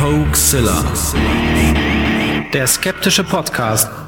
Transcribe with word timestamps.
Hoaxilla. 0.00 0.82
Der 2.52 2.66
skeptische 2.66 3.24
Podcast. 3.24 4.07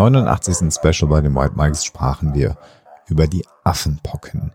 89. 0.00 0.72
Special 0.72 1.10
bei 1.10 1.20
den 1.20 1.34
White 1.34 1.54
Mikes 1.56 1.84
sprachen 1.84 2.32
wir 2.32 2.56
über 3.08 3.26
die 3.26 3.44
Affenpocken, 3.64 4.52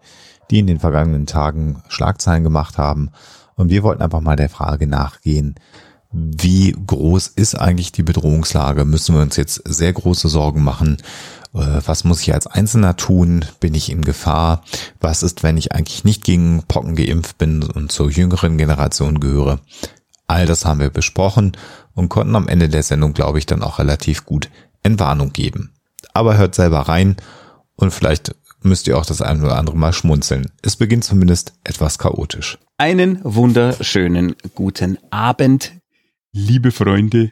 die 0.49 0.57
in 0.59 0.65
den 0.65 0.79
vergangenen 0.79 1.27
Tagen 1.27 1.83
Schlagzeilen 1.87 2.43
gemacht 2.43 2.79
haben. 2.79 3.11
Und 3.55 3.69
wir 3.69 3.83
wollten 3.83 4.01
einfach 4.01 4.21
mal 4.21 4.35
der 4.35 4.49
Frage 4.49 4.87
nachgehen, 4.87 5.55
wie 6.11 6.71
groß 6.71 7.27
ist 7.27 7.55
eigentlich 7.55 7.91
die 7.91 8.03
Bedrohungslage? 8.03 8.85
Müssen 8.85 9.15
wir 9.15 9.21
uns 9.21 9.35
jetzt 9.35 9.61
sehr 9.65 9.93
große 9.93 10.29
Sorgen 10.29 10.63
machen? 10.63 10.97
Äh, 11.53 11.81
was 11.85 12.05
muss 12.05 12.21
ich 12.21 12.33
als 12.33 12.47
Einzelner 12.47 12.95
tun? 12.95 13.45
Bin 13.59 13.75
ich 13.75 13.91
in 13.91 14.01
Gefahr? 14.01 14.63
Was 14.99 15.23
ist, 15.23 15.43
wenn 15.43 15.57
ich 15.57 15.73
eigentlich 15.73 16.05
nicht 16.05 16.23
gegen 16.23 16.63
Pocken 16.67 16.95
geimpft 16.95 17.37
bin 17.37 17.63
und 17.63 17.91
zur 17.91 18.09
jüngeren 18.09 18.57
Generation 18.57 19.19
gehöre? 19.19 19.59
All 20.25 20.47
das 20.47 20.65
haben 20.65 20.79
wir 20.79 20.89
besprochen 20.89 21.55
und 21.93 22.09
konnten 22.09 22.35
am 22.35 22.47
Ende 22.47 22.69
der 22.69 22.81
Sendung, 22.81 23.13
glaube 23.13 23.37
ich, 23.37 23.45
dann 23.45 23.61
auch 23.61 23.77
relativ 23.77 24.25
gut 24.25 24.49
Entwarnung 24.85 25.33
geben. 25.33 25.73
Aber 26.13 26.37
hört 26.37 26.55
selber 26.55 26.81
rein 26.81 27.17
und 27.75 27.91
vielleicht 27.91 28.35
müsst 28.61 28.87
ihr 28.87 28.97
auch 28.97 29.05
das 29.05 29.21
ein 29.21 29.43
oder 29.43 29.57
andere 29.57 29.75
Mal 29.75 29.93
schmunzeln. 29.93 30.51
Es 30.61 30.75
beginnt 30.75 31.03
zumindest 31.03 31.53
etwas 31.63 31.97
chaotisch. 31.99 32.57
Einen 32.77 33.19
wunderschönen 33.23 34.35
guten 34.53 34.97
Abend, 35.11 35.73
liebe 36.31 36.71
Freunde 36.71 37.31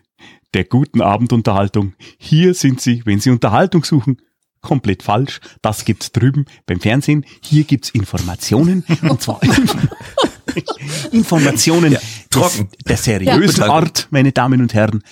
der 0.54 0.66
guten 0.66 1.02
Abendunterhaltung. 1.02 1.94
Hier 2.18 2.54
sind 2.54 2.80
Sie, 2.80 3.02
wenn 3.06 3.20
Sie 3.20 3.32
Unterhaltung 3.32 3.84
suchen, 3.84 4.22
komplett 4.62 5.04
falsch. 5.04 5.42
Das 5.62 5.84
gibt's 5.84 6.12
drüben 6.12 6.45
beim 6.66 6.80
Fernsehen. 6.80 7.26
Hier 7.42 7.64
gibt's 7.64 7.90
Informationen 7.90 8.84
und 9.02 9.22
zwar 9.22 9.40
Informationen 11.12 11.94
Ja, 11.94 12.00
trocken. 12.30 12.70
des, 12.70 12.80
der 12.88 12.98
seriösen 12.98 13.64
Ja. 13.66 13.70
Art, 13.72 14.08
meine 14.12 14.32
Damen 14.32 14.62
und 14.62 14.73
Herren. 14.73 15.04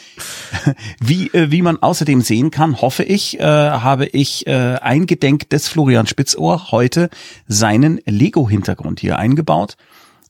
Wie, 1.00 1.28
äh, 1.34 1.52
wie 1.52 1.62
man 1.62 1.82
außerdem 1.82 2.22
sehen 2.22 2.52
kann, 2.52 2.82
hoffe 2.82 3.04
ich, 3.04 3.40
äh, 3.40 3.44
habe 3.44 4.06
ich 4.08 4.48
äh, 4.48 4.52
eingedenk 4.82 5.50
des 5.50 5.68
Florian 5.68 6.08
Spitzohr 6.08 6.72
heute 6.72 7.10
seinen 7.48 8.00
Lego-Hintergrund 8.06 9.00
hier 9.00 9.18
eingebaut. 9.18 9.78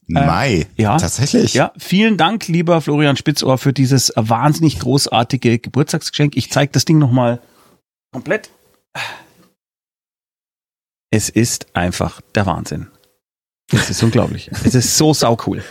Mai. 0.08 0.68
Ja, 0.76 0.98
Tatsächlich. 0.98 1.54
Ja, 1.54 1.72
vielen 1.78 2.18
Dank, 2.18 2.48
lieber 2.50 2.82
Florian 2.82 3.16
Spitzohr, 3.16 3.58
für 3.58 3.72
dieses 3.72 4.12
wahnsinnig 4.16 4.80
großartige 4.80 5.60
Geburtstagsgeschenk. 5.60 6.36
Ich 6.36 6.52
zeige 6.52 6.74
das 6.74 6.84
Ding 6.84 6.98
nochmal 6.98 7.40
komplett. 8.12 8.50
Es 11.12 11.30
ist 11.30 11.76
einfach 11.76 12.20
der 12.36 12.46
Wahnsinn. 12.46 12.88
Es 13.72 13.90
ist 13.90 14.04
unglaublich. 14.04 14.50
es 14.64 14.76
ist 14.76 14.98
so 14.98 15.14
saucool. 15.14 15.64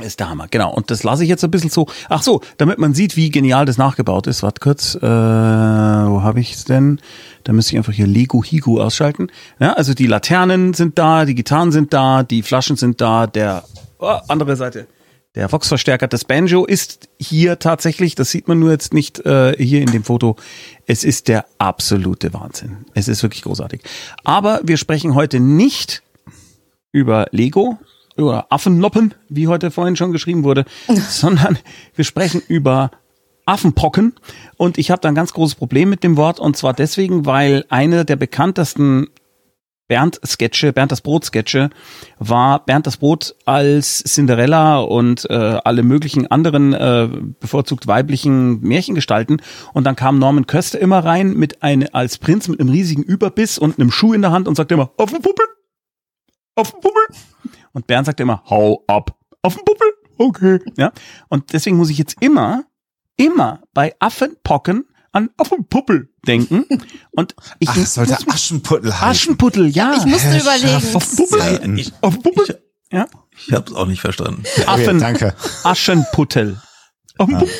Ist 0.00 0.18
der 0.18 0.28
Hammer, 0.28 0.48
genau. 0.50 0.74
Und 0.74 0.90
das 0.90 1.04
lasse 1.04 1.22
ich 1.22 1.28
jetzt 1.28 1.44
ein 1.44 1.52
bisschen 1.52 1.70
so. 1.70 1.86
Ach 2.08 2.20
so, 2.20 2.40
damit 2.56 2.78
man 2.78 2.94
sieht, 2.94 3.16
wie 3.16 3.30
genial 3.30 3.64
das 3.64 3.78
nachgebaut 3.78 4.26
ist. 4.26 4.42
Warte 4.42 4.58
kurz, 4.60 4.96
äh, 4.96 5.00
wo 5.00 6.22
habe 6.22 6.40
ich 6.40 6.54
es 6.54 6.64
denn? 6.64 7.00
Da 7.44 7.52
müsste 7.52 7.72
ich 7.72 7.78
einfach 7.78 7.92
hier 7.92 8.08
Lego 8.08 8.42
Higu 8.42 8.80
ausschalten. 8.80 9.28
Ja, 9.60 9.74
also 9.74 9.94
die 9.94 10.08
Laternen 10.08 10.74
sind 10.74 10.98
da, 10.98 11.24
die 11.24 11.36
Gitarren 11.36 11.70
sind 11.70 11.92
da, 11.92 12.24
die 12.24 12.42
Flaschen 12.42 12.74
sind 12.74 13.00
da, 13.00 13.28
der 13.28 13.62
oh, 14.00 14.18
andere 14.26 14.56
Seite. 14.56 14.88
Der 15.36 15.50
Vox-Verstärker, 15.50 16.06
das 16.06 16.24
Banjo 16.24 16.64
ist 16.64 17.08
hier 17.18 17.58
tatsächlich, 17.58 18.14
das 18.14 18.30
sieht 18.30 18.46
man 18.46 18.60
nur 18.60 18.70
jetzt 18.70 18.94
nicht 18.94 19.24
äh, 19.26 19.52
hier 19.58 19.80
in 19.80 19.90
dem 19.90 20.04
Foto. 20.04 20.36
Es 20.86 21.02
ist 21.02 21.26
der 21.26 21.44
absolute 21.58 22.32
Wahnsinn. 22.32 22.84
Es 22.94 23.08
ist 23.08 23.24
wirklich 23.24 23.42
großartig. 23.42 23.80
Aber 24.22 24.60
wir 24.62 24.76
sprechen 24.76 25.16
heute 25.16 25.40
nicht 25.40 26.03
über 26.94 27.26
Lego, 27.32 27.76
über 28.16 28.46
Affennoppen, 28.50 29.14
wie 29.28 29.48
heute 29.48 29.72
vorhin 29.72 29.96
schon 29.96 30.12
geschrieben 30.12 30.44
wurde, 30.44 30.64
sondern 31.08 31.58
wir 31.96 32.04
sprechen 32.04 32.40
über 32.46 32.92
Affenpocken. 33.46 34.14
Und 34.56 34.78
ich 34.78 34.90
habe 34.90 35.00
da 35.00 35.08
ein 35.08 35.16
ganz 35.16 35.32
großes 35.32 35.56
Problem 35.56 35.90
mit 35.90 36.04
dem 36.04 36.16
Wort. 36.16 36.38
Und 36.38 36.56
zwar 36.56 36.72
deswegen, 36.72 37.26
weil 37.26 37.64
eine 37.68 38.04
der 38.04 38.16
bekanntesten 38.16 39.08
Bernd-Sketche, 39.88 40.72
Bernd 40.72 40.92
das 40.92 41.02
Brot-Sketche, 41.02 41.68
war 42.18 42.64
Bernd 42.64 42.86
das 42.86 42.96
Brot 42.96 43.34
als 43.44 44.02
Cinderella 44.04 44.78
und 44.78 45.28
äh, 45.28 45.34
alle 45.34 45.82
möglichen 45.82 46.30
anderen 46.30 46.72
äh, 46.72 47.08
bevorzugt 47.40 47.86
weiblichen 47.88 48.60
Märchengestalten. 48.60 49.42
Und 49.74 49.84
dann 49.84 49.96
kam 49.96 50.18
Norman 50.20 50.46
Köster 50.46 50.78
immer 50.78 51.04
rein 51.04 51.34
mit 51.34 51.62
eine, 51.62 51.92
als 51.92 52.18
Prinz 52.18 52.48
mit 52.48 52.60
einem 52.60 52.70
riesigen 52.70 53.02
Überbiss 53.02 53.58
und 53.58 53.78
einem 53.78 53.90
Schuh 53.90 54.14
in 54.14 54.22
der 54.22 54.30
Hand 54.30 54.48
und 54.48 54.54
sagte 54.54 54.74
immer, 54.74 54.90
Affenpuppe, 54.96 55.42
Affenpuppe. 56.56 57.00
Und 57.72 57.86
Bernd 57.86 58.06
sagte 58.06 58.22
immer, 58.22 58.42
hau 58.48 58.84
ab, 58.86 59.18
Affenpuppe, 59.42 59.84
okay. 60.18 60.60
Ja. 60.76 60.92
Und 61.28 61.52
deswegen 61.52 61.76
muss 61.76 61.90
ich 61.90 61.98
jetzt 61.98 62.16
immer, 62.20 62.64
immer 63.16 63.62
bei 63.72 63.94
Affenpocken 63.98 64.86
an 65.12 65.30
Affenpuppel 65.36 66.10
denken. 66.26 66.64
Und 67.12 67.34
ich 67.58 67.68
Ach, 67.68 67.76
es 67.76 67.94
sollte 67.94 68.16
Aschenputtel 68.28 68.92
heißen. 68.92 69.08
Aschenputtel, 69.08 69.68
ja. 69.68 69.94
Ich 69.96 70.04
musste 70.04 70.38
überlegen. 70.38 70.74
Affenpuppel. 70.74 71.78
Ich, 71.78 71.92
Affenpuppel. 72.00 72.62
Ja. 72.90 73.06
ich 73.46 73.52
hab's 73.52 73.72
auch 73.72 73.86
nicht 73.86 74.00
verstanden. 74.00 74.42
Affen, 74.66 74.98
danke. 74.98 75.34
Aschenputtel. 75.62 76.60
Affenpuppel. 77.18 77.54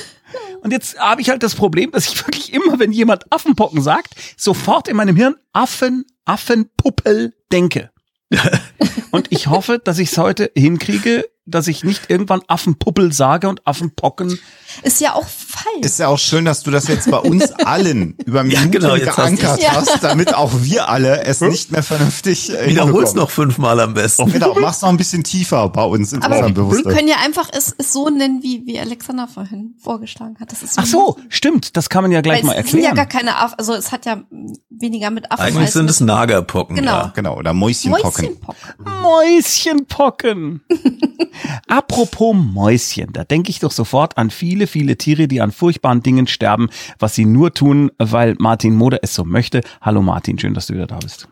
Und 0.62 0.71
jetzt 0.72 0.99
habe 0.99 1.21
ich 1.21 1.28
halt 1.28 1.43
das 1.43 1.55
Problem, 1.55 1.91
dass 1.91 2.09
ich 2.09 2.26
wirklich 2.26 2.53
immer, 2.53 2.78
wenn 2.78 2.91
jemand 2.91 3.31
Affenpocken 3.31 3.82
sagt, 3.82 4.15
sofort 4.37 4.88
in 4.88 4.97
meinem 4.97 5.15
Hirn 5.15 5.37
Affen, 5.53 6.06
Affenpuppel 6.25 7.34
denke. 7.53 7.91
Und 9.11 9.31
ich 9.31 9.47
hoffe, 9.47 9.79
dass 9.79 9.99
ich 9.99 10.11
es 10.11 10.19
heute 10.19 10.51
hinkriege, 10.57 11.25
dass 11.47 11.69
ich 11.69 11.84
nicht 11.84 12.09
irgendwann 12.10 12.41
Affenpuppel 12.49 13.12
sage 13.12 13.49
und 13.49 13.66
Affenpocken. 13.66 14.38
Ist 14.82 15.00
ja 15.00 15.12
auch 15.15 15.27
falsch. 15.27 15.82
Ist 15.84 15.99
ja 15.99 16.09
auch 16.09 16.19
schön, 16.19 16.44
dass 16.47 16.62
du 16.62 16.71
das 16.71 16.88
jetzt 16.88 17.10
bei 17.10 17.19
uns 17.19 17.53
allen 17.65 18.16
über 18.25 18.43
Minuten 18.43 18.71
genau, 18.71 18.94
jetzt 18.97 19.09
hast 19.09 19.16
geankert 19.16 19.59
du's. 19.60 19.69
hast, 19.69 20.03
damit 20.03 20.34
auch 20.34 20.50
wir 20.62 20.88
alle 20.88 21.22
es 21.25 21.41
nicht 21.43 21.71
mehr 21.71 21.82
vernünftig 21.82 22.50
äh, 22.50 22.66
Wiederhol's 22.69 23.10
hinbekommen. 23.10 23.16
noch 23.16 23.31
fünfmal 23.31 23.81
am 23.81 23.94
besten. 23.94 24.32
Genau, 24.32 24.55
mach's 24.59 24.81
noch 24.82 24.88
ein 24.88 24.97
bisschen 24.97 25.22
tiefer 25.22 25.69
bei 25.69 25.84
uns 25.84 26.12
in 26.12 26.22
Aber 26.22 26.34
unserem 26.37 26.56
wir 26.56 26.62
Bewusstsein. 26.65 26.94
können 26.94 27.09
ja 27.09 27.16
einfach 27.25 27.49
es, 27.53 27.75
es 27.76 27.93
so 27.93 28.09
nennen, 28.09 28.43
wie, 28.43 28.62
wie 28.66 28.81
Alexander 28.81 29.28
vorhin 29.28 29.75
vorgeschlagen 29.78 30.37
hat. 30.41 30.50
Das 30.50 30.62
ist 30.62 30.78
Ach 30.78 30.87
so, 30.87 31.16
stimmt, 31.28 31.76
das 31.76 31.88
kann 31.91 32.03
man 32.03 32.11
ja 32.11 32.21
gleich 32.22 32.38
Weil 32.38 32.44
mal 32.47 32.53
es 32.56 32.71
sind 32.71 32.81
ja 32.81 32.88
erklären. 32.88 33.09
gar 33.09 33.21
keine 33.21 33.37
Affen, 33.37 33.55
also 33.59 33.75
es 33.75 33.93
hat 33.93 34.06
ja 34.06 34.22
weniger 34.71 35.11
mit 35.11 35.31
Affen 35.31 35.43
Eigentlich 35.44 35.71
sind 35.71 35.88
es 35.91 36.00
Nagerpocken. 36.00 36.76
Genau. 36.76 36.91
Ja. 36.91 37.12
Genau, 37.15 37.37
oder 37.37 37.53
Mäuschenpocken. 37.53 38.25
Mäuschenpocken. 38.25 39.03
Mäuschenpocken. 39.03 40.61
Apropos 41.69 42.34
Mäuschen, 42.37 43.12
da 43.12 43.25
denke 43.25 43.50
ich 43.50 43.61
doch 43.61 43.71
sofort 43.72 44.17
an 44.19 44.31
viele, 44.31 44.67
viele 44.67 44.97
Tiere, 44.97 45.28
die 45.28 45.41
an 45.41 45.53
furchtbaren 45.53 46.03
Dingen 46.03 46.27
sterben, 46.27 46.69
was 46.99 47.15
sie 47.15 47.25
nur 47.25 47.53
tun, 47.55 47.91
weil 47.99 48.34
Martin 48.39 48.75
Moder 48.77 48.99
es 49.03 49.15
so 49.15 49.25
möchte. 49.25 49.61
Hallo 49.81 50.03
Martin, 50.03 50.39
schön, 50.39 50.55
dass 50.55 50.67
du 50.67 50.75
wieder 50.75 50.87
da 50.87 50.99
bist. 50.99 51.28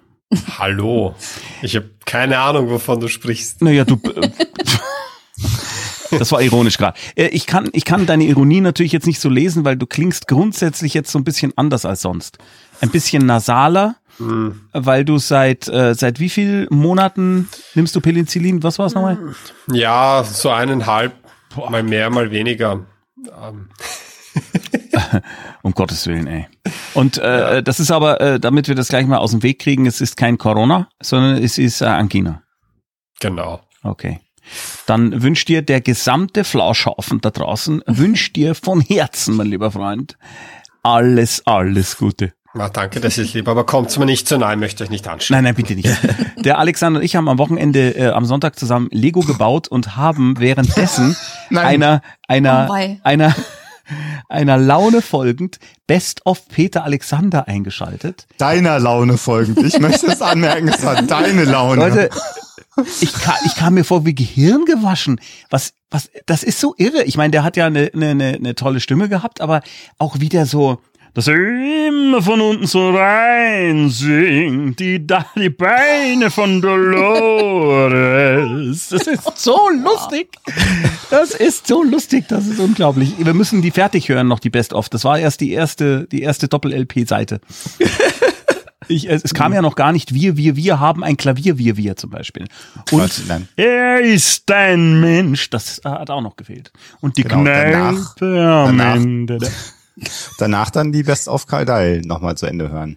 Hallo. 0.59 1.15
Ich 1.61 1.77
habe 1.77 1.91
keine 2.07 2.39
Ahnung, 2.39 2.71
wovon 2.71 3.01
du 3.01 3.09
sprichst. 3.09 3.61
Naja, 3.63 3.85
du. 3.85 3.95
äh, 4.17 4.31
Das 6.19 6.31
war 6.31 6.43
ironisch 6.43 6.77
gerade. 6.77 6.99
Äh, 7.17 7.29
Ich 7.29 7.47
kann, 7.47 7.71
ich 7.73 7.85
kann 7.85 8.07
deine 8.07 8.25
Ironie 8.25 8.61
natürlich 8.61 8.93
jetzt 8.93 9.07
nicht 9.07 9.21
so 9.21 9.29
lesen, 9.29 9.65
weil 9.65 9.77
du 9.77 9.87
klingst 9.87 10.29
grundsätzlich 10.29 10.95
jetzt 10.95 11.11
so 11.11 11.19
ein 11.19 11.25
bisschen 11.25 11.53
anders 11.57 11.85
als 11.85 12.03
sonst. 12.03 12.39
Ein 12.81 12.91
bisschen 12.91 13.25
nasaler, 13.25 13.97
weil 14.73 15.05
du 15.05 15.19
seit 15.19 15.69
äh, 15.69 15.95
seit 15.95 16.21
wie 16.21 16.29
viel 16.29 16.67
Monaten 16.71 17.49
nimmst 17.75 17.95
du 17.97 18.01
Penicillin? 18.01 18.63
Was 18.63 18.79
war 18.79 18.87
es 18.87 18.95
nochmal? 18.95 19.19
Ja, 19.71 20.25
so 20.25 20.51
eineinhalb, 20.51 21.15
mal 21.71 21.83
mehr, 21.83 22.11
mal 22.11 22.31
weniger. 22.31 22.87
Ähm, 23.43 23.69
Um 25.63 25.73
Gottes 25.73 26.07
Willen, 26.07 26.27
ey. 26.27 26.47
Und 26.95 27.19
äh, 27.19 27.63
das 27.63 27.81
ist 27.81 27.91
aber, 27.91 28.21
äh, 28.21 28.41
damit 28.41 28.69
wir 28.69 28.75
das 28.75 28.89
gleich 28.89 29.07
mal 29.07 29.19
aus 29.19 29.31
dem 29.31 29.43
Weg 29.43 29.61
kriegen, 29.61 29.87
es 29.87 30.01
ist 30.01 30.17
kein 30.17 30.39
Corona, 30.39 30.89
sondern 31.01 31.43
es 31.43 31.59
ist 31.59 31.81
äh, 31.83 31.87
Angina. 31.87 32.43
genau. 33.21 33.61
Okay. 33.83 34.21
Dann 34.87 35.23
wünscht 35.23 35.49
dir 35.49 35.63
der 35.63 35.81
gesamte 35.81 36.45
Flauschhaufen 36.45 37.21
da 37.21 37.31
draußen, 37.31 37.83
wünscht 37.87 38.37
dir 38.37 38.55
von 38.55 38.81
Herzen, 38.81 39.37
mein 39.37 39.47
lieber 39.47 39.71
Freund, 39.71 40.19
alles, 40.83 41.47
alles 41.47 41.97
Gute. 41.97 42.33
Ja, 42.55 42.69
danke, 42.69 43.01
das 43.01 43.17
ist 43.17 43.33
lieb, 43.33 43.49
aber 43.49 43.65
kommt 43.65 43.97
mir 43.99 44.05
nicht 44.05 44.29
zu 44.29 44.37
nahe, 44.37 44.57
möchte 44.57 44.85
euch 44.85 44.91
nicht 44.91 45.09
anschauen. 45.09 45.37
Nein, 45.37 45.45
nein, 45.45 45.55
bitte 45.55 45.75
nicht. 45.75 45.89
Der 46.45 46.59
Alexander 46.59 47.01
und 47.01 47.05
ich 47.05 47.17
haben 47.17 47.29
am 47.29 47.39
Wochenende, 47.39 47.97
äh, 47.97 48.11
am 48.11 48.27
Sonntag 48.27 48.59
zusammen 48.59 48.89
Lego 48.91 49.21
gebaut 49.21 49.69
und 49.69 49.97
haben 49.97 50.39
währenddessen 50.39 51.17
einer, 51.51 52.03
einer, 52.29 52.69
Oh 52.71 52.99
einer, 53.05 53.35
einer 54.29 54.57
Laune 54.59 55.01
folgend 55.01 55.59
Best 55.87 56.27
of 56.27 56.47
Peter 56.49 56.85
Alexander 56.85 57.49
eingeschaltet. 57.49 58.27
Deiner 58.37 58.79
Laune 58.79 59.17
folgend. 59.17 59.63
Ich 59.63 59.79
möchte 59.79 60.07
es 60.09 60.21
anmerken, 60.21 60.69
es 60.69 60.85
war 60.85 61.01
deine 61.01 61.45
Laune. 61.45 61.89
Leute, 61.89 62.11
ich, 63.01 63.13
kam, 63.13 63.35
ich 63.47 63.55
kam 63.55 63.75
mir 63.75 63.85
vor 63.85 64.05
wie 64.05 64.15
Gehirn 64.15 64.65
gewaschen. 64.67 65.21
Was, 65.51 65.73
was, 65.91 66.11
das 66.27 66.43
ist 66.43 66.61
so 66.61 66.75
irre. 66.77 67.05
Ich 67.05 67.17
meine, 67.17 67.31
der 67.31 67.45
hat 67.45 67.57
ja 67.57 67.67
eine, 67.67 67.91
eine, 67.95 68.13
eine 68.13 68.55
tolle 68.55 68.81
Stimme 68.81 69.09
gehabt, 69.09 69.41
aber 69.41 69.63
auch 69.99 70.21
wieder 70.21 70.47
so, 70.47 70.79
dass 71.15 71.29
er 71.29 71.35
immer 71.89 72.23
von 72.23 72.41
unten 72.41 72.67
so 72.67 72.91
rein 72.91 73.91
singt, 73.91 74.81
die, 74.81 75.07
da, 75.07 75.27
die 75.37 75.51
Beine 75.51 76.31
von 76.31 76.63
Dolores. 77.53 78.89
Das 78.89 79.07
ist 79.07 79.23
so 79.39 79.59
lustig. 79.85 80.29
Das 81.11 81.33
ist 81.33 81.67
so 81.67 81.83
lustig, 81.83 82.25
das 82.29 82.47
ist 82.47 82.59
unglaublich. 82.59 83.15
Wir 83.19 83.35
müssen 83.35 83.61
die 83.63 83.71
fertig 83.71 84.09
hören, 84.09 84.29
noch 84.29 84.39
die 84.41 84.51
Best-of. 84.51 84.89
Das 84.89 85.05
war 85.05 85.19
erst 85.19 85.41
die 85.43 85.53
erste, 85.53 86.07
die 86.11 86.23
erste 86.23 86.49
Doppel-LP-Seite. 86.49 87.41
Ich, 88.89 89.09
es, 89.09 89.23
es 89.23 89.33
kam 89.33 89.53
ja 89.55 89.63
noch 89.63 89.77
gar 89.77 89.93
nicht 89.93 90.13
wir, 90.13 90.37
wir, 90.37 90.57
wir 90.57 90.81
haben 90.81 91.05
ein 91.05 91.17
Klavier, 91.17 91.57
wir, 91.57 91.77
wir 91.77 91.95
zum 91.97 92.11
Beispiel. 92.11 92.47
Und 92.91 93.23
er 93.57 94.01
ist 94.01 94.51
ein 94.51 95.01
Mensch. 95.01 95.49
Das 95.51 95.81
hat 95.85 96.11
auch 96.11 96.21
noch 96.21 96.35
gefehlt. 96.37 96.73
Und 97.01 97.17
die 97.17 97.23
Genau, 97.23 97.45
danach- 97.45 98.17
Kneipe 98.17 98.41
am 98.43 98.77
danach- 98.77 98.97
Ende. 98.97 99.39
der- 99.39 99.51
Danach 100.39 100.71
dann 100.71 100.93
die 100.93 101.03
Best 101.03 101.29
of 101.29 101.47
Karl 101.47 101.65
Dahl 101.65 102.01
nochmal 102.01 102.37
zu 102.37 102.47
Ende 102.47 102.71
hören. 102.71 102.97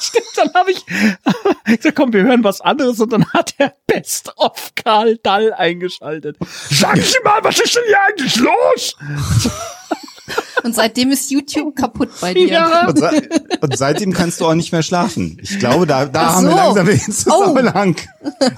Stimmt, 0.00 0.26
dann 0.36 0.54
habe 0.54 0.70
ich 0.72 0.84
gesagt, 1.76 1.96
komm, 1.96 2.12
wir 2.12 2.22
hören 2.22 2.44
was 2.44 2.60
anderes 2.60 3.00
und 3.00 3.12
dann 3.12 3.26
hat 3.32 3.54
er 3.58 3.74
Best 3.86 4.32
of 4.36 4.72
Karl 4.74 5.16
Dall 5.22 5.52
eingeschaltet. 5.52 6.36
Sagen 6.70 7.00
Sie 7.00 7.18
mal, 7.24 7.42
was 7.42 7.58
ist 7.60 7.76
denn 7.76 7.82
hier 7.86 7.98
eigentlich 8.06 8.36
los? 8.36 8.96
Und 10.62 10.74
seitdem 10.74 11.10
ist 11.12 11.30
YouTube 11.30 11.76
kaputt 11.76 12.08
bei 12.20 12.34
dir. 12.34 12.48
Ja. 12.48 12.88
Und, 12.88 12.98
se 12.98 13.22
und 13.60 13.76
seitdem 13.76 14.12
kannst 14.12 14.40
du 14.40 14.46
auch 14.46 14.54
nicht 14.54 14.72
mehr 14.72 14.82
schlafen. 14.82 15.38
Ich 15.40 15.58
glaube, 15.58 15.86
da, 15.86 16.06
da 16.06 16.20
Ach 16.22 16.34
haben 16.36 16.44
wir 16.46 16.50
so. 16.50 16.56
langsam 16.56 16.86
den 16.86 17.00
Zusammenhang. 17.00 17.96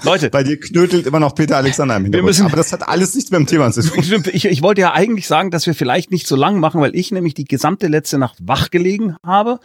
Leute, 0.03 0.29
Bei 0.29 0.43
dir 0.43 0.59
knötelt 0.59 1.05
immer 1.05 1.19
noch 1.19 1.35
Peter 1.35 1.57
Alexander 1.57 1.95
im 1.97 2.03
Hintergrund. 2.03 2.27
müssen- 2.29 2.45
Aber 2.45 2.55
das 2.57 2.73
hat 2.73 2.87
alles 2.87 3.13
nichts 3.15 3.29
mit 3.31 3.39
dem 3.39 3.45
Thema 3.47 3.71
zu 3.71 3.81
tun. 3.83 4.23
Ich, 4.31 4.45
ich 4.45 4.61
wollte 4.63 4.81
ja 4.81 4.93
eigentlich 4.93 5.27
sagen, 5.27 5.51
dass 5.51 5.67
wir 5.67 5.75
vielleicht 5.75 6.09
nicht 6.11 6.25
so 6.27 6.35
lang 6.35 6.59
machen, 6.59 6.81
weil 6.81 6.95
ich 6.95 7.11
nämlich 7.11 7.33
die 7.35 7.45
gesamte 7.45 7.87
letzte 7.87 8.17
Nacht 8.17 8.37
wach 8.41 8.71
gelegen 8.71 9.15
habe. 9.23 9.59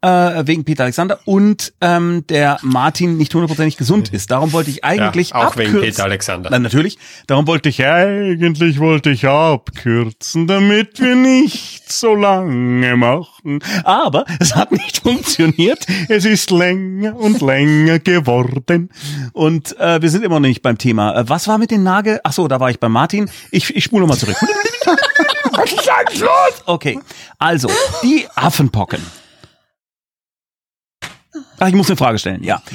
Äh, 0.00 0.46
wegen 0.46 0.64
Peter 0.64 0.84
Alexander 0.84 1.18
und 1.24 1.72
ähm, 1.80 2.24
der 2.28 2.58
Martin 2.62 3.16
nicht 3.16 3.34
hundertprozentig 3.34 3.76
gesund 3.76 4.12
ist. 4.12 4.30
Darum 4.30 4.52
wollte 4.52 4.70
ich 4.70 4.84
eigentlich 4.84 5.30
ja, 5.30 5.36
auch 5.36 5.56
wegen 5.56 5.70
abkürzen. 5.70 5.90
Peter 5.90 6.04
Alexander. 6.04 6.50
Nein, 6.50 6.62
natürlich. 6.62 6.98
Darum 7.26 7.48
wollte 7.48 7.68
ich 7.68 7.84
eigentlich 7.84 8.78
wollte 8.78 9.10
ich 9.10 9.26
abkürzen, 9.26 10.46
damit 10.46 11.00
wir 11.00 11.16
nicht 11.16 11.90
so 11.90 12.14
lange 12.14 12.96
machen. 12.96 13.58
Aber 13.82 14.24
es 14.38 14.54
hat 14.54 14.70
nicht 14.70 14.98
funktioniert. 15.02 15.84
Es 16.08 16.24
ist 16.24 16.52
länger 16.52 17.16
und 17.16 17.40
länger 17.40 17.98
geworden. 17.98 18.90
Und 19.32 19.76
äh, 19.80 20.00
wir 20.00 20.10
sind 20.10 20.24
immer 20.24 20.38
noch 20.38 20.46
nicht 20.46 20.62
beim 20.62 20.78
Thema. 20.78 21.18
Äh, 21.18 21.28
was 21.28 21.48
war 21.48 21.58
mit 21.58 21.72
den 21.72 21.82
Nagel? 21.82 22.20
Ach 22.22 22.32
so, 22.32 22.46
da 22.46 22.60
war 22.60 22.70
ich 22.70 22.78
bei 22.78 22.88
Martin. 22.88 23.28
Ich, 23.50 23.74
ich 23.74 23.82
spule 23.82 24.02
nochmal 24.02 24.18
zurück. 24.18 24.36
Was 25.52 25.72
ist 25.72 25.90
eigentlich 25.90 26.20
los? 26.20 26.30
Okay, 26.66 27.00
also 27.38 27.68
die 28.02 28.26
Affenpocken. 28.34 29.00
Ach, 31.58 31.68
ich 31.68 31.74
muss 31.74 31.88
eine 31.88 31.96
Frage 31.96 32.18
stellen. 32.18 32.42
Ja. 32.42 32.62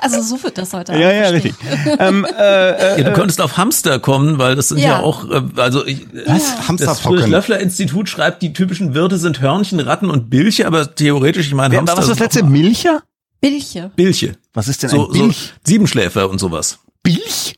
Also 0.00 0.22
so 0.22 0.42
wird 0.42 0.56
das 0.56 0.72
heute. 0.72 0.92
Ja, 0.92 1.12
ja, 1.12 1.28
richtig. 1.28 1.54
ähm, 1.98 2.24
äh, 2.24 3.00
Ja, 3.00 3.08
du 3.08 3.12
könntest 3.14 3.40
auf 3.40 3.56
Hamster 3.56 3.98
kommen, 3.98 4.38
weil 4.38 4.54
das 4.54 4.68
sind 4.68 4.78
ja, 4.78 4.90
Ja. 4.90 5.00
auch, 5.00 5.28
äh, 5.28 5.42
also 5.56 5.84
ich, 5.84 6.06
das 6.24 6.68
Hamsterpocken. 6.68 7.02
Friedrich-Löffler-Institut 7.18 8.08
schreibt, 8.08 8.40
die 8.42 8.52
typischen 8.52 8.94
Wirte 8.94 9.18
sind 9.18 9.40
Hörnchen, 9.40 9.80
Ratten 9.80 10.08
und 10.08 10.30
Bilche, 10.30 10.66
aber 10.66 10.94
theoretisch, 10.94 11.48
ich 11.48 11.54
meine, 11.54 11.72
wer, 11.72 11.80
Hamster 11.80 11.96
was 11.96 12.04
ist 12.04 12.10
das 12.12 12.18
letzte? 12.20 12.44
Milcher? 12.44 13.02
Bilche. 13.40 13.90
Bilche. 13.96 14.36
Was 14.54 14.68
ist 14.68 14.82
denn 14.82 14.90
So, 14.90 15.08
ein 15.08 15.14
so 15.14 15.24
Bilch? 15.24 15.52
Siebenschläfer 15.64 16.30
und 16.30 16.38
sowas. 16.38 16.78
Bilch? 17.02 17.56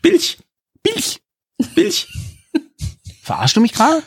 Bilch. 0.00 0.38
Bilch? 0.82 1.20
Bilch. 1.74 2.08
Verarschst 3.22 3.56
du 3.56 3.60
mich 3.60 3.72
gerade? 3.72 4.02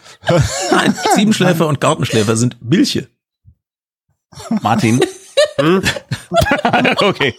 Nein, 0.71 0.95
Siebenschläfer 1.15 1.67
und 1.67 1.79
Gartenschläfer 1.79 2.35
sind 2.35 2.57
Bilche. 2.59 3.07
Martin? 4.61 4.99
okay. 6.97 7.35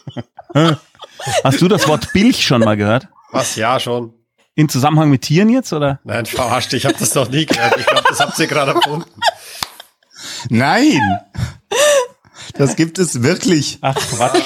Hast 1.45 1.61
du 1.61 1.69
das 1.69 1.87
Wort 1.89 2.13
Bilch 2.13 2.45
schon 2.45 2.61
mal 2.63 2.77
gehört? 2.77 3.09
Was? 3.33 3.57
Ja, 3.57 3.79
schon. 3.81 4.13
In 4.55 4.69
Zusammenhang 4.69 5.11
mit 5.11 5.23
Tieren 5.23 5.51
jetzt, 5.51 5.73
oder? 5.73 6.01
Nein, 6.05 6.25
verarscht, 6.25 6.73
ich 6.73 6.87
habe 6.87 6.95
das 6.99 7.15
noch 7.15 7.29
nie 7.29 7.45
gehört. 7.45 7.77
Ich 7.79 7.87
glaube, 7.87 8.05
das 8.09 8.21
habt 8.21 8.39
ihr 8.39 8.47
gerade 8.47 8.73
erfunden. 8.73 9.11
Nein! 10.49 11.01
Das 12.55 12.77
gibt 12.77 12.99
es 12.99 13.23
wirklich. 13.23 13.79
Ach 13.83 13.95
Quatsch. 13.95 14.41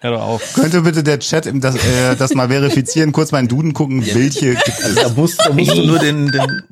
Hör 0.00 0.10
doch 0.12 0.20
auf. 0.20 0.52
Könnte 0.54 0.82
bitte 0.82 1.02
der 1.02 1.20
Chat 1.20 1.46
im- 1.46 1.62
das, 1.62 1.76
äh, 1.76 2.16
das 2.16 2.34
mal 2.34 2.48
verifizieren, 2.48 3.12
kurz 3.12 3.32
mal 3.32 3.38
in 3.38 3.48
Duden 3.48 3.72
gucken, 3.72 4.04
welche 4.14 4.54
gibt 4.56 4.78
es. 4.78 4.94
Da 4.96 5.08
musst, 5.10 5.40
da 5.40 5.50
musst 5.52 5.70
du 5.72 5.82
nur 5.86 5.98
den, 5.98 6.30
den, 6.30 6.62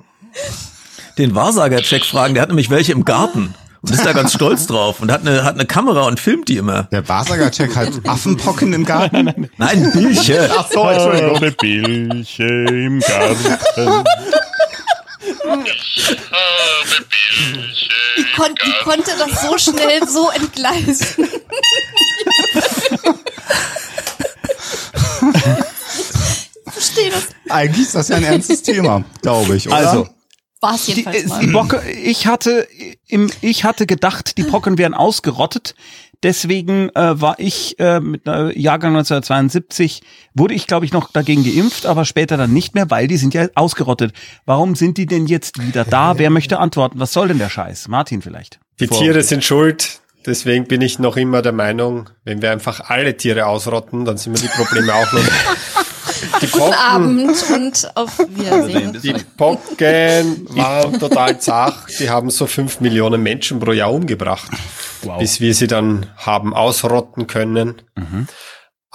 den 1.16 1.34
Wahrsager-Check 1.34 2.04
fragen, 2.04 2.34
der 2.34 2.42
hat 2.42 2.50
nämlich 2.50 2.68
welche 2.68 2.92
im 2.92 3.06
Garten. 3.06 3.54
Und 3.86 3.90
ist 3.90 4.06
da 4.06 4.12
ganz 4.12 4.32
stolz 4.32 4.66
drauf 4.68 5.00
und 5.00 5.12
hat 5.12 5.20
eine, 5.20 5.44
hat 5.44 5.54
eine 5.54 5.66
Kamera 5.66 6.06
und 6.06 6.18
filmt 6.18 6.48
die 6.48 6.56
immer. 6.56 6.84
Der 6.84 7.06
Wahrsager-Check 7.06 7.76
hat 7.76 7.90
Affenpocken 8.06 8.72
im 8.72 8.86
Garten. 8.86 9.50
Nein, 9.58 9.90
Bilche. 9.92 10.50
Ach 10.58 10.66
so, 10.70 10.88
Entschuldigung. 10.88 11.36
Eine 11.36 11.50
Bilche 11.52 12.44
im 12.44 13.00
Garten. 13.00 14.04
Wie, 18.16 18.24
kon 18.36 18.54
wie 18.62 18.84
konnte 18.84 19.10
das 19.18 19.42
so 19.42 19.58
schnell 19.58 20.08
so 20.08 20.30
entgleisen? 20.30 21.28
ich 26.66 26.72
verstehe 26.72 27.10
das. 27.10 27.24
Eigentlich 27.50 27.86
ist 27.86 27.94
das 27.94 28.08
ja 28.08 28.16
ein 28.16 28.24
ernstes 28.24 28.62
Thema, 28.62 29.04
glaube 29.20 29.56
ich, 29.56 29.66
oder? 29.68 29.76
Also, 29.76 30.08
War 30.64 30.74
es 30.76 30.86
die, 30.86 30.92
jedenfalls 30.92 31.24
äh, 31.24 31.28
mal. 31.28 31.40
die 31.40 31.46
Bocke, 31.48 31.82
ich 31.90 32.26
hatte 32.26 32.66
im, 33.06 33.30
ich 33.42 33.64
hatte 33.64 33.86
gedacht, 33.86 34.38
die 34.38 34.44
Pocken 34.44 34.78
wären 34.78 34.94
ausgerottet. 34.94 35.74
Deswegen 36.22 36.88
äh, 36.94 37.20
war 37.20 37.38
ich 37.38 37.78
äh, 37.78 38.00
mit 38.00 38.26
äh, 38.26 38.58
Jahrgang 38.58 38.96
1972, 38.96 40.00
wurde 40.32 40.54
ich 40.54 40.66
glaube 40.66 40.86
ich 40.86 40.92
noch 40.92 41.12
dagegen 41.12 41.44
geimpft, 41.44 41.84
aber 41.84 42.06
später 42.06 42.38
dann 42.38 42.50
nicht 42.50 42.74
mehr, 42.74 42.90
weil 42.90 43.08
die 43.08 43.18
sind 43.18 43.34
ja 43.34 43.48
ausgerottet. 43.54 44.14
Warum 44.46 44.74
sind 44.74 44.96
die 44.96 45.04
denn 45.04 45.26
jetzt 45.26 45.62
wieder 45.62 45.84
da? 45.84 46.16
Wer 46.18 46.30
möchte 46.30 46.58
antworten? 46.60 46.98
Was 46.98 47.12
soll 47.12 47.28
denn 47.28 47.38
der 47.38 47.50
Scheiß? 47.50 47.88
Martin 47.88 48.22
vielleicht. 48.22 48.58
Die 48.80 48.86
Vor- 48.86 48.98
Tiere 48.98 49.22
sind 49.22 49.44
schuld. 49.44 50.00
Deswegen 50.26 50.64
bin 50.66 50.80
ich 50.80 50.98
noch 50.98 51.18
immer 51.18 51.42
der 51.42 51.52
Meinung, 51.52 52.08
wenn 52.24 52.40
wir 52.40 52.50
einfach 52.50 52.80
alle 52.88 53.14
Tiere 53.18 53.44
ausrotten, 53.44 54.06
dann 54.06 54.16
sind 54.16 54.34
wir 54.34 54.48
die 54.48 54.56
Probleme 54.56 54.94
auch 54.94 55.12
los. 55.12 55.28
Die 56.42 56.46
Guten 56.46 56.58
Pocken, 56.58 56.74
Abend 56.74 57.44
und 57.54 57.96
auf 57.96 58.18
Wiedersehen. 58.18 59.00
die 59.02 59.14
Pocken 59.36 60.46
waren 60.56 60.98
total 60.98 61.40
zach. 61.40 61.86
Die 61.98 62.10
haben 62.10 62.30
so 62.30 62.46
fünf 62.46 62.80
Millionen 62.80 63.22
Menschen 63.22 63.58
pro 63.60 63.72
Jahr 63.72 63.92
umgebracht, 63.92 64.50
bis 65.18 65.40
wir 65.40 65.54
sie 65.54 65.66
dann 65.66 66.06
haben 66.16 66.54
ausrotten 66.54 67.26
können 67.26 67.82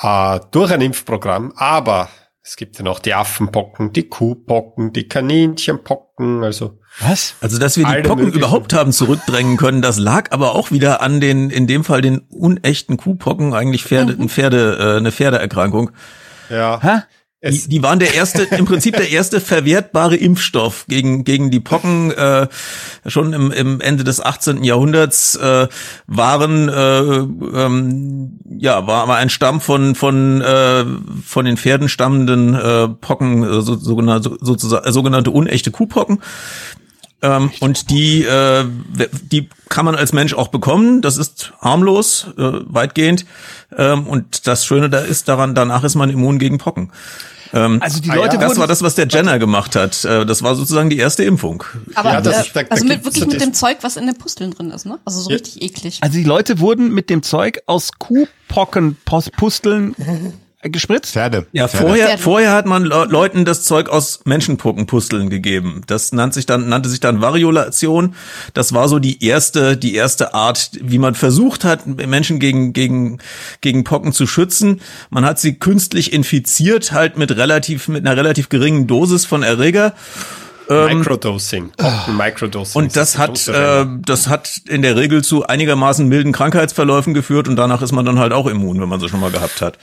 äh, 0.01 0.39
durch 0.51 0.71
ein 0.71 0.81
Impfprogramm. 0.81 1.53
Aber 1.55 2.09
es 2.41 2.55
gibt 2.55 2.77
ja 2.77 2.83
noch 2.83 2.99
die 2.99 3.13
Affenpocken, 3.13 3.93
die 3.93 4.07
Kuhpocken, 4.09 4.93
die 4.93 5.07
Kaninchenpocken. 5.07 6.43
Also 6.43 6.79
Was? 6.99 7.35
Also, 7.41 7.59
dass 7.59 7.77
wir 7.77 7.85
die 7.85 7.91
Alle 7.91 8.03
Pocken 8.03 8.25
möglichen. 8.25 8.39
überhaupt 8.39 8.73
haben 8.73 8.91
zurückdrängen 8.91 9.57
können, 9.57 9.81
das 9.81 9.99
lag 9.99 10.31
aber 10.31 10.55
auch 10.55 10.71
wieder 10.71 11.01
an 11.01 11.19
den, 11.21 11.49
in 11.49 11.67
dem 11.67 11.83
Fall 11.83 12.01
den 12.01 12.19
unechten 12.29 12.97
Kuhpocken, 12.97 13.53
eigentlich 13.53 13.83
Pferde, 13.83 14.13
ein 14.19 14.29
Pferde, 14.29 14.77
äh, 14.79 14.97
eine 14.97 15.11
Pferdeerkrankung. 15.11 15.91
Ja, 16.49 16.79
Hä? 16.81 17.01
Die, 17.41 17.69
die 17.69 17.81
waren 17.81 17.99
der 17.99 18.15
erste, 18.15 18.43
im 18.43 18.65
Prinzip 18.65 18.97
der 18.97 19.09
erste 19.09 19.39
verwertbare 19.39 20.17
Impfstoff 20.17 20.85
gegen, 20.89 21.23
gegen 21.23 21.51
die 21.51 21.61
Pocken. 21.61 22.11
Äh, 22.11 22.49
schon 23.05 23.31
im, 23.31 23.53
im 23.53 23.79
Ende 23.79 24.03
des 24.03 24.19
18. 24.19 24.65
Jahrhunderts 24.65 25.37
äh, 25.37 25.69
waren 26.05 26.67
äh, 26.67 26.99
ähm, 27.57 28.39
ja 28.57 28.85
war, 28.87 29.07
war 29.07 29.15
ein 29.15 29.29
Stamm 29.29 29.61
von 29.61 29.95
von 29.95 30.41
äh, 30.41 30.83
von 31.25 31.45
den 31.45 31.55
Pferden 31.55 31.87
stammenden 31.87 32.55
äh, 32.55 32.89
Pocken, 32.89 33.43
äh, 33.43 33.61
so, 33.61 33.77
sogenannte, 33.77 34.35
sozusagen, 34.41 34.91
sogenannte 34.91 35.31
unechte 35.31 35.71
Kuhpocken. 35.71 36.19
Ähm, 37.21 37.51
und 37.59 37.89
die, 37.89 38.23
äh, 38.23 38.65
die 39.31 39.49
kann 39.67 39.83
man 39.85 39.95
als 39.95 40.13
Mensch 40.13 40.33
auch 40.33 40.47
bekommen. 40.47 41.01
Das 41.01 41.17
ist 41.17 41.51
harmlos, 41.61 42.27
äh, 42.38 42.41
weitgehend. 42.65 43.25
Ähm, 43.77 44.07
und 44.07 44.47
das 44.47 44.65
Schöne 44.65 44.89
da 44.89 44.99
ist 44.99 45.27
daran, 45.27 45.53
danach 45.55 45.83
ist 45.83 45.95
man 45.95 46.09
immun 46.09 46.39
gegen 46.39 46.57
Pocken. 46.59 46.91
Ähm, 47.51 47.81
Also 47.81 47.99
die 47.99 48.11
Ah, 48.11 48.15
Leute 48.15 48.35
ja. 48.35 48.41
das 48.47 48.57
war 48.59 48.67
das, 48.67 48.81
was 48.83 48.95
der 48.95 49.07
Jenner 49.07 49.38
gemacht 49.39 49.75
hat. 49.75 50.05
Äh, 50.05 50.25
Das 50.25 50.43
war 50.43 50.55
sozusagen 50.55 50.89
die 50.89 50.97
erste 50.97 51.23
Impfung. 51.23 51.63
Aber 51.95 52.13
Ja, 52.13 52.21
das 52.21 52.38
äh, 52.38 52.41
ist- 52.41 52.55
da- 52.55 52.63
da 52.63 52.69
also 52.69 52.85
mit, 52.85 53.03
wirklich 53.03 53.25
mit 53.25 53.41
dem 53.41 53.53
Zeug, 53.53 53.79
was 53.81 53.97
in 53.97 54.05
den 54.05 54.15
Pusteln 54.17 54.51
drin 54.51 54.69
ist, 54.71 54.85
ne? 54.85 54.99
Also 55.03 55.19
so 55.21 55.29
Ja. 55.31 55.35
richtig 55.38 55.61
eklig. 55.61 55.97
Also 56.01 56.15
die 56.17 56.23
Leute 56.23 56.59
wurden 56.59 56.93
mit 56.93 57.09
dem 57.09 57.21
Zeug 57.23 57.59
aus 57.65 57.89
Kuhpockenpusteln 57.97 59.95
gespritzt? 60.61 61.13
Pferde. 61.13 61.45
Ja, 61.53 61.67
Pferde. 61.67 61.85
vorher, 61.85 62.05
Pferde. 62.07 62.21
vorher 62.23 62.51
hat 62.51 62.65
man 62.65 62.83
Le 62.83 63.05
Leuten 63.05 63.45
das 63.45 63.63
Zeug 63.63 63.89
aus 63.89 64.21
Menschenpuckenpusteln 64.25 65.29
gegeben. 65.29 65.81
Das 65.87 66.11
nannte 66.11 66.35
sich 66.35 66.45
dann, 66.45 66.67
nannte 66.67 66.89
sich 66.89 66.99
dann 66.99 67.21
Variolation. 67.21 68.15
Das 68.53 68.73
war 68.73 68.89
so 68.89 68.99
die 68.99 69.23
erste, 69.23 69.77
die 69.77 69.95
erste 69.95 70.33
Art, 70.33 70.71
wie 70.81 70.99
man 70.99 71.15
versucht 71.15 71.63
hat, 71.63 71.87
Menschen 71.87 72.39
gegen, 72.39 72.73
gegen, 72.73 73.19
gegen 73.61 73.83
Pocken 73.85 74.11
zu 74.11 74.27
schützen. 74.27 74.81
Man 75.09 75.25
hat 75.25 75.39
sie 75.39 75.55
künstlich 75.55 76.11
infiziert, 76.11 76.91
halt 76.91 77.17
mit 77.17 77.35
relativ, 77.37 77.87
mit 77.87 78.05
einer 78.05 78.17
relativ 78.17 78.49
geringen 78.49 78.87
Dosis 78.87 79.25
von 79.25 79.43
Erreger. 79.43 79.93
Microdosing. 80.69 81.71
Pocken 81.77 82.15
Microdosing. 82.17 82.81
Ähm, 82.81 82.85
Und 82.85 82.95
das 82.95 83.17
hat, 83.17 83.47
äh, 83.47 83.85
das 84.05 84.27
hat 84.27 84.61
in 84.67 84.83
der 84.83 84.95
Regel 84.95 85.23
zu 85.23 85.47
einigermaßen 85.47 86.07
milden 86.07 86.31
Krankheitsverläufen 86.31 87.15
geführt 87.15 87.47
und 87.47 87.55
danach 87.55 87.81
ist 87.81 87.91
man 87.91 88.05
dann 88.05 88.19
halt 88.19 88.33
auch 88.33 88.45
immun, 88.45 88.79
wenn 88.79 88.89
man 88.89 88.99
sie 88.99 89.09
schon 89.09 89.19
mal 89.19 89.31
gehabt 89.31 89.61
hat. 89.61 89.79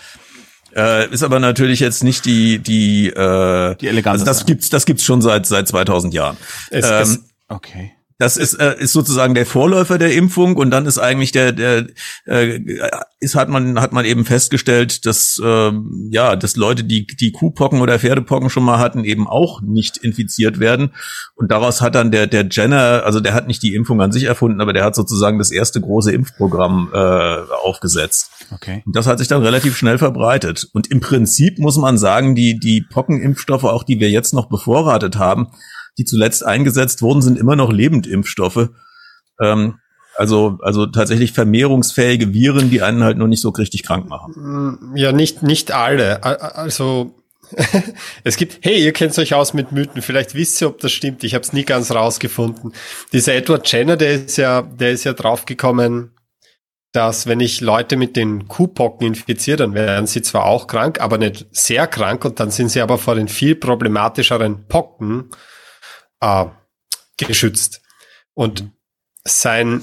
Äh, 0.77 1.11
ist 1.11 1.23
aber 1.23 1.41
natürlich 1.41 1.81
jetzt 1.81 2.05
nicht 2.05 2.27
die 2.27 2.59
die 2.59 3.09
äh, 3.09 3.75
Die 3.77 3.89
eleganteste. 3.89 4.29
Also 4.31 4.41
das 4.41 4.47
gibt's 4.47 4.69
das 4.69 4.85
gibt's 4.85 5.05
schon 5.05 5.23
seit 5.23 5.47
seit 5.47 5.67
2000 5.67 6.13
Jahren. 6.13 6.37
es, 6.71 6.85
ähm, 6.85 7.03
es, 7.03 7.21
Okay. 7.49 7.93
Das 8.19 8.37
ist, 8.37 8.55
äh, 8.55 8.77
ist 8.79 8.93
sozusagen 8.93 9.35
der 9.35 9.45
Vorläufer 9.45 9.99
der 9.99 10.15
Impfung 10.15 10.57
und 10.57 10.71
dann 10.71 10.87
ist 10.87 10.99
eigentlich 10.99 11.33
der, 11.33 11.53
der 11.53 11.87
äh, 12.25 12.61
ist 13.21 13.35
hat 13.35 13.49
man 13.49 13.81
hat 13.81 13.93
man 13.93 14.05
eben 14.05 14.25
festgestellt, 14.25 15.05
dass 15.05 15.41
ähm, 15.45 16.09
ja, 16.11 16.35
dass 16.35 16.57
Leute, 16.57 16.85
die 16.85 17.07
die 17.07 17.33
Kuhpocken 17.33 17.81
oder 17.81 17.99
Pferdepocken 17.99 18.49
schon 18.49 18.65
mal 18.65 18.79
hatten, 18.79 19.05
eben 19.05 19.27
auch 19.27 19.61
nicht 19.61 19.99
infiziert 19.99 20.61
werden 20.61 20.95
und 21.35 21.51
daraus 21.51 21.83
hat 21.83 21.95
dann 21.95 22.11
der 22.11 22.27
der 22.27 22.47
Jenner, 22.51 23.03
also 23.05 23.21
der 23.21 23.35
hat 23.35 23.47
nicht 23.49 23.63
die 23.63 23.75
Impfung 23.75 24.01
an 24.01 24.13
sich 24.13 24.25
erfunden, 24.25 24.61
aber 24.63 24.73
der 24.73 24.85
hat 24.85 24.95
sozusagen 24.95 25.39
das 25.39 25.51
erste 25.51 25.81
große 25.81 26.13
Impfprogramm 26.13 26.91
äh, 26.95 27.37
aufgesetzt. 27.65 28.31
Okay. 28.53 28.83
Und 28.87 28.97
das 28.97 29.07
hat 29.07 29.19
sich 29.19 29.29
dann 29.29 29.43
relativ 29.43 29.77
schnell 29.77 29.99
verbreitet. 29.99 30.69
Und 30.73 30.91
im 30.91 31.01
Prinzip 31.01 31.59
muss 31.59 31.77
man 31.77 31.99
sagen, 31.99 32.35
die, 32.35 32.59
die 32.59 32.83
Pockenimpfstoffe, 32.83 33.65
auch 33.65 33.83
die 33.83 34.01
wir 34.01 34.11
jetzt 34.11 34.35
noch 34.35 34.49
bevorratet 34.49 35.17
haben, 35.17 35.49
die 35.99 36.05
zuletzt 36.05 36.45
eingesetzt 36.45 37.03
wurden, 37.03 37.23
sind 37.23 37.39
immer 37.39 37.57
noch 37.57 37.73
Lebendimpfstoffe. 37.73 38.71
Ähm, 39.41 39.79
also, 40.17 40.59
also 40.63 40.87
tatsächlich 40.87 41.33
vermehrungsfähige 41.33 42.33
Viren, 42.33 42.71
die 42.71 42.83
einen 42.83 43.05
halt 43.05 43.19
nur 43.19 43.29
nicht 43.29 43.43
so 43.43 43.51
richtig 43.51 43.83
krank 43.83 44.09
machen. 44.09 44.93
ja, 44.95 45.13
nicht, 45.13 45.43
nicht 45.43 45.73
alle. 45.73 46.25
Also, 46.25 47.15
es 48.25 48.37
gibt, 48.37 48.59
hey, 48.63 48.83
ihr 48.83 48.93
kennt 48.93 49.17
euch 49.19 49.35
aus 49.35 49.53
mit 49.53 49.73
Mythen, 49.73 50.03
vielleicht 50.03 50.35
wisst 50.35 50.61
ihr, 50.61 50.69
ob 50.69 50.81
das 50.81 50.93
stimmt. 50.93 51.23
Ich 51.23 51.35
habe 51.35 51.43
es 51.43 51.53
nie 51.53 51.65
ganz 51.65 51.91
rausgefunden. 51.93 52.73
Dieser 53.13 53.35
Edward 53.35 53.71
Jenner, 53.71 53.97
der 53.97 54.25
ist 54.25 54.37
ja, 54.39 54.63
der 54.63 54.93
ist 54.93 55.05
ja 55.05 55.13
draufgekommen, 55.13 56.13
dass 56.93 57.27
wenn 57.27 57.41
ich 57.41 57.61
Leute 57.61 57.97
mit 57.97 58.17
den 58.17 58.49
Kuhpocken 58.49 59.07
infiziere, 59.07 59.59
dann 59.59 59.75
werden 59.75 60.07
sie 60.07 60.23
zwar 60.23 60.47
auch 60.47 60.67
krank, 60.67 60.99
aber 61.01 61.19
nicht 61.19 61.47
sehr 61.51 61.87
krank 61.87 62.25
und 62.25 62.41
dann 62.41 62.51
sind 62.51 62.71
sie 62.71 62.81
aber 62.81 62.97
vor 62.97 63.15
den 63.15 63.29
viel 63.29 63.55
problematischeren 63.55 64.67
Pocken 64.67 65.31
äh, 66.27 67.25
geschützt. 67.25 67.83
Und 68.35 68.71
sein 69.25 69.83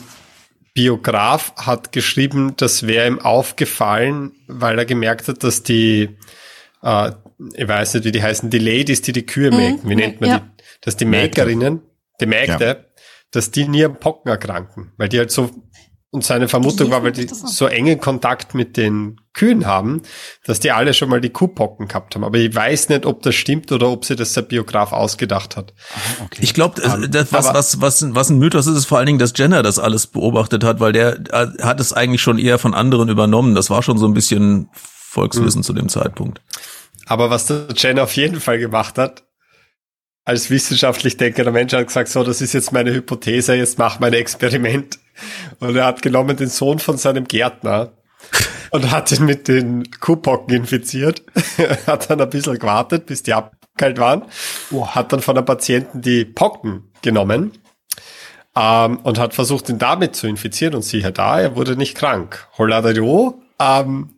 Biograf 0.74 1.54
hat 1.58 1.92
geschrieben, 1.92 2.54
das 2.58 2.88
wäre 2.88 3.08
ihm 3.08 3.20
aufgefallen, 3.20 4.34
weil 4.48 4.78
er 4.80 4.86
gemerkt 4.86 5.28
hat, 5.28 5.44
dass 5.44 5.64
die, 5.64 6.18
äh, 6.82 7.12
ich 7.56 7.68
weiß 7.68 7.96
nicht, 7.96 8.06
wie 8.06 8.12
die 8.12 8.24
heißen, 8.24 8.50
die 8.50 8.60
Ladies, 8.60 9.02
die 9.02 9.12
die 9.12 9.26
Kühe 9.26 9.52
melken, 9.52 9.90
wie 9.90 9.96
nennt 9.96 10.22
man 10.22 10.30
ja. 10.30 10.40
die, 10.40 10.64
dass 10.82 10.98
die 10.98 11.06
Mägde. 11.06 11.46
Melkerinnen, 11.46 11.82
die 12.20 12.26
Mägde, 12.26 12.90
dass 13.32 13.52
die 13.52 13.68
nie 13.68 13.86
am 13.86 14.00
Pocken 14.00 14.30
erkranken, 14.30 14.94
weil 14.98 15.10
die 15.10 15.20
halt 15.20 15.32
so, 15.32 15.50
und 16.14 16.24
seine 16.24 16.48
Vermutung 16.48 16.92
war, 16.92 17.02
weil 17.02 17.12
die 17.12 17.28
so 17.28 17.66
engen 17.66 18.00
Kontakt 18.00 18.54
mit 18.54 18.78
den 18.78 19.20
Kühen 19.34 19.66
haben, 19.66 20.04
dass 20.46 20.60
die 20.60 20.72
alle 20.72 20.94
schon 20.94 21.10
mal 21.10 21.20
die 21.20 21.32
Kuhpocken 21.32 21.88
gehabt 21.88 22.14
haben. 22.14 22.24
Aber 22.24 22.38
ich 22.38 22.54
weiß 22.54 22.90
nicht, 22.90 23.08
ob 23.08 23.24
das 23.24 23.34
stimmt 23.34 23.72
oder 23.72 23.90
ob 23.90 24.06
sie 24.06 24.16
das 24.16 24.34
der 24.34 24.44
Biograf 24.44 24.92
ausgedacht 24.92 25.58
hat. 25.58 25.74
Ich 26.40 26.54
glaube, 26.54 26.80
das 27.10 27.34
was, 27.34 27.54
was, 27.56 27.82
was, 27.82 28.06
was 28.14 28.30
ein 28.30 28.38
Mythos 28.38 28.68
ist, 28.68 28.78
ist 28.78 28.86
vor 28.86 29.00
allen 29.00 29.08
Dingen, 29.08 29.18
dass 29.18 29.34
Jenner 29.36 29.64
das 29.64 29.80
alles 29.80 30.06
beobachtet 30.06 30.64
hat, 30.64 30.80
weil 30.80 30.92
der 30.92 31.20
äh, 31.32 31.48
hat 31.64 31.80
es 31.80 31.94
eigentlich 31.94 32.22
schon 32.22 32.38
eher 32.38 32.60
von 32.60 32.76
anderen 32.76 33.10
übernommen. 33.10 33.56
Das 33.56 33.72
war 33.72 33.82
schon 33.82 33.98
so 33.98 34.06
ein 34.06 34.14
bisschen 34.14 34.70
Volkswissen 34.74 35.64
zu 35.64 35.74
dem 35.74 35.90
Zeitpunkt. 35.90 36.42
Aber 37.08 37.32
was 37.32 37.48
der 37.48 37.70
Jenner 37.76 38.04
auf 38.04 38.16
jeden 38.16 38.40
Fall 38.40 38.60
gemacht 38.60 39.00
hat, 39.00 39.24
als 40.26 40.52
wissenschaftlich 40.52 41.18
denkender 41.18 41.52
Mensch 41.52 41.74
hat 41.74 41.88
gesagt, 41.88 42.10
so, 42.10 42.24
das 42.24 42.40
ist 42.40 42.54
jetzt 42.54 42.72
meine 42.72 42.94
Hypothese, 42.94 43.56
jetzt 43.56 43.80
mach 43.80 44.00
mein 44.00 44.14
Experiment. 44.14 45.00
Und 45.60 45.76
er 45.76 45.86
hat 45.86 46.02
genommen 46.02 46.38
den 46.38 46.50
Sohn 46.50 46.80
von 46.80 46.98
seinem 46.98 47.26
Gärtner 47.26 47.94
und 48.72 48.92
hat 48.92 49.12
ihn 49.12 49.26
mit 49.26 49.48
den 49.48 49.90
Kuhpocken 50.00 50.56
infiziert, 50.56 51.24
hat 51.88 52.10
dann 52.10 52.22
ein 52.22 52.30
bisschen 52.30 52.58
gewartet, 52.58 53.06
bis 53.06 53.24
die 53.24 53.34
abgekalt 53.34 54.00
waren, 54.00 54.24
hat 54.88 55.14
dann 55.14 55.22
von 55.22 55.38
einem 55.38 55.46
Patienten 55.46 56.02
die 56.02 56.26
Pocken 56.26 56.92
genommen 57.02 57.52
ähm, 58.56 58.98
und 59.00 59.20
hat 59.20 59.34
versucht, 59.34 59.70
ihn 59.70 59.80
damit 59.80 60.16
zu 60.16 60.28
infizieren 60.28 60.76
und 60.76 60.84
siehe 60.84 61.12
da, 61.12 61.40
er 61.40 61.56
wurde 61.56 61.76
nicht 61.76 61.96
krank. 61.96 62.48
Holladadio, 62.58 63.42
ähm, 63.60 64.18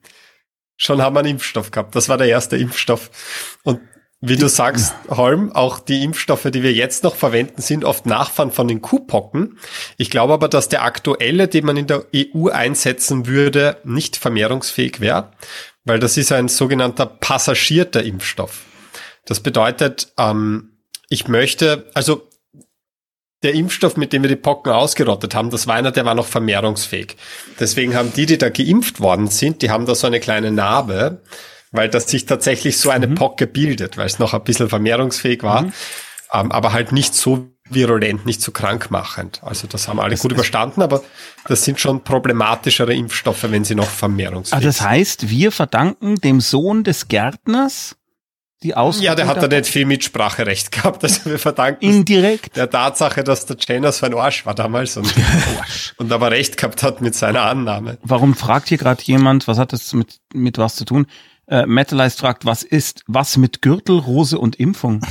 schon 0.77 1.01
haben 1.01 1.15
wir 1.15 1.19
einen 1.19 1.31
Impfstoff 1.31 1.71
gehabt. 1.71 1.95
Das 1.95 2.09
war 2.09 2.17
der 2.17 2.27
erste 2.27 2.57
Impfstoff. 2.57 3.57
Und 3.63 3.81
wie 4.27 4.37
du 4.37 4.49
sagst, 4.49 4.93
Holm, 5.09 5.51
auch 5.51 5.79
die 5.79 6.03
Impfstoffe, 6.03 6.49
die 6.51 6.63
wir 6.63 6.73
jetzt 6.73 7.03
noch 7.03 7.15
verwenden, 7.15 7.61
sind 7.61 7.83
oft 7.83 8.05
Nachfahren 8.05 8.51
von 8.51 8.67
den 8.67 8.81
Kuhpocken. 8.81 9.57
Ich 9.97 10.09
glaube 10.09 10.33
aber, 10.33 10.47
dass 10.47 10.69
der 10.69 10.83
aktuelle, 10.83 11.47
den 11.47 11.65
man 11.65 11.77
in 11.77 11.87
der 11.87 12.05
EU 12.15 12.49
einsetzen 12.49 13.27
würde, 13.27 13.77
nicht 13.83 14.17
vermehrungsfähig 14.17 14.99
wäre, 14.99 15.31
weil 15.83 15.99
das 15.99 16.17
ist 16.17 16.31
ein 16.31 16.47
sogenannter 16.47 17.05
passagierter 17.05 18.03
Impfstoff. 18.03 18.61
Das 19.25 19.39
bedeutet, 19.39 20.13
ähm, 20.17 20.77
ich 21.09 21.27
möchte, 21.27 21.89
also 21.93 22.27
der 23.43 23.53
Impfstoff, 23.53 23.95
mit 23.95 24.11
dem 24.11 24.23
wir 24.23 24.29
die 24.29 24.35
Pocken 24.35 24.71
ausgerottet 24.71 25.35
haben, 25.35 25.51
das 25.51 25.67
war 25.67 25.75
einer, 25.75 25.91
der 25.91 26.05
war 26.05 26.15
noch 26.15 26.25
vermehrungsfähig. 26.25 27.15
Deswegen 27.59 27.95
haben 27.95 28.11
die, 28.13 28.25
die 28.25 28.37
da 28.37 28.49
geimpft 28.49 28.99
worden 28.99 29.27
sind, 29.27 29.61
die 29.61 29.69
haben 29.69 29.85
da 29.85 29.93
so 29.93 30.07
eine 30.07 30.19
kleine 30.19 30.51
Narbe, 30.51 31.21
weil 31.75 31.89
das 31.89 32.09
sich 32.09 32.25
tatsächlich 32.25 32.77
so 32.77 32.89
eine 32.89 33.07
Pocke 33.07 33.47
bildet, 33.47 33.97
weil 33.97 34.05
es 34.07 34.19
noch 34.19 34.33
ein 34.33 34.43
bisschen 34.43 34.69
vermehrungsfähig 34.69 35.43
war, 35.43 35.65
ähm, 36.33 36.51
aber 36.51 36.73
halt 36.73 36.91
nicht 36.91 37.13
so 37.13 37.49
virulent, 37.69 38.25
nicht 38.25 38.41
so 38.41 38.51
krankmachend. 38.51 39.41
Also 39.43 39.67
das 39.67 39.87
haben 39.87 39.99
alle 39.99 40.15
gut 40.17 40.31
überstanden, 40.31 40.81
aber 40.81 41.03
das 41.47 41.63
sind 41.63 41.79
schon 41.79 42.03
problematischere 42.03 42.93
Impfstoffe, 42.93 43.43
wenn 43.49 43.63
sie 43.63 43.75
noch 43.75 43.89
vermehrungsfähig 43.89 44.53
Also 44.55 44.67
das 44.67 44.77
sind. 44.77 44.89
heißt, 44.89 45.29
wir 45.29 45.51
verdanken 45.51 46.15
dem 46.15 46.41
Sohn 46.41 46.83
des 46.83 47.07
Gärtners 47.07 47.95
die 48.63 48.75
Ausrottung 48.75 49.05
Ja, 49.05 49.15
der 49.15 49.27
hat 49.27 49.41
da 49.41 49.47
nicht 49.47 49.67
viel 49.67 49.85
Mitspracherecht 49.85 50.71
gehabt. 50.71 51.03
Also 51.03 51.29
wir 51.29 51.39
verdanken 51.39 51.87
es 51.87 51.95
indirekt. 51.95 52.55
der 52.55 52.69
Tatsache, 52.69 53.23
dass 53.23 53.45
der 53.45 53.57
Jenner 53.59 53.91
so 53.91 54.05
ein 54.05 54.13
Arsch 54.13 54.45
war 54.45 54.55
damals 54.55 54.97
und, 54.97 55.13
und 55.97 56.11
aber 56.11 56.31
recht 56.31 56.57
gehabt 56.57 56.83
hat 56.83 57.01
mit 57.01 57.15
seiner 57.15 57.43
Annahme. 57.43 57.97
Warum 58.03 58.35
fragt 58.35 58.69
hier 58.69 58.77
gerade 58.77 59.01
jemand, 59.03 59.47
was 59.47 59.57
hat 59.57 59.73
das 59.73 59.93
mit, 59.93 60.19
mit 60.33 60.57
was 60.57 60.75
zu 60.75 60.85
tun? 60.85 61.07
Äh, 61.47 61.65
Metalize 61.65 62.17
fragt, 62.17 62.45
was 62.45 62.63
ist, 62.63 63.03
was 63.07 63.37
mit 63.37 63.61
Gürtel, 63.61 63.99
Rose 63.99 64.37
und 64.39 64.55
Impfung? 64.55 65.01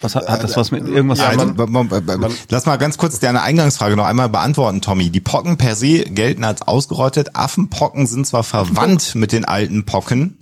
Was 0.00 0.14
hat, 0.14 0.28
hat 0.28 0.42
das 0.42 0.56
was 0.56 0.70
mit 0.70 0.86
irgendwas 0.86 1.18
Ja, 1.18 1.32
zu 1.32 1.40
Also, 1.40 2.28
lass 2.50 2.66
mal 2.66 2.76
ganz 2.76 2.98
kurz 2.98 3.20
deine 3.20 3.40
Eingangsfrage 3.40 3.96
noch 3.96 4.04
einmal 4.04 4.28
beantworten, 4.28 4.82
Tommy. 4.82 5.08
Die 5.08 5.20
Pocken 5.20 5.56
per 5.56 5.76
se 5.76 6.04
gelten 6.04 6.44
als 6.44 6.60
ausgerottet. 6.60 7.36
Affenpocken 7.36 8.06
sind 8.06 8.26
zwar 8.26 8.44
verwandt 8.44 9.14
mit 9.14 9.32
den 9.32 9.46
alten 9.46 9.86
Pocken, 9.86 10.38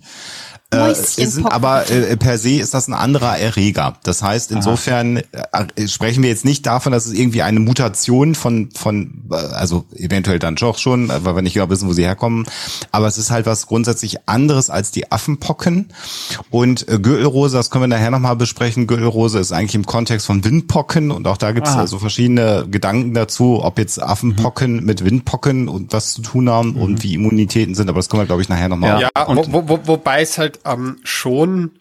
äh, 0.73 0.95
sind 0.95 1.47
aber 1.47 1.91
äh, 1.91 2.17
per 2.17 2.39
se 2.39 2.51
ist 2.55 2.75
das 2.75 2.89
ein 2.89 2.95
anderer 2.95 3.39
Erreger. 3.39 3.97
Das 4.05 4.23
heißt, 4.23 4.51
insofern 4.53 5.19
äh, 5.19 5.89
sprechen 5.89 6.23
wir 6.23 6.31
jetzt 6.31 6.45
nicht 6.45 6.67
davon, 6.67 6.93
dass 6.93 7.07
es 7.07 7.13
irgendwie 7.13 7.43
eine 7.43 7.61
Mutation 7.61 8.35
von 8.35 8.71
von 8.75 9.23
äh, 9.31 9.35
also 9.37 9.85
eventuell 9.95 10.39
dann 10.39 10.57
doch 10.57 10.79
schon, 10.79 11.11
äh, 11.11 11.25
weil 11.25 11.35
wir 11.35 11.43
nicht 11.43 11.55
genau 11.55 11.69
wissen, 11.71 11.89
wo 11.89 11.93
sie 11.93 12.05
herkommen. 12.05 12.47
Aber 12.91 13.07
es 13.07 13.19
ist 13.19 13.31
halt 13.31 13.47
was 13.47 13.67
grundsätzlich 13.67 14.29
anderes 14.29 14.71
als 14.71 14.91
die 14.91 15.11
Affenpocken. 15.13 15.89
Und 16.51 16.89
äh, 16.89 16.99
Gürtelrose, 16.99 17.57
das 17.57 17.71
können 17.71 17.83
wir 17.85 17.89
nachher 17.89 18.11
nochmal 18.11 18.37
besprechen. 18.37 18.87
Gürtelrose 18.87 19.39
ist 19.39 19.53
eigentlich 19.53 19.75
im 19.75 19.87
Kontext 19.87 20.27
von 20.27 20.45
Windpocken 20.45 21.11
und 21.11 21.27
auch 21.27 21.37
da 21.37 21.53
gibt 21.53 21.67
es 21.69 21.75
also 21.75 21.99
verschiedene 21.99 22.67
Gedanken 22.71 23.15
dazu, 23.15 23.61
ob 23.63 23.79
jetzt 23.79 24.01
Affenpocken 24.03 24.85
mit 24.85 25.05
Windpocken 25.05 25.69
und 25.69 25.93
was 25.93 26.13
zu 26.15 26.23
tun 26.23 26.49
haben 26.49 26.77
und 26.77 27.03
wie 27.03 27.15
Immunitäten 27.15 27.75
sind. 27.75 27.89
Aber 27.89 27.99
das 27.99 28.09
können 28.09 28.23
wir, 28.23 28.27
glaube 28.27 28.43
ich, 28.43 28.49
nachher 28.49 28.69
nochmal. 28.69 29.01
Ja. 29.01 29.11
Ja, 29.17 29.23
und- 29.27 29.53
wo, 29.53 29.69
wo, 29.69 29.79
wobei 29.85 30.23
es 30.23 30.39
halt 30.39 30.62
ähm, 30.65 30.99
schon, 31.05 31.79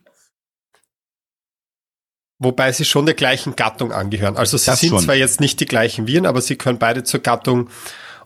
wobei 2.40 2.72
sie 2.72 2.86
schon 2.86 3.06
der 3.06 3.16
gleichen 3.16 3.56
Gattung 3.56 3.92
angehören. 3.92 4.38
Also 4.38 4.58
sie 4.58 4.66
Das 4.68 4.80
sind 4.80 4.90
schon. 4.90 5.00
zwar 5.00 5.16
jetzt 5.16 5.40
nicht 5.40 5.60
die 5.60 5.66
gleichen 5.66 6.08
Viren, 6.08 6.26
aber 6.26 6.42
sie 6.42 6.58
gehören 6.58 6.80
beide 6.80 7.04
zur 7.04 7.20
Gattung 7.22 7.70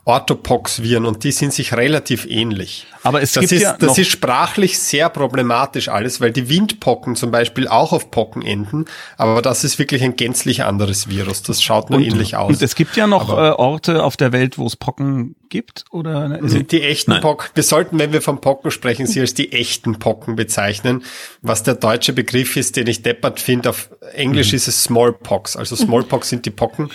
Orthopox-Viren 0.06 1.04
und 1.04 1.24
die 1.24 1.32
sind 1.32 1.52
sich 1.52 1.74
relativ 1.74 2.26
ähnlich. 2.26 2.86
Aber 3.02 3.20
es 3.22 3.32
Das 3.32 3.40
gibt 3.40 3.52
ist, 3.54 3.62
ja 3.62 3.76
das 3.76 3.98
ist 3.98 4.06
sprachlich 4.08 4.78
sehr 4.78 5.08
problematisch 5.08 5.88
alles, 5.88 6.20
weil 6.20 6.30
die 6.30 6.48
Windpocken 6.48 7.16
zum 7.16 7.32
Beispiel 7.32 7.66
auch 7.66 7.92
auf 7.92 8.12
Pocken 8.12 8.42
enden, 8.42 8.84
aber 9.16 9.42
das 9.42 9.64
ist 9.64 9.80
wirklich 9.80 10.04
ein 10.04 10.14
gänzlich 10.14 10.62
anderes 10.62 11.08
Virus. 11.08 11.42
Das 11.42 11.60
schaut 11.60 11.90
nur 11.90 11.98
ähnlich 11.98 12.36
aus. 12.36 12.50
und 12.50 12.62
es 12.62 12.76
gibt 12.76 12.96
ja 12.96 13.08
noch 13.08 13.30
äh, 13.30 13.50
Orte 13.50 14.04
auf 14.04 14.16
der 14.16 14.30
Welt, 14.30 14.58
wo 14.58 14.66
es 14.66 14.76
Pocken 14.76 15.34
gibt? 15.48 15.84
Oder 15.90 16.28
ne, 16.28 16.48
Sind 16.48 16.72
die 16.72 16.82
echten 16.82 17.12
Nein. 17.12 17.20
Pocken, 17.20 17.48
wir 17.54 17.62
sollten, 17.62 17.98
wenn 17.98 18.12
wir 18.12 18.22
von 18.22 18.40
Pocken 18.40 18.70
sprechen, 18.70 19.06
sie 19.06 19.20
als 19.20 19.34
die 19.34 19.52
echten 19.52 19.98
Pocken 19.98 20.36
bezeichnen, 20.36 21.02
was 21.42 21.62
der 21.62 21.74
deutsche 21.74 22.12
Begriff 22.12 22.56
ist, 22.56 22.76
den 22.76 22.86
ich 22.86 23.02
deppert 23.02 23.40
finde. 23.40 23.70
Auf 23.70 23.90
Englisch 24.14 24.52
ist 24.52 24.68
es 24.68 24.82
Smallpox. 24.84 25.56
Also 25.56 25.76
Smallpox 25.76 26.28
sind 26.28 26.46
die 26.46 26.50
Pocken. 26.50 26.90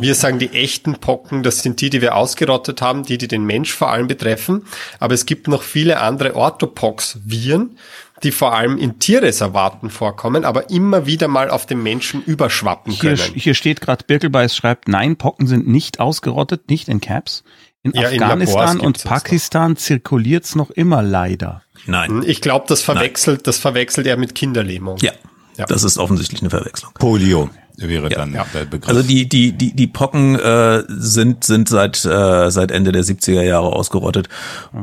Wir 0.00 0.14
sagen 0.14 0.38
die 0.38 0.50
echten 0.50 0.94
Pocken, 0.96 1.42
das 1.42 1.62
sind 1.62 1.80
die, 1.80 1.90
die 1.90 2.00
wir 2.00 2.16
ausgerottet 2.16 2.82
haben, 2.82 3.02
die, 3.04 3.18
die 3.18 3.28
den 3.28 3.44
Mensch 3.44 3.72
vor 3.72 3.90
allem 3.90 4.08
betreffen. 4.08 4.64
Aber 4.98 5.14
es 5.14 5.26
gibt 5.26 5.48
noch 5.48 5.62
viele 5.62 6.00
andere 6.00 6.34
Orthopox-Viren, 6.36 7.76
die 8.22 8.30
vor 8.30 8.54
allem 8.54 8.78
in 8.78 8.98
Tierreservaten 8.98 9.90
vorkommen, 9.90 10.44
aber 10.44 10.70
immer 10.70 11.06
wieder 11.06 11.28
mal 11.28 11.50
auf 11.50 11.66
den 11.66 11.82
Menschen 11.82 12.22
überschwappen 12.22 12.92
hier, 12.92 13.16
können. 13.16 13.34
hier 13.34 13.54
steht 13.54 13.80
gerade, 13.80 14.04
Birkelbeiß 14.06 14.54
schreibt, 14.56 14.88
nein, 14.88 15.16
Pocken 15.16 15.46
sind 15.46 15.66
nicht 15.66 16.00
ausgerottet, 16.00 16.68
nicht 16.70 16.88
in 16.88 17.00
Caps. 17.00 17.42
In 17.84 17.92
Ja, 17.94 18.08
in 18.08 18.22
Afghanistan 18.22 18.66
Labors 18.76 18.86
und 18.86 18.96
es 18.98 19.02
Pakistan 19.04 19.76
zirkuliert's 19.76 20.54
noch 20.54 20.70
immer 20.70 21.02
leider. 21.02 21.62
Nein. 21.86 22.22
Ich 22.24 22.40
glaube, 22.40 22.66
das 22.68 22.80
verwechselt, 22.82 23.46
das 23.46 23.58
verwechselt 23.58 24.06
er 24.06 24.16
mit 24.16 24.34
Kinderlähmung. 24.36 24.98
Ja. 24.98 25.12
Ja. 25.56 25.66
Das 25.66 25.82
ist 25.82 25.98
offensichtlich 25.98 26.40
eine 26.40 26.50
Verwechslung. 26.50 26.92
Polio 26.94 27.50
wäre 27.76 28.10
Ja. 28.10 28.18
dann 28.18 28.32
der 28.32 28.64
Begriff. 28.66 28.88
Also 28.88 29.02
die 29.02 29.28
die 29.28 29.52
die 29.52 29.74
die 29.74 29.86
Pocken 29.88 30.38
äh, 30.38 30.84
sind 30.88 31.42
sind 31.44 31.68
seit 31.68 32.04
äh, 32.04 32.50
seit 32.50 32.70
Ende 32.70 32.92
der 32.92 33.02
70er 33.02 33.42
Jahre 33.42 33.72
ausgerottet 33.72 34.28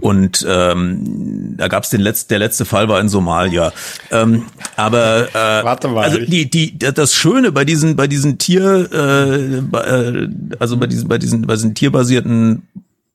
und 0.01 0.45
ähm, 0.47 1.55
da 1.57 1.67
gab's 1.69 1.89
den 1.89 2.01
letzten 2.01 2.29
der 2.29 2.39
letzte 2.39 2.65
Fall 2.65 2.89
war 2.89 2.99
in 2.99 3.07
Somalia. 3.07 3.71
Ähm, 4.11 4.45
aber 4.75 5.29
äh, 5.29 5.63
Warte 5.63 5.87
mal. 5.87 6.03
also 6.03 6.17
die 6.19 6.49
die 6.49 6.77
das 6.77 7.13
Schöne 7.15 7.51
bei 7.51 7.63
diesen 7.63 7.95
bei 7.95 8.07
diesen 8.07 8.37
Tier 8.37 8.91
äh, 8.91 9.61
bei, 9.61 9.81
äh, 9.81 10.29
also 10.59 10.77
bei 10.77 10.87
diesen 10.87 11.07
bei 11.07 11.17
diesen 11.17 11.43
bei 11.43 11.53
diesen 11.53 11.75
tierbasierten 11.75 12.63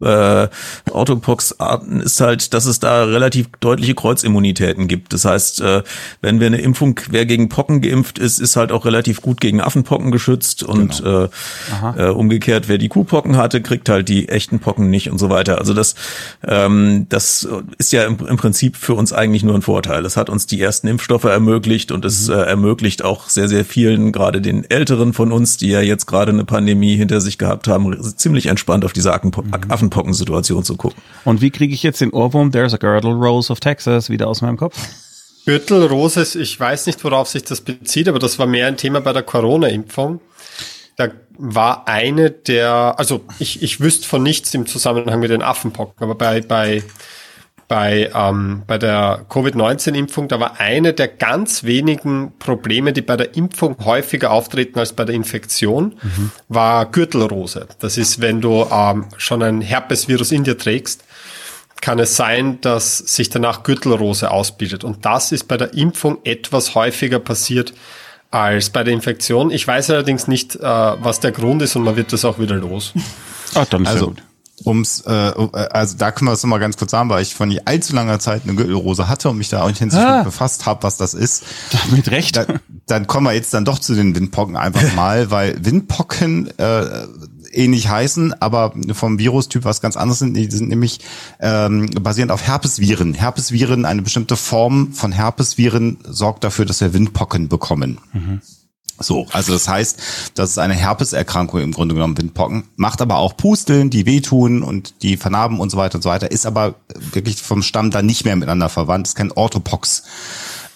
äh, 0.05 0.49
Autopox-Arten 0.91 2.01
ist 2.01 2.21
halt, 2.21 2.55
dass 2.55 2.67
es 2.67 2.81
da 2.81 3.05
relativ 3.05 3.49
deutliche 3.61 3.95
Kreuzimmunitäten 3.95 4.89
gibt. 4.89 5.13
Das 5.13 5.25
heißt, 5.25 5.61
äh, 5.61 5.83
wenn 6.21 6.41
wir 6.41 6.47
eine 6.47 6.61
Impfung, 6.61 7.01
wer 7.11 7.27
gegen 7.27 7.49
Pocken 7.49 7.81
geimpft 7.81 8.19
ist, 8.19 8.39
ist 8.39 8.57
halt 8.57 8.73
auch 8.73 8.85
relativ 8.85 9.23
gut 9.23 9.41
gegen 9.41 9.61
Affenpocken 9.61 10.11
geschützt 10.11 10.63
und 10.63 11.03
äh, 11.05 11.29
äh, 11.97 12.09
umgekehrt, 12.11 12.69
wer 12.69 12.79
die 12.79 12.89
Kuhpocken 12.89 13.37
hatte, 13.37 13.63
kriegt 13.63 13.89
halt 13.89 14.09
die 14.09 14.29
echten 14.29 14.59
Pocken 14.59 14.91
nicht 14.91 15.11
und 15.11 15.19
so 15.19 15.31
weiter. 15.31 15.59
Also 15.59 15.75
das, 15.75 15.95
ähm, 16.47 17.07
das 17.09 17.49
ist 17.79 17.93
ja 17.93 18.05
im, 18.05 18.19
im 18.27 18.37
Prinzip 18.37 18.77
für 18.77 18.95
uns 18.95 19.13
eigentlich 19.13 19.43
nur 19.43 19.55
ein 19.55 19.63
Vorteil. 19.63 20.03
Das 20.03 20.17
hat 20.17 20.31
uns 20.31 20.47
die 20.47 20.61
ersten 20.61 20.89
Impfstoffe 20.89 21.25
ermöglicht 21.25 21.93
und 21.93 22.05
es 22.05 22.29
äh, 22.29 22.35
ermöglicht 22.35 23.05
auch 23.05 23.29
sehr, 23.29 23.49
sehr 23.49 23.65
vielen, 23.65 24.13
gerade 24.13 24.41
den 24.41 24.69
Älteren 24.69 25.13
von 25.13 25.33
uns, 25.33 25.57
die 25.57 25.69
ja 25.69 25.81
jetzt 25.81 26.07
gerade 26.07 26.33
eine 26.33 26.45
Pandemie 26.45 26.97
hinter 26.97 27.21
sich 27.21 27.39
gehabt 27.39 27.69
haben, 27.69 27.97
ziemlich 28.17 28.47
entspannt 28.47 28.85
auf 28.85 28.93
diese 28.93 29.13
Ackenpo 29.13 29.45
Affenpocken-Situation 29.95 30.65
zu 30.65 30.77
gucken. 30.77 31.01
Und 31.25 31.41
wie 31.41 31.51
kriege 31.51 31.73
ich 31.73 31.83
jetzt 31.83 32.01
den 32.01 32.11
Ohrwurm 32.11 32.53
There's 32.53 32.75
a 32.75 32.77
Girdle 32.77 33.15
Rose 33.15 33.51
of 33.53 33.61
Texas 33.61 34.11
wieder 34.11 34.29
aus 34.29 34.43
meinem 34.43 34.57
Kopf? 34.57 34.77
Gürtelroses, 35.47 36.35
ich 36.35 36.59
weiß 36.59 36.87
nicht, 36.87 37.05
worauf 37.05 37.29
sich 37.29 37.45
das 37.45 37.61
bezieht, 37.61 38.09
aber 38.09 38.19
das 38.19 38.39
war 38.39 38.47
mehr 38.47 38.67
ein 38.67 38.77
Thema 38.77 39.01
bei 39.01 39.13
der 39.13 39.23
Corona-Impfung. 39.23 40.21
Da 40.97 41.09
war 41.37 41.87
eine 41.87 42.31
der, 42.31 42.95
also 42.99 43.25
ich, 43.39 43.63
ich 43.63 43.81
wüsste 43.81 44.07
von 44.07 44.23
nichts 44.23 44.55
im 44.55 44.67
Zusammenhang 44.67 45.21
mit 45.21 45.31
den 45.31 45.43
Affenpocken, 45.43 46.03
aber 46.03 46.15
bei, 46.15 46.41
bei, 46.41 46.83
bei, 47.69 48.11
ähm, 48.15 48.63
bei 48.67 48.79
der 48.79 49.25
Covid-19-Impfung, 49.29 50.29
da 50.29 50.39
war 50.41 50.61
eine 50.61 50.93
der 50.93 51.09
ganz 51.09 51.65
wenigen 51.65 52.33
Probleme, 52.39 52.93
die 52.93 53.03
bei 53.03 53.17
der 53.17 53.35
Impfung 53.37 53.77
häufiger 53.85 54.31
auftreten 54.31 54.79
als 54.79 54.93
bei 54.93 55.05
der 55.05 55.15
Infektion, 55.15 55.95
war 56.49 56.87
Gürtelrose. 56.87 57.67
Das 57.79 57.97
ist, 57.97 58.21
wenn 58.21 58.41
du 58.41 58.67
ähm, 58.71 59.07
schon 59.17 59.43
ein 59.43 59.61
Herpesvirus 59.61 60.33
in 60.33 60.45
dir 60.45 60.59
trägst, 60.59 61.05
kann 61.81 61.99
es 61.99 62.17
sein, 62.17 62.61
dass 62.63 62.99
sich 62.99 63.29
danach 63.31 63.63
Gürtelrose 63.63 64.31
ausbildet. 64.31 64.85
Und 64.85 65.05
das 65.05 65.33
ist 65.33 65.49
bei 65.49 65.57
der 65.57 65.75
Impfung 65.75 66.19
etwas 66.25 66.75
häufiger 66.75 67.19
passiert 67.19 67.75
als 68.31 68.71
bei 68.71 68.83
der 68.85 68.95
Infektion. 68.95 69.51
Ich 69.51 69.67
weiß 69.67 69.91
allerdings 69.91 70.27
nicht, 70.27 70.57
äh, 70.57 70.61
was 70.63 71.21
der 71.21 71.31
Grund 71.33 71.63
ist 71.63 71.77
und 71.77 71.85
man 71.85 71.97
wird 71.97 72.13
das 72.13 72.25
auch 72.25 72.39
wieder 72.39 72.57
los. 72.57 72.93
Ah, 73.55 73.65
dann 73.69 73.83
ist 73.83 73.89
ja 73.89 73.95
Also, 73.95 74.07
gut. 74.09 74.23
Ums, 74.65 75.01
äh, 75.01 75.11
also 75.11 75.97
da 75.97 76.13
können 76.13 76.29
wir 76.29 76.33
es 76.33 76.43
nochmal 76.43 76.61
ganz 76.61 76.77
kurz 76.77 76.91
sagen, 76.93 77.09
weil 77.09 77.23
ich 77.23 77.35
von 77.35 77.49
nicht 77.49 77.67
allzu 77.67 77.95
langer 77.95 78.19
Zeit 78.21 78.43
eine 78.45 78.55
Gürtelrose 78.55 79.09
hatte 79.09 79.29
und 79.31 79.39
mich 79.39 79.49
da 79.49 79.63
auch 79.63 79.69
intensiv 79.69 80.01
Ah. 80.01 80.17
mit 80.19 80.25
befasst 80.27 80.65
habe, 80.67 80.83
was 80.83 80.97
das 80.97 81.15
ist. 81.15 81.45
Mit 81.91 82.11
Recht. 82.11 82.37
Da, 82.37 82.47
dann 82.87 83.07
kommen 83.07 83.27
wir 83.27 83.33
jetzt 83.33 83.53
dann 83.55 83.65
doch 83.65 83.79
zu 83.79 83.95
den 83.95 84.15
Windpocken 84.15 84.57
einfach 84.57 84.95
mal, 84.97 85.31
weil 85.31 85.57
Windpocken 85.65 86.57
äh, 86.59 87.07
ähnlich 87.53 87.89
heißen, 87.89 88.35
aber 88.41 88.75
vom 88.93 89.19
Virustyp 89.19 89.65
was 89.65 89.81
ganz 89.81 89.97
anderes 89.97 90.19
sind. 90.21 90.35
Die 90.35 90.51
sind 90.51 90.69
nämlich 90.69 91.01
ähm, 91.41 91.87
basierend 92.01 92.33
auf 92.33 92.43
Herpesviren. 92.47 93.15
Herpesviren, 93.15 93.85
eine 93.85 94.03
bestimmte 94.03 94.37
Form 94.37 94.93
von 94.93 95.13
Herpesviren 95.13 95.99
sorgt 96.05 96.43
dafür, 96.45 96.65
dass 96.65 96.81
wir 96.81 96.93
Windpocken 96.93 97.49
bekommen. 97.49 97.99
So, 98.99 99.27
also 99.33 99.53
das 99.53 99.67
heißt, 99.67 99.99
das 100.35 100.51
ist 100.51 100.59
eine 100.59 100.75
Herpeserkrankung 100.75 101.61
im 101.61 101.73
Grunde 101.73 101.95
genommen, 101.95 102.17
Windpocken. 102.17 102.65
Macht 102.77 103.03
aber 103.03 103.17
auch 103.17 103.37
Pusteln, 103.37 103.91
die 103.91 104.07
wehtun 104.07 104.63
und 104.63 105.03
die 105.03 105.17
vernarben 105.17 105.59
und 105.59 105.71
so 105.71 105.77
weiter 105.77 105.97
und 105.97 106.03
so 106.03 106.11
weiter. 106.11 106.31
Ist 106.31 106.47
aber 106.47 106.77
wirklich 107.13 107.43
vom 107.43 107.63
Stamm 107.63 107.91
dann 107.91 108.07
nicht 108.07 108.25
mehr 108.25 108.37
miteinander 108.37 108.69
verwandt. 108.69 109.09
Ist 109.09 109.17
kein 109.17 109.33
Orthopox. 109.33 110.05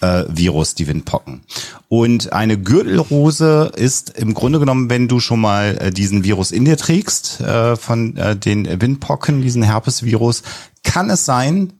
Äh, 0.01 0.23
Virus, 0.29 0.75
die 0.75 0.87
Windpocken. 0.87 1.41
Und 1.89 2.31
eine 2.31 2.57
Gürtelrose 2.57 3.69
ist 3.75 4.11
im 4.11 4.33
Grunde 4.33 4.59
genommen, 4.59 4.89
wenn 4.89 5.09
du 5.09 5.19
schon 5.19 5.41
mal 5.41 5.77
äh, 5.77 5.91
diesen 5.91 6.23
Virus 6.23 6.51
in 6.51 6.63
dir 6.63 6.77
trägst, 6.77 7.41
äh, 7.41 7.75
von 7.75 8.15
äh, 8.15 8.37
den 8.37 8.81
Windpocken, 8.81 9.41
diesen 9.41 9.61
Herpesvirus, 9.61 10.43
kann 10.85 11.09
es 11.09 11.25
sein, 11.25 11.73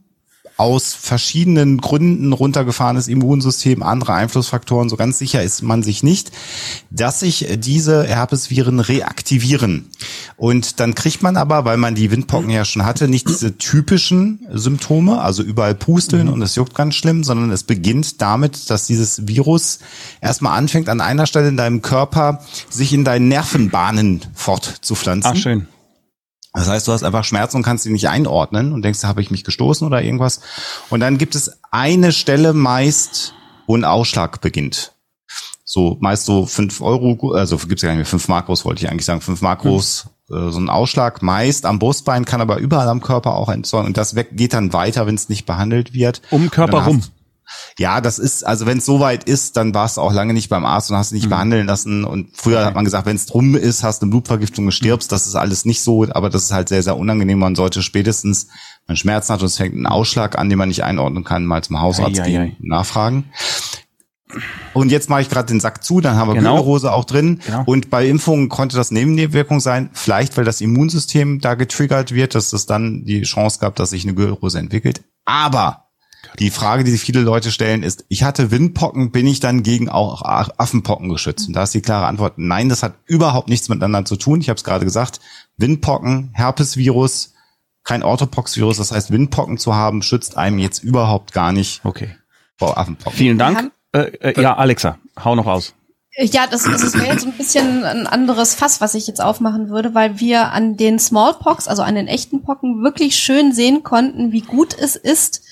aus 0.59 0.93
verschiedenen 0.93 1.77
Gründen 1.77 2.33
runtergefahrenes 2.33 3.07
Immunsystem, 3.07 3.81
andere 3.81 4.13
Einflussfaktoren, 4.13 4.89
so 4.89 4.97
ganz 4.97 5.17
sicher 5.17 5.41
ist 5.41 5.63
man 5.63 5.83
sich 5.83 6.03
nicht, 6.03 6.33
dass 6.89 7.21
sich 7.21 7.47
diese 7.59 8.03
Herpesviren 8.03 8.81
reaktivieren. 8.81 9.89
Und 10.35 10.81
dann 10.81 10.95
kriegt 10.95 11.23
man 11.23 11.37
aber, 11.37 11.63
weil 11.63 11.77
man 11.77 11.95
die 11.95 12.11
Windpocken 12.11 12.49
ja 12.49 12.65
schon 12.65 12.85
hatte, 12.85 13.07
nicht 13.07 13.29
diese 13.29 13.57
typischen 13.57 14.45
Symptome, 14.51 15.21
also 15.21 15.43
überall 15.43 15.75
pusteln 15.75 16.27
und 16.27 16.41
es 16.41 16.55
juckt 16.55 16.75
ganz 16.75 16.95
schlimm, 16.95 17.23
sondern 17.23 17.51
es 17.51 17.63
beginnt 17.63 18.21
damit, 18.21 18.69
dass 18.69 18.85
dieses 18.85 19.27
Virus 19.29 19.79
erstmal 20.19 20.57
anfängt, 20.57 20.89
an 20.89 20.99
einer 20.99 21.25
Stelle 21.25 21.47
in 21.47 21.55
deinem 21.55 21.81
Körper 21.81 22.43
sich 22.69 22.91
in 22.91 23.05
deinen 23.05 23.29
Nervenbahnen 23.29 24.25
fortzupflanzen. 24.33 25.31
Ah, 25.31 25.35
schön. 25.35 25.67
Das 26.59 26.67
heißt, 26.67 26.87
du 26.87 26.91
hast 26.91 27.03
einfach 27.03 27.23
Schmerzen 27.23 27.57
und 27.57 27.63
kannst 27.63 27.85
sie 27.85 27.91
nicht 27.91 28.09
einordnen 28.09 28.73
und 28.73 28.81
denkst, 28.83 29.03
habe 29.03 29.21
ich 29.21 29.31
mich 29.31 29.43
gestoßen 29.45 29.87
oder 29.87 30.01
irgendwas. 30.03 30.41
Und 30.89 30.99
dann 30.99 31.17
gibt 31.17 31.35
es 31.35 31.51
eine 31.71 32.11
Stelle 32.11 32.53
meist, 32.53 33.33
wo 33.65 33.77
ein 33.77 33.85
Ausschlag 33.85 34.41
beginnt. 34.41 34.93
So 35.63 35.97
meist 36.01 36.25
so 36.25 36.45
fünf 36.45 36.81
Euro, 36.81 37.33
also 37.33 37.55
gibt's 37.57 37.83
ja 37.83 37.87
gar 37.89 37.93
nicht 37.93 37.99
mehr, 37.99 38.05
fünf 38.07 38.27
Makros 38.27 38.65
wollte 38.65 38.83
ich 38.83 38.91
eigentlich 38.91 39.05
sagen, 39.05 39.21
fünf 39.21 39.41
Makros, 39.41 40.07
äh, 40.29 40.49
so 40.49 40.59
ein 40.59 40.69
Ausschlag, 40.69 41.21
meist 41.21 41.65
am 41.65 41.79
Brustbein, 41.79 42.25
kann 42.25 42.41
aber 42.41 42.57
überall 42.57 42.89
am 42.89 43.01
Körper 43.01 43.35
auch 43.35 43.49
entzünden. 43.49 43.87
Und 43.87 43.97
das 43.97 44.15
weg, 44.15 44.29
geht 44.33 44.53
dann 44.53 44.73
weiter, 44.73 45.07
wenn 45.07 45.15
es 45.15 45.29
nicht 45.29 45.45
behandelt 45.45 45.93
wird. 45.93 46.21
Um 46.31 46.49
Körper 46.49 46.83
rum. 46.85 46.97
hast- 46.97 47.11
ja, 47.77 48.01
das 48.01 48.19
ist, 48.19 48.45
also 48.45 48.65
wenn 48.65 48.79
es 48.79 48.85
soweit 48.85 49.23
ist, 49.23 49.57
dann 49.57 49.73
warst 49.73 49.97
du 49.97 50.01
auch 50.01 50.13
lange 50.13 50.33
nicht 50.33 50.49
beim 50.49 50.65
Arzt 50.65 50.91
und 50.91 50.97
hast 50.97 51.12
dich 51.12 51.21
nicht 51.21 51.29
behandeln 51.29 51.67
lassen. 51.67 52.03
Und 52.03 52.29
früher 52.33 52.65
hat 52.65 52.75
man 52.75 52.85
gesagt, 52.85 53.05
wenn 53.05 53.15
es 53.15 53.25
drum 53.25 53.55
ist, 53.55 53.83
hast 53.83 54.01
du 54.01 54.05
eine 54.05 54.12
Blutvergiftung 54.12 54.65
und 54.65 54.71
stirbst. 54.71 55.12
Das 55.12 55.27
ist 55.27 55.35
alles 55.35 55.65
nicht 55.65 55.81
so, 55.81 56.05
aber 56.09 56.29
das 56.29 56.43
ist 56.43 56.51
halt 56.51 56.69
sehr, 56.69 56.83
sehr 56.83 56.97
unangenehm. 56.97 57.39
Man 57.39 57.55
sollte 57.55 57.81
spätestens, 57.81 58.47
wenn 58.85 58.93
man 58.93 58.97
Schmerzen 58.97 59.33
hat 59.33 59.41
und 59.41 59.47
es 59.47 59.57
fängt 59.57 59.75
ein 59.75 59.85
Ausschlag 59.85 60.38
an, 60.38 60.49
den 60.49 60.57
man 60.57 60.69
nicht 60.69 60.83
einordnen 60.83 61.23
kann, 61.23 61.45
mal 61.45 61.63
zum 61.63 61.79
Hausarzt 61.79 62.19
Ei, 62.19 62.23
ei, 62.23 62.27
gehen, 62.27 62.41
ei. 62.41 62.57
nachfragen. 62.59 63.25
Und 64.73 64.91
jetzt 64.91 65.09
mache 65.09 65.21
ich 65.21 65.29
gerade 65.29 65.47
den 65.47 65.59
Sack 65.59 65.83
zu, 65.83 66.01
dann 66.01 66.15
haben 66.15 66.29
wir 66.29 66.35
Genau. 66.35 66.59
Auch 66.59 67.05
drin. 67.05 67.39
Genau. 67.45 67.63
Und 67.65 67.89
bei 67.89 68.07
Impfungen 68.07 68.47
konnte 68.47 68.75
das 68.75 68.91
Nebenwirkung 68.91 69.59
sein, 69.59 69.89
vielleicht 69.93 70.38
weil 70.38 70.45
das 70.45 70.62
Immunsystem 70.62 71.39
da 71.39 71.55
getriggert 71.55 72.13
wird, 72.13 72.35
dass 72.35 72.53
es 72.53 72.65
dann 72.67 73.05
die 73.05 73.23
Chance 73.23 73.59
gab, 73.59 73.75
dass 73.75 73.89
sich 73.89 74.03
eine 74.03 74.13
Gürtelrose 74.13 74.59
entwickelt. 74.59 75.01
Aber 75.25 75.88
die 76.37 76.51
Frage, 76.51 76.83
die 76.83 76.91
sich 76.91 77.01
viele 77.01 77.21
Leute 77.21 77.51
stellen, 77.51 77.83
ist, 77.83 78.05
ich 78.07 78.23
hatte 78.23 78.51
Windpocken, 78.51 79.11
bin 79.11 79.25
ich 79.25 79.39
dann 79.39 79.63
gegen 79.63 79.89
auch 79.89 80.21
Affenpocken 80.23 81.09
geschützt? 81.09 81.47
Und 81.47 81.55
da 81.55 81.63
ist 81.63 81.73
die 81.73 81.81
klare 81.81 82.05
Antwort, 82.05 82.33
nein, 82.37 82.69
das 82.69 82.83
hat 82.83 82.93
überhaupt 83.05 83.49
nichts 83.49 83.69
miteinander 83.69 84.05
zu 84.05 84.15
tun. 84.15 84.41
Ich 84.41 84.49
habe 84.49 84.57
es 84.57 84.63
gerade 84.63 84.85
gesagt, 84.85 85.19
Windpocken, 85.57 86.29
Herpesvirus, 86.33 87.33
kein 87.83 88.03
Orthopox-Virus, 88.03 88.77
das 88.77 88.91
heißt, 88.91 89.11
Windpocken 89.11 89.57
zu 89.57 89.73
haben, 89.73 90.01
schützt 90.01 90.37
einem 90.37 90.59
jetzt 90.59 90.83
überhaupt 90.83 91.33
gar 91.33 91.51
nicht 91.51 91.81
Okay. 91.83 92.15
vor 92.57 92.77
Affenpocken. 92.77 93.17
Vielen 93.17 93.37
Dank. 93.37 93.71
Äh, 93.91 94.11
äh, 94.21 94.41
ja, 94.41 94.55
Alexa, 94.55 94.99
hau 95.23 95.35
noch 95.35 95.47
aus. 95.47 95.73
Ja, 96.17 96.47
das, 96.47 96.63
das 96.63 96.95
wäre 96.95 97.07
jetzt 97.13 97.21
so 97.21 97.27
ein 97.27 97.37
bisschen 97.37 97.85
ein 97.85 98.05
anderes 98.05 98.53
Fass, 98.53 98.81
was 98.81 98.93
ich 98.93 99.07
jetzt 99.07 99.21
aufmachen 99.21 99.69
würde, 99.69 99.93
weil 99.95 100.19
wir 100.19 100.51
an 100.51 100.75
den 100.75 100.99
Smallpox, 100.99 101.67
also 101.67 101.81
an 101.81 101.95
den 101.95 102.07
echten 102.07 102.41
Pocken, 102.41 102.83
wirklich 102.83 103.15
schön 103.15 103.53
sehen 103.53 103.83
konnten, 103.83 104.31
wie 104.31 104.41
gut 104.41 104.75
es 104.77 104.95
ist, 104.95 105.43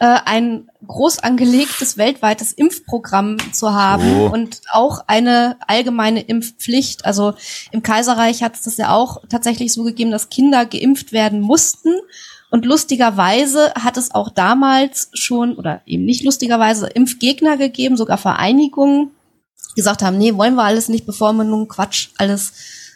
äh, 0.00 0.18
ein 0.24 0.68
groß 0.86 1.20
angelegtes 1.20 1.96
weltweites 1.96 2.52
Impfprogramm 2.52 3.36
zu 3.52 3.72
haben 3.72 4.02
So. 4.02 4.32
und 4.32 4.60
auch 4.72 5.04
eine 5.06 5.56
allgemeine 5.66 6.20
Impfpflicht. 6.20 7.04
Also 7.04 7.34
im 7.70 7.82
Kaiserreich 7.82 8.42
hat 8.42 8.54
es 8.54 8.62
das 8.62 8.76
ja 8.76 8.90
auch 8.90 9.22
tatsächlich 9.28 9.72
so 9.72 9.84
gegeben, 9.84 10.10
dass 10.10 10.30
Kinder 10.30 10.66
geimpft 10.66 11.12
werden 11.12 11.40
mussten. 11.40 11.94
Und 12.50 12.64
lustigerweise 12.66 13.72
hat 13.74 13.96
es 13.96 14.14
auch 14.14 14.30
damals 14.30 15.10
schon, 15.14 15.56
oder 15.56 15.80
eben 15.86 16.04
nicht 16.04 16.22
lustigerweise, 16.22 16.86
Impfgegner 16.86 17.56
gegeben, 17.56 17.96
sogar 17.96 18.18
Vereinigungen, 18.18 19.10
die 19.70 19.80
gesagt 19.80 20.02
haben, 20.02 20.18
nee, 20.18 20.34
wollen 20.34 20.54
wir 20.54 20.62
alles 20.62 20.88
nicht, 20.88 21.06
bevor 21.06 21.32
wir 21.32 21.44
nun 21.44 21.66
Quatsch, 21.66 22.10
alles 22.16 22.52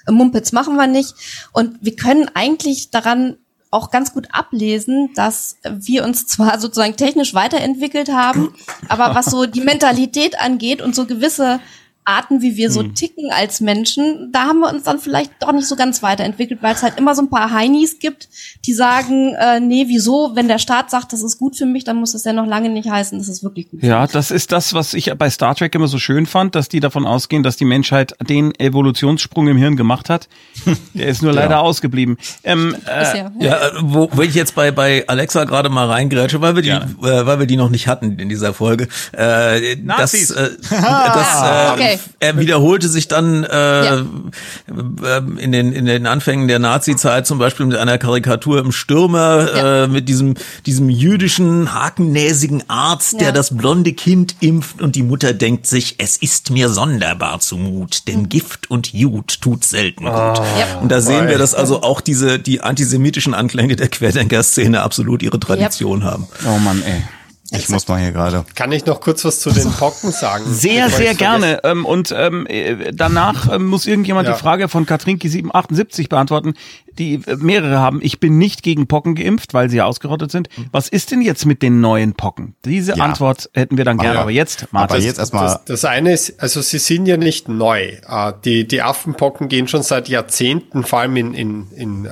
äh, 0.07 0.13
Mumpitz 0.13 0.53
machen 0.53 0.77
wir 0.77 0.87
nicht. 0.87 1.15
Und 1.53 1.77
wir 1.81 1.97
können 1.97 2.31
eigentlich 2.35 2.91
daran 2.91 3.37
auch 3.71 3.91
ganz 3.91 4.13
gut 4.15 4.29
ablesen, 4.33 5.11
dass 5.15 5.59
wir 5.65 6.05
uns 6.05 6.27
zwar 6.27 6.59
sozusagen 6.59 6.97
technisch 6.97 7.35
weiterentwickelt 7.35 8.11
haben, 8.11 8.55
aber 8.89 9.15
was 9.15 9.27
so 9.27 9.47
die 9.47 9.61
Mentalität 9.61 10.41
angeht 10.41 10.81
und 10.81 10.95
so 10.95 11.07
gewisse 11.07 11.61
Arten, 12.09 12.41
wie 12.41 12.57
wir 12.57 12.71
so 12.71 12.83
ticken 12.83 13.31
als 13.31 13.61
Menschen, 13.61 14.31
da 14.33 14.45
haben 14.45 14.61
wir 14.61 14.73
uns 14.73 14.85
dann 14.85 14.99
vielleicht 14.99 15.31
doch 15.41 15.53
nicht 15.53 15.67
so 15.67 15.77
ganz 15.77 16.03
weiterentwickelt, 16.03 16.63
weil 16.63 16.75
es 16.75 16.83
halt 16.83 16.99
immer 16.99 17.15
so 17.15 17.23
ein 17.23 17.29
paar 17.29 17.51
Heinis 17.51 17.99
gibt, 17.99 18.29
die 18.65 18.73
sagen, 18.73 19.35
äh, 19.35 19.61
nee, 19.61 19.85
wieso, 19.89 20.33
wenn 20.35 20.49
der 20.49 20.59
Staat 20.59 20.91
sagt, 20.91 21.13
das 21.13 21.23
ist 21.23 21.39
gut 21.39 21.57
für 21.57 21.67
mich, 21.67 21.85
dann 21.85 21.97
muss 21.97 22.13
das 22.13 22.25
ja 22.25 22.33
noch 22.33 22.47
lange 22.47 22.71
nicht 22.71 22.89
heißen, 22.89 23.19
dass 23.19 23.29
es 23.29 23.43
wirklich 23.43 23.71
gut 23.71 23.83
Ja, 23.83 24.07
das 24.07 24.31
ist 24.31 24.53
das, 24.53 24.73
was 24.73 24.95
ich 24.95 25.13
bei 25.19 25.29
Star 25.29 25.55
Trek 25.55 25.75
immer 25.75 25.89
so 25.89 25.99
schön 25.99 26.27
fand, 26.27 26.55
dass 26.55 26.69
die 26.69 26.81
davon 26.81 27.07
ausgehen, 27.07 27.43
dass 27.43 27.57
die 27.57 27.67
Menschheit 27.67 28.15
den 28.27 28.55
Evolutionssprung 28.59 29.49
im 29.49 29.59
Hirn 29.59 29.77
gemacht 29.77 30.09
hat. 30.09 30.29
Der 30.95 31.09
ist 31.09 31.23
nur 31.23 31.33
leider 31.33 31.61
ausgeblieben. 31.61 32.17
Ähm, 32.43 32.75
ist. 32.75 32.87
äh, 32.87 33.19
Ja, 33.19 33.33
Ja, 33.39 33.69
äh, 33.69 33.71
wo, 33.81 34.09
wo 34.13 34.23
ich 34.23 34.35
jetzt 34.35 34.55
bei, 34.55 34.71
bei 34.71 35.07
Alexa 35.07 35.45
gerade 35.45 35.69
mal 35.69 35.89
reingrätsche, 35.89 36.41
weil 36.41 36.57
wir 36.57 36.63
die, 36.63 36.71
äh, 36.71 37.27
weil 37.27 37.39
wir 37.39 37.47
die 37.47 37.57
noch 37.57 37.71
nicht 37.71 37.87
hatten 37.87 38.19
in 38.19 38.29
dieser 38.29 38.55
Folge. 38.55 38.89
Äh, 39.13 39.77
Nazis. 39.77 40.29
Das, 40.29 40.37
äh, 40.37 40.57
das 40.71 41.43
äh, 41.43 41.73
Okay. 41.73 41.98
Er 42.21 42.39
wiederholte 42.39 42.89
sich 42.89 43.09
dann 43.09 43.45
äh, 43.45 43.85
Ja. 43.85 43.97
äh, 43.99 45.19
in 45.39 45.53
den 45.53 45.73
in 45.73 45.87
den 45.87 46.07
Anfängen 46.07 46.49
der 46.49 46.59
Nazi-Zeit 46.59 47.27
zum 47.27 47.39
Beispiel 47.39 47.67
mit 47.67 47.77
einer 47.77 47.99
Karikatur 47.99 48.59
im 48.61 48.73
Stürmer 48.73 49.49
Ja. 49.57 49.85
äh, 49.85 49.89
mit 49.89 50.09
diesem 50.09 50.35
diesem 50.67 50.89
jüdischen 50.91 51.73
hakennäsigen 51.75 52.65
Arzt, 52.69 53.15
der 53.21 53.29
Ja. 53.29 53.33
das 53.33 53.57
blonde 53.57 53.93
Kind 53.93 54.37
impft 54.41 54.81
und 54.83 54.97
die 54.97 55.03
Mutter 55.03 55.33
denkt 55.33 55.67
sich, 55.67 55.97
es 55.99 56.17
ist 56.17 56.51
mir 56.51 56.69
sonderbar 56.69 57.41
zumut, 57.41 58.07
denn 58.09 58.29
Gift 58.29 58.71
und 58.71 58.93
Jud 58.93 59.41
tut 59.41 59.65
selten 59.65 60.05
gut. 60.05 60.13
Ja. 60.15 60.79
Und 60.81 60.91
da 60.91 61.01
sehen 61.01 61.29
wir, 61.29 61.39
dass 61.39 61.55
also 61.55 61.83
auch 61.83 62.01
diese, 62.01 62.39
die 62.39 62.61
antisemitischen 62.61 63.35
Anklänge 63.35 63.77
der 63.77 63.89
Querdenker-Szene 63.89 64.83
absolut 64.83 65.23
ihre 65.23 65.39
Tradition 65.41 66.05
haben. 66.05 66.27
oh 66.47 66.59
Mann, 66.59 66.83
ey. 66.83 67.03
Ich 67.51 67.69
muss 67.71 67.89
mal 67.89 67.99
hier 68.01 68.13
gerade. 68.13 68.45
Kann 68.55 68.73
ich 68.73 68.85
noch 68.85 69.01
kurz 69.01 69.25
was 69.25 69.41
zu 69.41 69.51
den 69.51 69.71
Pocken 69.73 70.13
sagen? 70.13 70.45
Sehr, 70.53 70.91
sehr 70.91 71.15
gerne. 71.15 71.61
Ähm, 71.65 71.87
und 71.87 72.13
ähm, 72.17 72.47
äh, 72.47 72.93
danach 72.93 73.51
ähm, 73.51 73.67
muss 73.67 73.87
irgendjemand 73.87 74.29
Ja. 74.29 74.35
die 74.35 74.41
Frage 74.41 74.69
von 74.69 74.85
Katrinki 74.85 75.29
778 75.31 76.11
beantworten, 76.11 76.53
die 76.99 77.15
äh, 77.27 77.37
mehrere 77.37 77.79
haben. 77.79 78.01
Ich 78.03 78.21
bin 78.21 78.37
nicht 78.37 78.63
gegen 78.63 78.87
Pocken 78.87 79.15
geimpft, 79.15 79.55
weil 79.55 79.71
sie 79.71 79.79
ja 79.79 79.87
ausgerottet 79.87 80.31
sind. 80.31 80.51
Was 80.73 80.89
ist 80.89 81.11
denn 81.11 81.23
jetzt 81.23 81.47
mit 81.47 81.63
den 81.63 81.81
neuen 81.81 82.13
Pocken? 82.13 82.55
Diese 82.67 82.97
Ja. 82.99 83.05
Antwort 83.05 83.49
hätten 83.55 83.79
wir 83.79 83.85
dann 83.87 83.97
gerne. 83.97 84.17
Ja. 84.17 84.21
Aber 84.23 84.31
jetzt, 84.31 84.67
Martin. 84.73 84.97
Aber 84.97 85.03
jetzt 85.03 85.19
erstmal. 85.19 85.47
Das, 85.47 85.65
das 85.65 85.85
eine 85.87 86.13
ist, 86.13 86.41
also 86.43 86.61
sie 86.61 86.79
sind 86.79 87.07
ja 87.07 87.17
nicht 87.17 87.49
neu. 87.49 87.81
Äh, 88.07 88.33
Die, 88.45 88.69
die 88.69 88.83
Affenpocken 88.83 89.49
gehen 89.49 89.69
schon 89.69 89.83
seit 89.83 90.09
Jahrzehnten, 90.11 90.85
vor 90.85 90.99
allem 91.01 91.17
in, 91.17 91.33
in, 91.33 91.67
in 91.75 92.05
äh, 92.05 92.11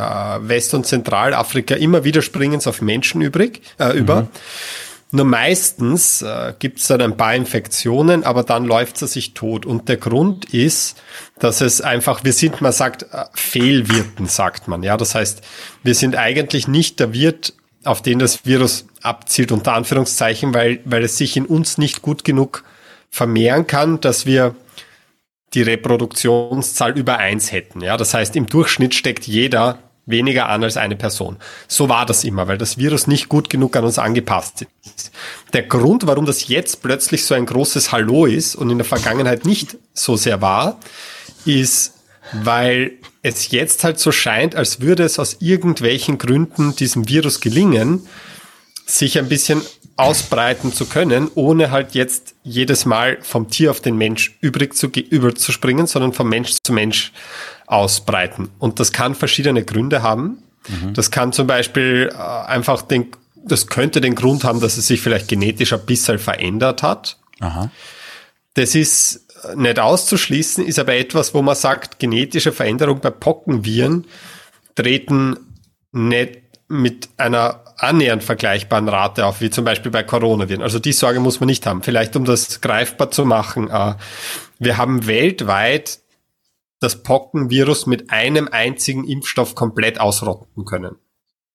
West- 0.48 0.72
und 0.72 0.86
Zentralafrika, 0.86 1.74
immer 1.74 2.04
wieder 2.04 2.22
springen's 2.22 2.66
auf 2.66 2.80
Menschen 2.80 3.20
übrig, 3.20 3.60
äh, 3.78 3.94
über. 3.96 4.28
Nur 5.12 5.24
meistens 5.24 6.20
äh, 6.22 6.52
gibt 6.58 6.80
es 6.80 6.88
dann 6.88 7.00
ein 7.00 7.16
paar 7.16 7.34
Infektionen, 7.34 8.24
aber 8.24 8.42
dann 8.42 8.64
läuft 8.64 9.00
es 9.02 9.12
sich 9.12 9.34
tot. 9.34 9.64
Und 9.64 9.88
der 9.88 9.98
Grund 9.98 10.52
ist, 10.52 11.00
dass 11.38 11.60
es 11.60 11.80
einfach, 11.80 12.24
wir 12.24 12.32
sind, 12.32 12.60
man 12.60 12.72
sagt, 12.72 13.04
äh, 13.04 13.24
Fehlwirten, 13.32 14.26
sagt 14.26 14.66
man. 14.66 14.82
Ja, 14.82 14.96
das 14.96 15.14
heißt, 15.14 15.42
wir 15.84 15.94
sind 15.94 16.16
eigentlich 16.16 16.66
nicht 16.66 16.98
der 16.98 17.12
Wirt, 17.12 17.54
auf 17.84 18.02
den 18.02 18.18
das 18.18 18.44
Virus 18.44 18.86
abzielt, 19.00 19.52
unter 19.52 19.74
Anführungszeichen, 19.74 20.52
weil, 20.52 20.80
weil 20.84 21.04
es 21.04 21.16
sich 21.16 21.36
in 21.36 21.46
uns 21.46 21.78
nicht 21.78 22.02
gut 22.02 22.24
genug 22.24 22.64
vermehren 23.08 23.68
kann, 23.68 24.00
dass 24.00 24.26
wir 24.26 24.56
die 25.54 25.62
Reproduktionszahl 25.62 26.98
über 26.98 27.18
eins 27.18 27.52
hätten. 27.52 27.80
Ja, 27.80 27.96
das 27.96 28.12
heißt, 28.12 28.34
im 28.34 28.46
Durchschnitt 28.46 28.94
steckt 28.94 29.28
jeder 29.28 29.78
weniger 30.06 30.48
an 30.48 30.62
als 30.64 30.76
eine 30.76 30.96
Person. 30.96 31.36
So 31.68 31.88
war 31.88 32.06
das 32.06 32.24
immer, 32.24 32.48
weil 32.48 32.58
das 32.58 32.78
Virus 32.78 33.06
nicht 33.06 33.28
gut 33.28 33.50
genug 33.50 33.76
an 33.76 33.84
uns 33.84 33.98
angepasst 33.98 34.64
ist. 34.84 35.10
Der 35.52 35.64
Grund, 35.64 36.06
warum 36.06 36.26
das 36.26 36.48
jetzt 36.48 36.82
plötzlich 36.82 37.24
so 37.24 37.34
ein 37.34 37.44
großes 37.44 37.92
Hallo 37.92 38.24
ist 38.26 38.54
und 38.54 38.70
in 38.70 38.78
der 38.78 38.84
Vergangenheit 38.84 39.44
nicht 39.44 39.76
so 39.92 40.16
sehr 40.16 40.40
war, 40.40 40.78
ist, 41.44 41.94
weil 42.32 42.92
es 43.22 43.50
jetzt 43.50 43.82
halt 43.82 43.98
so 43.98 44.12
scheint, 44.12 44.54
als 44.54 44.80
würde 44.80 45.02
es 45.02 45.18
aus 45.18 45.38
irgendwelchen 45.40 46.18
Gründen 46.18 46.76
diesem 46.76 47.08
Virus 47.08 47.40
gelingen, 47.40 48.06
sich 48.86 49.18
ein 49.18 49.28
bisschen 49.28 49.62
ausbreiten 49.96 50.72
zu 50.72 50.86
können, 50.86 51.30
ohne 51.34 51.70
halt 51.70 51.94
jetzt 51.94 52.34
jedes 52.44 52.84
Mal 52.84 53.18
vom 53.22 53.48
Tier 53.48 53.70
auf 53.70 53.80
den 53.80 53.96
Mensch 53.96 54.36
übrig 54.40 54.76
zu, 54.76 54.90
ge- 54.90 55.02
überzuspringen, 55.02 55.86
sondern 55.86 56.12
vom 56.12 56.28
Mensch 56.28 56.52
zu 56.62 56.72
Mensch 56.72 57.12
ausbreiten. 57.66 58.48
Und 58.58 58.80
das 58.80 58.92
kann 58.92 59.14
verschiedene 59.14 59.64
Gründe 59.64 60.02
haben. 60.02 60.38
Das 60.94 61.12
kann 61.12 61.32
zum 61.32 61.46
Beispiel 61.46 62.10
äh, 62.12 62.16
einfach 62.16 62.82
den, 62.82 63.12
das 63.36 63.68
könnte 63.68 64.00
den 64.00 64.16
Grund 64.16 64.42
haben, 64.42 64.60
dass 64.60 64.76
es 64.76 64.88
sich 64.88 65.00
vielleicht 65.00 65.28
genetisch 65.28 65.72
ein 65.72 65.86
bisschen 65.86 66.18
verändert 66.18 66.82
hat. 66.82 67.18
Aha. 67.38 67.70
Das 68.54 68.74
ist 68.74 69.26
nicht 69.54 69.78
auszuschließen, 69.78 70.66
ist 70.66 70.80
aber 70.80 70.94
etwas, 70.94 71.34
wo 71.34 71.42
man 71.42 71.54
sagt, 71.54 72.00
genetische 72.00 72.50
Veränderungen 72.50 73.00
bei 73.00 73.10
Pockenviren 73.10 74.06
treten 74.74 75.36
nicht 75.92 76.40
mit 76.68 77.10
einer 77.16 77.62
annähernd 77.76 78.24
vergleichbaren 78.24 78.88
Rate 78.88 79.24
auf, 79.26 79.40
wie 79.40 79.50
zum 79.50 79.64
Beispiel 79.64 79.92
bei 79.92 80.02
Coronaviren. 80.02 80.62
Also 80.62 80.78
die 80.78 80.92
Sorge 80.92 81.20
muss 81.20 81.38
man 81.38 81.46
nicht 81.46 81.64
haben. 81.66 81.82
Vielleicht 81.82 82.16
um 82.16 82.24
das 82.24 82.60
greifbar 82.60 83.10
zu 83.12 83.24
machen. 83.24 83.70
äh, 83.70 83.94
Wir 84.58 84.78
haben 84.78 85.06
weltweit 85.06 86.00
das 86.80 87.02
Pockenvirus 87.02 87.86
mit 87.86 88.10
einem 88.10 88.48
einzigen 88.50 89.04
Impfstoff 89.04 89.54
komplett 89.54 90.00
ausrotten 90.00 90.64
können. 90.64 90.96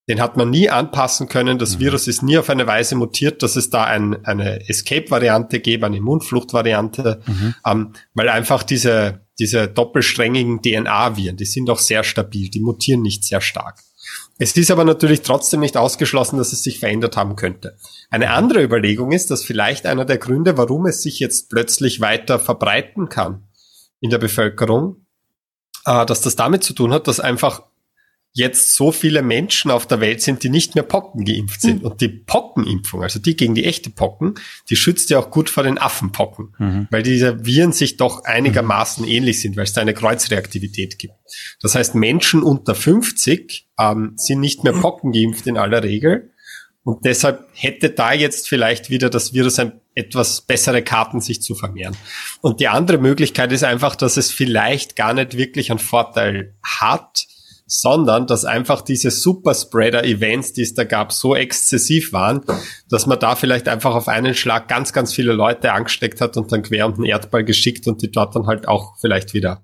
Den 0.09 0.19
hat 0.19 0.35
man 0.35 0.49
nie 0.49 0.69
anpassen 0.69 1.29
können. 1.29 1.59
Das 1.59 1.79
Virus 1.79 2.07
ist 2.07 2.23
nie 2.23 2.37
auf 2.37 2.49
eine 2.49 2.65
Weise 2.65 2.95
mutiert, 2.95 3.43
dass 3.43 3.55
es 3.55 3.69
da 3.69 3.83
ein, 3.83 4.25
eine 4.25 4.67
Escape-Variante 4.67 5.59
gäbe, 5.59 5.85
eine 5.85 5.97
Immunflucht-Variante, 5.97 7.21
ähm, 7.65 7.93
weil 8.13 8.29
einfach 8.29 8.63
diese, 8.63 9.21
diese 9.39 9.67
doppelsträngigen 9.67 10.61
DNA-Viren, 10.61 11.37
die 11.37 11.45
sind 11.45 11.69
auch 11.69 11.77
sehr 11.77 12.03
stabil, 12.03 12.49
die 12.49 12.61
mutieren 12.61 13.03
nicht 13.03 13.23
sehr 13.23 13.41
stark. 13.41 13.79
Es 14.39 14.57
ist 14.57 14.71
aber 14.71 14.83
natürlich 14.85 15.21
trotzdem 15.21 15.59
nicht 15.59 15.77
ausgeschlossen, 15.77 16.37
dass 16.39 16.51
es 16.51 16.63
sich 16.63 16.79
verändert 16.79 17.15
haben 17.15 17.35
könnte. 17.35 17.77
Eine 18.09 18.31
andere 18.31 18.63
Überlegung 18.63 19.11
ist, 19.11 19.29
dass 19.29 19.43
vielleicht 19.43 19.85
einer 19.85 20.03
der 20.03 20.17
Gründe, 20.17 20.57
warum 20.57 20.87
es 20.87 21.03
sich 21.03 21.19
jetzt 21.19 21.49
plötzlich 21.51 22.01
weiter 22.01 22.39
verbreiten 22.39 23.07
kann 23.07 23.47
in 23.99 24.09
der 24.09 24.17
Bevölkerung, 24.17 25.05
äh, 25.85 26.05
dass 26.05 26.21
das 26.21 26.35
damit 26.35 26.63
zu 26.63 26.73
tun 26.73 26.93
hat, 26.93 27.07
dass 27.07 27.19
einfach 27.19 27.63
jetzt 28.33 28.75
so 28.75 28.91
viele 28.91 29.21
Menschen 29.23 29.71
auf 29.71 29.85
der 29.85 29.99
Welt 29.99 30.21
sind, 30.21 30.43
die 30.43 30.49
nicht 30.49 30.75
mehr 30.75 30.83
Pocken 30.83 31.25
geimpft 31.25 31.61
sind. 31.61 31.83
Und 31.83 31.99
die 31.99 32.07
Pockenimpfung, 32.07 33.03
also 33.03 33.19
die 33.19 33.35
gegen 33.35 33.55
die 33.55 33.65
echte 33.65 33.89
Pocken, 33.89 34.35
die 34.69 34.77
schützt 34.77 35.09
ja 35.09 35.19
auch 35.19 35.31
gut 35.31 35.49
vor 35.49 35.63
den 35.63 35.77
Affenpocken, 35.77 36.53
weil 36.91 37.03
diese 37.03 37.45
Viren 37.45 37.73
sich 37.73 37.97
doch 37.97 38.23
einigermaßen 38.23 39.05
ähnlich 39.05 39.41
sind, 39.41 39.57
weil 39.57 39.65
es 39.65 39.73
da 39.73 39.81
eine 39.81 39.93
Kreuzreaktivität 39.93 40.97
gibt. 40.97 41.13
Das 41.61 41.75
heißt, 41.75 41.95
Menschen 41.95 42.41
unter 42.41 42.73
50 42.73 43.67
ähm, 43.77 44.13
sind 44.15 44.39
nicht 44.39 44.63
mehr 44.63 44.73
Pocken 44.73 45.11
geimpft 45.11 45.47
in 45.47 45.57
aller 45.57 45.83
Regel. 45.83 46.30
Und 46.83 47.05
deshalb 47.05 47.45
hätte 47.53 47.91
da 47.91 48.13
jetzt 48.13 48.49
vielleicht 48.49 48.89
wieder 48.89 49.09
das 49.09 49.33
Virus 49.33 49.59
ein 49.59 49.81
etwas 49.93 50.41
bessere 50.41 50.81
Karten 50.81 51.19
sich 51.19 51.41
zu 51.41 51.53
vermehren. 51.53 51.95
Und 52.41 52.59
die 52.59 52.69
andere 52.69 52.97
Möglichkeit 52.97 53.51
ist 53.51 53.63
einfach, 53.63 53.95
dass 53.95 54.17
es 54.17 54.31
vielleicht 54.31 54.95
gar 54.95 55.13
nicht 55.13 55.37
wirklich 55.37 55.69
einen 55.69 55.79
Vorteil 55.79 56.55
hat, 56.63 57.25
sondern 57.67 58.27
dass 58.27 58.43
einfach 58.43 58.81
diese 58.81 59.11
Superspreader-Events, 59.11 60.53
die 60.53 60.61
es 60.61 60.73
da 60.73 60.83
gab, 60.83 61.13
so 61.13 61.35
exzessiv 61.35 62.11
waren, 62.11 62.41
dass 62.89 63.05
man 63.05 63.19
da 63.19 63.35
vielleicht 63.35 63.67
einfach 63.67 63.95
auf 63.95 64.07
einen 64.07 64.33
Schlag 64.33 64.67
ganz, 64.67 64.91
ganz 64.91 65.13
viele 65.13 65.33
Leute 65.33 65.71
angesteckt 65.71 66.19
hat 66.19 66.35
und 66.35 66.51
dann 66.51 66.63
quer 66.63 66.85
um 66.85 66.95
den 66.95 67.05
Erdball 67.05 67.43
geschickt 67.43 67.87
und 67.87 68.01
die 68.01 68.11
dort 68.11 68.35
dann 68.35 68.47
halt 68.47 68.67
auch 68.67 68.97
vielleicht 68.99 69.33
wieder 69.33 69.63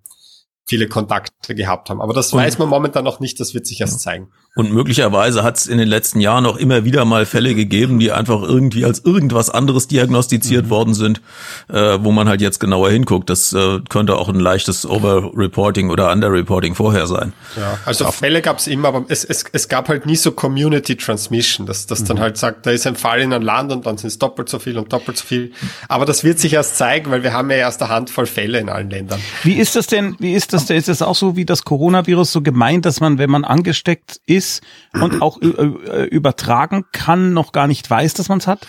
viele 0.66 0.88
Kontakte 0.88 1.56
gehabt 1.56 1.90
haben. 1.90 2.02
Aber 2.02 2.14
das 2.14 2.32
weiß 2.34 2.60
man 2.60 2.70
momentan 2.70 3.04
noch 3.04 3.20
nicht, 3.20 3.40
das 3.40 3.54
wird 3.54 3.66
sich 3.66 3.82
erst 3.82 4.02
zeigen. 4.02 4.32
Und 4.58 4.74
möglicherweise 4.74 5.44
hat 5.44 5.58
es 5.58 5.68
in 5.68 5.78
den 5.78 5.88
letzten 5.88 6.20
Jahren 6.20 6.48
auch 6.48 6.58
immer 6.58 6.84
wieder 6.84 7.06
mal 7.06 7.28
Fälle 7.28 7.54
gegeben, 7.54 8.00
die 8.00 8.12
einfach 8.12 8.42
irgendwie 8.42 8.86
als 8.86 9.06
irgendwas 9.06 9.52
anderes 9.52 9.88
diagnostiziert 9.88 10.66
mhm. 10.66 10.70
worden 10.72 10.94
sind, 10.96 11.22
äh, 11.70 12.00
wo 12.02 12.12
man 12.12 12.28
halt 12.28 12.42
jetzt 12.42 12.60
genauer 12.60 12.90
hinguckt. 12.90 13.30
Das 13.30 13.54
äh, 13.54 13.80
könnte 13.88 14.16
auch 14.16 14.30
ein 14.30 14.40
leichtes 14.40 14.90
Overreporting 14.90 15.92
oder 15.92 16.12
Underreporting 16.12 16.74
vorher 16.74 17.06
sein. 17.06 17.34
Ja, 17.56 17.78
also 17.86 18.06
Auf 18.06 18.16
Fälle 18.16 18.42
gab 18.42 18.58
es 18.58 18.66
immer, 18.66 18.88
aber 18.88 19.06
es, 19.10 19.24
es, 19.24 19.46
es 19.52 19.68
gab 19.68 19.90
halt 19.90 20.08
nie 20.08 20.16
so 20.16 20.32
Community 20.32 20.96
Transmission, 20.98 21.68
dass 21.68 21.86
das 21.86 22.00
mhm. 22.00 22.06
dann 22.06 22.20
halt 22.22 22.38
sagt, 22.38 22.66
da 22.66 22.72
ist 22.72 22.88
ein 22.88 22.96
Fall 22.96 23.22
in 23.22 23.34
einem 23.34 23.46
Land 23.46 23.72
und 23.72 23.86
dann 23.86 24.00
sind 24.00 24.08
es 24.08 24.18
doppelt 24.18 24.50
so 24.50 24.58
viel 24.58 24.80
und 24.80 24.92
doppelt 24.92 25.18
so 25.18 25.26
viel. 25.28 25.52
Aber 25.88 26.08
das 26.08 26.24
wird 26.24 26.40
sich 26.40 26.54
erst 26.54 26.78
zeigen, 26.78 27.12
weil 27.12 27.22
wir 27.22 27.32
haben 27.32 27.52
ja 27.52 27.58
erst 27.58 27.84
eine 27.84 27.92
Handvoll 27.92 28.26
Fälle 28.26 28.58
in 28.58 28.70
allen 28.70 28.90
Ländern. 28.90 29.20
Wie 29.44 29.54
ist 29.54 29.76
das 29.76 29.86
denn, 29.86 30.16
wie 30.18 30.34
ist 30.34 30.52
das 30.54 30.66
denn? 30.66 30.78
Ist 30.78 30.90
es 30.90 31.04
auch 31.04 31.16
so 31.16 31.36
wie 31.36 31.46
das 31.46 31.64
Coronavirus 31.64 32.32
so 32.32 32.42
gemeint, 32.42 32.88
dass 32.88 33.02
man, 33.02 33.20
wenn 33.20 33.30
man 33.30 33.44
angesteckt 33.44 34.20
ist, 34.26 34.47
ist 34.48 34.64
und 34.94 35.22
auch 35.22 35.38
übertragen 35.38 36.86
kann, 36.92 37.34
noch 37.34 37.52
gar 37.52 37.68
nicht 37.68 37.90
weiß, 37.90 38.14
dass 38.14 38.30
man 38.30 38.40
es 38.40 38.48
hat? 38.48 38.68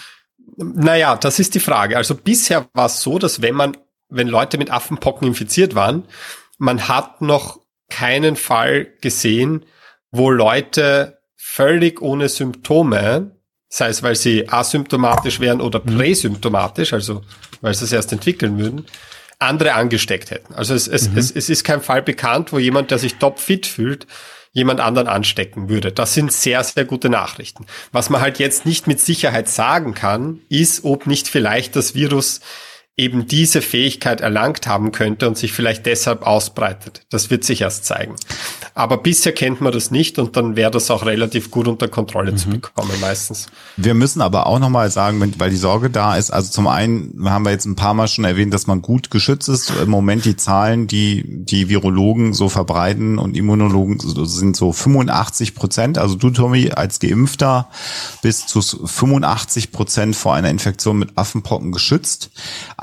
Naja, 0.56 1.16
das 1.16 1.38
ist 1.38 1.54
die 1.54 1.60
Frage. 1.60 1.96
Also 1.96 2.14
bisher 2.14 2.68
war 2.74 2.86
es 2.86 3.00
so, 3.00 3.18
dass 3.18 3.42
wenn 3.42 3.54
man, 3.54 3.76
wenn 4.08 4.28
Leute 4.28 4.58
mit 4.58 4.70
Affenpocken 4.70 5.28
infiziert 5.28 5.74
waren, 5.74 6.04
man 6.58 6.88
hat 6.88 7.22
noch 7.22 7.60
keinen 7.88 8.36
Fall 8.36 8.86
gesehen, 9.00 9.64
wo 10.10 10.30
Leute 10.30 11.18
völlig 11.36 12.02
ohne 12.02 12.28
Symptome, 12.28 13.36
sei 13.68 13.88
es 13.88 14.02
weil 14.02 14.16
sie 14.16 14.48
asymptomatisch 14.48 15.40
wären 15.40 15.60
oder 15.60 15.80
mhm. 15.84 15.96
präsymptomatisch, 15.96 16.92
also 16.92 17.22
weil 17.60 17.74
sie 17.74 17.84
es 17.84 17.92
erst 17.92 18.12
entwickeln 18.12 18.58
würden, 18.58 18.86
andere 19.38 19.74
angesteckt 19.74 20.30
hätten. 20.30 20.54
Also 20.54 20.74
es, 20.74 20.88
es, 20.88 21.08
mhm. 21.08 21.18
es, 21.18 21.30
es 21.30 21.48
ist 21.48 21.64
kein 21.64 21.80
Fall 21.80 22.02
bekannt, 22.02 22.52
wo 22.52 22.58
jemand, 22.58 22.90
der 22.90 22.98
sich 22.98 23.16
topfit 23.16 23.66
fühlt, 23.66 24.06
jemand 24.58 24.80
anderen 24.80 25.08
anstecken 25.08 25.68
würde. 25.68 25.92
Das 25.92 26.12
sind 26.12 26.32
sehr, 26.32 26.62
sehr 26.62 26.84
gute 26.84 27.08
Nachrichten. 27.08 27.66
Was 27.92 28.10
man 28.10 28.20
halt 28.20 28.38
jetzt 28.38 28.66
nicht 28.66 28.86
mit 28.86 29.00
Sicherheit 29.00 29.48
sagen 29.48 29.94
kann, 29.94 30.40
ist, 30.50 30.84
ob 30.84 31.06
nicht 31.06 31.28
vielleicht 31.28 31.76
das 31.76 31.94
Virus 31.94 32.40
eben 32.98 33.28
diese 33.28 33.62
Fähigkeit 33.62 34.20
erlangt 34.20 34.66
haben 34.66 34.90
könnte 34.90 35.28
und 35.28 35.38
sich 35.38 35.52
vielleicht 35.52 35.86
deshalb 35.86 36.26
ausbreitet. 36.26 37.02
Das 37.10 37.30
wird 37.30 37.44
sich 37.44 37.60
erst 37.60 37.84
zeigen. 37.84 38.16
Aber 38.74 38.98
bisher 38.98 39.32
kennt 39.32 39.60
man 39.60 39.72
das 39.72 39.90
nicht 39.90 40.18
und 40.18 40.36
dann 40.36 40.56
wäre 40.56 40.70
das 40.70 40.90
auch 40.90 41.06
relativ 41.06 41.50
gut 41.50 41.68
unter 41.68 41.88
Kontrolle 41.88 42.32
mhm. 42.32 42.36
zu 42.36 42.48
bekommen 42.50 42.90
meistens. 43.00 43.46
Wir 43.76 43.94
müssen 43.94 44.20
aber 44.20 44.46
auch 44.46 44.58
nochmal 44.58 44.90
sagen, 44.90 45.34
weil 45.38 45.50
die 45.50 45.56
Sorge 45.56 45.90
da 45.90 46.16
ist, 46.16 46.30
also 46.32 46.50
zum 46.50 46.66
einen 46.66 47.28
haben 47.28 47.44
wir 47.44 47.52
jetzt 47.52 47.66
ein 47.66 47.76
paar 47.76 47.94
Mal 47.94 48.08
schon 48.08 48.24
erwähnt, 48.24 48.52
dass 48.52 48.66
man 48.66 48.82
gut 48.82 49.10
geschützt 49.10 49.48
ist. 49.48 49.70
Im 49.70 49.90
Moment 49.90 50.24
die 50.24 50.36
Zahlen, 50.36 50.88
die 50.88 51.24
die 51.26 51.68
Virologen 51.68 52.34
so 52.34 52.48
verbreiten 52.48 53.18
und 53.18 53.36
Immunologen 53.36 53.98
sind 54.00 54.56
so 54.56 54.72
85 54.72 55.54
Prozent. 55.54 55.98
Also 55.98 56.16
du, 56.16 56.30
Tommy, 56.30 56.72
als 56.72 56.98
Geimpfter 56.98 57.68
bist 58.22 58.48
zu 58.48 58.60
85 58.60 59.70
Prozent 59.70 60.16
vor 60.16 60.34
einer 60.34 60.50
Infektion 60.50 60.98
mit 60.98 61.16
Affenpocken 61.16 61.70
geschützt 61.70 62.30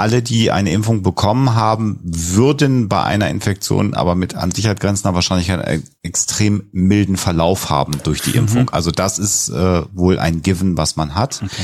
alle, 0.05 0.21
die 0.21 0.51
eine 0.51 0.69
Impfung 0.69 1.01
bekommen 1.01 1.55
haben, 1.55 1.99
würden 2.03 2.89
bei 2.89 3.01
einer 3.01 3.27
Infektion 3.31 3.95
aber 3.95 4.13
mit 4.13 4.35
an 4.35 4.51
Sicherheit 4.51 4.79
grenzender 4.79 5.15
Wahrscheinlichkeit 5.15 5.65
einen 5.65 5.83
extrem 6.03 6.65
milden 6.71 7.17
Verlauf 7.17 7.71
haben 7.71 7.93
durch 8.03 8.21
die 8.21 8.35
Impfung. 8.37 8.61
Mhm. 8.61 8.69
Also 8.71 8.91
das 8.91 9.17
ist 9.17 9.49
äh, 9.49 9.81
wohl 9.93 10.19
ein 10.19 10.43
Given, 10.43 10.77
was 10.77 10.95
man 10.95 11.15
hat. 11.15 11.41
Okay. 11.43 11.63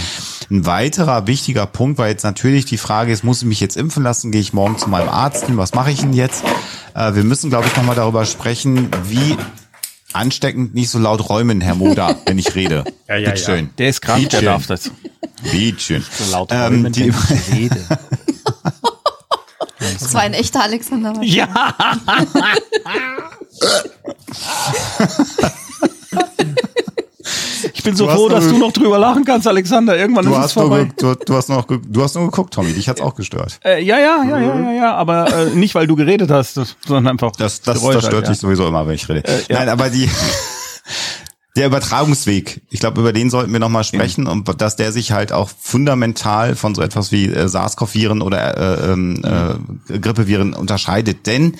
Ein 0.49 0.65
weiterer 0.65 1.27
wichtiger 1.27 1.67
Punkt 1.67 1.99
war 1.99 2.07
jetzt 2.07 2.23
natürlich 2.23 2.65
die 2.65 2.79
Frage, 2.79 3.11
jetzt 3.11 3.23
muss 3.23 3.43
ich 3.43 3.47
mich 3.47 3.59
jetzt 3.59 3.77
impfen 3.77 4.01
lassen, 4.01 4.31
gehe 4.31 4.41
ich 4.41 4.53
morgen 4.53 4.75
zu 4.79 4.89
meinem 4.89 5.09
Arzt 5.09 5.45
hin, 5.45 5.57
was 5.57 5.75
mache 5.75 5.91
ich 5.91 5.99
denn 5.99 6.13
jetzt? 6.13 6.43
Äh, 6.95 7.13
wir 7.13 7.23
müssen, 7.23 7.51
glaube 7.51 7.67
ich, 7.67 7.77
nochmal 7.77 7.95
darüber 7.95 8.25
sprechen, 8.25 8.89
wie 9.07 9.37
ansteckend 10.13 10.73
nicht 10.73 10.89
so 10.89 10.99
laut 10.99 11.29
räumen, 11.29 11.61
Herr 11.61 11.75
Moda, 11.75 12.15
wenn 12.25 12.39
ich 12.39 12.55
rede. 12.55 12.83
Ja, 13.07 13.17
ja, 13.17 13.31
Bitte 13.31 13.43
schön. 13.43 13.65
Ja. 13.65 13.71
Der 13.77 13.89
ist 13.89 14.01
krank, 14.01 14.29
der 14.29 14.41
darf 14.41 14.67
das. 14.67 14.91
Bitte 15.51 15.79
schön. 15.79 16.05
So 16.17 16.31
laut 16.31 16.51
räumen, 16.51 16.85
ähm, 16.85 16.91
die, 16.91 17.13
wenn 17.13 17.37
ich 17.37 17.53
rede. 17.55 17.87
Das 19.79 20.13
war 20.13 20.21
ein 20.21 20.33
echter 20.33 20.63
Alexander. 20.63 21.13
Ja. 21.21 21.47
Ich 27.73 27.83
bin 27.83 27.95
so 27.95 28.07
froh, 28.07 28.29
dass 28.29 28.47
du 28.47 28.57
noch 28.57 28.71
drüber 28.71 28.97
lachen 28.97 29.23
kannst, 29.25 29.47
Alexander. 29.47 29.97
Irgendwann 29.97 30.25
du 30.25 30.33
ist 30.33 30.45
es 30.45 30.53
vorbei. 30.53 30.89
Nur, 31.01 31.15
du, 31.15 31.25
du, 31.25 31.35
hast 31.35 31.49
noch, 31.49 31.65
du 31.67 32.03
hast 32.03 32.15
nur 32.15 32.25
geguckt, 32.25 32.53
Tommy. 32.53 32.73
Dich 32.73 32.89
hat's 32.89 33.01
auch 33.01 33.15
gestört. 33.15 33.59
Äh, 33.63 33.83
ja, 33.83 33.99
ja, 33.99 34.23
ja, 34.23 34.39
ja, 34.39 34.59
ja, 34.59 34.71
ja. 34.71 34.95
Aber 34.95 35.27
äh, 35.27 35.45
nicht, 35.55 35.75
weil 35.75 35.87
du 35.87 35.95
geredet 35.95 36.31
hast, 36.31 36.59
sondern 36.85 37.07
einfach. 37.07 37.31
Das, 37.33 37.61
das, 37.61 37.81
das 37.81 37.89
stört 37.89 38.13
halt, 38.13 38.27
dich 38.27 38.29
ja. 38.29 38.35
sowieso 38.35 38.67
immer, 38.67 38.87
wenn 38.87 38.95
ich 38.95 39.07
rede. 39.07 39.23
Äh, 39.23 39.39
ja. 39.49 39.59
Nein, 39.59 39.69
aber 39.69 39.89
die. 39.89 40.09
Der 41.57 41.67
Übertragungsweg, 41.67 42.61
ich 42.69 42.79
glaube, 42.79 43.01
über 43.01 43.11
den 43.11 43.29
sollten 43.29 43.51
wir 43.51 43.59
nochmal 43.59 43.83
sprechen 43.83 44.23
mhm. 44.23 44.29
und 44.29 44.61
dass 44.61 44.77
der 44.77 44.93
sich 44.93 45.11
halt 45.11 45.33
auch 45.33 45.49
fundamental 45.59 46.55
von 46.55 46.73
so 46.75 46.81
etwas 46.81 47.11
wie 47.11 47.25
äh, 47.25 47.49
SARS-CoV-Viren 47.49 48.21
oder 48.21 48.57
äh, 48.57 48.91
ähm, 48.93 49.21
äh, 49.89 49.99
Grippeviren 49.99 50.53
unterscheidet. 50.53 51.27
Denn 51.27 51.57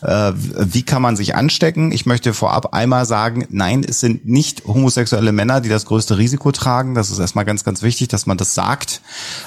äh, 0.00 0.32
wie 0.36 0.84
kann 0.84 1.02
man 1.02 1.16
sich 1.16 1.34
anstecken? 1.34 1.90
Ich 1.90 2.06
möchte 2.06 2.34
vorab 2.34 2.72
einmal 2.72 3.04
sagen, 3.04 3.46
nein, 3.50 3.84
es 3.88 3.98
sind 3.98 4.26
nicht 4.26 4.64
homosexuelle 4.64 5.32
Männer, 5.32 5.60
die 5.60 5.68
das 5.68 5.86
größte 5.86 6.18
Risiko 6.18 6.52
tragen. 6.52 6.94
Das 6.94 7.10
ist 7.10 7.18
erstmal 7.18 7.44
ganz, 7.44 7.64
ganz 7.64 7.82
wichtig, 7.82 8.08
dass 8.08 8.26
man 8.26 8.36
das 8.36 8.54
sagt. 8.54 9.00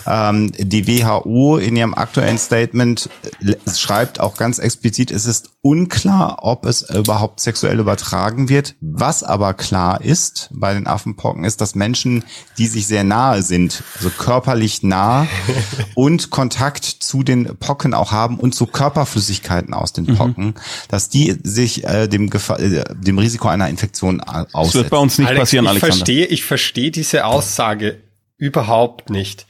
Ähm, 0.05 0.51
die 0.57 0.87
WHO 0.89 1.57
in 1.57 1.77
ihrem 1.77 1.93
aktuellen 1.93 2.37
Statement 2.37 3.09
äh, 3.41 3.55
schreibt 3.73 4.19
auch 4.19 4.35
ganz 4.35 4.59
explizit, 4.59 5.11
es 5.11 5.25
ist 5.25 5.51
unklar, 5.61 6.39
ob 6.41 6.65
es 6.65 6.89
überhaupt 6.89 7.39
sexuell 7.39 7.79
übertragen 7.79 8.49
wird. 8.49 8.75
Was 8.81 9.23
aber 9.23 9.53
klar 9.53 9.84
ist 9.93 10.49
bei 10.51 10.73
den 10.73 10.87
Affenpocken, 10.87 11.43
ist, 11.43 11.61
dass 11.61 11.75
Menschen, 11.75 12.23
die 12.57 12.65
sich 12.65 12.87
sehr 12.87 13.03
nahe 13.03 13.43
sind, 13.43 13.83
also 13.97 14.09
körperlich 14.09 14.81
nah 14.81 15.27
und 15.95 16.31
Kontakt 16.31 16.85
zu 16.85 17.21
den 17.23 17.55
Pocken 17.57 17.93
auch 17.93 18.11
haben 18.11 18.39
und 18.39 18.55
zu 18.55 18.65
Körperflüssigkeiten 18.65 19.73
aus 19.73 19.93
den 19.93 20.05
mhm. 20.05 20.15
Pocken, 20.15 20.45
mhm. 20.45 20.53
dass 20.89 21.09
die 21.09 21.37
sich 21.43 21.85
äh, 21.85 22.07
dem, 22.07 22.29
Gefahr, 22.29 22.59
äh, 22.59 22.83
dem 22.93 23.17
Risiko 23.17 23.47
einer 23.47 23.69
Infektion 23.69 24.21
aussetzen. 24.21 24.51
Das 24.53 24.73
wird 24.73 24.89
bei 24.89 24.97
uns 24.97 25.17
nicht 25.17 25.27
Alex, 25.27 25.39
passieren, 25.41 25.65
ich 25.65 25.69
Alexander. 25.69 25.95
Verstehe, 25.95 26.25
ich 26.25 26.43
verstehe 26.43 26.91
diese 26.91 27.25
Aussage 27.25 28.01
überhaupt 28.37 29.09
nicht. 29.09 29.45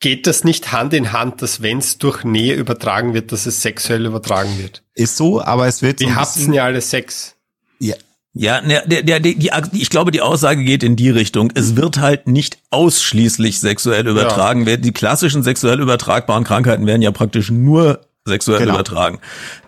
Geht 0.00 0.26
das 0.26 0.44
nicht 0.44 0.72
Hand 0.72 0.94
in 0.94 1.12
Hand, 1.12 1.42
dass 1.42 1.60
wenn 1.60 1.78
es 1.78 1.98
durch 1.98 2.24
Nähe 2.24 2.54
übertragen 2.54 3.12
wird, 3.12 3.32
dass 3.32 3.44
es 3.44 3.60
sexuell 3.60 4.06
übertragen 4.06 4.58
wird? 4.58 4.82
Ist 4.94 5.18
so, 5.18 5.42
aber 5.42 5.66
es 5.66 5.82
wird. 5.82 6.00
Wir 6.00 6.08
so 6.08 6.14
hatten 6.14 6.52
ja 6.54 6.64
alle 6.64 6.80
Sex. 6.80 7.34
Ja, 7.78 7.96
ja, 8.32 8.60
der, 8.60 8.86
der, 8.86 9.02
der, 9.02 9.20
die, 9.20 9.50
ich 9.72 9.90
glaube, 9.90 10.12
die 10.12 10.20
Aussage 10.20 10.62
geht 10.62 10.84
in 10.84 10.94
die 10.94 11.10
Richtung. 11.10 11.50
Es 11.54 11.74
wird 11.74 11.98
halt 11.98 12.28
nicht 12.28 12.58
ausschließlich 12.70 13.58
sexuell 13.58 14.06
übertragen. 14.06 14.66
Ja. 14.66 14.76
Die 14.76 14.92
klassischen 14.92 15.42
sexuell 15.42 15.80
übertragbaren 15.80 16.44
Krankheiten 16.44 16.86
werden 16.86 17.02
ja 17.02 17.10
praktisch 17.10 17.50
nur 17.50 18.00
sexuell 18.24 18.60
genau. 18.60 18.74
übertragen. 18.74 19.18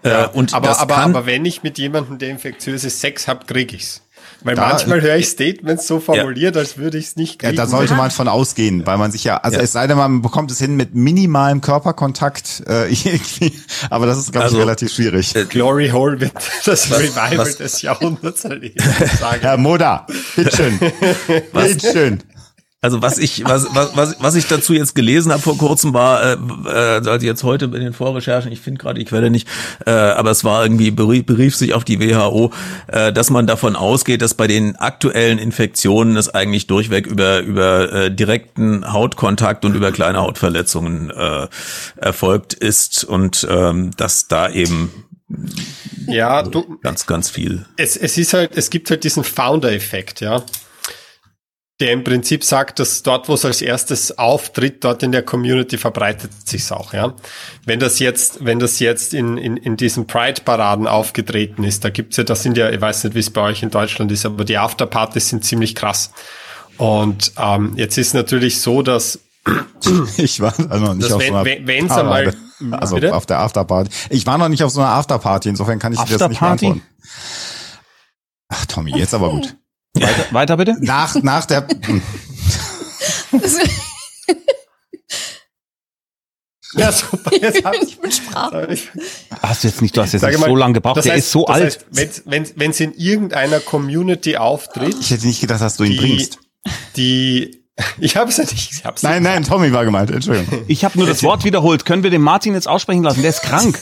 Ja, 0.04 0.26
äh, 0.26 0.28
und 0.28 0.54
aber, 0.54 0.78
aber, 0.78 0.96
aber 0.98 1.26
wenn 1.26 1.44
ich 1.44 1.64
mit 1.64 1.78
jemandem, 1.78 2.18
der 2.18 2.30
infektiöse 2.30 2.90
Sex 2.90 3.26
hat, 3.26 3.48
krieg 3.48 3.72
ich's. 3.72 4.01
Weil 4.44 4.56
da, 4.56 4.68
manchmal 4.68 5.00
höre 5.00 5.16
ich 5.16 5.28
Statements 5.28 5.86
so 5.86 6.00
formuliert, 6.00 6.54
ja. 6.54 6.60
als 6.60 6.78
würde 6.78 6.98
ich 6.98 7.06
es 7.06 7.16
nicht 7.16 7.38
kriegen. 7.38 7.54
Ja, 7.54 7.64
da 7.64 7.68
sollte 7.68 7.94
man 7.94 8.10
von 8.10 8.28
ausgehen, 8.28 8.86
weil 8.86 8.98
man 8.98 9.12
sich 9.12 9.24
ja, 9.24 9.36
also 9.36 9.58
ja. 9.58 9.62
es 9.62 9.72
sei 9.72 9.86
denn, 9.86 9.96
man 9.96 10.22
bekommt 10.22 10.50
es 10.50 10.58
hin 10.58 10.76
mit 10.76 10.94
minimalem 10.94 11.60
Körperkontakt 11.60 12.62
äh, 12.66 12.88
irgendwie, 12.92 13.52
aber 13.90 14.06
das 14.06 14.18
ist, 14.18 14.32
glaube 14.32 14.44
also, 14.44 14.56
ich, 14.56 14.62
relativ 14.62 14.92
schwierig. 14.92 15.34
Äh, 15.36 15.44
Glory 15.44 15.90
Hole 15.90 16.20
wird 16.20 16.32
das 16.64 16.90
was, 16.90 16.98
Revival 16.98 17.38
was, 17.38 17.56
des 17.56 17.82
Jahrhunderts 17.82 18.44
erleben. 18.44 18.82
Herr 19.40 19.56
Moda, 19.56 20.06
bitteschön. 20.36 20.78
bitteschön. 21.52 22.22
Also 22.84 23.00
was 23.00 23.18
ich 23.18 23.44
was 23.44 23.68
was 23.72 23.96
was, 23.96 24.16
was 24.18 24.34
ich 24.34 24.48
dazu 24.48 24.72
jetzt 24.72 24.96
gelesen 24.96 25.30
habe 25.30 25.40
vor 25.40 25.56
kurzem 25.56 25.94
war 25.94 26.20
äh, 26.20 26.32
äh, 26.66 27.08
also 27.08 27.24
jetzt 27.24 27.44
heute 27.44 27.66
in 27.66 27.70
den 27.74 27.92
Vorrecherchen 27.92 28.50
ich 28.50 28.60
finde 28.60 28.80
gerade 28.80 28.98
die 28.98 29.04
Quelle 29.04 29.30
nicht 29.30 29.46
äh, 29.86 29.92
aber 29.92 30.32
es 30.32 30.42
war 30.42 30.64
irgendwie 30.64 30.90
berief, 30.90 31.24
berief 31.24 31.54
sich 31.54 31.74
auf 31.74 31.84
die 31.84 32.00
WHO 32.00 32.50
äh, 32.88 33.12
dass 33.12 33.30
man 33.30 33.46
davon 33.46 33.76
ausgeht 33.76 34.20
dass 34.20 34.34
bei 34.34 34.48
den 34.48 34.74
aktuellen 34.74 35.38
Infektionen 35.38 36.16
es 36.16 36.28
eigentlich 36.28 36.66
durchweg 36.66 37.06
über 37.06 37.38
über 37.42 37.92
äh, 37.92 38.10
direkten 38.12 38.92
Hautkontakt 38.92 39.64
und 39.64 39.76
über 39.76 39.92
kleine 39.92 40.18
Hautverletzungen 40.18 41.10
äh, 41.10 41.46
erfolgt 41.98 42.52
ist 42.52 43.04
und 43.04 43.46
ähm, 43.48 43.92
dass 43.96 44.26
da 44.26 44.50
eben 44.50 44.90
ja 46.08 46.42
du 46.42 46.80
ganz 46.82 47.06
ganz 47.06 47.30
viel 47.30 47.64
es 47.76 47.96
es 47.96 48.18
ist 48.18 48.34
halt 48.34 48.56
es 48.56 48.70
gibt 48.70 48.90
halt 48.90 49.04
diesen 49.04 49.22
Founder 49.22 49.70
Effekt 49.70 50.20
ja 50.20 50.42
der 51.82 51.92
im 51.92 52.02
Prinzip 52.04 52.44
sagt, 52.44 52.78
dass 52.78 53.02
dort, 53.02 53.28
wo 53.28 53.34
es 53.34 53.44
als 53.44 53.60
erstes 53.60 54.16
auftritt, 54.16 54.82
dort 54.84 55.02
in 55.02 55.12
der 55.12 55.22
Community 55.22 55.76
verbreitet 55.76 56.30
sich's 56.46 56.72
auch, 56.72 56.94
ja. 56.94 57.14
Wenn 57.66 57.78
das 57.80 57.98
jetzt, 57.98 58.44
wenn 58.44 58.58
das 58.58 58.78
jetzt 58.78 59.12
in, 59.12 59.36
in, 59.36 59.56
in 59.58 59.76
diesen 59.76 60.06
Pride-Paraden 60.06 60.86
aufgetreten 60.86 61.64
ist, 61.64 61.84
da 61.84 61.90
gibt's 61.90 62.16
ja, 62.16 62.24
das 62.24 62.42
sind 62.42 62.56
ja, 62.56 62.70
ich 62.70 62.80
weiß 62.80 63.04
nicht, 63.04 63.14
wie 63.14 63.18
es 63.18 63.28
bei 63.30 63.42
euch 63.42 63.62
in 63.62 63.70
Deutschland 63.70 64.10
ist, 64.12 64.24
aber 64.24 64.44
die 64.46 64.56
Afterpartys 64.56 65.28
sind 65.28 65.44
ziemlich 65.44 65.74
krass. 65.74 66.10
Und 66.78 67.32
ähm, 67.36 67.74
jetzt 67.76 67.98
ist 67.98 68.14
natürlich 68.14 68.60
so, 68.60 68.82
dass 68.82 69.18
Ich 70.16 70.40
war 70.40 70.54
noch 70.60 70.94
nicht 70.94 71.04
Das 71.10 71.12
auf 71.12 71.20
wenn- 71.20 71.28
so 71.28 71.34
einer 71.34 71.44
wenn- 71.44 71.66
wenn's 71.66 71.88
Parade. 71.88 72.34
einmal- 72.60 72.78
also 72.80 72.94
Bitte? 72.94 73.12
auf 73.14 73.26
der 73.26 73.40
Afterparty. 73.40 73.90
Ich 74.10 74.24
war 74.24 74.38
noch 74.38 74.48
nicht 74.48 74.62
auf 74.62 74.70
so 74.70 74.80
einer 74.80 74.90
Afterparty, 74.90 75.48
insofern 75.48 75.80
kann 75.80 75.92
ich 75.92 75.98
dir 75.98 76.16
das 76.16 76.28
nicht 76.28 76.40
Afterparty? 76.40 76.66
beantworten. 76.66 76.88
Ach, 78.48 78.66
Tommy, 78.66 78.96
jetzt 78.96 79.14
aber 79.14 79.30
gut. 79.30 79.56
Weiter, 79.94 80.26
weiter 80.32 80.56
bitte. 80.56 80.76
Nach, 80.80 81.14
nach 81.22 81.44
der, 81.46 81.66
Ja, 86.74 86.90
super. 86.90 87.30
Jetzt 87.38 87.62
hab 87.64 87.74
ich 87.74 87.98
bin 87.98 88.10
sprachlos. 88.10 88.78
Hast 89.42 89.62
du 89.62 89.68
jetzt 89.68 89.82
nicht, 89.82 89.94
du 89.94 90.00
hast 90.00 90.12
jetzt 90.12 90.22
nicht 90.22 90.38
mal, 90.38 90.46
so 90.48 90.56
lange 90.56 90.72
gebraucht. 90.74 90.96
das 90.96 91.04
Der 91.04 91.14
heißt- 91.14 91.18
ist 91.18 91.30
so 91.32 91.44
das 91.46 91.54
alt. 91.56 91.64
Heißt, 91.64 91.84
wenn 91.90 92.10
wenn 92.24 92.46
wenn 92.56 92.70
es 92.70 92.80
in 92.80 92.94
irgendeiner 92.94 93.60
Community 93.60 94.38
auftritt, 94.38 94.96
ich 94.98 95.10
hätte 95.10 95.26
nicht 95.26 95.42
gedacht, 95.42 95.60
dass 95.60 95.76
du 95.76 95.84
ihn 95.84 95.92
Die- 95.92 95.98
bringst. 95.98 96.38
die 96.96 97.62
ich 98.00 98.16
habe 98.16 98.30
es 98.30 98.36
ja 98.38 98.44
nicht, 98.44 98.72
ich 98.72 98.84
hab's 98.86 99.02
Nein, 99.02 99.22
nein, 99.22 99.44
Tommy 99.44 99.72
war 99.72 99.84
gemeint, 99.84 100.10
Entschuldigung. 100.10 100.64
ich 100.68 100.84
habe 100.84 100.96
nur 100.98 101.06
das 101.06 101.22
Wort 101.22 101.44
wiederholt. 101.44 101.84
Können 101.84 102.02
wir 102.04 102.10
den 102.10 102.22
Martin 102.22 102.54
jetzt 102.54 102.68
aussprechen 102.68 103.02
lassen? 103.02 103.20
Der 103.20 103.30
ist 103.30 103.42
krank. 103.42 103.78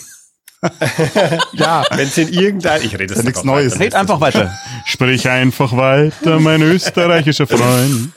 Ja, 1.52 1.84
Wenn 1.90 2.06
es 2.08 2.18
in 2.18 2.28
irgendein, 2.32 2.82
ich 2.82 2.98
rede 2.98 3.14
es 3.14 3.22
nichts 3.22 3.44
Neues. 3.44 3.78
Red 3.78 3.94
einfach 3.94 4.20
weiter. 4.20 4.52
Sprich 4.84 5.28
einfach 5.28 5.76
weiter, 5.76 6.38
mein 6.40 6.62
österreichischer 6.62 7.46
Freund. 7.46 8.12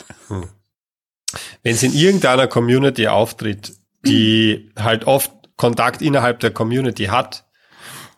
Wenn 1.63 1.75
es 1.75 1.84
in 1.84 1.93
irgendeiner 1.93 2.47
Community 2.47 3.08
auftritt, 3.08 3.73
die 4.06 4.71
halt 4.77 5.06
oft 5.08 5.32
Kontakt 5.56 6.01
innerhalb 6.01 6.41
der 6.41 6.51
Community 6.51 7.06
hat, 7.06 7.45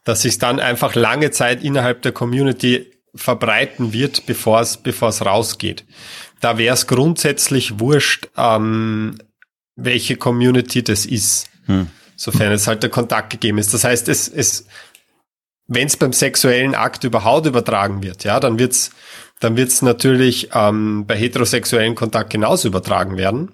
dass 0.04 0.24
sich 0.24 0.40
dann 0.40 0.60
einfach 0.60 0.96
lange 0.96 1.32
Zeit 1.32 1.64
innerhalb 1.64 2.02
der 2.02 2.12
Community 2.12 2.92
verbreiten 3.14 3.94
wird, 3.94 4.26
bevor 4.26 4.62
es 4.62 4.78
bevor 4.78 5.10
es 5.10 5.24
rausgeht. 5.26 5.86
Da 6.42 6.58
wäre 6.58 6.74
es 6.74 6.88
grundsätzlich 6.88 7.80
wurscht, 7.80 8.28
ähm, 8.36 9.18
welche 9.76 10.16
Community 10.16 10.84
das 10.84 11.06
ist, 11.06 11.48
Hm. 11.68 11.88
Sofern 12.16 12.52
es 12.52 12.68
halt 12.68 12.84
der 12.84 12.90
Kontakt 12.90 13.30
gegeben 13.30 13.58
ist. 13.58 13.74
Das 13.74 13.84
heißt, 13.84 14.08
es, 14.10 14.28
es 14.28 14.68
wenn 15.68 15.88
es 15.88 15.98
beim 15.98 16.14
sexuellen 16.14 16.76
Akt 16.76 17.04
über 17.04 17.24
Haut 17.24 17.46
übertragen 17.46 18.04
wird, 18.04 18.24
ja, 18.24 18.40
dann 18.40 18.60
wird's 18.60 18.92
dann 19.40 19.58
wird's 19.58 19.82
natürlich 19.82 20.50
ähm, 20.54 21.06
bei 21.06 21.18
heterosexuellen 21.18 21.96
Kontakt 21.96 22.30
genauso 22.30 22.70
übertragen 22.70 23.18
werden. 23.18 23.52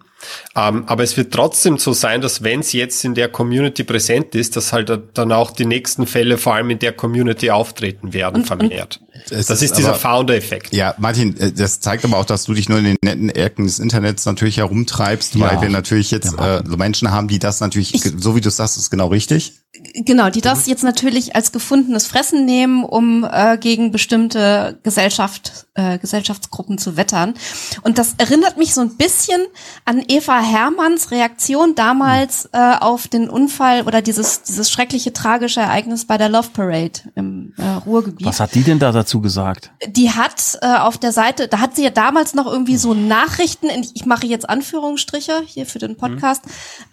Ähm, 0.55 0.83
aber 0.85 1.01
es 1.01 1.17
wird 1.17 1.33
trotzdem 1.33 1.79
so 1.79 1.93
sein, 1.93 2.21
dass 2.21 2.43
wenn 2.43 2.59
es 2.59 2.73
jetzt 2.73 3.03
in 3.03 3.15
der 3.15 3.29
Community 3.29 3.83
präsent 3.83 4.35
ist, 4.35 4.55
dass 4.55 4.73
halt 4.73 4.91
dann 5.15 5.31
auch 5.31 5.49
die 5.49 5.65
nächsten 5.65 6.05
Fälle 6.05 6.37
vor 6.37 6.53
allem 6.53 6.69
in 6.69 6.77
der 6.77 6.93
Community 6.93 7.49
auftreten 7.49 8.13
werden, 8.13 8.41
Und- 8.41 8.45
vermehrt. 8.45 8.99
Es 9.29 9.47
das 9.47 9.61
ist 9.61 9.71
ist, 9.71 9.77
dieser 9.77 9.93
Founder-Effekt. 9.95 10.73
Ja, 10.73 10.95
Martin, 10.97 11.37
äh, 11.37 11.51
das 11.51 11.79
zeigt 11.79 12.05
aber 12.05 12.17
auch, 12.17 12.25
dass 12.25 12.45
du 12.45 12.53
dich 12.53 12.69
nur 12.69 12.77
in 12.79 12.85
den 12.85 12.97
netten 13.03 13.29
Ecken 13.29 13.65
des 13.65 13.79
Internets 13.79 14.25
natürlich 14.25 14.57
herumtreibst, 14.57 15.35
Ja, 15.35 15.51
weil 15.51 15.61
wir 15.61 15.69
natürlich 15.69 16.11
jetzt 16.11 16.33
äh, 16.39 16.63
so 16.65 16.77
Menschen 16.77 17.11
haben, 17.11 17.27
die 17.27 17.39
das 17.39 17.59
natürlich, 17.59 17.93
Ich- 17.93 18.13
so 18.17 18.35
wie 18.35 18.41
du 18.41 18.49
sagst, 18.49 18.77
ist 18.77 18.89
genau 18.89 19.07
richtig. 19.07 19.53
Genau, 19.95 20.29
die 20.29 20.41
das 20.41 20.67
jetzt 20.67 20.83
natürlich 20.83 21.33
als 21.35 21.51
gefundenes 21.53 22.05
Fressen 22.05 22.45
nehmen, 22.45 22.83
um 22.83 23.23
äh, 23.29 23.57
gegen 23.57 23.91
bestimmte 23.91 24.77
Gesellschaft, 24.83 25.65
äh, 25.75 25.97
Gesellschaftsgruppen 25.97 26.77
zu 26.77 26.97
wettern. 26.97 27.33
Und 27.81 27.97
das 27.97 28.15
erinnert 28.17 28.57
mich 28.57 28.73
so 28.73 28.81
ein 28.81 28.95
bisschen 28.97 29.41
an 29.85 30.03
Eva 30.07 30.39
Hermanns 30.41 31.11
Reaktion 31.11 31.73
damals 31.75 32.49
äh, 32.51 32.57
auf 32.79 33.07
den 33.07 33.29
Unfall 33.29 33.83
oder 33.83 34.01
dieses, 34.01 34.43
dieses 34.43 34.69
schreckliche 34.69 35.13
tragische 35.13 35.61
Ereignis 35.61 36.05
bei 36.05 36.17
der 36.17 36.29
Love 36.29 36.49
Parade 36.53 36.99
im 37.15 37.53
äh, 37.57 37.63
Ruhrgebiet 37.85 38.27
Was 38.27 38.39
hat 38.41 38.53
die 38.53 38.63
denn 38.63 38.77
da 38.79 38.91
dazu 38.91 39.10
gesagt? 39.19 39.71
die 39.87 40.11
hat 40.11 40.59
äh, 40.61 40.77
auf 40.77 40.97
der 40.97 41.11
Seite, 41.11 41.47
da 41.47 41.59
hat 41.59 41.75
sie 41.75 41.83
ja 41.83 41.89
damals 41.89 42.33
noch 42.33 42.45
irgendwie 42.45 42.77
so 42.77 42.93
Nachrichten, 42.93 43.67
in, 43.67 43.85
ich 43.93 44.05
mache 44.05 44.27
jetzt 44.27 44.49
Anführungsstriche 44.49 45.41
hier 45.45 45.65
für 45.65 45.79
den 45.79 45.97
Podcast, 45.97 46.43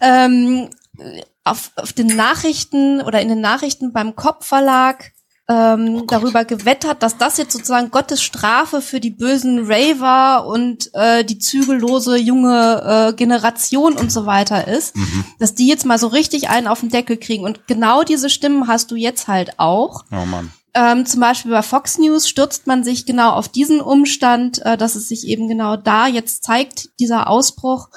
ähm, 0.01 0.69
auf, 1.43 1.71
auf 1.75 1.93
den 1.93 2.07
Nachrichten 2.07 3.01
oder 3.01 3.21
in 3.21 3.29
den 3.29 3.41
Nachrichten 3.41 3.93
beim 3.93 4.15
Kopfverlag 4.15 5.13
ähm, 5.47 6.05
darüber 6.05 6.45
gewettert, 6.45 7.01
dass 7.01 7.17
das 7.17 7.37
jetzt 7.37 7.53
sozusagen 7.53 7.89
Gottes 7.89 8.21
Strafe 8.21 8.81
für 8.81 8.99
die 8.99 9.09
bösen 9.09 9.65
Raver 9.65 10.45
und 10.45 10.91
äh, 10.93 11.23
die 11.23 11.39
zügellose 11.39 12.17
junge 12.17 13.09
äh, 13.09 13.13
Generation 13.13 13.97
und 13.97 14.11
so 14.11 14.27
weiter 14.27 14.67
ist, 14.67 14.95
dass 15.39 15.55
die 15.55 15.67
jetzt 15.67 15.85
mal 15.85 15.97
so 15.97 16.07
richtig 16.07 16.49
einen 16.49 16.67
auf 16.67 16.81
den 16.81 16.89
Deckel 16.89 17.17
kriegen. 17.17 17.45
Und 17.45 17.65
genau 17.65 18.03
diese 18.03 18.29
Stimmen 18.29 18.67
hast 18.67 18.91
du 18.91 18.95
jetzt 18.95 19.27
halt 19.27 19.57
auch. 19.57 20.03
Oh 20.11 20.25
Mann. 20.25 20.51
Ähm, 20.73 21.05
zum 21.05 21.19
Beispiel 21.19 21.51
bei 21.51 21.61
Fox 21.61 21.97
News 21.97 22.29
stürzt 22.29 22.67
man 22.67 22.83
sich 22.83 23.05
genau 23.05 23.31
auf 23.31 23.49
diesen 23.49 23.81
Umstand, 23.81 24.59
äh, 24.65 24.77
dass 24.77 24.95
es 24.95 25.07
sich 25.07 25.27
eben 25.27 25.47
genau 25.47 25.77
da 25.77 26.07
jetzt 26.07 26.43
zeigt, 26.43 26.89
dieser 26.99 27.27
Ausbruch, 27.27 27.89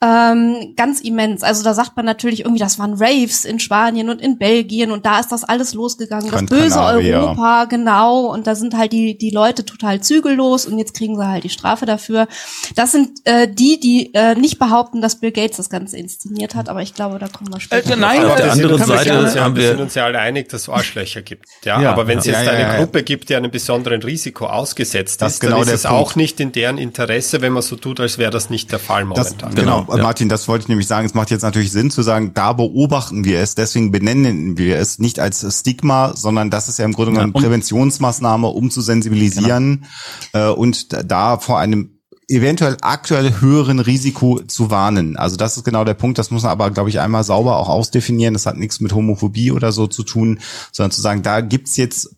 ähm, 0.00 0.74
ganz 0.76 1.00
immens. 1.00 1.42
Also 1.42 1.64
da 1.64 1.74
sagt 1.74 1.96
man 1.96 2.04
natürlich 2.06 2.40
irgendwie, 2.40 2.60
das 2.60 2.78
waren 2.78 2.94
Raves 2.94 3.44
in 3.44 3.58
Spanien 3.58 4.08
und 4.10 4.20
in 4.20 4.38
Belgien 4.38 4.92
und 4.92 5.04
da 5.04 5.18
ist 5.18 5.32
das 5.32 5.42
alles 5.42 5.74
losgegangen. 5.74 6.30
Gran 6.30 6.46
das 6.46 6.56
böse 6.58 6.76
Canaria. 6.76 7.20
Europa, 7.20 7.64
genau. 7.64 8.26
Und 8.32 8.46
da 8.46 8.54
sind 8.54 8.76
halt 8.76 8.92
die, 8.92 9.18
die 9.18 9.30
Leute 9.30 9.64
total 9.64 10.00
zügellos 10.00 10.66
und 10.66 10.78
jetzt 10.78 10.94
kriegen 10.94 11.16
sie 11.16 11.26
halt 11.26 11.42
die 11.42 11.48
Strafe 11.48 11.84
dafür. 11.84 12.28
Das 12.76 12.92
sind 12.92 13.18
äh, 13.24 13.48
die, 13.52 13.80
die 13.80 14.14
äh, 14.14 14.36
nicht 14.36 14.60
behaupten, 14.60 15.00
dass 15.00 15.18
Bill 15.18 15.32
Gates 15.32 15.56
das 15.56 15.68
Ganze 15.68 15.96
inszeniert 15.96 16.54
hat, 16.54 16.68
aber 16.68 16.82
ich 16.82 16.94
glaube, 16.94 17.18
da 17.18 17.26
kommen 17.26 17.52
wir 17.52 17.58
später. 17.60 17.94
Äh, 17.94 17.96
nein, 17.96 18.24
auf 18.24 18.36
der 18.36 18.46
wir 18.46 18.52
sind 18.54 18.64
anderen 18.66 18.86
Seite 18.86 19.40
haben 19.42 19.56
wir 19.56 19.68
sind 19.70 19.80
uns 19.80 19.94
ja 19.94 20.04
alle 20.04 20.20
einig, 20.20 20.48
dass 20.48 20.62
es 20.62 20.68
Arschlöcher 20.68 21.22
gibt. 21.22 21.46
Ja, 21.64 21.80
Ja, 21.80 21.90
aber 21.92 22.06
wenn 22.06 22.18
es 22.18 22.24
ja. 22.26 22.34
jetzt 22.34 22.44
Ja, 22.46 22.52
eine 22.52 22.62
ja. 22.62 22.76
Gruppe 22.78 23.02
gibt, 23.02 23.30
die 23.30 23.34
einem 23.34 23.50
besonderen 23.50 24.02
Risiko 24.02 24.46
ausgesetzt 24.46 25.20
Das 25.22 25.32
ist, 25.32 25.34
ist 25.36 25.40
genau 25.40 25.58
dann 25.64 25.68
ist 25.68 25.74
es 25.74 25.82
Punkt. 25.82 25.96
auch 25.96 26.14
nicht 26.16 26.38
in 26.38 26.52
deren 26.52 26.78
Interesse, 26.78 27.40
wenn 27.40 27.52
man 27.52 27.62
so 27.62 27.74
tut, 27.76 27.98
als 27.98 28.18
wäre 28.18 28.30
das 28.30 28.48
nicht 28.48 28.70
der 28.70 28.78
Fall 28.78 29.04
Das, 29.14 29.30
momentan. 29.30 29.54
genau, 29.54 29.78
Genau, 29.82 29.87
ja. 29.96 30.02
Martin, 30.02 30.28
das 30.28 30.46
wollte 30.48 30.64
ich 30.64 30.68
nämlich 30.68 30.86
sagen. 30.86 31.06
Es 31.06 31.14
macht 31.14 31.30
jetzt 31.30 31.42
natürlich 31.42 31.72
Sinn 31.72 31.90
zu 31.90 32.02
sagen, 32.02 32.32
da 32.34 32.52
beobachten 32.52 33.24
wir 33.24 33.40
es, 33.40 33.54
deswegen 33.54 33.90
benennen 33.90 34.58
wir 34.58 34.76
es 34.78 34.98
nicht 34.98 35.18
als 35.20 35.46
Stigma, 35.60 36.12
sondern 36.16 36.50
das 36.50 36.68
ist 36.68 36.78
ja 36.78 36.84
im 36.84 36.92
Grunde 36.92 37.12
genommen 37.12 37.32
eine 37.34 37.42
Präventionsmaßnahme, 37.42 38.48
um 38.48 38.70
zu 38.70 38.80
sensibilisieren 38.80 39.86
äh, 40.32 40.48
und 40.48 40.92
da- 40.92 41.02
da 41.02 41.38
vor 41.38 41.58
einem 41.58 41.90
eventuell 42.30 42.76
aktuell 42.82 43.40
höheren 43.40 43.78
Risiko 43.80 44.40
zu 44.46 44.70
warnen. 44.70 45.16
Also 45.16 45.36
das 45.36 45.56
ist 45.56 45.64
genau 45.64 45.84
der 45.84 45.94
Punkt. 45.94 46.18
Das 46.18 46.30
muss 46.30 46.42
man 46.42 46.52
aber, 46.52 46.70
glaube 46.70 46.90
ich, 46.90 47.00
einmal 47.00 47.24
sauber 47.24 47.56
auch 47.56 47.70
ausdefinieren. 47.70 48.34
Das 48.34 48.44
hat 48.44 48.58
nichts 48.58 48.80
mit 48.80 48.92
Homophobie 48.92 49.50
oder 49.50 49.72
so 49.72 49.86
zu 49.86 50.02
tun, 50.02 50.38
sondern 50.70 50.90
zu 50.90 51.00
sagen, 51.00 51.22
da 51.22 51.40
gibt's 51.40 51.78
jetzt 51.78 52.10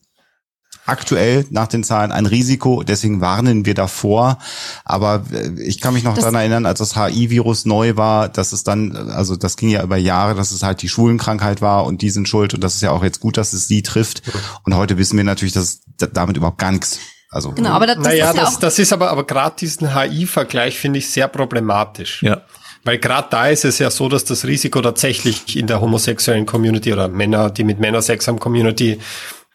aktuell 0.90 1.46
nach 1.50 1.68
den 1.68 1.84
Zahlen 1.84 2.12
ein 2.12 2.26
Risiko, 2.26 2.82
deswegen 2.82 3.20
warnen 3.20 3.64
wir 3.64 3.74
davor. 3.74 4.38
Aber 4.84 5.22
äh, 5.32 5.50
ich 5.62 5.80
kann 5.80 5.94
mich 5.94 6.04
noch 6.04 6.14
Das- 6.14 6.24
daran 6.24 6.34
erinnern, 6.40 6.66
als 6.66 6.80
das 6.80 6.96
HI-Virus 6.96 7.64
neu 7.64 7.96
war, 7.96 8.28
dass 8.28 8.52
es 8.52 8.64
dann, 8.64 8.94
also 9.10 9.36
das 9.36 9.56
ging 9.56 9.70
ja 9.70 9.82
über 9.82 9.96
Jahre, 9.96 10.34
dass 10.34 10.50
es 10.50 10.62
halt 10.62 10.82
die 10.82 10.88
Schwulenkrankheit 10.88 11.62
war 11.62 11.86
und 11.86 12.02
die 12.02 12.10
sind 12.10 12.28
schuld 12.28 12.52
und 12.54 12.62
das 12.62 12.74
ist 12.74 12.82
ja 12.82 12.90
auch 12.90 13.02
jetzt 13.04 13.20
gut, 13.20 13.36
dass 13.36 13.52
es 13.52 13.68
sie 13.68 13.82
trifft. 13.82 14.22
Und 14.64 14.74
heute 14.74 14.98
wissen 14.98 15.16
wir 15.16 15.24
natürlich, 15.24 15.54
dass 15.54 15.80
damit 16.12 16.36
überhaupt 16.36 16.58
gar 16.58 16.72
nichts. 16.72 16.98
Also 17.30 17.52
Genau, 17.52 17.70
aber 17.70 17.86
das, 17.86 17.96
das 17.96 18.04
naja, 18.06 18.30
ist 18.30 18.36
ja 18.36 18.42
das, 18.44 18.58
das 18.58 18.78
ist 18.80 18.92
aber, 18.92 19.10
aber 19.10 19.24
gerade 19.24 19.54
diesen 19.60 19.94
HI-Vergleich 19.94 20.78
finde 20.78 20.98
ich 20.98 21.08
sehr 21.10 21.28
problematisch. 21.28 22.22
Ja. 22.22 22.42
Weil 22.82 22.98
gerade 22.98 23.28
da 23.30 23.46
ist 23.48 23.64
es 23.66 23.78
ja 23.78 23.90
so, 23.90 24.08
dass 24.08 24.24
das 24.24 24.46
Risiko 24.46 24.80
tatsächlich 24.80 25.56
in 25.56 25.66
der 25.66 25.80
homosexuellen 25.80 26.46
Community 26.46 26.92
oder 26.92 27.08
Männer, 27.08 27.50
die 27.50 27.62
mit 27.62 27.78
Männersex 27.78 28.26
haben, 28.26 28.40
Community 28.40 28.98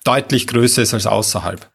deutlich 0.05 0.47
größer 0.47 0.81
ist 0.81 0.93
als 0.93 1.07
außerhalb. 1.07 1.69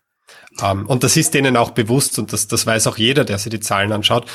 Ähm, 0.63 0.87
und 0.87 1.05
das 1.05 1.17
ist 1.17 1.35
denen 1.35 1.57
auch 1.57 1.71
bewusst 1.73 2.19
und 2.19 2.33
das, 2.33 2.49
das 2.49 2.67
weiß 2.67 2.87
auch 2.87 2.97
jeder, 2.97 3.25
der 3.25 3.39
sich 3.39 3.51
die 3.51 3.61
Zahlen 3.61 3.93
anschaut. 3.93 4.27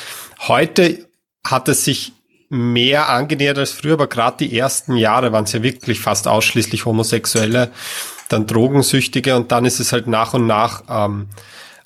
Heute 0.46 1.08
hat 1.44 1.68
es 1.68 1.84
sich 1.84 2.12
mehr 2.48 3.08
angenähert 3.08 3.58
als 3.58 3.72
früher, 3.72 3.94
aber 3.94 4.06
gerade 4.06 4.36
die 4.38 4.56
ersten 4.56 4.96
Jahre 4.96 5.32
waren 5.32 5.44
es 5.44 5.52
ja 5.52 5.62
wirklich 5.62 6.00
fast 6.00 6.28
ausschließlich 6.28 6.84
Homosexuelle, 6.84 7.72
dann 8.28 8.46
Drogensüchtige 8.46 9.36
und 9.36 9.50
dann 9.50 9.64
ist 9.64 9.80
es 9.80 9.92
halt 9.92 10.06
nach 10.06 10.34
und 10.34 10.46
nach 10.46 10.84
ähm, 10.88 11.28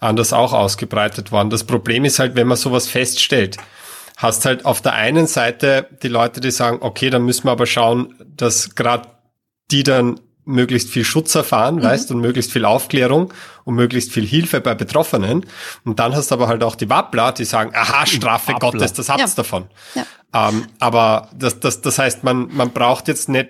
anders 0.00 0.32
auch 0.32 0.52
ausgebreitet 0.52 1.32
worden. 1.32 1.50
Das 1.50 1.64
Problem 1.64 2.04
ist 2.04 2.18
halt, 2.18 2.34
wenn 2.34 2.46
man 2.46 2.56
sowas 2.56 2.88
feststellt, 2.88 3.56
hast 4.16 4.44
halt 4.44 4.66
auf 4.66 4.80
der 4.82 4.94
einen 4.94 5.26
Seite 5.26 5.88
die 6.02 6.08
Leute, 6.08 6.40
die 6.40 6.50
sagen, 6.50 6.78
okay, 6.80 7.10
dann 7.10 7.24
müssen 7.24 7.46
wir 7.46 7.52
aber 7.52 7.66
schauen, 7.66 8.14
dass 8.36 8.74
gerade 8.74 9.08
die 9.70 9.82
dann 9.82 10.20
möglichst 10.44 10.90
viel 10.90 11.04
Schutz 11.04 11.34
erfahren, 11.34 11.82
weißt, 11.82 12.10
und 12.10 12.20
möglichst 12.20 12.50
viel 12.52 12.64
Aufklärung 12.64 13.32
und 13.64 13.74
möglichst 13.74 14.12
viel 14.12 14.26
Hilfe 14.26 14.60
bei 14.60 14.74
Betroffenen. 14.74 15.46
Und 15.84 15.98
dann 15.98 16.14
hast 16.14 16.30
du 16.30 16.34
aber 16.34 16.48
halt 16.48 16.62
auch 16.62 16.74
die 16.74 16.88
Wappler, 16.90 17.32
die 17.32 17.44
sagen, 17.44 17.72
aha, 17.74 18.06
Strafe 18.06 18.52
Wappler. 18.54 18.70
Gottes, 18.72 18.92
das 18.92 19.08
habt's 19.08 19.32
Ja. 19.32 19.36
davon. 19.36 19.66
Ja. 19.94 20.06
Ähm, 20.48 20.66
aber 20.78 21.30
das, 21.34 21.60
das, 21.60 21.80
das 21.82 21.98
heißt, 21.98 22.24
man, 22.24 22.48
man 22.54 22.70
braucht 22.72 23.08
jetzt 23.08 23.28
nicht, 23.28 23.48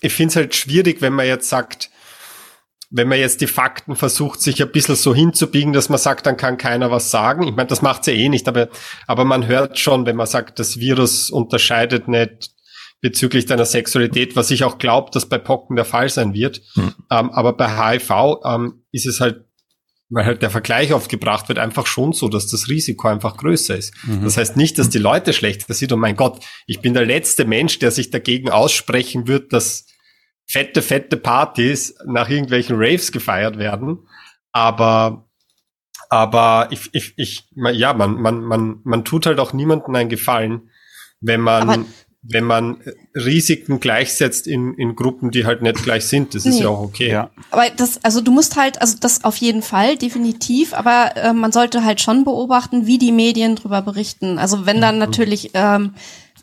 ich 0.00 0.12
finde 0.12 0.30
es 0.30 0.36
halt 0.36 0.54
schwierig, 0.54 1.00
wenn 1.00 1.12
man 1.14 1.26
jetzt 1.26 1.48
sagt, 1.48 1.90
wenn 2.90 3.08
man 3.08 3.18
jetzt 3.18 3.40
die 3.40 3.46
Fakten 3.48 3.96
versucht, 3.96 4.40
sich 4.40 4.62
ein 4.62 4.70
bisschen 4.70 4.94
so 4.94 5.14
hinzubiegen, 5.14 5.72
dass 5.72 5.88
man 5.88 5.98
sagt, 5.98 6.26
dann 6.26 6.36
kann 6.36 6.58
keiner 6.58 6.90
was 6.92 7.10
sagen. 7.10 7.42
Ich 7.42 7.54
meine, 7.54 7.66
das 7.66 7.82
macht's 7.82 8.06
ja 8.06 8.12
eh 8.12 8.28
nicht, 8.28 8.46
aber, 8.46 8.68
aber 9.08 9.24
man 9.24 9.46
hört 9.46 9.78
schon, 9.80 10.06
wenn 10.06 10.14
man 10.14 10.28
sagt, 10.28 10.58
das 10.60 10.78
Virus 10.78 11.30
unterscheidet 11.30 12.06
nicht 12.06 12.53
bezüglich 13.04 13.44
deiner 13.44 13.66
Sexualität, 13.66 14.34
was 14.34 14.50
ich 14.50 14.64
auch 14.64 14.78
glaube, 14.78 15.10
dass 15.12 15.28
bei 15.28 15.36
Pocken 15.36 15.76
der 15.76 15.84
Fall 15.84 16.08
sein 16.08 16.32
wird. 16.32 16.62
Ähm, 17.10 17.30
aber 17.30 17.52
bei 17.52 17.68
HIV 17.68 18.10
ähm, 18.46 18.82
ist 18.92 19.04
es 19.06 19.20
halt 19.20 19.44
weil 20.10 20.26
halt 20.26 20.42
der 20.42 20.50
Vergleich 20.50 20.92
oft 20.92 21.10
gebracht 21.10 21.48
wird, 21.48 21.58
einfach 21.58 21.86
schon 21.86 22.12
so, 22.12 22.28
dass 22.28 22.46
das 22.46 22.68
Risiko 22.68 23.08
einfach 23.08 23.36
größer 23.36 23.76
ist. 23.76 23.94
Das 24.22 24.36
heißt 24.36 24.56
nicht, 24.56 24.78
dass 24.78 24.88
die 24.90 24.98
Leute 24.98 25.32
schlechter 25.32 25.72
sind 25.74 25.92
und 25.92 25.98
mein 25.98 26.14
Gott, 26.14 26.44
ich 26.66 26.80
bin 26.80 26.94
der 26.94 27.04
letzte 27.06 27.44
Mensch, 27.46 27.78
der 27.78 27.90
sich 27.90 28.10
dagegen 28.10 28.48
aussprechen 28.50 29.26
wird, 29.26 29.52
dass 29.52 29.86
fette, 30.46 30.82
fette 30.82 31.16
Partys 31.16 31.94
nach 32.06 32.28
irgendwelchen 32.28 32.76
Raves 32.78 33.12
gefeiert 33.12 33.58
werden. 33.58 34.06
Aber, 34.52 35.28
aber 36.10 36.68
ich, 36.70 36.90
ich, 36.92 37.14
ich, 37.16 37.48
ja, 37.72 37.92
man, 37.94 38.14
man, 38.14 38.40
man, 38.42 38.80
man 38.84 39.04
tut 39.04 39.26
halt 39.26 39.40
auch 39.40 39.52
niemandem 39.52 39.94
einen 39.94 40.10
Gefallen, 40.10 40.70
wenn 41.20 41.40
man, 41.40 41.68
Aber- 41.70 41.84
wenn 42.26 42.44
man 42.44 42.78
Risiken 43.14 43.80
gleichsetzt 43.80 44.46
in, 44.46 44.74
in 44.74 44.96
Gruppen, 44.96 45.30
die 45.30 45.44
halt 45.44 45.60
nicht 45.60 45.82
gleich 45.82 46.06
sind. 46.06 46.34
Das 46.34 46.46
ist 46.46 46.54
Nee. 46.56 46.62
ja 46.62 46.68
auch 46.68 46.80
okay. 46.80 47.10
Ja. 47.10 47.30
Aber 47.50 47.64
das, 47.76 48.02
also 48.02 48.22
du 48.22 48.32
musst 48.32 48.56
halt, 48.56 48.80
also 48.80 48.96
das 48.98 49.24
auf 49.24 49.36
jeden 49.36 49.60
Fall, 49.62 49.96
definitiv, 49.96 50.72
aber 50.72 51.16
äh, 51.16 51.32
man 51.34 51.52
sollte 51.52 51.84
halt 51.84 52.00
schon 52.00 52.24
beobachten, 52.24 52.86
wie 52.86 52.98
die 52.98 53.12
Medien 53.12 53.56
drüber 53.56 53.82
berichten. 53.82 54.38
Also 54.38 54.64
wenn 54.64 54.80
dann 54.80 54.98
natürlich 54.98 55.50
ähm, 55.52 55.94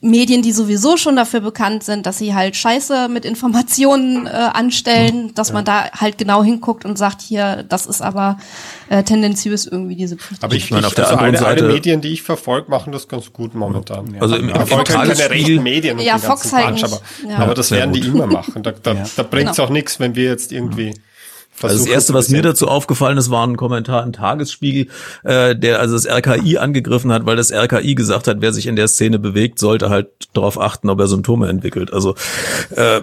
Medien, 0.04 0.41
die 0.41 0.52
sowieso 0.52 0.97
schon 0.97 1.16
dafür 1.16 1.41
bekannt 1.41 1.84
sind, 1.84 2.08
dass 2.08 2.18
sie 2.18 2.34
halt 2.34 2.56
Scheiße 2.56 3.08
mit 3.08 3.24
Informationen 3.24 4.26
äh, 4.26 4.30
anstellen, 4.32 5.32
dass 5.36 5.54
man 5.54 5.64
da 5.64 5.91
halt 5.91 6.18
genau 6.18 6.43
hinguckt 6.43 6.86
und 6.86 6.97
sagt, 6.97 7.22
hier, 7.22 7.64
das 7.70 7.86
ist 7.86 8.02
aber 8.02 8.38
äh, 8.89 9.04
tendenziös 9.04 9.68
irgendwie 9.68 9.95
diese 9.95 10.16
Berichte. 10.16 10.43
Aber 10.43 10.56
ich, 10.56 10.66
Ich 10.66 10.72
meine, 10.72 10.88
auf 10.88 10.95
der 10.95 11.06
also 11.06 11.18
anderen 11.18 11.36
alle, 11.36 11.45
alle 11.45 11.60
Seite- 11.62 11.74
Medien, 11.74 12.02
die 12.02 12.14
ich 12.14 12.24
verfolge, 12.24 12.72
machen 12.72 12.91
das 12.91 13.08
ganz 13.08 13.32
gut 13.32 13.54
momentan. 13.54 14.16
Also 14.20 14.38
im, 14.38 14.49
Ich 14.49 14.56
im, 14.56 14.84
keine 14.84 15.18
rechten 15.30 15.62
Medien 15.64 15.99
und 15.99 16.04
Ja, 16.04 16.18
Fox 16.18 16.52
halt 16.52 16.66
Quatsch, 16.66 16.74
nicht. 16.82 16.86
aber, 16.86 17.02
Ja. 17.30 17.38
aber 17.38 17.54
das 17.54 17.70
werden 17.70 17.93
die 17.93 17.99
immer 18.02 18.26
machen. 18.26 18.64
Da, 18.64 18.72
da, 18.72 18.93
Ja. 18.93 19.04
da 19.16 19.24
bringt's 19.24 19.58
Genau. 19.58 19.68
auch 19.68 19.72
nichts, 19.72 19.99
wenn 19.99 20.16
wir 20.16 20.24
jetzt 20.26 20.52
irgendwie 20.52 20.95
Also 21.62 21.78
das 21.78 21.86
erste, 21.86 22.14
was 22.14 22.30
mir 22.30 22.41
dazu 22.41 22.68
aufgefallen 22.68 23.18
ist, 23.18 23.30
war 23.30 23.45
ein 23.45 23.58
Kommentar 23.58 24.04
im 24.04 24.14
Tagesspiegel, 24.14 24.88
äh, 25.24 25.56
der 25.56 25.80
also 25.80 25.95
das 25.95 26.08
RKI 26.08 26.58
angegriffen 26.58 27.12
hat, 27.12 27.26
weil 27.26 27.36
das 27.36 27.52
RKI 27.52 27.95
gesagt 27.95 28.28
hat, 28.28 28.38
wer 28.39 28.54
sich 28.54 28.68
in 28.68 28.76
der 28.76 28.88
Szene 28.88 29.20
bewegt, 29.20 29.60
sollte 29.60 29.89
halt 29.89 30.10
darauf 30.34 30.60
achten, 30.60 30.89
ob 30.89 30.99
er 30.99 31.08
Symptome 31.08 31.47
entwickelt. 31.49 31.93
Also 31.93 32.16
äh, 32.76 33.02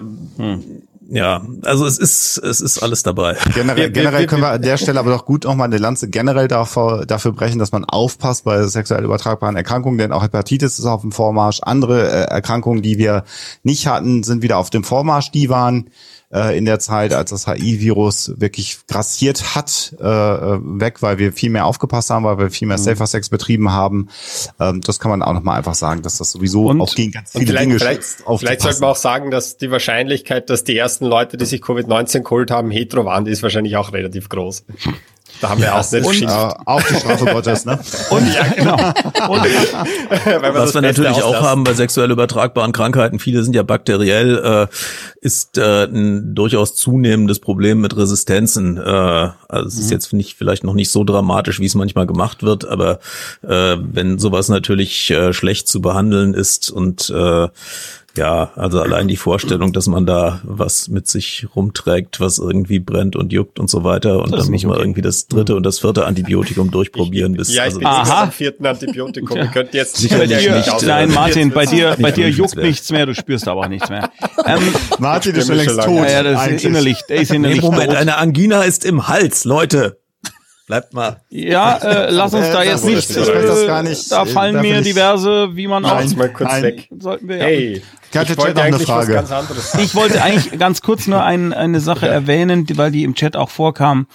ja, 1.11 1.41
also 1.63 1.87
es 1.87 1.97
ist 1.97 2.37
es 2.37 2.61
ist 2.61 2.83
alles 2.83 3.01
dabei. 3.01 3.35
Generell, 3.55 3.89
generell 3.89 4.27
können 4.27 4.43
wir 4.43 4.49
an 4.49 4.61
der 4.61 4.77
Stelle 4.77 4.99
aber 4.99 5.09
doch 5.09 5.25
gut 5.25 5.45
nochmal 5.45 5.65
eine 5.65 5.79
Lanze 5.79 6.07
generell 6.07 6.47
dafür, 6.47 7.05
dafür 7.07 7.31
brechen, 7.31 7.57
dass 7.57 7.71
man 7.71 7.83
aufpasst 7.83 8.43
bei 8.43 8.61
sexuell 8.67 9.03
übertragbaren 9.03 9.55
Erkrankungen, 9.55 9.97
denn 9.97 10.11
auch 10.11 10.21
Hepatitis 10.21 10.77
ist 10.77 10.85
auf 10.85 11.01
dem 11.01 11.11
Vormarsch. 11.11 11.61
Andere 11.63 12.11
äh, 12.11 12.25
Erkrankungen, 12.29 12.83
die 12.83 12.99
wir 12.99 13.23
nicht 13.63 13.87
hatten, 13.87 14.21
sind 14.21 14.43
wieder 14.43 14.57
auf 14.57 14.69
dem 14.69 14.83
Vormarsch. 14.83 15.31
Die 15.31 15.49
waren 15.49 15.89
äh, 16.31 16.57
in 16.57 16.65
der 16.65 16.79
Zeit, 16.79 17.13
als 17.13 17.31
das 17.31 17.47
HIV-Virus 17.47 18.33
wirklich 18.37 18.79
grassiert 18.87 19.55
hat, 19.55 19.95
äh, 19.99 20.03
äh, 20.05 20.59
weg, 20.63 21.01
weil 21.01 21.17
wir 21.17 21.33
viel 21.33 21.49
mehr 21.49 21.65
aufgepasst 21.65 22.09
haben, 22.11 22.23
weil 22.23 22.37
wir 22.37 22.51
viel 22.51 22.67
mehr 22.67 22.77
Mhm. 22.77 22.83
Safer 22.83 23.07
Sex 23.07 23.29
betrieben 23.29 23.71
haben. 23.71 24.09
Ähm, 24.59 24.81
das 24.81 24.99
kann 24.99 25.09
man 25.09 25.21
auch 25.23 25.33
nochmal 25.33 25.57
einfach 25.57 25.73
sagen, 25.75 26.01
dass 26.03 26.17
das 26.17 26.31
sowieso 26.31 26.67
Und- 26.67 26.81
auch 26.81 26.93
gegen 26.93 27.11
ganz 27.11 27.31
viele 27.31 27.45
vielleicht, 27.47 27.65
Dinge 27.65 27.79
vielleicht, 27.79 28.03
vielleicht 28.37 28.61
sollte 28.61 28.81
man 28.81 28.89
auch 28.91 28.95
sagen, 28.95 29.31
dass 29.31 29.57
die 29.57 29.71
Wahrscheinlichkeit, 29.71 30.49
dass 30.49 30.63
die 30.63 30.77
ersten 30.77 31.05
Leute, 31.05 31.37
die 31.37 31.45
sich 31.45 31.61
Covid-19 31.61 32.21
geholt 32.23 32.51
haben, 32.51 32.69
hetero 32.71 33.05
waren, 33.05 33.25
die 33.25 33.31
ist 33.31 33.41
wahrscheinlich 33.43 33.75
auch 33.77 33.91
relativ 33.93 34.29
groß. 34.29 34.65
Da 35.41 35.49
haben 35.49 35.61
wir 35.61 35.75
auch 35.75 35.91
nicht 35.91 36.05
Und, 36.05 36.21
äh, 36.23 36.27
auch 36.65 36.81
die 36.83 36.95
Strafe 36.95 37.25
Gottes, 37.25 37.65
ne? 37.65 37.79
Und, 38.09 38.33
ja, 38.33 38.43
genau. 38.47 38.75
Und, 39.29 39.43
Was 40.53 40.73
wir 40.73 40.81
natürlich 40.81 41.23
auch 41.23 41.41
haben 41.41 41.63
bei 41.63 41.73
sexuell 41.73 42.11
übertragbaren 42.11 42.71
Krankheiten, 42.71 43.19
viele 43.19 43.43
sind 43.43 43.55
ja 43.55 43.63
bakteriell, 43.63 44.67
äh, 44.69 44.75
ist 45.21 45.57
äh, 45.57 45.85
ein 45.85 46.35
durchaus 46.35 46.75
zunehmendes 46.75 47.39
Problem 47.39 47.81
mit 47.81 47.95
Resistenzen. 47.95 48.77
Äh, 48.77 48.81
also 48.81 49.67
es 49.67 49.79
ist 49.79 49.91
jetzt 49.91 50.13
nicht 50.13 50.37
vielleicht 50.37 50.63
noch 50.63 50.73
nicht 50.73 50.91
so 50.91 51.03
dramatisch, 51.03 51.59
wie 51.59 51.65
es 51.65 51.75
manchmal 51.75 52.07
gemacht 52.07 52.43
wird, 52.43 52.67
aber 52.67 52.99
äh, 53.41 53.77
wenn 53.79 54.19
sowas 54.19 54.49
natürlich 54.49 55.09
äh, 55.11 55.33
schlecht 55.33 55.67
zu 55.67 55.81
behandeln 55.81 56.33
ist 56.33 56.69
und 56.69 57.09
äh, 57.09 57.47
ja, 58.17 58.51
also 58.55 58.81
allein 58.81 59.07
die 59.07 59.15
Vorstellung, 59.15 59.71
dass 59.73 59.87
man 59.87 60.05
da 60.05 60.41
was 60.43 60.87
mit 60.89 61.07
sich 61.07 61.47
rumträgt, 61.55 62.19
was 62.19 62.37
irgendwie 62.39 62.79
brennt 62.79 63.15
und 63.15 63.31
juckt 63.31 63.59
und 63.59 63.69
so 63.69 63.83
weiter 63.83 64.17
und 64.19 64.23
Das 64.31 64.31
dann 64.31 64.39
muss 64.39 64.49
nicht 64.49 64.63
man 64.65 64.73
okay. 64.75 64.81
irgendwie 64.83 65.01
das 65.01 65.27
dritte 65.27 65.55
und 65.55 65.63
das 65.63 65.79
vierte 65.79 66.05
Antibiotikum 66.05 66.71
durchprobieren 66.71 67.33
bis 67.33 67.49
Ja, 67.53 67.63
ich 67.63 67.69
also 67.69 67.79
bin 67.79 67.87
Aha. 67.87 67.99
jetzt 68.01 68.11
am 68.11 68.31
vierten 68.31 68.65
Antibiotikum. 68.65 69.37
Wir 69.37 69.47
könnten 69.47 69.75
jetzt 69.77 69.97
Sicherlich 69.97 70.29
bei 70.31 70.41
dir, 70.41 70.55
nicht, 70.55 70.69
aus- 70.69 70.83
äh, 70.83 70.87
nein, 70.87 71.11
Martin, 71.13 71.51
bei 71.51 71.65
dir, 71.65 71.95
bei 71.99 72.11
dir 72.11 72.27
nicht 72.27 72.37
juckt 72.37 72.57
nichts 72.57 72.91
mehr, 72.91 73.05
du 73.05 73.13
spürst 73.15 73.47
aber 73.47 73.61
auch 73.61 73.67
nichts 73.67 73.89
mehr. 73.89 74.09
Ähm, 74.45 74.63
Martin 74.99 75.35
ist 75.35 75.47
schon 75.47 75.57
längst 75.57 75.75
tot. 75.81 75.97
ja, 75.97 76.09
ja, 76.09 76.23
das 76.23 76.47
ist 76.47 76.63
innerlich, 76.65 77.01
der 77.09 77.17
ist 77.21 77.29
Nee, 77.29 77.35
innerlich 77.35 77.61
Moment, 77.61 77.89
tot. 77.89 77.97
eine 77.97 78.17
Angina 78.17 78.63
ist 78.63 78.83
im 78.85 79.07
Hals, 79.07 79.43
Leute. 79.43 79.99
Bleibt 80.69 80.93
mal. 80.93 81.19
Ja, 81.29 81.77
äh, 81.77 82.11
lass 82.11 82.31
uns 82.31 82.45
Äh, 82.45 82.51
da 82.53 82.57
das 82.59 82.65
jetzt 82.67 82.85
nicht, 82.85 83.09
ich 83.09 83.15
möchte 83.17 83.41
das 83.41 83.63
äh, 83.63 83.65
gar 83.67 83.81
nicht, 83.81 84.11
da 84.11 84.21
äh, 84.21 84.25
fallen 84.27 84.61
mir 84.61 84.77
ich- 84.79 84.85
diverse, 84.85 85.55
wie 85.55 85.65
man 85.67 85.81
Mach 85.81 85.93
auch, 85.99 86.15
mal 86.15 86.29
kurz 86.31 86.51
Nein. 86.51 86.61
weg. 86.63 86.87
sollten 86.99 87.27
wir 87.27 87.37
ja. 87.37 87.43
Hey, 87.43 87.81
Katja, 88.13 88.33
ich 88.33 88.37
wollte 88.37 88.61
eine 88.61 88.75
eigentlich 88.75 88.87
was 88.87 88.95
Frage. 88.95 89.13
ganz 89.13 89.31
anderes 89.31 89.73
Ich 89.81 89.95
wollte 89.95 90.21
eigentlich 90.21 90.59
ganz 90.59 90.81
kurz 90.83 91.07
nur 91.07 91.23
ein, 91.23 91.53
eine 91.53 91.79
Sache 91.79 92.07
erwähnen, 92.07 92.67
die, 92.67 92.77
weil 92.77 92.91
die 92.91 93.03
im 93.03 93.15
Chat 93.15 93.35
auch 93.35 93.49
vorkam. 93.49 94.05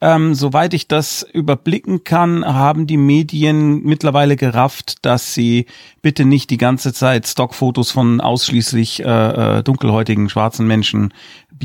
Ähm, 0.00 0.34
soweit 0.34 0.74
ich 0.74 0.88
das 0.88 1.24
überblicken 1.32 2.02
kann, 2.02 2.44
haben 2.44 2.88
die 2.88 2.96
Medien 2.96 3.84
mittlerweile 3.84 4.34
gerafft, 4.34 4.96
dass 5.04 5.32
sie 5.32 5.66
bitte 6.02 6.24
nicht 6.24 6.50
die 6.50 6.56
ganze 6.58 6.92
Zeit 6.92 7.28
Stockfotos 7.28 7.92
von 7.92 8.20
ausschließlich 8.20 9.04
äh, 9.04 9.58
äh, 9.58 9.62
dunkelhäutigen 9.62 10.28
schwarzen 10.28 10.66
Menschen, 10.66 11.14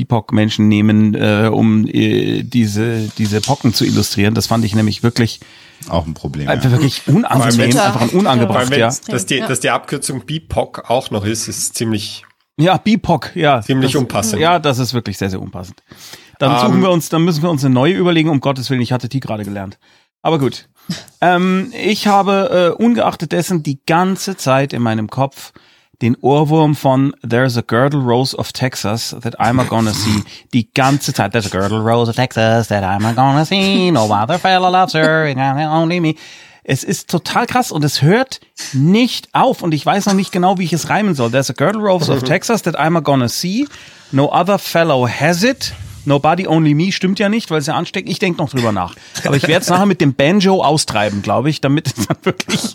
BIPOC-Menschen 0.04 0.68
nehmen, 0.68 1.14
äh, 1.14 1.48
um 1.52 1.86
äh, 1.86 2.42
diese 2.44 3.10
diese 3.18 3.40
Pocken 3.40 3.74
zu 3.74 3.84
illustrieren. 3.84 4.34
Das 4.34 4.46
fand 4.46 4.64
ich 4.64 4.74
nämlich 4.74 5.02
wirklich 5.02 5.40
Auch 5.88 6.06
ein 6.06 6.14
Problem. 6.14 6.48
einfach 6.48 6.66
Ja. 6.66 6.70
wirklich 6.72 7.02
unangenehm, 7.08 7.70
Twitter. 7.70 7.84
einfach 7.86 8.00
allem, 8.02 8.10
unangebracht, 8.10 8.70
ja. 8.76 8.92
dass, 9.08 9.26
die, 9.26 9.36
Ja. 9.36 9.48
dass 9.48 9.60
die 9.60 9.70
Abkürzung 9.70 10.24
BIPOC 10.24 10.88
auch 10.88 11.10
noch 11.10 11.24
ist, 11.24 11.48
ist 11.48 11.74
ziemlich, 11.74 12.24
Ja, 12.56 12.76
BIPOC, 12.76 13.32
ja. 13.34 13.60
ziemlich 13.60 13.92
das, 13.92 14.00
unpassend. 14.00 14.40
Ja, 14.40 14.58
das 14.60 14.78
ist 14.78 14.94
wirklich 14.94 15.18
sehr, 15.18 15.30
sehr 15.30 15.40
unpassend. 15.42 15.82
Dann 16.38 16.52
Ähm, 16.52 16.58
suchen 16.60 16.82
wir 16.82 16.90
uns, 16.90 17.08
dann 17.08 17.22
müssen 17.24 17.42
wir 17.42 17.50
uns 17.50 17.64
eine 17.64 17.74
neue 17.74 17.94
überlegen, 17.94 18.28
um 18.30 18.40
Gottes 18.40 18.70
Willen, 18.70 18.80
ich 18.80 18.92
hatte 18.92 19.08
die 19.08 19.20
gerade 19.20 19.44
gelernt. 19.44 19.78
Aber 20.22 20.38
gut. 20.38 20.68
ähm, 21.20 21.72
ich 21.80 22.06
habe 22.06 22.74
äh, 22.78 22.82
ungeachtet 22.82 23.32
dessen 23.32 23.62
die 23.62 23.80
ganze 23.86 24.36
Zeit 24.36 24.72
in 24.72 24.82
meinem 24.82 25.08
Kopf 25.08 25.52
den 26.00 26.16
Ohrwurm 26.20 26.74
von 26.74 27.12
There's 27.28 27.56
a 27.56 27.62
Girdle 27.62 28.00
Rose 28.00 28.36
of 28.36 28.52
Texas 28.52 29.14
that 29.20 29.40
I'm 29.40 29.60
a 29.60 29.64
gonna 29.64 29.92
see. 29.92 30.22
Die 30.54 30.68
ganze 30.72 31.12
Zeit. 31.12 31.32
There's 31.32 31.46
a 31.46 31.50
Girdle 31.50 31.80
Rose 31.80 32.08
of 32.08 32.16
Texas 32.16 32.68
that 32.68 32.84
I'm 32.84 33.04
a 33.04 33.14
gonna 33.14 33.44
see. 33.44 33.90
No 33.90 34.08
other 34.10 34.38
fella 34.38 34.68
loves 34.68 34.94
her, 34.94 35.26
only 35.70 36.00
me. 36.00 36.14
Es 36.62 36.84
ist 36.84 37.08
total 37.08 37.46
krass 37.46 37.72
und 37.72 37.82
es 37.82 38.02
hört 38.02 38.40
nicht 38.74 39.28
auf 39.32 39.62
und 39.62 39.72
ich 39.72 39.84
weiß 39.86 40.04
noch 40.06 40.12
nicht 40.12 40.32
genau, 40.32 40.58
wie 40.58 40.64
ich 40.64 40.72
es 40.74 40.90
reimen 40.90 41.14
soll. 41.14 41.30
There's 41.30 41.48
a 41.48 41.54
Girdle 41.54 41.80
Rose 41.80 42.12
of 42.12 42.22
Texas 42.24 42.62
that 42.62 42.78
I'm 42.78 42.96
a 42.96 43.00
gonna 43.00 43.28
see. 43.28 43.66
No 44.12 44.28
other 44.30 44.58
fellow 44.58 45.06
has 45.08 45.42
it. 45.42 45.72
Nobody 46.08 46.48
Only 46.48 46.74
Me 46.74 46.90
stimmt 46.90 47.18
ja 47.18 47.28
nicht, 47.28 47.50
weil 47.50 47.60
es 47.60 47.66
ja 47.66 47.74
ansteckt. 47.74 48.08
Ich 48.08 48.18
denke 48.18 48.40
noch 48.42 48.50
drüber 48.50 48.72
nach. 48.72 48.96
Aber 49.24 49.36
ich 49.36 49.46
werde 49.46 49.62
es 49.62 49.68
nachher 49.68 49.86
mit 49.86 50.00
dem 50.00 50.14
Banjo 50.14 50.64
austreiben, 50.64 51.22
glaube 51.22 51.50
ich, 51.50 51.60
damit 51.60 51.86
es 51.86 52.06
dann 52.06 52.16
wirklich 52.22 52.74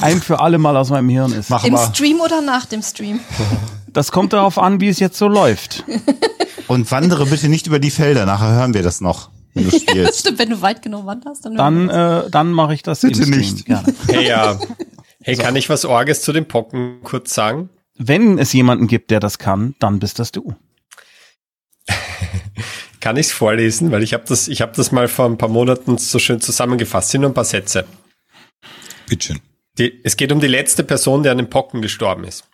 ein 0.00 0.20
für 0.20 0.40
alle 0.40 0.58
Mal 0.58 0.76
aus 0.76 0.90
meinem 0.90 1.08
Hirn 1.08 1.32
ist. 1.32 1.50
Mach 1.50 1.64
Im 1.64 1.74
mal. 1.74 1.86
Stream 1.86 2.20
oder 2.20 2.40
nach 2.40 2.66
dem 2.66 2.82
Stream? 2.82 3.20
Das 3.92 4.10
kommt 4.10 4.32
darauf 4.32 4.58
an, 4.58 4.80
wie 4.80 4.88
es 4.88 4.98
jetzt 4.98 5.18
so 5.18 5.28
läuft. 5.28 5.84
Und 6.68 6.90
wandere 6.90 7.26
bitte 7.26 7.48
nicht 7.48 7.66
über 7.66 7.78
die 7.78 7.90
Felder. 7.90 8.26
Nachher 8.26 8.52
hören 8.52 8.74
wir 8.74 8.82
das 8.82 9.00
noch, 9.00 9.30
wenn 9.54 9.68
du 9.68 9.78
spielst. 9.78 10.20
Stimmt, 10.20 10.38
wenn 10.38 10.50
du 10.50 10.62
weit 10.62 10.82
genug 10.82 11.06
wanderst, 11.06 11.44
dann. 11.44 11.56
Dann, 11.56 11.88
äh, 11.88 12.30
dann 12.30 12.52
mache 12.52 12.74
ich 12.74 12.82
das 12.82 13.00
Bitte 13.00 13.28
nicht. 13.28 13.66
Gerne. 13.66 13.94
Hey, 14.08 14.28
ja. 14.28 14.58
hey 15.22 15.36
kann 15.36 15.54
ich 15.56 15.68
was 15.68 15.84
Orges 15.84 16.22
zu 16.22 16.32
den 16.32 16.46
Pocken 16.48 17.00
kurz 17.02 17.34
sagen? 17.34 17.68
Wenn 17.98 18.38
es 18.38 18.52
jemanden 18.52 18.86
gibt, 18.86 19.10
der 19.10 19.20
das 19.20 19.38
kann, 19.38 19.74
dann 19.80 19.98
bist 19.98 20.18
das 20.18 20.32
du. 20.32 20.54
Kann 23.00 23.16
ich 23.16 23.26
es 23.26 23.32
vorlesen? 23.32 23.90
Weil 23.90 24.02
ich 24.02 24.14
habe 24.14 24.24
das, 24.26 24.48
ich 24.48 24.60
habe 24.60 24.72
das 24.74 24.92
mal 24.92 25.08
vor 25.08 25.26
ein 25.26 25.38
paar 25.38 25.48
Monaten 25.48 25.98
so 25.98 26.18
schön 26.18 26.40
zusammengefasst. 26.40 27.10
Sind 27.10 27.22
nur 27.22 27.30
ein 27.30 27.34
paar 27.34 27.44
Sätze. 27.44 27.86
Bitteschön. 29.08 29.40
Die, 29.78 30.00
es 30.04 30.16
geht 30.16 30.32
um 30.32 30.40
die 30.40 30.46
letzte 30.46 30.84
Person, 30.84 31.22
die 31.22 31.28
an 31.28 31.38
den 31.38 31.50
Pocken 31.50 31.80
gestorben 31.80 32.24
ist. 32.24 32.44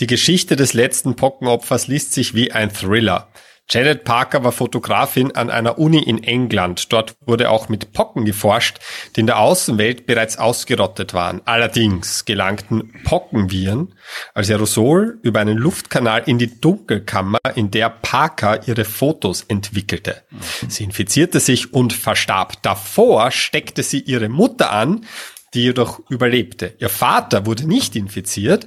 Die 0.00 0.06
Geschichte 0.06 0.56
des 0.56 0.72
letzten 0.72 1.14
Pockenopfers 1.14 1.86
liest 1.86 2.14
sich 2.14 2.34
wie 2.34 2.52
ein 2.52 2.72
Thriller. 2.72 3.28
Janet 3.72 4.02
Parker 4.02 4.42
war 4.42 4.50
Fotografin 4.50 5.36
an 5.36 5.48
einer 5.48 5.78
Uni 5.78 6.02
in 6.02 6.24
England. 6.24 6.92
Dort 6.92 7.14
wurde 7.24 7.50
auch 7.50 7.68
mit 7.68 7.92
Pocken 7.92 8.24
geforscht, 8.24 8.78
die 9.14 9.20
in 9.20 9.26
der 9.28 9.38
Außenwelt 9.38 10.06
bereits 10.06 10.38
ausgerottet 10.38 11.14
waren. 11.14 11.40
Allerdings 11.44 12.24
gelangten 12.24 12.92
Pockenviren 13.04 13.94
als 14.34 14.50
Aerosol 14.50 15.20
über 15.22 15.38
einen 15.38 15.56
Luftkanal 15.56 16.24
in 16.26 16.38
die 16.38 16.60
Dunkelkammer, 16.60 17.38
in 17.54 17.70
der 17.70 17.90
Parker 17.90 18.66
ihre 18.66 18.84
Fotos 18.84 19.44
entwickelte. 19.46 20.24
Sie 20.68 20.82
infizierte 20.82 21.38
sich 21.38 21.72
und 21.72 21.92
verstarb. 21.92 22.60
Davor 22.62 23.30
steckte 23.30 23.84
sie 23.84 24.00
ihre 24.00 24.28
Mutter 24.28 24.72
an, 24.72 25.06
die 25.54 25.62
jedoch 25.62 26.00
überlebte. 26.08 26.74
Ihr 26.78 26.88
Vater 26.88 27.46
wurde 27.46 27.68
nicht 27.68 27.94
infiziert. 27.94 28.66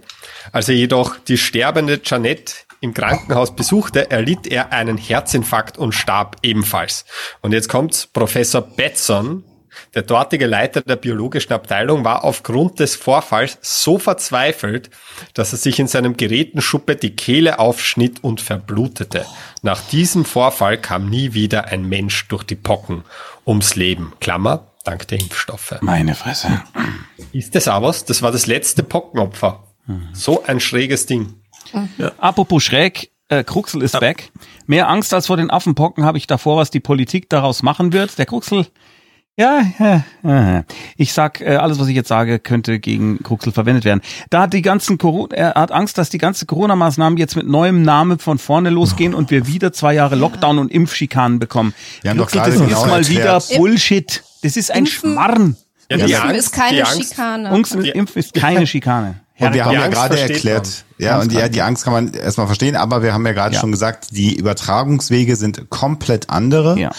Als 0.54 0.70
er 0.70 0.76
jedoch 0.76 1.18
die 1.18 1.38
sterbende 1.38 2.00
Janet 2.04 2.66
im 2.84 2.94
Krankenhaus 2.94 3.56
besuchte, 3.56 4.12
erlitt 4.12 4.46
er 4.46 4.74
einen 4.74 4.98
Herzinfarkt 4.98 5.78
und 5.78 5.94
starb 5.94 6.36
ebenfalls. 6.44 7.06
Und 7.42 7.54
jetzt 7.54 7.70
kommt's, 7.70 8.08
Professor 8.08 8.62
Betson, 8.62 9.46
der 9.96 10.02
dortige 10.02 10.48
Leiter 10.48 10.82
der 10.82 10.98
biologischen 10.98 11.54
Abteilung 11.54 12.04
war 12.04 12.26
aufgrund 12.26 12.82
des 12.82 12.98
Vorfalls 12.98 13.58
so 13.62 13.98
verzweifelt, 13.98 14.90
dass 15.34 15.54
er 15.54 15.60
sich 15.60 15.80
in 15.80 15.88
seinem 15.88 16.18
Gerätenschuppe 16.18 16.98
die 16.98 17.16
Kehle 17.16 17.58
aufschnitt 17.58 18.22
und 18.22 18.42
verblutete. 18.42 19.26
Nach 19.62 19.80
diesem 19.88 20.26
Vorfall 20.26 20.78
kam 20.78 21.10
nie 21.10 21.34
wieder 21.34 21.68
ein 21.68 21.88
Mensch 21.88 22.28
durch 22.28 22.44
die 22.44 22.56
Pocken 22.56 23.06
ums 23.48 23.76
Leben. 23.76 24.12
Klammer, 24.20 24.68
dank 24.84 25.08
der 25.08 25.22
Impfstoffe. 25.22 25.76
Meine 25.80 26.16
Fresse. 26.16 26.62
Ist 27.32 27.56
das 27.56 27.70
auch 27.70 27.82
was? 27.82 28.04
Das 28.04 28.22
war 28.22 28.34
das 28.34 28.46
letzte 28.46 28.84
Pockenopfer. 28.84 29.64
So 30.12 30.44
ein 30.44 30.60
schräges 30.60 31.06
Ding. 31.06 31.43
Apropos 32.20 32.64
schräg, 32.64 33.12
äh, 33.30 33.44
Kruxel 33.44 33.82
ist 33.82 34.00
back. 34.00 34.32
Mehr 34.68 34.90
Angst 34.90 35.14
als 35.14 35.28
vor 35.28 35.38
den 35.38 35.50
Affenpocken 35.50 36.04
habe 36.06 36.18
ich 36.18 36.28
davor, 36.28 36.58
was 36.58 36.70
die 36.72 36.80
Politik 36.80 37.30
daraus 37.30 37.64
machen 37.64 37.94
wird. 37.94 38.18
Der 38.18 38.26
Kruxel, 38.26 38.68
ja, 39.36 39.62
ja, 39.80 40.04
ja. 40.24 40.64
ich 40.96 41.12
sag, 41.12 41.42
äh, 41.42 41.56
alles, 41.56 41.80
was 41.80 41.88
ich 41.88 41.96
jetzt 41.96 42.08
sage, 42.10 42.38
könnte 42.38 42.80
gegen 42.80 43.24
Kruxel 43.24 43.52
verwendet 43.52 43.84
werden. 43.84 44.02
Da 44.30 44.42
hat 44.44 44.54
die 44.54 44.62
ganzen 44.62 45.00
Corona, 45.00 45.36
er 45.36 45.54
hat 45.56 45.72
Angst, 45.72 45.98
dass 45.98 46.12
die 46.12 46.20
ganzen 46.20 46.46
Corona-Maßnahmen 46.46 47.18
jetzt 47.18 47.36
mit 47.36 47.48
neuem 47.48 47.82
Namen 47.82 48.20
von 48.20 48.38
vorne 48.38 48.70
losgehen 48.70 49.16
und 49.16 49.32
wir 49.32 49.48
wieder 49.48 49.74
zwei 49.74 49.96
Jahre 49.96 50.16
Lockdown 50.16 50.60
und 50.60 50.72
Impfschikanen 50.72 51.40
bekommen. 51.40 51.74
Kruxel, 52.04 52.42
das 52.42 52.56
genau 52.56 52.66
ist 52.68 52.88
mal 52.88 52.98
erklärt. 53.00 53.10
wieder 53.10 53.58
Bullshit. 53.58 54.24
Das 54.44 54.56
ist 54.56 54.70
ein 54.70 54.86
Impfen- 54.86 55.14
Schmarrn. 55.14 55.58
Ja, 55.90 55.98
Impfen 55.98 56.36
ist 56.36 56.52
keine 56.54 56.86
Angst- 56.86 57.10
Schikane. 57.10 57.52
Ungs 57.52 57.70
Die- 57.72 57.90
Impf 57.90 58.16
ist 58.16 58.34
keine 58.36 58.68
Schikane. 58.68 59.16
Und 59.40 59.54
wir 59.56 59.66
haben 59.66 59.74
ja 59.74 59.88
gerade 59.88 60.20
erklärt, 60.20 60.86
ja, 61.00 61.20
und 61.20 61.34
ja, 61.34 61.50
die 61.50 61.64
Angst 61.64 61.84
kann 61.84 61.92
man 61.92 62.14
erstmal 62.14 62.46
verstehen, 62.46 62.76
aber 62.76 63.02
wir 63.02 63.14
haben 63.14 63.26
ja 63.26 63.34
gerade 63.34 63.56
Ja. 63.56 63.60
schon 63.62 63.72
gesagt, 63.72 64.10
die 64.12 64.36
Übertragungswege 64.38 65.36
sind 65.36 65.70
komplett 65.72 66.30
andere. 66.30 66.80
Ja. 66.80 66.92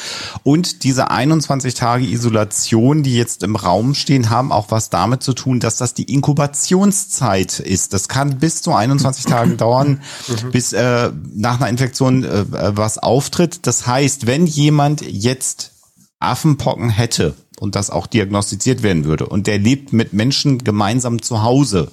Und 0.43 0.83
diese 0.83 1.13
21 1.13 1.75
Tage 1.75 2.05
Isolation, 2.05 3.05
die 3.05 3.17
jetzt 3.17 3.45
im 3.45 3.55
Raum 3.55 3.95
stehen, 3.95 4.31
haben 4.31 4.51
auch 4.51 4.71
was 4.71 4.91
damit 4.91 5.23
zu 5.23 5.33
tun, 5.33 5.61
dass 5.61 5.77
das 5.77 5.95
die 5.95 6.13
Inkubationszeit 6.13 7.61
ist. 7.61 7.93
Das 7.93 8.09
kann 8.09 8.39
bis 8.39 8.63
zu 8.63 8.75
21 8.75 9.27
Tagen 9.27 9.57
dauern, 9.57 10.03
bis 10.51 10.73
äh, 10.73 11.11
nach 11.35 11.61
einer 11.61 11.69
Infektion 11.69 12.25
äh, 12.25 12.45
was 12.51 12.99
auftritt. 12.99 13.67
Das 13.67 13.87
heißt, 13.87 14.27
wenn 14.27 14.47
jemand 14.47 15.03
jetzt 15.03 15.71
Affenpocken 16.19 16.91
hätte 16.91 17.35
und 17.61 17.75
das 17.75 17.91
auch 17.91 18.07
diagnostiziert 18.07 18.83
werden 18.83 19.05
würde 19.05 19.27
und 19.27 19.47
der 19.47 19.59
lebt 19.59 19.93
mit 19.93 20.13
Menschen 20.13 20.59
gemeinsam 20.59 21.23
zu 21.23 21.43
Hause, 21.43 21.91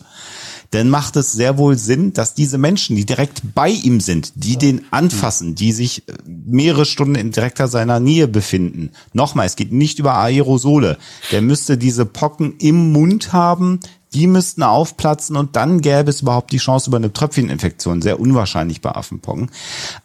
dann 0.71 0.89
macht 0.89 1.17
es 1.17 1.33
sehr 1.33 1.57
wohl 1.57 1.77
Sinn, 1.77 2.13
dass 2.13 2.33
diese 2.33 2.57
Menschen, 2.57 2.95
die 2.95 3.05
direkt 3.05 3.53
bei 3.53 3.69
ihm 3.69 3.99
sind, 3.99 4.31
die 4.35 4.57
den 4.57 4.85
anfassen, 4.91 5.53
die 5.53 5.73
sich 5.73 6.07
äh, 6.07 6.13
mehrere 6.25 6.85
Stunden 6.85 7.15
in 7.15 7.31
direkter 7.31 7.67
seiner 7.67 7.99
Nähe 7.99 8.27
befinden. 8.27 8.91
Nochmal, 9.11 9.45
es 9.45 9.57
geht 9.57 9.73
nicht 9.73 9.99
über 9.99 10.15
Aerosole. 10.15 10.97
Der 11.31 11.41
müsste 11.41 11.77
diese 11.77 12.05
Pocken 12.05 12.55
im 12.57 12.93
Mund 12.93 13.33
haben, 13.33 13.81
die 14.13 14.27
müssten 14.27 14.63
aufplatzen 14.63 15.35
und 15.35 15.55
dann 15.57 15.81
gäbe 15.81 16.09
es 16.09 16.21
überhaupt 16.21 16.51
die 16.51 16.57
Chance 16.57 16.89
über 16.89 16.97
eine 16.97 17.13
Tröpfcheninfektion. 17.13 18.01
Sehr 18.01 18.19
unwahrscheinlich 18.19 18.81
bei 18.81 18.91
Affenpocken. 18.91 19.51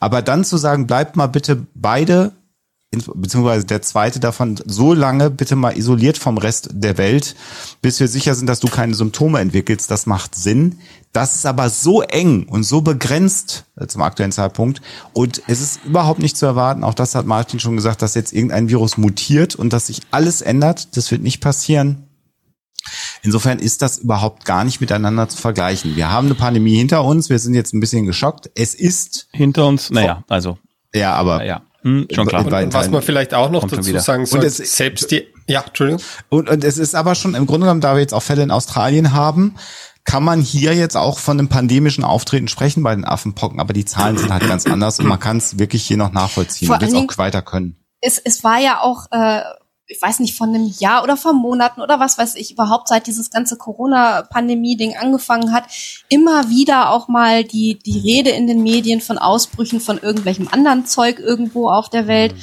Aber 0.01 0.21
dann 0.21 0.45
zu 0.45 0.57
sagen, 0.57 0.89
bleibt 0.89 1.17
mal 1.17 1.29
bitte 1.29 1.67
beide 1.75 2.33
beziehungsweise 3.15 3.67
der 3.67 3.83
zweite 3.83 4.21
davon 4.21 4.59
so 4.65 4.93
lange 4.93 5.31
bitte 5.31 5.57
mal 5.57 5.77
isoliert 5.77 6.19
vom 6.19 6.39
Rest 6.39 6.69
der 6.73 6.99
Welt, 6.99 7.37
bis 7.83 8.01
wir 8.01 8.09
sicher 8.09 8.35
sind, 8.35 8.47
dass 8.47 8.61
du 8.61 8.69
keine 8.69 8.95
Symptome 8.95 9.41
entwickelst. 9.41 9.91
Das 9.91 10.07
macht 10.07 10.35
Sinn. 10.35 10.79
Das 11.13 11.35
ist 11.35 11.47
aber 11.47 11.71
so 11.71 12.03
eng 12.03 12.45
und 12.45 12.65
so 12.65 12.83
begrenzt 12.83 13.65
äh, 13.77 13.87
zum 13.87 14.03
aktuellen 14.03 14.33
Zeitpunkt. 14.33 14.83
Und 15.13 15.43
es 15.47 15.61
ist 15.61 15.85
überhaupt 15.85 16.21
nicht 16.21 16.37
zu 16.37 16.45
erwarten, 16.45 16.85
auch 16.85 16.95
das 16.95 17.15
hat 17.15 17.27
Martin 17.27 17.59
schon 17.59 17.77
gesagt, 17.77 18.03
dass 18.03 18.15
jetzt 18.15 18.33
irgendein 18.33 18.69
Virus 18.69 18.99
mutiert 18.99 19.55
und 19.55 19.73
dass 19.73 19.87
sich 19.87 20.03
alles 20.11 20.43
ändert. 20.43 20.97
Das 20.97 21.11
wird 21.11 21.23
nicht 21.23 21.41
passieren. 21.41 22.07
Insofern 23.23 23.59
ist 23.59 23.83
das 23.83 23.99
überhaupt 23.99 24.45
gar 24.45 24.65
nicht 24.65 24.81
miteinander 24.81 25.29
zu 25.29 25.39
vergleichen. 25.39 25.97
Wir 25.97 26.11
haben 26.11 26.27
eine 26.27 26.35
Pandemie 26.35 26.77
hinter 26.77 27.05
uns. 27.05 27.31
Wir 27.31 27.39
sind 27.39 27.55
jetzt 27.55 27.75
ein 27.75 27.81
bisschen 27.81 28.07
geschockt. 28.07 28.51
Es 28.55 28.75
ist, 28.75 29.29
Hinter 29.33 29.67
uns, 29.67 29.91
naja, 29.91 30.23
also, 30.29 30.59
ja, 30.95 31.15
aber 31.15 31.45
ja, 31.45 31.63
hm, 31.87 32.09
schon 32.13 32.27
klar. 32.27 32.43
Beiden 32.45 32.67
Und 32.69 32.75
was 32.75 32.81
Teilen. 32.83 32.93
man 32.93 33.03
vielleicht 33.03 33.33
auch 33.35 33.51
noch 33.51 33.67
dazu 33.67 33.87
wieder. 33.87 34.01
sagen 34.01 34.27
soll, 34.27 34.41
Und 34.41 34.47
es- 34.47 34.57
selbst 34.57 35.11
die, 35.11 35.27
ja, 35.47 35.63
Entschuldigung. 35.67 36.03
Und, 36.29 36.49
und 36.51 36.65
es 36.65 36.79
ist 36.79 36.95
aber 36.95 37.15
schon 37.15 37.35
im 37.35 37.47
Grunde 37.47 37.67
genommen, 37.67 37.81
da 37.81 37.95
wir 37.95 38.01
jetzt 38.01 38.15
auch 38.15 38.23
Fälle 38.23 38.43
in 38.43 38.51
Australien 38.51 39.13
haben, 39.13 39.55
kann 40.05 40.23
man 40.23 40.41
hier 40.41 40.73
jetzt 40.75 40.97
auch 40.97 41.19
von 41.19 41.39
einem 41.39 41.49
pandemischen 41.49 42.05
Auftreten 42.05 42.47
sprechen 42.49 42.83
bei 42.83 42.95
den 42.95 43.05
Affenpocken, 43.05 43.59
aber 43.61 43.73
die 43.73 43.85
Zahlen 43.85 44.17
sind 44.19 44.33
halt 44.33 44.47
ganz 44.47 44.65
anders 44.67 45.01
und 45.01 45.07
man 45.07 45.19
kann 45.19 45.39
es 45.39 45.59
wirklich 45.59 45.85
hier 45.85 45.97
noch 45.97 46.13
nachvollziehen 46.13 46.67
Vor 46.69 46.77
und 46.77 46.83
jetzt 46.83 46.95
auch 46.95 47.19
weiter 47.19 47.43
können. 47.43 47.77
es, 48.01 48.19
es 48.19 48.45
war 48.45 48.59
ja 48.61 48.81
auch, 48.81 49.07
äh, 49.11 49.41
ich 49.89 50.03
weiß 50.03 50.19
nicht, 50.19 50.37
von 50.37 50.49
einem 50.49 50.73
Jahr 50.79 51.05
oder 51.05 51.17
von 51.17 51.37
Monaten 51.37 51.81
oder 51.81 52.01
was 52.01 52.19
weiß 52.19 52.35
ich, 52.35 52.53
überhaupt 52.53 52.89
seit 52.89 53.07
dieses 53.07 53.31
ganze 53.31 53.57
Corona-Pandemie-Ding 53.57 54.97
angefangen 54.97 55.53
hat, 55.53 55.65
immer 56.09 56.51
wieder 56.51 56.91
auch 56.91 57.07
mal 57.07 57.45
die, 57.45 57.79
die 57.79 58.01
Rede 58.01 58.31
in 58.31 58.49
den 58.49 58.65
Medien 58.65 59.01
von 59.01 59.17
Ausbrüchen 59.17 59.81
von 59.81 59.99
irgendwelchem 59.99 60.49
anderen 60.51 60.87
Zeug 60.87 61.21
irgendwo 61.21 61.71
auf 61.71 61.89
der 61.89 62.09
Welt. 62.09 62.35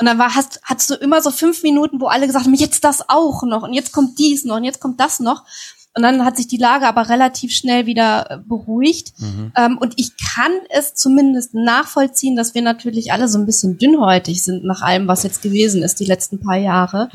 Und 0.00 0.06
dann 0.06 0.18
war, 0.18 0.34
hast, 0.34 0.60
hattest 0.64 0.90
du 0.90 0.94
immer 0.94 1.22
so 1.22 1.30
fünf 1.30 1.62
Minuten, 1.62 2.00
wo 2.00 2.06
alle 2.06 2.26
gesagt 2.26 2.46
haben, 2.46 2.54
jetzt 2.54 2.82
das 2.82 3.08
auch 3.08 3.44
noch 3.44 3.62
und 3.62 3.74
jetzt 3.74 3.92
kommt 3.92 4.18
dies 4.18 4.44
noch 4.44 4.56
und 4.56 4.64
jetzt 4.64 4.80
kommt 4.80 4.98
das 4.98 5.20
noch. 5.20 5.44
Und 5.94 6.02
dann 6.02 6.24
hat 6.24 6.36
sich 6.36 6.46
die 6.46 6.58
Lage 6.58 6.86
aber 6.86 7.08
relativ 7.08 7.52
schnell 7.52 7.86
wieder 7.86 8.30
äh, 8.30 8.38
beruhigt. 8.38 9.14
Ähm, 9.56 9.78
und 9.78 9.94
ich 9.96 10.12
kann 10.16 10.52
es 10.70 10.94
zumindest 10.94 11.54
nachvollziehen, 11.54 12.36
dass 12.36 12.54
wir 12.54 12.62
natürlich 12.62 13.12
alle 13.12 13.26
so 13.28 13.38
ein 13.38 13.46
bisschen 13.46 13.78
dünnhäutig 13.78 14.42
sind 14.42 14.64
nach 14.64 14.82
allem, 14.82 15.08
was 15.08 15.24
jetzt 15.24 15.42
gewesen 15.42 15.82
ist 15.82 15.98
die 15.98 16.04
letzten 16.04 16.40
paar 16.40 16.56
Jahre. 16.58 17.08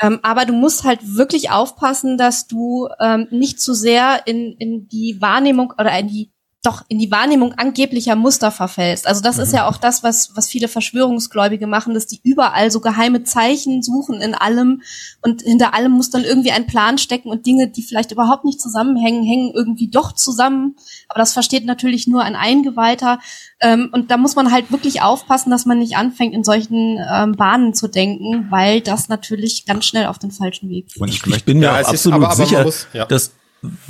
Ähm, 0.00 0.18
aber 0.22 0.44
du 0.44 0.52
musst 0.52 0.84
halt 0.84 1.00
wirklich 1.16 1.50
aufpassen, 1.50 2.18
dass 2.18 2.46
du 2.46 2.88
ähm, 3.00 3.28
nicht 3.30 3.60
zu 3.60 3.72
sehr 3.72 4.26
in, 4.26 4.54
in 4.58 4.88
die 4.88 5.20
Wahrnehmung 5.20 5.72
oder 5.78 5.96
in 5.98 6.08
die 6.08 6.30
doch 6.64 6.82
in 6.88 6.98
die 6.98 7.10
Wahrnehmung 7.12 7.52
angeblicher 7.54 8.16
Muster 8.16 8.50
verfällst. 8.50 9.06
Also 9.06 9.22
das 9.22 9.38
ist 9.38 9.52
ja 9.52 9.68
auch 9.68 9.76
das, 9.76 10.02
was, 10.02 10.32
was 10.34 10.48
viele 10.48 10.66
Verschwörungsgläubige 10.66 11.68
machen, 11.68 11.94
dass 11.94 12.08
die 12.08 12.20
überall 12.24 12.72
so 12.72 12.80
geheime 12.80 13.22
Zeichen 13.22 13.80
suchen 13.80 14.20
in 14.20 14.34
allem 14.34 14.82
und 15.22 15.42
hinter 15.42 15.72
allem 15.74 15.92
muss 15.92 16.10
dann 16.10 16.24
irgendwie 16.24 16.50
ein 16.50 16.66
Plan 16.66 16.98
stecken 16.98 17.28
und 17.30 17.46
Dinge, 17.46 17.68
die 17.68 17.82
vielleicht 17.82 18.10
überhaupt 18.10 18.44
nicht 18.44 18.60
zusammenhängen, 18.60 19.22
hängen 19.22 19.52
irgendwie 19.54 19.88
doch 19.88 20.12
zusammen. 20.12 20.74
Aber 21.08 21.20
das 21.20 21.32
versteht 21.32 21.64
natürlich 21.64 22.08
nur 22.08 22.22
ein 22.22 22.34
Eingeweihter. 22.34 23.20
Ähm, 23.60 23.90
und 23.92 24.10
da 24.10 24.16
muss 24.16 24.34
man 24.34 24.50
halt 24.50 24.72
wirklich 24.72 25.00
aufpassen, 25.00 25.50
dass 25.50 25.64
man 25.64 25.78
nicht 25.78 25.96
anfängt, 25.96 26.34
in 26.34 26.42
solchen 26.42 26.98
ähm, 27.08 27.32
Bahnen 27.36 27.72
zu 27.72 27.86
denken, 27.86 28.48
weil 28.50 28.80
das 28.80 29.08
natürlich 29.08 29.64
ganz 29.64 29.84
schnell 29.84 30.06
auf 30.06 30.18
den 30.18 30.32
falschen 30.32 30.68
Weg 30.70 30.90
führt. 30.90 31.02
Und 31.02 31.08
ich 31.08 31.24
Ich 31.24 31.44
bin 31.44 31.60
mir 31.60 31.66
Ja, 31.66 31.74
auch 31.74 31.80
es 31.80 31.86
ist- 31.86 32.06
absolut 32.06 32.16
aber- 32.16 32.26
aber 32.32 32.36
sicher, 32.46 32.64
muss- 32.64 32.88
ja. 32.92 33.04
dass 33.06 33.30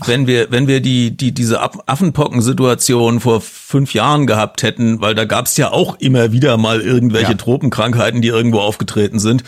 wenn 0.06 0.26
wir, 0.26 0.50
wenn 0.50 0.66
wir 0.66 0.80
die, 0.80 1.16
die, 1.16 1.32
diese 1.32 1.60
Aff- 1.60 1.78
Affenpocken-Situation 1.86 3.20
vor 3.20 3.40
fünf 3.40 3.92
Jahren 3.94 4.26
gehabt 4.26 4.62
hätten, 4.62 5.00
weil 5.00 5.14
da 5.14 5.24
gab's 5.24 5.56
ja 5.56 5.70
auch 5.72 5.98
immer 6.00 6.32
wieder 6.32 6.56
mal 6.56 6.80
irgendwelche 6.80 7.32
Ja. 7.32 7.36
Tropenkrankheiten, 7.36 8.22
die 8.22 8.28
irgendwo 8.28 8.60
aufgetreten 8.60 9.18
sind. 9.18 9.44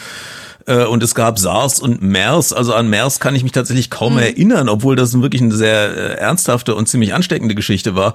Äh, 0.67 0.85
Und 0.85 1.03
es 1.03 1.15
gab 1.15 1.39
SARS 1.39 1.81
und 1.81 2.03
MERS. 2.03 2.53
Also 2.53 2.75
an 2.75 2.89
MERS 2.91 3.19
kann 3.19 3.35
ich 3.35 3.43
mich 3.43 3.53
tatsächlich 3.53 3.89
kaum 3.89 4.19
erinnern, 4.19 4.69
obwohl 4.69 4.95
das 4.95 5.19
wirklich 5.21 5.41
eine 5.41 5.55
sehr 5.55 5.97
äh, 5.97 6.15
ernsthafte 6.19 6.75
und 6.75 6.87
ziemlich 6.87 7.15
ansteckende 7.15 7.55
Geschichte 7.55 7.95
war. 7.95 8.15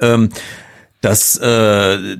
Ähm, 0.00 0.28
dass, 1.02 1.38
äh, 1.38 2.16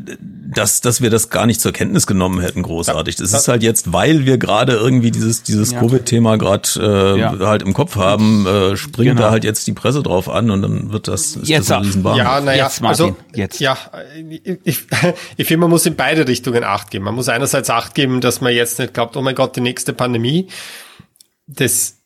dass, 0.54 0.80
dass 0.80 1.02
wir 1.02 1.10
das 1.10 1.28
gar 1.28 1.44
nicht 1.44 1.60
zur 1.60 1.70
Kenntnis 1.72 2.06
genommen 2.06 2.40
hätten, 2.40 2.62
großartig. 2.62 3.16
Das 3.16 3.34
ist 3.34 3.46
halt 3.46 3.62
jetzt, 3.62 3.92
weil 3.92 4.24
wir 4.24 4.38
gerade 4.38 4.72
irgendwie 4.72 5.10
dieses, 5.10 5.42
dieses 5.42 5.72
Ja. 5.72 5.80
Covid-Thema 5.80 6.38
gerade 6.38 6.68
äh, 7.16 7.20
Ja. 7.20 7.38
halt 7.40 7.62
im 7.62 7.74
Kopf 7.74 7.96
haben, 7.96 8.46
äh, 8.46 8.78
springt 8.78 9.10
Genau. 9.10 9.20
da 9.20 9.30
halt 9.30 9.44
jetzt 9.44 9.66
die 9.66 9.74
Presse 9.74 10.02
drauf 10.02 10.30
an 10.30 10.50
und 10.50 10.62
dann 10.62 10.92
wird 10.92 11.08
das, 11.08 11.36
ist 11.36 11.48
Jetzt 11.48 11.68
das 11.68 11.76
ein. 11.76 11.82
Riesenbahn. 11.84 12.16
Ja, 12.16 12.40
naja, 12.40 12.64
Jetzt, 12.64 12.80
Martin, 12.80 13.04
also, 13.04 13.16
jetzt. 13.34 13.60
ja, 13.60 13.76
ich, 14.30 14.58
ich, 14.64 14.78
ich 15.36 15.46
finde, 15.46 15.58
man 15.60 15.70
muss 15.70 15.84
in 15.84 15.94
beide 15.96 16.26
Richtungen 16.26 16.64
Acht 16.64 16.90
geben. 16.90 17.04
Man 17.04 17.14
muss 17.14 17.28
einerseits 17.28 17.68
Acht 17.68 17.94
geben, 17.94 18.22
dass 18.22 18.40
man 18.40 18.54
jetzt 18.54 18.78
nicht 18.78 18.94
glaubt, 18.94 19.14
oh 19.16 19.20
mein 19.22 19.34
Gott, 19.34 19.56
die 19.56 19.60
nächste 19.60 19.92
Pandemie, 19.92 20.48
das, 21.46 21.96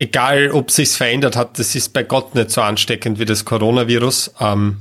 egal 0.00 0.50
ob 0.50 0.72
sich's 0.72 0.96
verändert 0.96 1.36
hat, 1.36 1.58
das 1.60 1.76
ist 1.76 1.92
bei 1.92 2.02
Gott 2.02 2.34
nicht 2.34 2.50
so 2.50 2.60
ansteckend 2.60 3.20
wie 3.20 3.24
das 3.24 3.44
Coronavirus. 3.44 4.32
Ähm, 4.40 4.78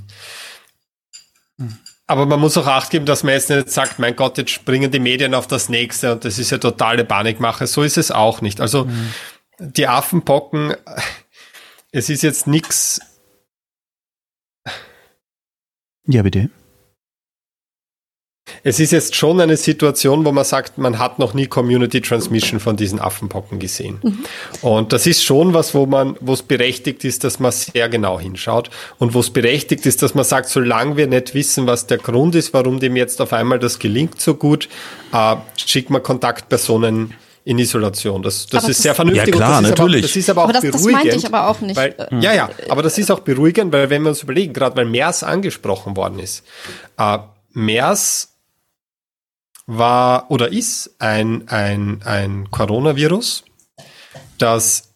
aber 2.07 2.25
man 2.25 2.39
muss 2.39 2.57
auch 2.57 2.67
Acht 2.67 2.89
geben, 2.89 3.05
dass 3.05 3.23
man 3.23 3.33
jetzt 3.33 3.49
nicht 3.49 3.69
sagt, 3.69 3.99
mein 3.99 4.15
Gott, 4.15 4.37
jetzt 4.37 4.51
springen 4.51 4.91
die 4.91 4.99
Medien 4.99 5.33
auf 5.33 5.47
das 5.47 5.69
nächste 5.69 6.11
und 6.11 6.25
das 6.25 6.37
ist 6.39 6.51
ja 6.51 6.57
totale 6.57 7.05
Panikmache. 7.05 7.67
So 7.67 7.83
ist 7.83 7.97
es 7.97 8.11
auch 8.11 8.41
nicht. 8.41 8.59
Also 8.61 8.87
die 9.59 9.87
Affenpocken, 9.87 10.75
es 11.91 12.09
ist 12.09 12.23
jetzt 12.23 12.47
nix 12.47 12.99
Ja, 16.05 16.21
bitte. 16.21 16.49
Es 18.63 18.79
ist 18.79 18.91
jetzt 18.91 19.15
schon 19.15 19.41
eine 19.41 19.57
Situation, 19.57 20.25
wo 20.25 20.31
man 20.31 20.45
sagt, 20.45 20.77
man 20.77 20.99
hat 20.99 21.19
noch 21.19 21.33
nie 21.33 21.47
Community 21.47 22.01
Transmission 22.01 22.59
von 22.59 22.75
diesen 22.75 22.99
Affenpocken 22.99 23.59
gesehen. 23.59 23.99
Mhm. 24.01 24.25
Und 24.61 24.93
das 24.93 25.07
ist 25.07 25.23
schon 25.23 25.53
was, 25.53 25.73
wo 25.73 25.85
man, 25.85 26.15
wo 26.19 26.33
es 26.33 26.43
berechtigt 26.43 27.03
ist, 27.03 27.23
dass 27.23 27.39
man 27.39 27.51
sehr 27.51 27.89
genau 27.89 28.19
hinschaut 28.19 28.69
und 28.99 29.13
wo 29.13 29.19
es 29.19 29.29
berechtigt 29.29 29.85
ist, 29.85 30.01
dass 30.01 30.15
man 30.15 30.23
sagt, 30.23 30.49
solange 30.49 30.97
wir 30.97 31.07
nicht 31.07 31.33
wissen, 31.33 31.67
was 31.67 31.87
der 31.87 31.97
Grund 31.97 32.35
ist, 32.35 32.53
warum 32.53 32.79
dem 32.79 32.95
jetzt 32.95 33.21
auf 33.21 33.33
einmal 33.33 33.59
das 33.59 33.79
gelingt 33.79 34.21
so 34.21 34.35
gut, 34.35 34.69
äh, 35.11 35.35
schickt 35.57 35.89
man 35.89 36.03
Kontaktpersonen 36.03 37.13
in 37.45 37.59
Isolation. 37.59 38.23
Das, 38.23 38.47
das 38.47 38.63
ist 38.63 38.77
das 38.77 38.83
sehr 38.83 38.95
vernünftig. 38.95 39.35
Ja 39.35 39.41
klar, 39.41 39.61
das 39.61 39.71
natürlich. 39.71 39.97
aber, 39.97 40.07
das 40.07 40.15
ist 40.15 40.29
aber 40.29 40.41
auch 40.41 40.49
aber 40.49 40.53
das, 40.53 40.61
beruhigend. 40.61 40.85
das 40.85 41.03
meinte 41.03 41.17
ich 41.17 41.25
aber 41.25 41.47
auch 41.47 41.61
nicht. 41.61 41.75
Weil, 41.75 41.95
ja, 42.21 42.33
ja, 42.33 42.49
aber 42.69 42.81
das 42.81 42.97
ist 42.97 43.11
auch 43.11 43.19
beruhigend, 43.19 43.73
weil 43.73 43.89
wenn 43.89 44.03
wir 44.03 44.09
uns 44.09 44.23
überlegen, 44.23 44.53
gerade 44.53 44.75
weil 44.77 44.85
MERS 44.85 45.23
angesprochen 45.23 45.97
worden 45.97 46.19
ist, 46.19 46.43
äh, 46.97 47.17
MERS 47.53 48.32
war 49.65 50.29
oder 50.29 50.51
ist 50.51 50.95
ein, 50.99 51.47
ein, 51.47 52.01
ein 52.03 52.51
Coronavirus, 52.51 53.45
das 54.37 54.93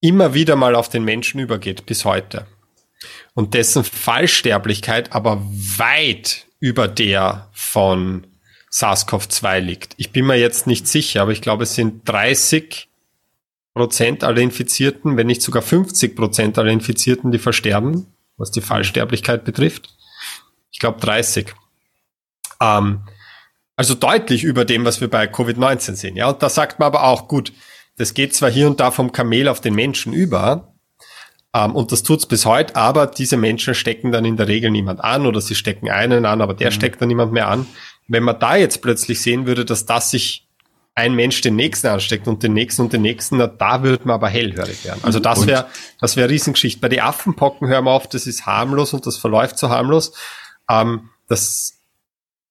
immer 0.00 0.34
wieder 0.34 0.56
mal 0.56 0.74
auf 0.74 0.88
den 0.88 1.04
Menschen 1.04 1.40
übergeht 1.40 1.86
bis 1.86 2.04
heute. 2.04 2.46
Und 3.34 3.54
dessen 3.54 3.84
Fallsterblichkeit 3.84 5.12
aber 5.12 5.42
weit 5.42 6.46
über 6.60 6.88
der 6.88 7.48
von 7.52 8.26
SARS-CoV-2 8.70 9.60
liegt. 9.60 9.94
Ich 9.96 10.10
bin 10.10 10.26
mir 10.26 10.36
jetzt 10.36 10.66
nicht 10.66 10.86
sicher, 10.86 11.22
aber 11.22 11.32
ich 11.32 11.40
glaube, 11.40 11.62
es 11.62 11.74
sind 11.74 12.08
30 12.08 12.88
Prozent 13.74 14.24
aller 14.24 14.40
Infizierten, 14.40 15.16
wenn 15.16 15.28
nicht 15.28 15.40
sogar 15.40 15.62
50 15.62 16.16
Prozent 16.16 16.58
aller 16.58 16.72
Infizierten, 16.72 17.30
die 17.30 17.38
versterben, 17.38 18.06
was 18.36 18.50
die 18.50 18.60
Fallsterblichkeit 18.60 19.44
betrifft. 19.44 19.88
Ich 20.70 20.80
glaube 20.80 21.00
30. 21.00 21.54
Ähm, 22.60 23.02
also 23.78 23.94
deutlich 23.94 24.44
über 24.44 24.66
dem, 24.66 24.84
was 24.84 25.00
wir 25.00 25.08
bei 25.08 25.24
Covid-19 25.24 25.94
sehen. 25.94 26.16
Ja, 26.16 26.28
und 26.28 26.42
da 26.42 26.50
sagt 26.50 26.78
man 26.78 26.86
aber 26.86 27.04
auch, 27.04 27.28
gut, 27.28 27.52
das 27.96 28.12
geht 28.12 28.34
zwar 28.34 28.50
hier 28.50 28.66
und 28.66 28.80
da 28.80 28.90
vom 28.90 29.12
Kamel 29.12 29.48
auf 29.48 29.62
den 29.62 29.74
Menschen 29.74 30.12
über, 30.12 30.74
ähm, 31.54 31.74
und 31.74 31.92
das 31.92 32.02
tut's 32.02 32.26
bis 32.26 32.44
heute, 32.44 32.76
aber 32.76 33.06
diese 33.06 33.38
Menschen 33.38 33.74
stecken 33.74 34.12
dann 34.12 34.26
in 34.26 34.36
der 34.36 34.48
Regel 34.48 34.70
niemand 34.70 35.00
an 35.02 35.24
oder 35.24 35.40
sie 35.40 35.54
stecken 35.54 35.88
einen 35.88 36.26
an, 36.26 36.42
aber 36.42 36.52
der 36.52 36.68
mhm. 36.68 36.74
steckt 36.74 37.00
dann 37.00 37.08
niemand 37.08 37.32
mehr 37.32 37.48
an 37.48 37.66
wenn 38.08 38.22
man 38.24 38.40
da 38.40 38.56
jetzt 38.56 38.82
plötzlich 38.82 39.20
sehen 39.22 39.46
würde, 39.46 39.64
dass 39.64 39.86
das 39.86 40.10
sich 40.10 40.48
ein 40.94 41.14
Mensch 41.14 41.40
den 41.42 41.54
nächsten 41.54 41.86
ansteckt 41.86 42.26
und 42.26 42.42
den 42.42 42.54
nächsten 42.54 42.82
und 42.82 42.92
den 42.92 43.02
nächsten, 43.02 43.36
na, 43.36 43.46
da 43.46 43.84
würde 43.84 44.04
man 44.04 44.14
aber 44.14 44.28
hellhörig 44.28 44.84
werden. 44.84 45.00
Also 45.04 45.20
das 45.20 45.46
wäre 45.46 45.68
das 46.00 46.16
wäre 46.16 46.28
Riesengeschichte. 46.28 46.80
Bei 46.80 46.88
den 46.88 47.00
Affenpocken 47.00 47.68
hören 47.68 47.84
wir 47.84 47.92
auf, 47.92 48.08
das 48.08 48.26
ist 48.26 48.46
harmlos 48.46 48.94
und 48.94 49.06
das 49.06 49.16
verläuft 49.16 49.58
so 49.58 49.68
harmlos. 49.68 50.12
Ähm, 50.68 51.10
das 51.28 51.77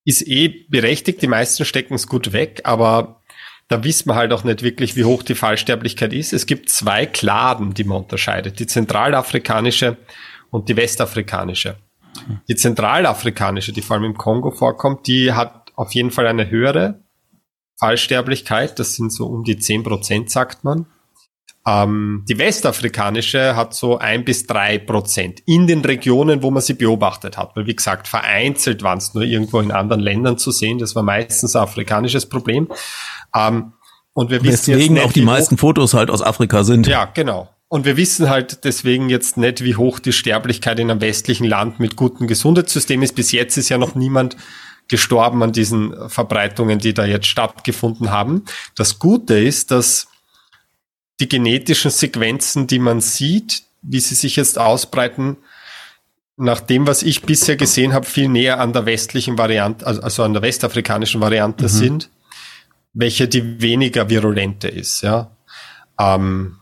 ist 0.08 0.26
eh 0.26 0.66
berechtigt, 0.70 1.22
die 1.22 1.28
meisten 1.28 1.66
stecken 1.66 1.96
es 1.96 2.08
gut 2.08 2.32
weg, 2.32 2.62
aber 2.64 3.22
da 3.68 3.84
wissen 3.84 4.10
wir 4.10 4.16
halt 4.16 4.32
auch 4.32 4.46
nicht 4.46 4.64
wirklich, 4.64 4.96
wie 4.96 5.04
hoch 5.04 5.22
die 5.22 5.36
Fallsterblichkeit 5.36 6.14
ist. 6.14 6.32
Es 6.32 6.46
gibt 6.46 6.70
zwei 6.70 7.06
Kladen, 7.06 7.74
die 7.74 7.84
man 7.84 7.98
unterscheidet, 7.98 8.60
die 8.60 8.68
zentralafrikanische 8.68 9.98
und 10.50 10.70
die 10.70 10.78
westafrikanische. 10.78 11.76
Die 12.48 12.56
zentralafrikanische, 12.56 13.74
die 13.74 13.82
vor 13.82 13.98
allem 13.98 14.06
im 14.06 14.18
Kongo 14.18 14.52
vorkommt, 14.52 15.08
die 15.08 15.34
hat 15.34 15.74
auf 15.76 15.94
jeden 15.94 16.12
Fall 16.12 16.26
eine 16.26 16.50
höhere 16.50 17.04
Fallsterblichkeit. 17.78 18.80
Das 18.80 18.96
sind 18.96 19.12
so 19.12 19.26
um 19.26 19.44
die 19.44 19.58
zehn 19.58 19.84
Prozent, 19.84 20.30
sagt 20.30 20.64
man. 20.64 20.86
Ähm, 21.68 22.24
die 22.30 22.38
westafrikanische 22.38 23.58
hat 23.58 23.74
so 23.74 23.98
ein 23.98 24.24
bis 24.24 24.48
drei 24.48 24.78
Prozent 24.78 25.42
in 25.46 25.68
den 25.68 25.84
Regionen, 25.84 26.42
wo 26.42 26.50
man 26.50 26.62
sie 26.62 26.76
beobachtet 26.76 27.38
hat. 27.38 27.58
Weil, 27.58 27.66
wie 27.66 27.76
gesagt, 27.76 28.08
vereinzelt 28.08 28.84
waren 28.84 29.00
es 29.00 29.14
nur 29.14 29.26
irgendwo 29.26 29.60
in 29.60 29.72
anderen 29.72 30.02
Ländern 30.02 30.38
zu 30.38 30.52
sehen. 30.52 30.78
Das 30.80 30.96
war 30.96 31.04
meistens 31.04 31.58
ein 31.58 31.64
afrikanisches 31.64 32.26
Problem. 32.28 32.70
Ähm, 33.36 33.74
und 34.14 34.32
wir 34.32 34.42
wissen 34.44 34.72
Deswegen 34.72 34.80
jetzt 34.80 34.90
nicht, 34.92 35.06
auch 35.06 35.12
die 35.12 35.22
meisten 35.24 35.58
Fotos 35.58 35.94
halt 35.94 36.10
aus 36.10 36.22
Afrika 36.22 36.64
sind. 36.64 36.88
Ja, 36.88 37.04
genau. 37.06 37.50
Und 37.68 37.84
wir 37.84 37.98
wissen 37.98 38.30
halt 38.30 38.64
deswegen 38.64 39.10
jetzt 39.10 39.36
nicht, 39.36 39.62
wie 39.62 39.76
hoch 39.76 40.00
die 40.00 40.14
Sterblichkeit 40.14 40.80
in 40.80 40.90
einem 40.90 41.02
westlichen 41.02 41.46
Land 41.46 41.82
mit 41.82 41.98
gutem 41.98 42.28
Gesundheitssystem 42.28 43.04
ist. 43.04 43.14
Bis 43.14 43.34
jetzt 43.34 43.58
ist 43.58 43.68
ja 43.68 43.78
noch 43.78 43.94
niemand 43.94 44.38
gestorben 44.88 45.44
an 45.44 45.52
diesen 45.52 45.94
Verbreitungen, 46.10 46.80
die 46.80 46.94
da 46.94 47.04
jetzt 47.04 47.28
stattgefunden 47.28 48.10
haben. 48.10 48.46
Das 48.78 49.00
Gute 49.00 49.38
ist, 49.38 49.72
dass 49.72 50.08
die 51.20 51.30
genetischen 51.30 51.92
Sequenzen, 51.92 52.68
die 52.68 52.80
man 52.80 53.02
sieht, 53.02 53.64
wie 53.82 54.00
sie 54.00 54.16
sich 54.16 54.36
jetzt 54.36 54.60
ausbreiten, 54.60 55.38
nach 56.36 56.60
dem, 56.60 56.86
was 56.86 57.02
ich 57.02 57.24
bisher 57.24 57.56
gesehen 57.56 57.94
habe, 57.94 58.06
viel 58.06 58.30
näher 58.30 58.60
an 58.60 58.72
der 58.74 58.86
westlichen 58.86 59.38
Variante, 59.38 59.88
also, 59.88 60.02
also 60.02 60.24
an 60.24 60.34
der 60.34 60.44
westafrikanischen 60.44 61.20
Variante 61.20 61.64
mhm. 61.64 61.70
sind, 61.70 62.10
welche 62.94 63.28
die 63.28 63.62
weniger 63.62 64.10
virulente 64.10 64.68
ist, 64.68 65.02
ja. 65.02 65.32
Ähm, 66.00 66.58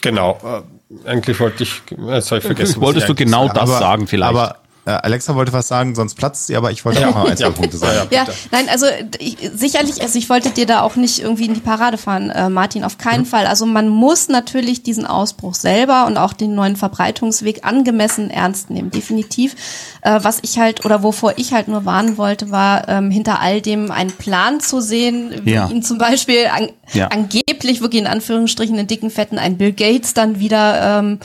Genau. 0.00 0.38
Äh, 0.42 1.08
eigentlich 1.08 1.38
wollte 1.40 1.62
ich, 1.62 1.82
jetzt 1.90 2.30
habe 2.30 2.38
ich 2.38 2.44
vergessen. 2.44 2.80
Wolltest 2.80 3.08
du 3.08 3.14
genau 3.14 3.48
das 3.48 3.68
sagen 3.68 4.06
vielleicht? 4.06 4.30
Aber 4.30 4.50
äh, 4.50 4.69
Alexa 4.84 5.34
wollte 5.34 5.52
was 5.52 5.68
sagen, 5.68 5.94
sonst 5.94 6.14
platzt 6.14 6.46
sie, 6.46 6.56
aber 6.56 6.70
ich 6.70 6.84
wollte 6.84 7.06
auch 7.08 7.14
noch 7.14 7.28
ein, 7.28 7.36
zwei 7.36 7.50
Punkte 7.50 7.76
sagen. 7.76 8.08
Ja, 8.10 8.24
nein, 8.50 8.68
also 8.70 8.86
ich, 9.18 9.36
sicherlich, 9.54 10.00
also 10.00 10.18
ich 10.18 10.28
wollte 10.30 10.50
dir 10.50 10.66
da 10.66 10.82
auch 10.82 10.96
nicht 10.96 11.20
irgendwie 11.20 11.46
in 11.46 11.54
die 11.54 11.60
Parade 11.60 11.98
fahren, 11.98 12.30
äh, 12.30 12.48
Martin, 12.48 12.84
auf 12.84 12.98
keinen 12.98 13.22
mhm. 13.22 13.26
Fall. 13.26 13.46
Also 13.46 13.66
man 13.66 13.88
muss 13.88 14.28
natürlich 14.28 14.82
diesen 14.82 15.06
Ausbruch 15.06 15.54
selber 15.54 16.06
und 16.06 16.16
auch 16.16 16.32
den 16.32 16.54
neuen 16.54 16.76
Verbreitungsweg 16.76 17.64
angemessen 17.64 18.30
ernst 18.30 18.70
nehmen, 18.70 18.90
definitiv. 18.90 19.54
Äh, 20.02 20.20
was 20.22 20.38
ich 20.42 20.58
halt 20.58 20.84
oder 20.84 21.02
wovor 21.02 21.34
ich 21.36 21.52
halt 21.52 21.68
nur 21.68 21.84
warnen 21.84 22.16
wollte, 22.16 22.50
war 22.50 22.88
ähm, 22.88 23.10
hinter 23.10 23.40
all 23.40 23.60
dem 23.60 23.90
einen 23.90 24.12
Plan 24.12 24.60
zu 24.60 24.80
sehen, 24.80 25.32
wie 25.44 25.52
ja. 25.52 25.68
ihn 25.68 25.82
zum 25.82 25.98
Beispiel 25.98 26.46
an, 26.46 26.70
ja. 26.92 27.08
angeblich 27.08 27.80
wirklich 27.80 28.00
in 28.00 28.06
Anführungsstrichen 28.06 28.78
einen 28.78 28.88
dicken 28.88 29.10
Fetten 29.10 29.38
ein 29.38 29.58
Bill 29.58 29.72
Gates 29.72 30.14
dann 30.14 30.40
wieder 30.40 31.00
ähm, 31.00 31.18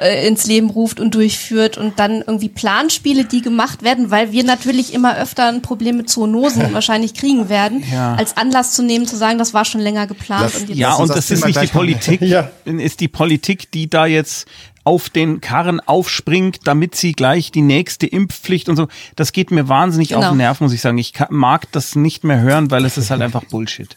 äh, 0.00 0.26
ins 0.26 0.46
Leben 0.46 0.70
ruft 0.70 1.00
und 1.00 1.14
durchführt 1.14 1.76
und 1.76 1.98
dann 1.98 2.22
irgendwie 2.26 2.48
Planspiele, 2.94 3.24
die 3.24 3.42
gemacht 3.42 3.82
werden, 3.82 4.10
weil 4.10 4.32
wir 4.32 4.44
natürlich 4.44 4.94
immer 4.94 5.16
öfter 5.16 5.48
ein 5.48 5.62
Problem 5.62 5.96
mit 5.96 6.08
Zoonosen 6.08 6.72
wahrscheinlich 6.72 7.14
kriegen 7.14 7.48
werden, 7.48 7.84
ja. 7.92 8.14
als 8.14 8.36
Anlass 8.36 8.72
zu 8.72 8.82
nehmen, 8.82 9.06
zu 9.06 9.16
sagen, 9.16 9.38
das 9.38 9.54
war 9.54 9.64
schon 9.64 9.80
länger 9.80 10.06
geplant. 10.06 10.44
Das, 10.44 10.62
und 10.62 10.74
ja, 10.74 10.94
und 10.94 11.08
das, 11.08 11.16
das 11.16 11.30
ist 11.30 11.46
nicht 11.46 11.60
die 11.60 11.66
Politik, 11.66 12.20
ja. 12.22 12.50
ist 12.64 13.00
die 13.00 13.08
Politik, 13.08 13.70
die 13.72 13.88
da 13.90 14.06
jetzt 14.06 14.46
auf 14.84 15.08
den 15.08 15.40
Karren 15.40 15.80
aufspringt, 15.80 16.60
damit 16.64 16.94
sie 16.94 17.12
gleich 17.12 17.50
die 17.50 17.62
nächste 17.62 18.06
Impfpflicht 18.06 18.68
und 18.68 18.76
so. 18.76 18.88
Das 19.16 19.32
geht 19.32 19.50
mir 19.50 19.68
wahnsinnig 19.68 20.10
genau. 20.10 20.20
auf 20.20 20.28
den 20.28 20.36
Nerv, 20.36 20.60
muss 20.60 20.72
ich 20.72 20.82
sagen. 20.82 20.98
Ich 20.98 21.14
mag 21.30 21.72
das 21.72 21.96
nicht 21.96 22.22
mehr 22.22 22.40
hören, 22.40 22.70
weil 22.70 22.84
es 22.84 22.98
ist 22.98 23.10
halt 23.10 23.22
einfach 23.22 23.44
Bullshit. 23.44 23.96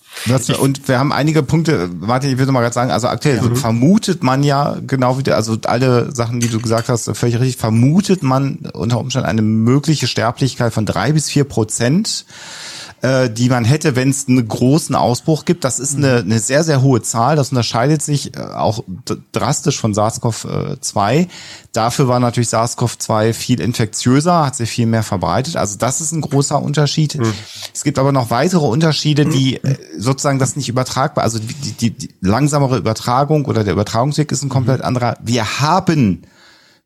und 0.60 0.88
wir 0.88 0.98
haben 0.98 1.12
einige 1.12 1.44
Punkte, 1.44 1.90
Martin, 2.00 2.32
ich 2.32 2.38
würde 2.38 2.54
mal 2.54 2.62
gerade 2.62 2.74
sagen, 2.74 2.92
also 2.92 3.08
aktuell 3.08 3.42
mhm. 3.42 3.56
vermutet 3.58 4.24
man 4.24 4.44
ja 4.44 4.78
genau 4.86 5.20
wie, 5.20 5.30
also 5.32 5.58
alle 5.66 6.16
Sachen, 6.16 6.40
die 6.40 6.48
du 6.48 6.60
gesagt 6.60 6.88
hast, 6.88 7.12
völlig 7.18 7.40
richtig, 7.40 7.58
vermutet 7.58 8.24
man 8.24 8.60
unter 8.74 9.00
Umständen 9.00 9.28
eine 9.28 9.42
mögliche 9.42 10.08
Sterblichkeit 10.08 10.74
von 10.74 10.86
drei 10.86 11.12
bis 11.12 11.30
vier 11.30 11.44
Prozent 11.44 12.26
äh, 13.02 13.30
die 13.30 13.50
man 13.50 13.64
hätte, 13.64 13.96
wenn 13.96 14.10
es 14.10 14.28
einen 14.28 14.48
großen 14.48 14.96
Ausbruch 14.96 15.46
gibt. 15.46 15.64
Das 15.64 15.80
ist 15.80 15.96
eine, 15.96 16.18
eine 16.18 16.40
sehr, 16.40 16.64
sehr 16.64 16.82
hohe 16.82 17.02
Zahl. 17.02 17.36
Das 17.36 17.52
unterscheidet 17.52 18.02
sich 18.02 18.36
äh, 18.36 18.42
auch 18.42 18.84
drastisch 19.32 19.80
von 19.80 19.94
SARS-CoV-2. 19.94 21.28
Dafür 21.74 22.08
war 22.08 22.20
natürlich 22.20 22.50
SARS-CoV-2 22.50 23.34
viel 23.34 23.60
infektiöser, 23.62 24.46
hat 24.46 24.56
sich 24.56 24.70
viel 24.70 24.88
mehr 24.88 25.04
verbreitet. 25.04 25.58
Also 25.58 25.78
das 25.78 26.02
ist 26.02 26.12
ein 26.12 26.22
großer 26.22 26.62
Unterschied. 26.62 27.16
Mhm. 27.16 27.34
Es 27.74 27.84
gibt 27.84 28.00
aber 28.00 28.12
noch 28.12 28.32
weitere 28.32 28.66
Unterschiede, 28.66 29.26
die 29.26 29.58
äh, 29.58 29.76
sozusagen 29.98 30.40
das 30.40 30.56
nicht 30.56 30.70
übertragbar, 30.70 31.24
also 31.24 31.38
die, 31.40 31.74
die, 31.74 31.92
die 31.92 32.10
langsamere 32.22 32.78
Übertragung 32.78 33.46
oder 33.46 33.64
der 33.64 33.74
Übertragungsweg 33.74 34.32
ist 34.32 34.44
ein 34.44 34.50
komplett 34.50 34.82
anderer. 34.82 35.18
Wir 35.22 35.60
haben 35.60 36.24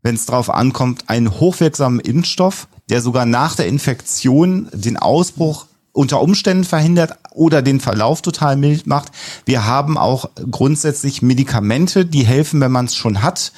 wenn 0.03 0.15
es 0.15 0.25
darauf 0.25 0.49
ankommt, 0.49 1.03
einen 1.09 1.39
hochwirksamen 1.39 1.99
Impfstoff, 1.99 2.67
der 2.89 3.01
sogar 3.01 3.25
nach 3.25 3.55
der 3.55 3.67
Infektion 3.67 4.67
den 4.73 4.97
Ausbruch 4.97 5.67
unter 5.93 6.21
Umständen 6.21 6.63
verhindert 6.63 7.17
oder 7.33 7.61
den 7.61 7.81
Verlauf 7.81 8.21
total 8.21 8.55
mild 8.55 8.87
macht. 8.87 9.11
Wir 9.45 9.65
haben 9.65 9.97
auch 9.97 10.29
grundsätzlich 10.49 11.21
Medikamente, 11.21 12.05
die 12.05 12.23
helfen, 12.23 12.61
wenn 12.61 12.71
man 12.71 12.85
es 12.85 12.95
schon 12.95 13.21
hat. 13.21 13.51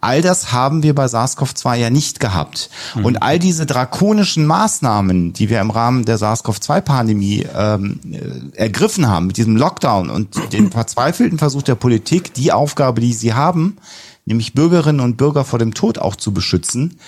All 0.00 0.22
das 0.22 0.52
haben 0.52 0.82
wir 0.82 0.94
bei 0.94 1.06
SARS-CoV-2 1.06 1.74
ja 1.76 1.90
nicht 1.90 2.20
gehabt. 2.20 2.70
Mhm. 2.94 3.04
Und 3.04 3.22
all 3.22 3.38
diese 3.38 3.66
drakonischen 3.66 4.46
Maßnahmen, 4.46 5.34
die 5.34 5.50
wir 5.50 5.60
im 5.60 5.70
Rahmen 5.70 6.06
der 6.06 6.18
SARS-CoV-2-Pandemie 6.18 7.46
ähm, 7.54 8.00
äh, 8.10 8.56
ergriffen 8.56 9.08
haben, 9.08 9.26
mit 9.26 9.36
diesem 9.36 9.56
Lockdown 9.56 10.08
und 10.08 10.52
dem 10.52 10.72
verzweifelten 10.72 11.38
Versuch 11.38 11.62
der 11.62 11.74
Politik, 11.74 12.32
die 12.32 12.52
Aufgabe, 12.52 13.02
die 13.02 13.12
sie 13.12 13.34
haben, 13.34 13.76
nämlich 14.24 14.54
Bürgerinnen 14.54 15.00
und 15.00 15.18
Bürger 15.18 15.44
vor 15.44 15.58
dem 15.58 15.74
Tod 15.74 15.98
auch 15.98 16.16
zu 16.16 16.32
beschützen, 16.32 16.98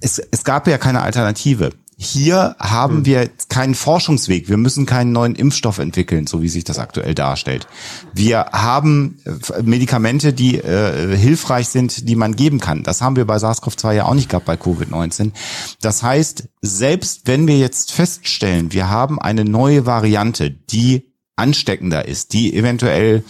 es, 0.00 0.18
es 0.18 0.44
gab 0.44 0.66
ja 0.68 0.76
keine 0.76 1.00
Alternative. 1.00 1.70
Hier 2.04 2.56
haben 2.58 3.06
wir 3.06 3.28
keinen 3.48 3.74
Forschungsweg. 3.74 4.48
Wir 4.48 4.56
müssen 4.56 4.86
keinen 4.86 5.12
neuen 5.12 5.34
Impfstoff 5.34 5.78
entwickeln, 5.78 6.26
so 6.26 6.42
wie 6.42 6.48
sich 6.48 6.64
das 6.64 6.78
aktuell 6.78 7.14
darstellt. 7.14 7.66
Wir 8.12 8.46
haben 8.52 9.18
äh, 9.24 9.62
Medikamente, 9.62 10.32
die 10.32 10.58
äh, 10.58 11.16
hilfreich 11.16 11.68
sind, 11.68 12.08
die 12.08 12.16
man 12.16 12.36
geben 12.36 12.60
kann. 12.60 12.82
Das 12.82 13.02
haben 13.02 13.16
wir 13.16 13.26
bei 13.26 13.36
SARS-CoV-2 13.36 13.92
ja 13.92 14.04
auch 14.04 14.14
nicht 14.14 14.28
gehabt 14.28 14.46
bei 14.46 14.54
Covid-19. 14.54 15.32
Das 15.80 16.02
heißt, 16.02 16.48
selbst 16.60 17.22
wenn 17.26 17.46
wir 17.46 17.58
jetzt 17.58 17.92
feststellen, 17.92 18.72
wir 18.72 18.90
haben 18.90 19.18
eine 19.18 19.44
neue 19.44 19.86
Variante, 19.86 20.50
die 20.50 21.12
ansteckender 21.36 22.06
ist, 22.06 22.32
die 22.32 22.54
eventuell 22.54 23.24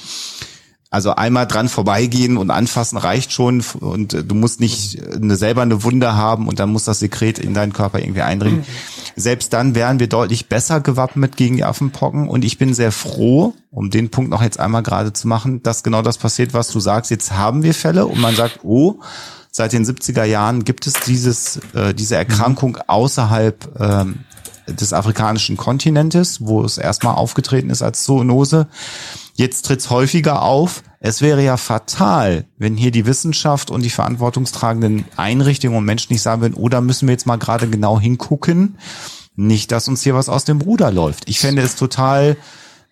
also 0.95 1.16
einmal 1.16 1.49
dran 1.49 1.68
vorbeigehen 1.68 2.36
und 2.36 2.53
anfassen 2.53 2.97
reicht 2.97 3.32
schon 3.32 3.64
und 3.80 4.12
du 4.12 4.34
musst 4.36 4.61
nicht 4.61 5.03
eine, 5.12 5.34
selber 5.34 5.62
eine 5.62 5.82
Wunde 5.82 6.14
haben 6.14 6.47
und 6.47 6.61
dann 6.61 6.70
muss 6.70 6.84
das 6.84 7.01
Sekret 7.01 7.40
in 7.40 7.53
deinen 7.53 7.72
Körper 7.72 7.99
irgendwie 7.99 8.22
eindringen. 8.22 8.64
Selbst 9.16 9.53
dann 9.53 9.74
wären 9.74 9.99
wir 9.99 10.09
deutlich 10.09 10.49
besser 10.49 10.80
gewappnet 10.80 11.36
gegen 11.36 11.57
die 11.57 11.64
Affenpocken 11.64 12.28
und 12.28 12.45
ich 12.45 12.59
bin 12.59 12.74
sehr 12.74 12.92
froh, 12.92 13.55
um 13.72 13.90
den 13.90 14.11
Punkt 14.11 14.30
noch 14.30 14.40
jetzt 14.40 14.61
einmal 14.61 14.84
gerade 14.84 15.12
zu 15.12 15.26
machen, 15.26 15.64
dass 15.64 15.82
genau 15.82 16.01
das 16.01 16.16
passiert, 16.16 16.55
was 16.55 16.68
du 16.68 16.78
sagst. 16.78 17.11
Jetzt 17.11 17.32
haben 17.32 17.64
wir 17.64 17.74
Fälle 17.74 18.07
und 18.07 18.20
man 18.20 18.36
sagt, 18.36 18.61
oh, 18.62 19.01
seit 19.51 19.72
den 19.72 19.84
70er 19.84 20.24
Jahren 20.24 20.64
gibt 20.64 20.86
es 20.86 20.95
dieses, 20.95 21.61
äh, 21.74 21.92
diese 21.92 22.14
Erkrankung 22.14 22.78
außerhalb 22.86 23.80
ähm, 23.80 24.20
des 24.68 24.92
afrikanischen 24.92 25.57
Kontinentes, 25.57 26.47
wo 26.47 26.64
es 26.64 26.78
erstmal 26.78 27.16
aufgetreten 27.16 27.70
ist 27.70 27.82
als 27.82 28.05
Zoonose. 28.05 28.68
Jetzt 29.37 29.66
tritt 29.66 29.80
es 29.80 29.91
häufiger 29.91 30.43
auf. 30.43 30.82
Es 31.01 31.20
wäre 31.20 31.43
ja 31.43 31.57
fatal, 31.57 32.47
wenn 32.57 32.76
hier 32.76 32.93
die 32.93 33.05
Wissenschaft 33.05 33.70
und 33.70 33.82
die 33.82 33.91
verantwortungstragenden 33.91 35.05
Einrichtungen 35.16 35.76
und 35.76 35.85
Menschen 35.85 36.12
nicht 36.12 36.22
sagen 36.22 36.41
würden, 36.41 36.55
oh, 36.55 36.68
da 36.68 36.80
müssen 36.80 37.09
wir 37.09 37.12
jetzt 37.12 37.26
mal 37.26 37.37
gerade 37.37 37.68
genau 37.68 37.99
hingucken. 37.99 38.78
Nicht, 39.37 39.72
dass 39.72 39.89
uns 39.89 40.03
hier 40.03 40.14
was 40.14 40.28
aus 40.28 40.45
dem 40.45 40.61
Ruder 40.61 40.93
läuft. 40.93 41.28
Ich 41.28 41.41
fände 41.41 41.62
es 41.62 41.74
total 41.74 42.37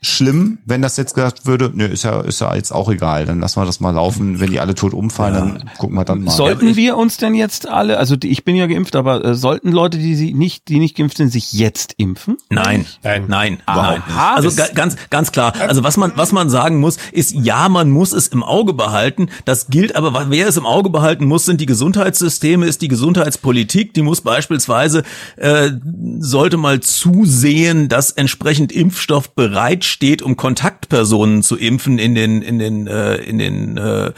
schlimm, 0.04 0.58
wenn 0.66 0.82
das 0.82 0.96
jetzt 0.96 1.14
gesagt 1.14 1.46
würde, 1.46 1.70
nö, 1.72 1.84
ist 1.86 2.02
ja, 2.02 2.20
ist 2.22 2.40
ja 2.40 2.52
jetzt 2.56 2.72
auch 2.72 2.90
egal, 2.90 3.24
dann 3.24 3.38
lassen 3.38 3.60
wir 3.60 3.66
das 3.66 3.78
mal 3.78 3.92
laufen. 3.92 4.40
Wenn 4.40 4.50
die 4.50 4.58
alle 4.58 4.74
tot 4.74 4.94
umfallen, 4.94 5.34
ja. 5.34 5.40
dann 5.40 5.70
gucken 5.78 5.96
wir 5.96 6.04
dann 6.04 6.24
mal. 6.24 6.32
Sollten 6.32 6.74
wir 6.74 6.96
uns 6.96 7.18
denn 7.18 7.34
jetzt 7.34 7.68
alle, 7.68 7.98
also 7.98 8.16
ich 8.22 8.44
bin 8.44 8.56
ja 8.56 8.66
geimpft, 8.66 8.96
aber 8.96 9.24
äh, 9.24 9.34
sollten 9.36 9.70
Leute, 9.70 9.98
die 9.98 10.16
sie 10.16 10.34
nicht, 10.34 10.68
die 10.68 10.80
nicht 10.80 10.96
geimpft 10.96 11.18
sind, 11.18 11.28
sich 11.28 11.52
jetzt 11.52 11.94
impfen? 11.98 12.36
Nein, 12.50 12.84
nein, 13.04 13.26
nein, 13.28 13.62
nein. 13.66 14.02
Also 14.16 14.50
ganz, 14.74 14.96
ganz 15.08 15.30
klar. 15.30 15.52
Also 15.60 15.84
was 15.84 15.96
man, 15.96 16.12
was 16.16 16.32
man 16.32 16.50
sagen 16.50 16.80
muss, 16.80 16.96
ist 17.12 17.32
ja, 17.32 17.68
man 17.68 17.88
muss 17.88 18.12
es 18.12 18.26
im 18.26 18.42
Auge 18.42 18.72
behalten. 18.72 19.28
Das 19.44 19.68
gilt 19.68 19.94
aber, 19.94 20.30
wer 20.30 20.48
es 20.48 20.56
im 20.56 20.66
Auge 20.66 20.90
behalten 20.90 21.26
muss, 21.26 21.44
sind 21.44 21.60
die 21.60 21.66
Gesundheitssysteme, 21.66 22.66
ist 22.66 22.82
die 22.82 22.88
Gesundheitspolitik. 22.88 23.94
Die 23.94 24.02
muss 24.02 24.20
beispielsweise 24.20 25.04
äh, 25.36 25.70
sollte 26.18 26.56
mal 26.56 26.80
zusehen, 26.80 27.88
dass 27.88 28.10
entsprechend 28.10 28.72
Impfstoff 28.72 29.36
bereitsteht 29.36 29.91
steht, 29.92 30.22
um 30.22 30.36
Kontaktpersonen 30.36 31.42
zu 31.42 31.56
impfen 31.56 31.98
in 31.98 32.14
den 32.14 32.42
in 32.42 32.58
den 32.58 32.86
äh, 32.86 33.16
in 33.16 33.38
den 33.38 33.76
äh, 33.76 34.12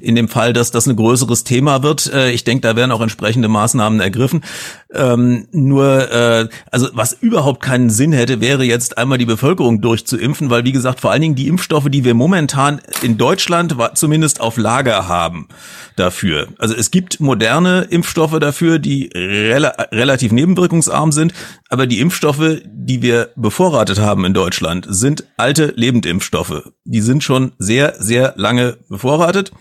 in 0.00 0.16
dem 0.16 0.28
Fall, 0.28 0.52
dass 0.52 0.70
das 0.70 0.86
ein 0.86 0.96
größeres 0.96 1.44
Thema 1.44 1.82
wird. 1.82 2.12
Äh, 2.12 2.32
ich 2.32 2.44
denke, 2.44 2.62
da 2.62 2.74
werden 2.74 2.90
auch 2.90 3.00
entsprechende 3.00 3.48
Maßnahmen 3.48 4.00
ergriffen. 4.00 4.42
Ähm, 4.92 5.46
nur 5.52 6.10
äh, 6.10 6.48
also 6.70 6.88
was 6.94 7.12
überhaupt 7.12 7.62
keinen 7.62 7.90
Sinn 7.90 8.12
hätte, 8.12 8.40
wäre 8.40 8.64
jetzt 8.64 8.96
einmal 8.96 9.18
die 9.18 9.26
Bevölkerung 9.26 9.80
durchzuimpfen, 9.80 10.50
weil 10.50 10.64
wie 10.64 10.72
gesagt 10.72 11.00
vor 11.00 11.10
allen 11.10 11.22
Dingen 11.22 11.34
die 11.34 11.48
Impfstoffe, 11.48 11.88
die 11.90 12.04
wir 12.04 12.14
momentan 12.14 12.80
in 13.02 13.18
Deutschland 13.18 13.76
zumindest 13.94 14.40
auf 14.40 14.56
Lager 14.56 15.08
haben 15.08 15.48
dafür. 15.96 16.48
Also 16.58 16.74
es 16.74 16.90
gibt 16.90 17.20
moderne 17.20 17.82
Impfstoffe 17.90 18.38
dafür, 18.38 18.78
die 18.78 19.10
rela 19.14 19.74
relativ 19.92 20.32
nebenwirkungsarm 20.32 21.12
sind, 21.12 21.32
aber 21.68 21.86
die 21.86 22.00
Impfstoffe, 22.00 22.60
die 22.64 23.02
wir 23.02 23.30
bevorratet 23.36 23.98
haben 23.98 24.24
in 24.24 24.34
Deutschland, 24.34 24.86
sind 24.88 25.17
alte 25.36 25.72
Lebendimpfstoffe. 25.76 26.70
Die 26.84 27.00
sind 27.00 27.22
schon 27.22 27.52
sehr, 27.58 27.94
sehr 27.98 28.34
lange 28.36 28.78
bevorratet, 28.88 29.52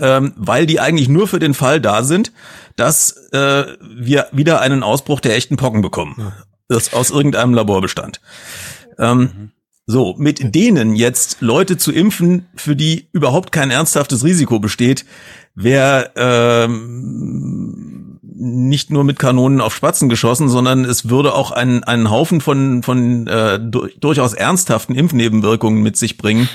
ähm, 0.00 0.32
weil 0.36 0.66
die 0.66 0.80
eigentlich 0.80 1.08
nur 1.08 1.28
für 1.28 1.38
den 1.38 1.54
Fall 1.54 1.80
da 1.80 2.02
sind, 2.02 2.32
dass 2.76 3.12
äh, 3.32 3.64
wir 3.80 4.28
wieder 4.32 4.60
einen 4.60 4.82
Ausbruch 4.82 5.20
der 5.20 5.36
echten 5.36 5.56
Pocken 5.56 5.82
bekommen. 5.82 6.32
Das 6.68 6.92
aus 6.92 7.10
irgendeinem 7.10 7.54
Labor 7.54 7.80
bestand. 7.80 8.20
Ähm, 8.98 9.52
so, 9.86 10.14
mit 10.18 10.54
denen 10.54 10.94
jetzt 10.96 11.38
Leute 11.40 11.78
zu 11.78 11.92
impfen, 11.92 12.46
für 12.54 12.76
die 12.76 13.08
überhaupt 13.12 13.52
kein 13.52 13.70
ernsthaftes 13.70 14.22
Risiko 14.22 14.58
besteht, 14.58 15.06
wäre 15.54 16.10
ähm, 16.14 18.07
nicht 18.40 18.90
nur 18.90 19.02
mit 19.02 19.18
Kanonen 19.18 19.60
auf 19.60 19.74
Spatzen 19.74 20.08
geschossen, 20.08 20.48
sondern 20.48 20.84
es 20.84 21.08
würde 21.08 21.34
auch 21.34 21.50
einen, 21.50 21.82
einen 21.82 22.10
Haufen 22.10 22.40
von, 22.40 22.84
von 22.84 23.26
äh, 23.26 23.58
durchaus 23.60 24.32
ernsthaften 24.32 24.94
Impfnebenwirkungen 24.94 25.82
mit 25.82 25.96
sich 25.96 26.18
bringen, 26.18 26.48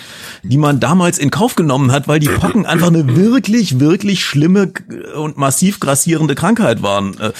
die 0.43 0.57
man 0.57 0.79
damals 0.79 1.19
in 1.19 1.29
Kauf 1.29 1.55
genommen 1.55 1.91
hat, 1.91 2.07
weil 2.07 2.19
die 2.19 2.29
Pocken 2.29 2.65
einfach 2.65 2.87
eine 2.87 3.17
wirklich, 3.17 3.81
wirklich 3.81 4.23
schlimme 4.23 4.71
und 5.15 5.37
massiv 5.37 5.81
grassierende 5.81 6.35
Krankheit 6.35 6.81
waren. 6.81 7.19
Äh, 7.19 7.33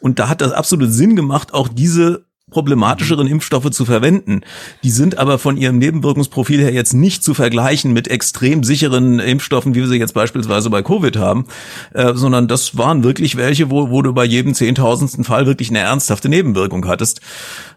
und 0.00 0.18
da 0.18 0.28
hat 0.28 0.40
das 0.40 0.52
absolut 0.52 0.92
Sinn 0.92 1.14
gemacht, 1.14 1.54
auch 1.54 1.68
diese 1.68 2.24
problematischeren 2.54 3.26
Impfstoffe 3.26 3.70
zu 3.70 3.84
verwenden. 3.84 4.42
Die 4.84 4.90
sind 4.90 5.18
aber 5.18 5.38
von 5.38 5.56
ihrem 5.56 5.78
Nebenwirkungsprofil 5.78 6.60
her 6.60 6.72
jetzt 6.72 6.94
nicht 6.94 7.24
zu 7.24 7.34
vergleichen 7.34 7.92
mit 7.92 8.06
extrem 8.08 8.62
sicheren 8.62 9.18
Impfstoffen, 9.18 9.74
wie 9.74 9.80
wir 9.80 9.88
sie 9.88 9.98
jetzt 9.98 10.14
beispielsweise 10.14 10.70
bei 10.70 10.82
Covid 10.82 11.16
haben, 11.16 11.46
äh, 11.92 12.14
sondern 12.14 12.46
das 12.46 12.78
waren 12.78 13.02
wirklich 13.02 13.36
welche, 13.36 13.70
wo, 13.70 13.90
wo 13.90 14.02
du 14.02 14.14
bei 14.14 14.24
jedem 14.24 14.54
zehntausendsten 14.54 15.24
Fall 15.24 15.46
wirklich 15.46 15.70
eine 15.70 15.80
ernsthafte 15.80 16.28
Nebenwirkung 16.28 16.86
hattest. 16.86 17.20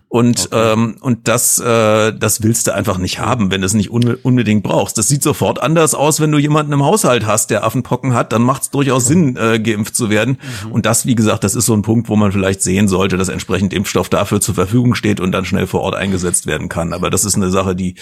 Und 0.09 0.47
okay. 0.53 0.71
ähm, 0.71 0.95
und 1.01 1.27
das 1.27 1.59
äh, 1.59 2.13
das 2.13 2.41
willst 2.41 2.67
du 2.67 2.73
einfach 2.73 2.97
nicht 2.97 3.19
haben, 3.19 3.51
wenn 3.51 3.59
du 3.59 3.67
es 3.67 3.73
nicht 3.73 3.91
un 3.91 4.15
unbedingt 4.23 4.63
brauchst. 4.63 4.97
Das 4.97 5.09
sieht 5.09 5.21
sofort 5.21 5.61
anders 5.61 5.95
aus, 5.95 6.21
wenn 6.21 6.31
du 6.31 6.37
jemanden 6.37 6.71
im 6.71 6.81
Haushalt 6.81 7.25
hast, 7.25 7.49
der 7.49 7.65
Affenpocken 7.65 8.13
hat, 8.13 8.31
dann 8.31 8.41
macht 8.41 8.61
es 8.61 8.69
durchaus 8.69 9.05
Sinn, 9.05 9.35
äh, 9.35 9.59
geimpft 9.59 9.97
zu 9.97 10.09
werden. 10.09 10.37
Mhm. 10.63 10.71
Und 10.71 10.85
das, 10.85 11.05
wie 11.05 11.15
gesagt, 11.15 11.43
das 11.43 11.55
ist 11.55 11.65
so 11.65 11.73
ein 11.73 11.81
Punkt, 11.81 12.07
wo 12.07 12.15
man 12.15 12.31
vielleicht 12.31 12.61
sehen 12.61 12.87
sollte, 12.87 13.17
dass 13.17 13.27
entsprechend 13.27 13.73
Impfstoff 13.73 14.07
dafür 14.07 14.39
zur 14.39 14.55
Verfügung 14.55 14.95
steht 14.95 15.19
und 15.19 15.33
dann 15.33 15.43
schnell 15.43 15.67
vor 15.67 15.81
Ort 15.81 15.95
eingesetzt 15.95 16.47
werden 16.47 16.69
kann. 16.69 16.93
Aber 16.93 17.09
das 17.09 17.25
ist 17.25 17.35
eine 17.35 17.49
Sache, 17.49 17.75
die 17.75 17.95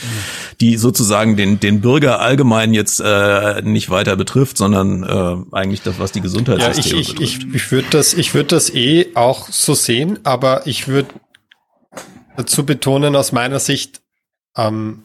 die 0.61 0.77
sozusagen 0.77 1.35
den 1.37 1.59
den 1.59 1.81
Bürger 1.81 2.21
allgemein 2.21 2.75
jetzt 2.75 3.01
äh, 3.03 3.63
nicht 3.63 3.89
weiter 3.89 4.15
betrifft, 4.15 4.57
sondern 4.57 5.01
äh, 5.01 5.55
eigentlich 5.55 5.81
das, 5.81 5.97
was 5.97 6.11
die 6.11 6.21
Gesundheitssysteme 6.21 7.01
ja, 7.01 7.01
ich, 7.01 7.09
ich, 7.09 7.15
betrifft. 7.15 7.45
Ich, 7.49 7.55
ich 7.55 7.71
würde 7.71 7.87
das 7.89 8.13
ich 8.13 8.35
würde 8.35 8.49
das 8.49 8.71
eh 8.71 9.07
auch 9.15 9.47
so 9.49 9.73
sehen, 9.73 10.19
aber 10.23 10.67
ich 10.67 10.87
würde 10.87 11.07
dazu 12.37 12.65
betonen 12.65 13.15
aus 13.15 13.31
meiner 13.31 13.59
Sicht, 13.59 14.01
ähm, 14.57 15.03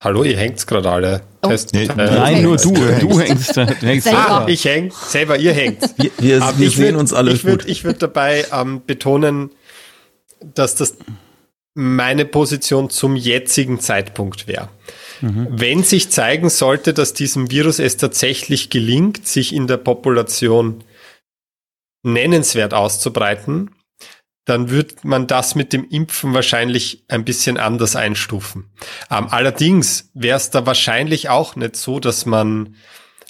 hallo, 0.00 0.24
ihr 0.24 0.36
hängt's 0.36 0.66
gerade 0.66 0.90
alle. 0.90 1.22
Oh. 1.42 1.48
Test, 1.48 1.74
nee, 1.74 1.84
äh, 1.84 1.94
nein, 1.94 2.42
nur 2.42 2.56
du, 2.56 2.72
du 2.72 3.18
hängst. 3.18 3.56
Du 3.56 3.66
hängst 3.66 4.08
ah, 4.08 4.46
ich 4.48 4.64
häng 4.64 4.92
selber, 4.92 5.38
ihr 5.38 5.52
hängt. 5.52 5.82
Wir, 5.96 6.10
wir, 6.18 6.40
wir 6.58 6.70
sehen 6.70 6.94
würd, 6.94 6.96
uns 6.96 7.12
alle 7.12 7.32
ich 7.32 7.44
würd, 7.44 7.68
Ich 7.68 7.84
würde 7.84 7.98
dabei 8.00 8.46
ähm, 8.52 8.82
betonen, 8.86 9.50
dass 10.54 10.74
das 10.74 10.96
meine 11.74 12.24
Position 12.24 12.90
zum 12.90 13.16
jetzigen 13.16 13.80
Zeitpunkt 13.80 14.46
wäre. 14.46 14.68
Mhm. 15.20 15.48
Wenn 15.50 15.82
sich 15.84 16.10
zeigen 16.10 16.50
sollte, 16.50 16.92
dass 16.92 17.14
diesem 17.14 17.50
Virus 17.50 17.78
es 17.78 17.96
tatsächlich 17.96 18.70
gelingt, 18.70 19.26
sich 19.26 19.54
in 19.54 19.66
der 19.66 19.78
Population 19.78 20.84
nennenswert 22.02 22.74
auszubreiten, 22.74 23.70
dann 24.44 24.70
wird 24.70 25.04
man 25.04 25.26
das 25.26 25.54
mit 25.54 25.72
dem 25.72 25.88
Impfen 25.88 26.34
wahrscheinlich 26.34 27.04
ein 27.08 27.24
bisschen 27.24 27.58
anders 27.58 27.94
einstufen. 27.94 28.70
Ähm, 29.10 29.28
allerdings 29.30 30.10
wäre 30.14 30.36
es 30.36 30.50
da 30.50 30.66
wahrscheinlich 30.66 31.28
auch 31.28 31.54
nicht 31.54 31.76
so, 31.76 32.00
dass 32.00 32.26
man 32.26 32.74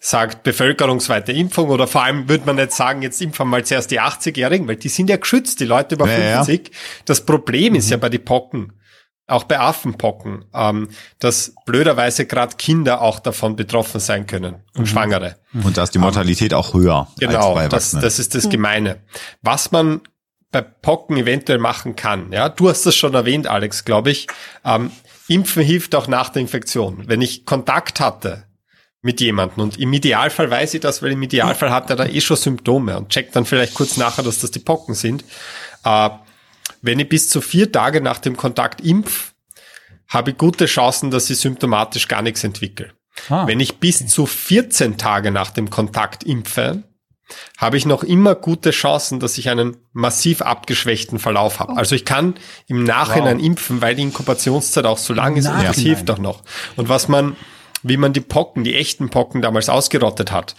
sagt, 0.01 0.43
bevölkerungsweite 0.43 1.31
Impfung 1.31 1.69
oder 1.69 1.87
vor 1.87 2.03
allem 2.03 2.29
würde 2.29 2.45
man 2.47 2.57
nicht 2.57 2.73
sagen, 2.73 3.03
jetzt 3.03 3.21
impfen 3.23 3.49
mal 3.49 3.65
zuerst 3.65 3.91
die 3.91 4.01
80-Jährigen, 4.01 4.67
weil 4.67 4.77
die 4.77 4.89
sind 4.89 5.09
ja 5.09 5.17
geschützt, 5.17 5.61
die 5.61 5.65
Leute 5.65 5.95
über 5.95 6.09
ja, 6.11 6.43
50. 6.43 6.69
Ja. 6.69 6.75
Das 7.05 7.25
Problem 7.25 7.75
mhm. 7.75 7.79
ist 7.79 7.91
ja 7.91 7.99
bei 7.99 8.09
den 8.09 8.25
Pocken, 8.25 8.73
auch 9.29 9.45
bei 9.45 9.61
Affenpocken, 9.61 10.47
ähm, 10.55 10.89
dass 11.21 11.55
blöderweise 11.67 12.27
gerade 12.27 12.57
Kinder 12.57 13.01
auch 13.01 13.21
davon 13.21 13.55
betroffen 13.55 14.01
sein 14.01 14.27
können 14.27 14.57
und 14.75 14.83
mhm. 14.83 14.87
Schwangere. 14.87 15.37
Und 15.53 15.77
da 15.77 15.85
ist 15.85 15.95
die 15.95 16.01
Mortalität 16.01 16.51
ähm, 16.51 16.59
auch 16.59 16.75
höher. 16.75 17.07
Genau, 17.21 17.57
das, 17.69 17.93
das 17.93 18.19
ist 18.19 18.35
das 18.35 18.49
Gemeine. 18.49 18.97
Was 19.43 19.71
man 19.71 20.01
bei 20.53 20.61
Pocken 20.61 21.17
eventuell 21.17 21.59
machen 21.59 21.97
kann. 21.97 22.31
Ja, 22.31 22.49
du 22.49 22.69
hast 22.69 22.87
das 22.87 22.95
schon 22.95 23.15
erwähnt, 23.15 23.47
Alex, 23.47 23.85
glaube 23.85 24.11
ich. 24.11 24.29
Ähm, 24.65 24.93
Impfen 25.27 25.63
hilft 25.63 25.95
auch 25.95 26.07
nach 26.07 26.29
der 26.29 26.43
Infektion. 26.43 27.05
Wenn 27.07 27.23
ich 27.23 27.47
Kontakt 27.47 28.01
hatte 28.01 28.45
mit 29.01 29.21
jemandem 29.21 29.65
und 29.65 29.79
im 29.79 29.93
Idealfall 29.93 30.51
weiß 30.51 30.75
ich 30.75 30.81
das, 30.81 31.03
weil 31.03 31.13
im 31.13 31.23
Idealfall 31.23 31.71
hat 31.71 31.91
er 31.91 31.97
da 31.97 32.07
eh 32.07 32.21
schon 32.21 32.37
Symptome 32.37 32.97
und 32.97 33.09
checkt 33.09 33.35
dann 33.35 33.47
vielleicht 33.47 33.75
kurz 33.75 33.97
nachher, 33.97 34.23
dass 34.23 34.39
das 34.41 34.53
die 34.53 34.61
Pocken 34.61 34.95
sind. 34.95 35.25
Äh, 35.85 36.11
wenn 36.83 37.01
ich 37.01 37.09
bis 37.09 37.29
zu 37.29 37.41
vier 37.41 37.73
Tage 37.73 38.01
nach 38.01 38.19
dem 38.19 38.37
Kontakt 38.37 38.81
impf, 38.81 39.33
habe 40.09 40.33
ich 40.33 40.39
gute 40.39 40.67
Chancen, 40.67 41.11
dass 41.11 41.31
ich 41.31 41.39
symptomatisch 41.39 42.07
gar 42.07 42.23
nichts 42.23 42.45
entwickle. 42.45 42.93
Ah, 43.29 43.47
Wenn 43.47 43.61
ich 43.61 43.79
bis 43.79 44.01
okay. 44.01 44.07
zu 44.09 44.27
14 44.27 44.99
Tage 44.99 45.31
nach 45.31 45.51
dem 45.51 45.71
Kontakt 45.71 46.25
impfe, 46.25 46.83
habe 47.57 47.77
ich 47.77 47.87
noch 47.87 48.03
immer 48.03 48.35
gute 48.35 48.71
Chancen, 48.71 49.21
dass 49.21 49.39
ich 49.39 49.49
einen 49.49 49.77
massiv 49.93 50.43
abgeschwächten 50.43 51.19
Verlauf 51.19 51.61
habe. 51.61 51.77
Also 51.77 51.95
ich 51.95 52.05
kann 52.05 52.35
im 52.67 52.85
Nachhinein 52.85 53.41
impfen, 53.41 53.81
weil 53.81 53.95
die 53.95 54.03
Inkubationszeit 54.03 54.85
auch 54.85 54.99
so 54.99 55.15
lang 55.15 55.37
ist 55.37 55.47
und 55.47 55.55
das 55.55 55.63
Nachhinein. 55.65 55.85
hilft 55.85 56.11
auch 56.11 56.19
noch. 56.19 56.43
Und 56.77 56.89
was 56.89 57.09
man, 57.09 57.37
wie 57.83 57.97
man 57.97 58.13
die 58.13 58.21
Pocken, 58.21 58.65
die 58.65 58.75
echten 58.75 59.11
Pocken 59.11 59.43
damals 59.43 59.69
ausgerottet 59.69 60.33
hat, 60.33 60.55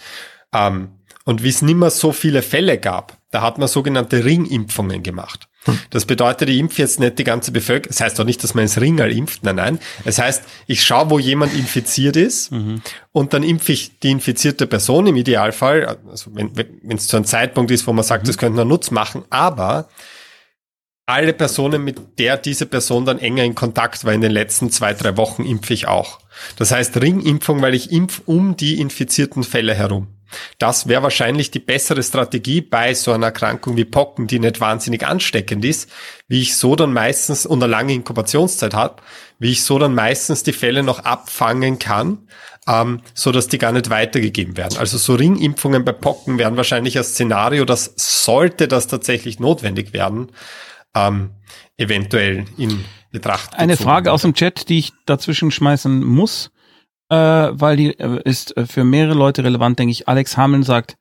ähm, 0.53 0.99
und 1.25 1.43
wie 1.43 1.49
es 1.49 1.61
nimmer 1.61 1.89
so 1.89 2.11
viele 2.11 2.41
Fälle 2.41 2.77
gab, 2.77 3.17
da 3.31 3.41
hat 3.41 3.57
man 3.57 3.67
sogenannte 3.67 4.25
Ringimpfungen 4.25 5.03
gemacht. 5.03 5.47
Das 5.89 6.05
bedeutet, 6.05 6.49
ich 6.49 6.57
impfe 6.57 6.81
jetzt 6.81 6.99
nicht 6.99 7.19
die 7.19 7.23
ganze 7.23 7.51
Bevölkerung. 7.51 7.89
Das 7.89 8.01
heißt 8.01 8.19
doch 8.19 8.25
nicht, 8.25 8.43
dass 8.43 8.53
man 8.53 8.63
ins 8.63 8.79
Ringal 8.79 9.11
impft. 9.11 9.43
Nein, 9.43 9.55
nein. 9.55 9.79
Es 10.05 10.19
heißt, 10.19 10.43
ich 10.67 10.83
schaue, 10.83 11.09
wo 11.09 11.19
jemand 11.19 11.53
infiziert 11.53 12.15
ist 12.15 12.51
und 13.11 13.33
dann 13.33 13.43
impfe 13.43 13.71
ich 13.71 13.99
die 13.99 14.11
infizierte 14.11 14.67
Person 14.67 15.07
im 15.07 15.15
Idealfall. 15.15 15.97
Also 16.09 16.31
wenn 16.33 16.97
es 16.97 17.07
zu 17.07 17.17
einem 17.17 17.25
Zeitpunkt 17.25 17.71
ist, 17.71 17.87
wo 17.87 17.93
man 17.93 18.03
sagt, 18.03 18.27
das 18.27 18.37
könnte 18.37 18.61
einen 18.61 18.69
Nutz 18.69 18.91
machen. 18.91 19.23
Aber 19.29 19.89
alle 21.05 21.33
Personen, 21.33 21.83
mit 21.83 22.19
der 22.19 22.37
diese 22.37 22.65
Person 22.65 23.05
dann 23.05 23.19
enger 23.19 23.43
in 23.43 23.55
Kontakt 23.55 24.05
war 24.05 24.13
in 24.13 24.21
den 24.21 24.31
letzten 24.31 24.71
zwei, 24.71 24.93
drei 24.93 25.17
Wochen, 25.17 25.43
impfe 25.43 25.73
ich 25.73 25.87
auch. 25.87 26.19
Das 26.57 26.71
heißt 26.71 27.01
Ringimpfung, 27.01 27.61
weil 27.61 27.73
ich 27.73 27.91
impf 27.91 28.21
um 28.25 28.55
die 28.55 28.79
infizierten 28.79 29.43
Fälle 29.43 29.73
herum. 29.73 30.07
Das 30.57 30.87
wäre 30.87 31.03
wahrscheinlich 31.03 31.51
die 31.51 31.59
bessere 31.59 32.03
Strategie 32.03 32.61
bei 32.61 32.93
so 32.93 33.11
einer 33.11 33.27
Erkrankung 33.27 33.77
wie 33.77 33.85
Pocken, 33.85 34.27
die 34.27 34.39
nicht 34.39 34.59
wahnsinnig 34.59 35.05
ansteckend 35.05 35.65
ist, 35.65 35.89
wie 36.27 36.41
ich 36.41 36.55
so 36.55 36.75
dann 36.75 36.93
meistens 36.93 37.45
und 37.45 37.63
eine 37.63 37.71
lange 37.71 37.93
Inkubationszeit 37.93 38.73
habe, 38.73 39.01
wie 39.39 39.51
ich 39.51 39.63
so 39.63 39.79
dann 39.79 39.95
meistens 39.95 40.43
die 40.43 40.53
Fälle 40.53 40.83
noch 40.83 40.99
abfangen 40.99 41.79
kann, 41.79 42.27
ähm, 42.67 43.01
so 43.13 43.31
dass 43.31 43.47
die 43.47 43.57
gar 43.57 43.71
nicht 43.71 43.89
weitergegeben 43.89 44.57
werden. 44.57 44.77
Also 44.77 44.97
so 44.97 45.15
Ringimpfungen 45.15 45.83
bei 45.83 45.91
Pocken 45.91 46.37
wären 46.37 46.57
wahrscheinlich 46.57 46.97
ein 46.97 47.03
Szenario, 47.03 47.65
das 47.65 47.93
sollte 47.97 48.67
das 48.67 48.87
tatsächlich 48.87 49.39
notwendig 49.39 49.93
werden, 49.93 50.31
ähm, 50.95 51.31
eventuell 51.77 52.45
in 52.57 52.85
Betracht. 53.11 53.53
Eine 53.53 53.77
Frage 53.77 54.11
aus 54.11 54.23
dem 54.23 54.33
Chat, 54.33 54.69
die 54.69 54.79
ich 54.79 54.93
dazwischen 55.05 55.51
schmeißen 55.51 56.03
muss, 56.03 56.51
äh, 57.09 57.15
weil 57.15 57.77
die 57.77 57.99
äh, 57.99 58.21
ist 58.23 58.55
äh, 58.57 58.65
für 58.65 58.83
mehrere 58.83 59.15
Leute 59.15 59.43
relevant, 59.43 59.79
denke 59.79 59.91
ich. 59.91 60.07
Alex 60.07 60.37
Hameln 60.37 60.63
sagt, 60.63 60.97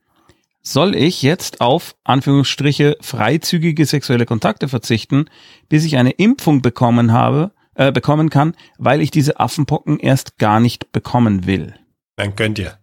soll 0.63 0.95
ich 0.95 1.23
jetzt 1.23 1.61
auf 1.61 1.97
Anführungsstriche 2.05 2.97
freizügige 3.01 3.85
sexuelle 3.85 4.27
Kontakte 4.27 4.69
verzichten, 4.69 5.27
bis 5.69 5.85
ich 5.85 5.97
eine 5.97 6.11
Impfung 6.11 6.63
bekommen 6.63 7.13
habe, 7.13 7.53
äh, 7.75 7.91
bekommen 7.91 8.31
kann, 8.31 8.55
weil 8.79 9.01
ich 9.01 9.11
diese 9.11 9.41
Affenpocken 9.41 9.99
erst 9.99 10.39
gar 10.39 10.61
nicht 10.61 10.93
bekommen 10.93 11.47
will? 11.47 11.75
Dann 12.17 12.37
könnt 12.37 12.59
ihr. 12.59 12.79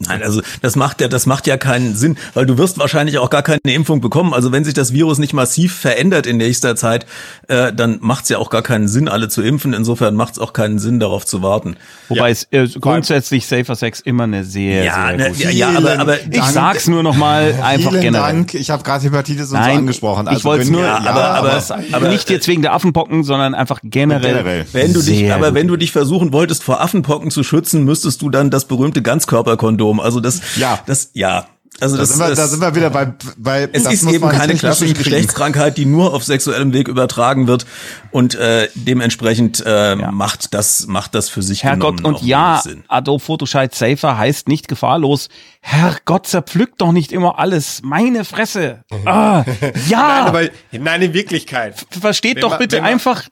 Nein, 0.00 0.22
also 0.22 0.42
das 0.62 0.76
macht 0.76 1.00
ja, 1.00 1.08
das 1.08 1.26
macht 1.26 1.46
ja 1.46 1.56
keinen 1.56 1.94
Sinn, 1.96 2.16
weil 2.34 2.44
du 2.46 2.58
wirst 2.58 2.78
wahrscheinlich 2.78 3.18
auch 3.18 3.30
gar 3.30 3.42
keine 3.42 3.58
Impfung 3.64 4.00
bekommen. 4.00 4.34
Also 4.34 4.52
wenn 4.52 4.62
sich 4.64 4.74
das 4.74 4.92
Virus 4.92 5.18
nicht 5.18 5.32
massiv 5.32 5.74
verändert 5.74 6.26
in 6.26 6.36
nächster 6.36 6.76
Zeit, 6.76 7.06
äh, 7.48 7.72
dann 7.72 7.98
macht 8.02 8.24
es 8.24 8.28
ja 8.28 8.38
auch 8.38 8.50
gar 8.50 8.62
keinen 8.62 8.88
Sinn, 8.88 9.08
alle 9.08 9.28
zu 9.28 9.42
impfen. 9.42 9.72
Insofern 9.72 10.14
macht 10.14 10.34
es 10.34 10.38
auch 10.38 10.52
keinen 10.52 10.78
Sinn, 10.78 11.00
darauf 11.00 11.24
zu 11.24 11.42
warten. 11.42 11.76
Wobei 12.08 12.30
es 12.30 12.46
äh, 12.50 12.66
grundsätzlich 12.80 13.46
Safer 13.46 13.74
Sex 13.74 14.00
immer 14.00 14.24
eine 14.24 14.44
sehr, 14.44 14.84
Ja, 14.84 15.06
sehr 15.08 15.16
ne, 15.16 15.28
gute 15.30 15.42
ja, 15.44 15.50
ja, 15.50 15.78
aber, 15.78 15.98
aber 15.98 16.16
Ich 16.30 16.42
sag's 16.42 16.88
nur 16.88 17.02
noch 17.02 17.16
mal 17.16 17.54
einfach 17.62 17.90
Vielen 17.90 18.02
generell. 18.02 18.32
Dank. 18.34 18.54
Ich 18.54 18.68
habe 18.70 18.82
gerade 18.82 19.02
Hepatitis 19.04 19.42
und 19.44 19.48
so 19.48 19.54
Nein, 19.56 19.78
angesprochen. 19.78 20.28
ich 20.30 20.44
wollte 20.44 20.70
nur, 20.70 20.82
ja, 20.82 20.98
aber, 20.98 21.10
aber- 21.24 21.52
aber, 21.54 21.74
aber- 21.92 22.08
nicht 22.08 22.28
jetzt 22.28 22.46
wegen 22.48 22.60
der 22.62 22.74
Affenpocken, 22.74 23.24
sondern 23.24 23.54
einfach 23.54 23.80
generell. 23.82 24.20
Generell. 24.34 24.66
Wenn 24.72 24.92
du 24.92 25.00
dich, 25.00 25.32
aber 25.32 25.46
gut. 25.46 25.54
wenn 25.54 25.68
du 25.68 25.76
dich 25.76 25.92
versuchen 25.92 26.32
wolltest, 26.32 26.62
vor 26.64 26.80
Affenpocken 26.82 27.30
zu 27.30 27.42
schützen, 27.42 27.84
müsstest 27.84 28.20
du 28.20 28.28
dann 28.30 28.50
das 28.50 28.66
berühmte 28.66 29.00
Ganzkörperkondom. 29.00 29.85
Also 30.00 30.20
das, 30.20 30.40
Ja. 30.56 30.78
das, 30.86 31.10
ja. 31.14 31.46
Also 31.78 31.96
Da 31.96 32.00
das, 32.04 32.08
sind, 32.08 32.20
wir, 32.20 32.28
das, 32.30 32.38
da 32.38 32.46
sind 32.48 32.60
wir 32.62 32.74
wieder 32.74 32.88
bei, 32.88 33.12
bei 33.36 33.68
es 33.70 33.82
das 33.82 33.92
ist 33.92 34.02
muss 34.04 34.14
eben 34.14 34.24
man 34.24 34.34
keine 34.34 34.54
klassische. 34.54 34.94
Geschlechtskrankheit, 34.94 35.76
die 35.76 35.84
nur 35.84 36.14
auf 36.14 36.24
sexuellem 36.24 36.72
Weg 36.72 36.88
übertragen 36.88 37.48
wird 37.48 37.66
und 38.12 38.34
äh, 38.34 38.70
dementsprechend 38.74 39.62
äh, 39.66 39.94
macht 39.94 40.54
das 40.54 40.86
macht 40.86 41.14
das 41.14 41.28
für 41.28 41.42
sich 41.42 41.64
Herrgott, 41.64 42.02
und 42.02 42.22
ja. 42.22 42.62
Adobe 42.88 43.22
Photoshop 43.22 43.74
Safer 43.74 44.16
heißt 44.16 44.48
nicht 44.48 44.68
gefahrlos. 44.68 45.28
Herrgott, 45.60 46.26
zerpflückt 46.26 46.80
doch 46.80 46.92
nicht 46.92 47.12
immer 47.12 47.38
alles. 47.38 47.82
Meine 47.84 48.24
Fresse. 48.24 48.82
Ah, 49.04 49.44
ja, 49.90 50.22
Nein, 50.22 50.26
aber 50.28 50.42
nein, 50.72 51.02
in 51.02 51.12
Wirklichkeit. 51.12 51.84
versteht 52.00 52.36
wenn 52.36 52.40
doch 52.40 52.50
man- 52.50 52.58
bitte 52.60 52.80
man- 52.80 52.86
einfach 52.90 53.24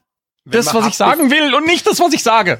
das, 0.45 0.71
was 0.71 0.85
ich 0.85 0.93
sagen 0.95 1.31
will 1.31 1.55
und 1.55 1.65
nicht 1.65 1.87
das, 1.87 1.99
was 1.99 2.13
ich 2.13 2.21
sage. 2.21 2.59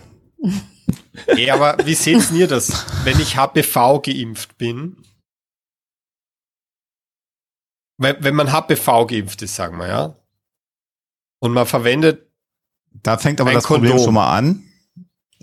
Ja, 1.37 1.53
aber 1.55 1.77
wie 1.85 1.93
seht 1.95 2.31
ihr 2.31 2.47
das? 2.47 2.85
Wenn 3.03 3.19
ich 3.19 3.35
HPV 3.37 4.01
geimpft 4.01 4.57
bin, 4.57 4.97
wenn, 7.97 8.17
wenn 8.19 8.35
man 8.35 8.51
HPV 8.51 9.05
geimpft 9.07 9.41
ist, 9.41 9.55
sagen 9.55 9.77
wir, 9.77 9.87
ja, 9.87 10.15
und 11.39 11.53
man 11.53 11.65
verwendet, 11.65 12.27
Da 13.03 13.17
fängt 13.17 13.39
aber 13.41 13.53
das 13.53 13.65
Problem 13.65 13.91
Kondom. 13.91 14.05
schon 14.05 14.13
mal 14.15 14.35
an. 14.37 14.63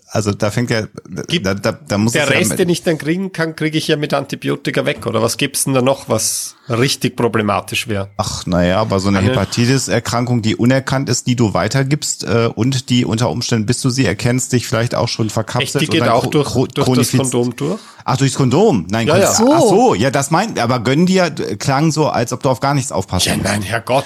Also 0.09 0.32
da 0.32 0.50
fängt 0.50 0.68
ja, 0.70 0.86
Gibt 1.28 1.46
da, 1.46 1.55
da, 1.55 1.72
da 1.72 1.96
muss 1.96 2.12
der 2.12 2.24
es 2.24 2.28
ja 2.30 2.36
Rest, 2.36 2.50
mit- 2.50 2.59
den 2.59 2.68
ich 2.68 2.82
dann 2.82 2.98
kriegen 2.98 3.32
kann, 3.32 3.57
kriege 3.57 3.78
ich 3.78 3.88
ja 3.88 3.96
mit 3.96 4.12
Antibiotika 4.12 4.84
weg, 4.84 5.07
oder 5.07 5.22
was 5.22 5.38
gibt's 5.38 5.64
denn 5.64 5.72
da 5.72 5.80
noch, 5.80 6.09
was 6.11 6.55
richtig 6.72 7.16
problematisch 7.16 7.88
wäre? 7.88 8.08
Ach, 8.16 8.46
naja, 8.46 8.78
aber 8.80 9.00
so 9.00 9.08
eine 9.08 9.18
Eine- 9.18 9.30
Hepatitis-Erkrankung, 9.30 10.42
die 10.42 10.56
unerkannt 10.56 11.08
ist, 11.08 11.26
die 11.26 11.36
du 11.36 11.54
weitergibst 11.54 12.24
äh, 12.24 12.48
und 12.54 12.88
die 12.90 13.04
unter 13.04 13.30
Umständen, 13.30 13.66
bis 13.66 13.80
du 13.80 13.90
sie 13.90 14.04
erkennst, 14.06 14.52
dich 14.52 14.66
vielleicht 14.66 14.94
auch 14.94 15.08
schon 15.08 15.26
Echt, 15.26 15.34
verkapselt 15.34 15.82
die 15.82 15.86
geht 15.86 16.02
oder 16.02 16.14
auch 16.14 16.26
durch, 16.26 16.52
durch 16.74 16.88
das 16.98 17.12
Kondom 17.12 17.54
durch? 17.56 17.80
Ach, 18.04 18.16
durchs 18.16 18.34
Kondom? 18.34 18.86
Nein, 18.90 19.06
Ja, 19.06 19.16
ja. 19.16 19.28
Ach 19.30 19.60
so, 19.60 19.94
ja, 19.94 20.10
das 20.10 20.30
meint, 20.32 20.58
aber 20.58 20.80
gönn 20.80 21.06
dir 21.06 21.24
äh, 21.26 21.56
klang 21.56 21.92
so, 21.92 22.08
als 22.08 22.32
ob 22.32 22.42
du 22.42 22.48
auf 22.50 22.58
gar 22.60 22.74
nichts 22.74 22.90
aufpasst. 22.90 23.26
Ja, 23.26 23.36
nein, 23.36 23.62
Herrgott. 23.62 24.04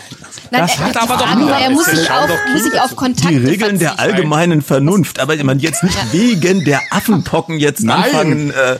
Nein, 0.50 0.60
Das 0.62 0.78
er, 0.78 0.84
hat 0.84 0.96
aber 1.02 1.16
doch 1.16 1.34
nur- 1.34 1.50
er 1.50 1.70
muss 1.70 1.86
sich 1.86 2.10
auf, 2.10 2.26
doch 2.28 2.52
muss 2.52 2.62
sich 2.64 2.80
auf 2.80 2.90
zu. 2.90 2.96
Kontakte 2.96 3.28
Die 3.40 3.46
Regeln 3.46 3.78
der 3.78 3.98
allgemeinen 3.98 4.60
Vernunft, 4.62 5.18
aber 5.18 5.42
man 5.44 5.58
jetzt 5.58 5.82
nicht 5.82 5.96
wegen 6.12 6.64
der 6.64 6.80
Affenpocken 6.90 7.58
jetzt 7.58 7.82
Nein. 7.82 8.04
anfangen. 8.04 8.50
Äh, 8.50 8.76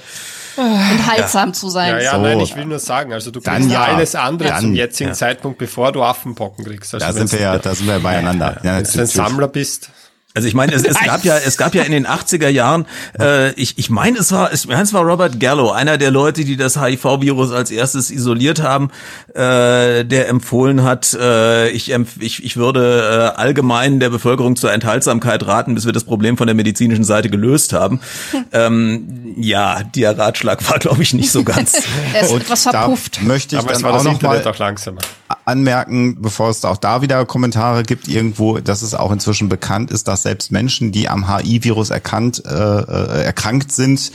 und 0.57 1.07
heilsam 1.07 1.53
zu 1.55 1.69
sein. 1.69 1.91
Ja, 1.91 1.99
ja, 2.01 2.11
So. 2.13 2.19
nein, 2.19 2.41
ich 2.41 2.57
will 2.57 2.65
nur 2.67 2.79
sagen, 2.79 3.13
also 3.13 3.31
du 3.31 3.41
Dann 3.41 3.57
kriegst 3.57 3.71
ja. 3.71 3.85
alles 3.85 4.15
andere 4.15 4.49
Dann, 4.51 4.61
zum 4.61 4.75
jetzigen 4.75 5.15
Zeitpunkt, 5.15 5.59
bevor 5.59 5.93
du 5.93 6.03
Affenpocken 6.03 6.65
kriegst. 6.65 6.95
Also 6.95 7.07
Da 7.07 7.13
sind 7.13 7.33
wir 7.33 7.41
ja, 7.41 7.59
da 7.59 7.75
sind 7.75 7.87
wir 7.87 7.99
beieinander. 8.01 8.61
Ja, 8.63 8.77
Wenn 8.79 8.85
du 8.85 9.01
ein. 9.01 9.07
Sammler 9.07 9.49
bist. 9.49 9.91
Also 10.37 10.47
ich 10.47 10.55
meine, 10.55 10.73
es, 10.75 10.85
es 10.85 10.97
gab 11.05 11.25
ja, 11.25 11.37
es 11.39 11.57
gab 11.57 11.75
ja 11.75 11.83
in 11.83 11.93
den 11.93 12.07
80er 12.07 12.49
Jahren, 12.49 12.87
äh, 13.19 13.53
ich, 13.55 13.79
ich 13.79 13.91
meine, 13.91 14.19
es 14.19 14.31
war, 14.31 14.53
ich 14.53 14.67
meine, 14.69 14.83
es 14.83 14.93
war 14.93 15.03
Robert 15.03 15.41
Gallo, 15.41 15.71
einer 15.73 15.97
der 15.99 16.11
Leute, 16.11 16.45
die 16.45 16.57
das 16.57 16.81
HIV-Virus 16.81 17.51
als 17.53 17.71
erstes 17.71 18.11
isoliert 18.11 18.63
haben, 18.63 18.91
äh, 19.35 20.05
der 20.05 20.29
empfohlen 20.29 20.83
hat, 20.85 21.13
äh, 21.15 21.69
ich, 21.71 21.95
empf- 21.95 22.21
ich, 22.21 22.45
ich 22.45 22.57
würde 22.57 23.33
äh, 23.35 23.41
allgemein 23.41 23.99
der 23.99 24.11
Bevölkerung 24.11 24.57
zur 24.57 24.73
Enthaltsamkeit 24.73 25.47
raten, 25.47 25.75
bis 25.75 25.87
wir 25.87 25.93
das 25.93 26.05
Problem 26.05 26.37
von 26.37 26.47
der 26.47 26.55
medizinischen 26.55 27.05
Seite 27.05 27.31
gelöst 27.31 27.73
haben. 27.73 28.01
ähm, 28.53 29.35
ja, 29.39 29.83
der 29.95 30.19
Ratschlag 30.19 30.69
war, 30.71 30.79
glaube 30.79 31.03
ich, 31.03 31.15
nicht 31.15 31.31
so 31.33 31.43
ganz. 31.43 31.73
Er 32.13 32.23
ist 32.23 32.33
etwas 32.33 32.65
Da 32.65 32.71
verpufft. 32.73 33.23
möchte 33.23 33.57
ich 33.57 33.63
Aber 33.63 33.73
es 33.73 33.79
dann 33.79 33.85
war 33.85 33.91
auch 33.93 33.97
das 33.97 34.05
noch 34.05 34.13
Internet 34.13 34.45
mal 34.45 34.51
auch 34.51 34.59
langsamer. 34.59 35.01
Anmerken, 35.45 36.21
bevor 36.21 36.51
es 36.51 36.65
auch 36.65 36.77
da 36.77 37.03
wieder 37.03 37.25
Kommentare 37.27 37.83
gibt 37.83 38.09
irgendwo, 38.09 38.59
dass 38.59 38.83
es 38.83 38.95
auch 38.95 39.13
inzwischen 39.13 39.49
bekannt 39.49 39.91
ist, 39.91 40.09
dass 40.09 40.23
selbst 40.23 40.53
Menschen, 40.53 40.93
die 40.93 41.09
am 41.09 41.29
HI-Virus 41.29 41.91
erkannt, 41.91 42.43
äh, 42.45 42.51
äh, 42.51 43.25
erkrankt 43.25 43.73
sind, 43.73 44.13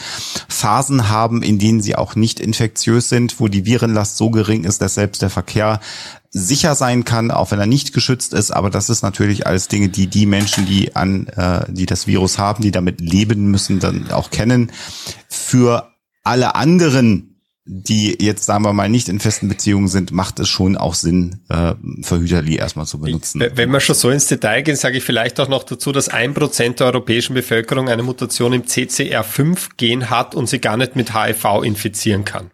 Phasen 0.48 1.10
haben, 1.10 1.44
in 1.44 1.60
denen 1.60 1.82
sie 1.82 1.96
auch 1.96 2.16
nicht 2.16 2.40
infektiös 2.40 3.10
sind, 3.10 3.40
wo 3.40 3.48
die 3.48 3.66
Virenlast 3.66 4.18
so 4.18 4.30
gering 4.30 4.64
ist, 4.64 4.82
dass 4.82 4.96
selbst 4.96 5.22
der 5.22 5.30
Verkehr 5.30 5.80
sicher 6.30 6.76
sein 6.76 7.04
kann, 7.04 7.30
auch 7.30 7.52
wenn 7.52 7.60
er 7.60 7.66
nicht 7.66 7.94
geschützt 7.94 8.34
ist. 8.34 8.52
Aber 8.52 8.70
das 8.70 8.90
ist 8.90 9.02
natürlich 9.02 9.48
alles 9.48 9.68
Dinge, 9.68 9.90
die 9.90 10.08
die 10.08 10.26
Menschen, 10.26 10.66
die 10.66 10.96
an, 10.96 11.28
äh, 11.28 11.66
die 11.68 11.86
das 11.86 12.08
Virus 12.08 12.38
haben, 12.38 12.64
die 12.64 12.72
damit 12.72 13.02
leben 13.02 13.52
müssen, 13.52 13.80
dann 13.80 14.12
auch 14.12 14.32
kennen. 14.32 14.72
Für 15.28 15.92
alle 16.24 16.56
anderen 16.56 17.31
die 17.74 18.18
jetzt, 18.20 18.44
sagen 18.44 18.66
wir 18.66 18.74
mal, 18.74 18.90
nicht 18.90 19.08
in 19.08 19.22
festen 19.22 19.48
Beziehungen 19.48 19.88
sind, 19.88 20.12
macht 20.12 20.42
es 20.42 20.50
schon 20.50 20.76
auch 20.76 20.94
Sinn, 20.94 21.40
äh, 21.48 21.74
Verhüterli 22.02 22.56
erstmal 22.56 22.86
zu 22.86 23.00
benutzen. 23.00 23.42
Wenn 23.56 23.72
wir 23.72 23.80
schon 23.80 23.96
so 23.96 24.10
ins 24.10 24.28
Detail 24.28 24.62
gehen, 24.62 24.76
sage 24.76 24.98
ich 24.98 25.06
vielleicht 25.06 25.40
auch 25.40 25.48
noch 25.48 25.64
dazu, 25.64 25.94
dass 25.94 26.10
ein 26.10 26.34
Prozent 26.34 26.82
der 26.82 26.88
europäischen 26.88 27.34
Bevölkerung 27.34 27.88
eine 27.88 28.04
Mutation 28.04 28.52
im 28.52 28.64
CCR5-Gen 28.64 30.10
hat 30.10 30.36
und 30.36 30.50
sie 30.50 30.60
gar 30.60 30.76
nicht 30.76 30.98
mit 30.98 31.16
HIV 31.16 31.64
infizieren 31.64 32.26
kann. 32.26 32.52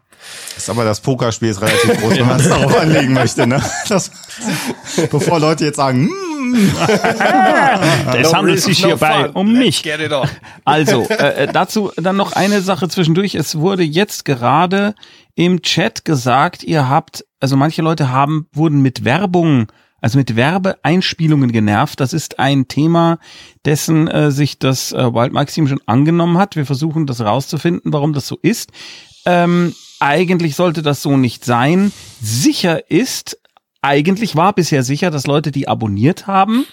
ist 0.56 0.70
aber 0.70 0.86
das 0.86 1.02
Pokerspiel 1.02 1.50
ist 1.50 1.62
relativ 1.62 2.00
groß, 2.00 2.16
wenn 2.18 2.28
man 2.28 2.40
es 2.40 2.48
darauf 2.48 2.78
anlegen 2.80 3.14
möchte. 3.14 3.48
Ne? 3.48 3.60
Das, 3.90 4.12
bevor 5.10 5.40
Leute 5.40 5.66
jetzt 5.66 5.78
sagen, 5.78 6.10
hm, 6.10 6.37
Es 8.18 8.34
handelt 8.34 8.62
sich 8.62 8.84
hierbei 8.84 9.30
um 9.30 9.54
mich. 9.54 9.84
Also, 10.66 11.08
äh, 11.10 11.44
äh, 11.44 11.48
dazu 11.52 11.92
dann 11.96 12.16
noch 12.16 12.34
eine 12.34 12.62
Sache 12.62 12.90
zwischendurch. 12.90 13.36
Es 13.36 13.58
wurde 13.58 13.84
jetzt 13.84 14.26
gerade 14.26 14.96
im 15.36 15.62
Chat 15.62 16.04
gesagt, 16.04 16.64
ihr 16.64 16.90
habt, 16.90 17.26
also 17.40 17.56
manche 17.56 17.82
Leute 17.82 18.12
haben, 18.12 18.48
wurden 18.52 18.82
mit 18.82 19.06
Werbung, 19.06 19.72
also 20.02 20.18
mit 20.18 20.36
Werbeeinspielungen 20.36 21.52
genervt. 21.52 22.00
Das 22.00 22.14
ist 22.14 22.40
ein 22.40 22.68
Thema, 22.68 23.20
dessen 23.66 24.08
äh, 24.08 24.32
sich 24.32 24.60
das 24.60 24.92
äh, 24.92 25.14
Wild 25.14 25.34
Mike 25.34 25.52
Team 25.52 25.68
schon 25.68 25.82
angenommen 25.86 26.38
hat. 26.38 26.56
Wir 26.56 26.66
versuchen 26.66 27.06
das 27.06 27.22
rauszufinden, 27.22 27.94
warum 27.94 28.14
das 28.14 28.28
so 28.28 28.38
ist. 28.42 28.72
Ähm, 29.26 29.74
eigentlich 30.00 30.56
sollte 30.56 30.82
das 30.82 31.02
so 31.02 31.18
nicht 31.18 31.44
sein. 31.46 31.92
Sicher 32.22 32.90
ist, 32.92 33.38
eigentlich 33.88 34.36
war 34.36 34.54
bisher 34.54 34.84
sicher, 34.84 35.12
dass 35.12 35.28
Leute, 35.28 35.52
die 35.52 35.68
abonniert 35.68 36.28
haben, 36.28 36.66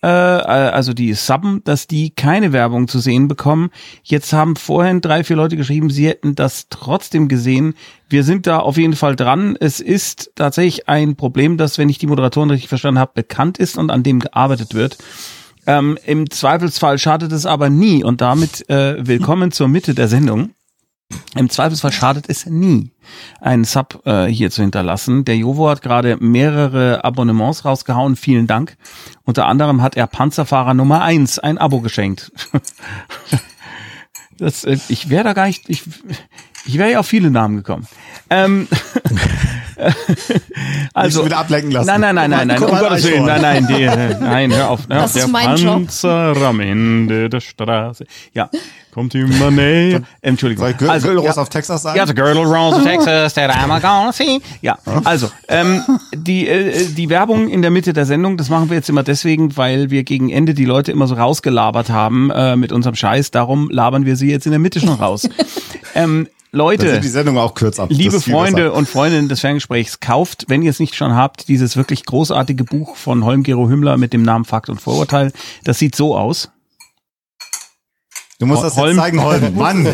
äh, 0.00 0.06
also 0.06 0.94
die 0.94 1.12
Subben, 1.12 1.62
dass 1.64 1.86
die 1.86 2.10
keine 2.10 2.52
Werbung 2.52 2.88
zu 2.88 3.00
sehen 3.00 3.28
bekommen. 3.28 3.70
Jetzt 4.02 4.32
haben 4.32 4.56
vorhin 4.56 5.02
drei, 5.02 5.24
vier 5.24 5.36
Leute 5.36 5.56
geschrieben, 5.56 5.90
sie 5.90 6.08
hätten 6.08 6.34
das 6.34 6.68
trotzdem 6.70 7.28
gesehen. 7.28 7.74
Wir 8.08 8.24
sind 8.24 8.46
da 8.46 8.60
auf 8.60 8.78
jeden 8.78 8.96
Fall 8.96 9.14
dran. 9.14 9.56
Es 9.60 9.80
ist 9.80 10.32
tatsächlich 10.36 10.88
ein 10.88 11.16
Problem, 11.16 11.58
das, 11.58 11.76
wenn 11.76 11.90
ich 11.90 11.98
die 11.98 12.06
Moderatoren 12.06 12.50
richtig 12.50 12.68
verstanden 12.68 13.00
habe, 13.00 13.12
bekannt 13.14 13.58
ist 13.58 13.76
und 13.76 13.90
an 13.90 14.02
dem 14.02 14.20
gearbeitet 14.20 14.72
wird. 14.72 14.96
Ähm, 15.66 15.98
Im 16.06 16.30
Zweifelsfall 16.30 16.98
schadet 16.98 17.30
es 17.32 17.44
aber 17.44 17.68
nie 17.68 18.02
und 18.02 18.22
damit 18.22 18.70
äh, 18.70 19.06
willkommen 19.06 19.52
zur 19.52 19.68
Mitte 19.68 19.94
der 19.94 20.08
Sendung. 20.08 20.54
Im 21.34 21.48
Zweifelsfall 21.48 21.92
schadet 21.92 22.28
es 22.28 22.46
nie, 22.46 22.90
einen 23.40 23.64
Sub 23.64 24.02
äh, 24.04 24.26
hier 24.26 24.50
zu 24.50 24.62
hinterlassen. 24.62 25.24
Der 25.24 25.36
Jovo 25.36 25.68
hat 25.68 25.80
gerade 25.80 26.16
mehrere 26.20 27.04
Abonnements 27.04 27.64
rausgehauen. 27.64 28.16
Vielen 28.16 28.46
Dank. 28.46 28.76
Unter 29.24 29.46
anderem 29.46 29.80
hat 29.80 29.96
er 29.96 30.06
Panzerfahrer 30.06 30.74
Nummer 30.74 31.02
eins 31.02 31.38
ein 31.38 31.56
Abo 31.56 31.80
geschenkt. 31.80 32.32
das, 34.38 34.64
äh, 34.64 34.78
ich 34.88 35.08
wäre 35.08 35.24
da 35.24 35.32
gar 35.32 35.46
nicht, 35.46 35.68
ich, 35.68 35.84
ich 36.68 36.76
wäre 36.78 36.90
ja 36.92 36.98
auf 37.00 37.06
viele 37.06 37.30
Namen 37.30 37.56
gekommen. 37.56 37.86
Ähm, 38.30 38.68
also, 40.92 41.24
wieder 41.24 41.38
ablenken 41.38 41.70
lassen. 41.70 41.86
Nein, 41.86 42.00
nein, 42.00 42.14
nein, 42.14 42.30
nein, 42.30 42.48
nein, 42.48 42.62
um 42.62 42.68
Gottes 42.78 43.04
Willen, 43.04 43.24
nein, 43.24 43.40
nein, 43.40 43.66
die, 43.66 43.86
nein, 44.22 44.52
hör 44.52 44.70
auf. 44.70 44.80
Hör 44.88 44.96
Das 45.00 45.10
auf. 45.12 45.16
ist 45.16 45.22
Der 45.22 45.28
mein 45.28 45.56
Job. 45.56 45.72
Panzer 45.74 46.36
am 46.36 46.60
Ende 46.60 47.30
der 47.30 47.40
Straße. 47.40 48.04
Ja, 48.34 48.50
kommt 48.92 49.14
immer 49.14 49.50
näher. 49.50 50.02
Entschuldigung. 50.20 50.62
Soll 50.64 50.72
ich 50.72 50.76
Girl, 50.78 50.90
Also, 50.90 51.08
Girl 51.08 51.24
ja. 51.24 51.32
Auf 51.36 51.48
Texas 51.48 51.82
sagen? 51.82 51.96
Ja, 51.96 52.06
the 52.06 52.14
girdle 52.14 52.44
rolls 52.44 52.76
of 52.76 52.82
Texas 52.84 53.32
that 53.34 53.50
I'm 53.50 53.68
gonna 53.80 54.12
see. 54.12 54.40
Ja, 54.60 54.76
also 55.04 55.30
ähm, 55.48 55.82
die 56.14 56.48
äh, 56.48 56.84
die 56.86 57.08
Werbung 57.08 57.48
in 57.48 57.62
der 57.62 57.70
Mitte 57.70 57.92
der 57.94 58.04
Sendung, 58.04 58.36
das 58.36 58.50
machen 58.50 58.68
wir 58.68 58.76
jetzt 58.76 58.90
immer 58.90 59.04
deswegen, 59.04 59.56
weil 59.56 59.90
wir 59.90 60.02
gegen 60.04 60.28
Ende 60.28 60.52
die 60.52 60.64
Leute 60.66 60.92
immer 60.92 61.06
so 61.06 61.14
rausgelabert 61.14 61.88
haben 61.88 62.30
äh, 62.30 62.56
mit 62.56 62.72
unserem 62.72 62.94
Scheiß. 62.96 63.30
Darum 63.30 63.70
labern 63.70 64.04
wir 64.04 64.16
sie 64.16 64.30
jetzt 64.30 64.44
in 64.46 64.52
der 64.52 64.58
Mitte 64.58 64.80
schon 64.80 64.90
raus. 64.90 65.28
ähm, 65.94 66.28
Leute, 66.50 67.00
die 67.00 67.08
Sendung 67.08 67.36
auch 67.38 67.54
kürzer. 67.54 67.86
Das 67.86 67.96
Liebe 67.96 68.20
Freunde 68.20 68.72
und 68.72 68.88
Freundinnen 68.88 69.28
des 69.28 69.40
Ferngesprächs, 69.40 70.00
kauft, 70.00 70.46
wenn 70.48 70.62
ihr 70.62 70.70
es 70.70 70.80
nicht 70.80 70.94
schon 70.94 71.14
habt, 71.14 71.48
dieses 71.48 71.76
wirklich 71.76 72.04
großartige 72.06 72.64
Buch 72.64 72.96
von 72.96 73.24
Holm-Gero 73.24 73.68
Hümmler 73.68 73.96
mit 73.98 74.12
dem 74.12 74.22
Namen 74.22 74.44
Fakt 74.44 74.70
und 74.70 74.80
Vorurteil. 74.80 75.32
Das 75.64 75.78
sieht 75.78 75.94
so 75.94 76.16
aus. 76.16 76.50
Du 78.38 78.46
musst 78.46 78.62
das 78.62 78.76
Holm- 78.76 78.96
jetzt 78.96 79.04
zeigen, 79.04 79.22
Holm. 79.22 79.54
Mann. 79.56 79.86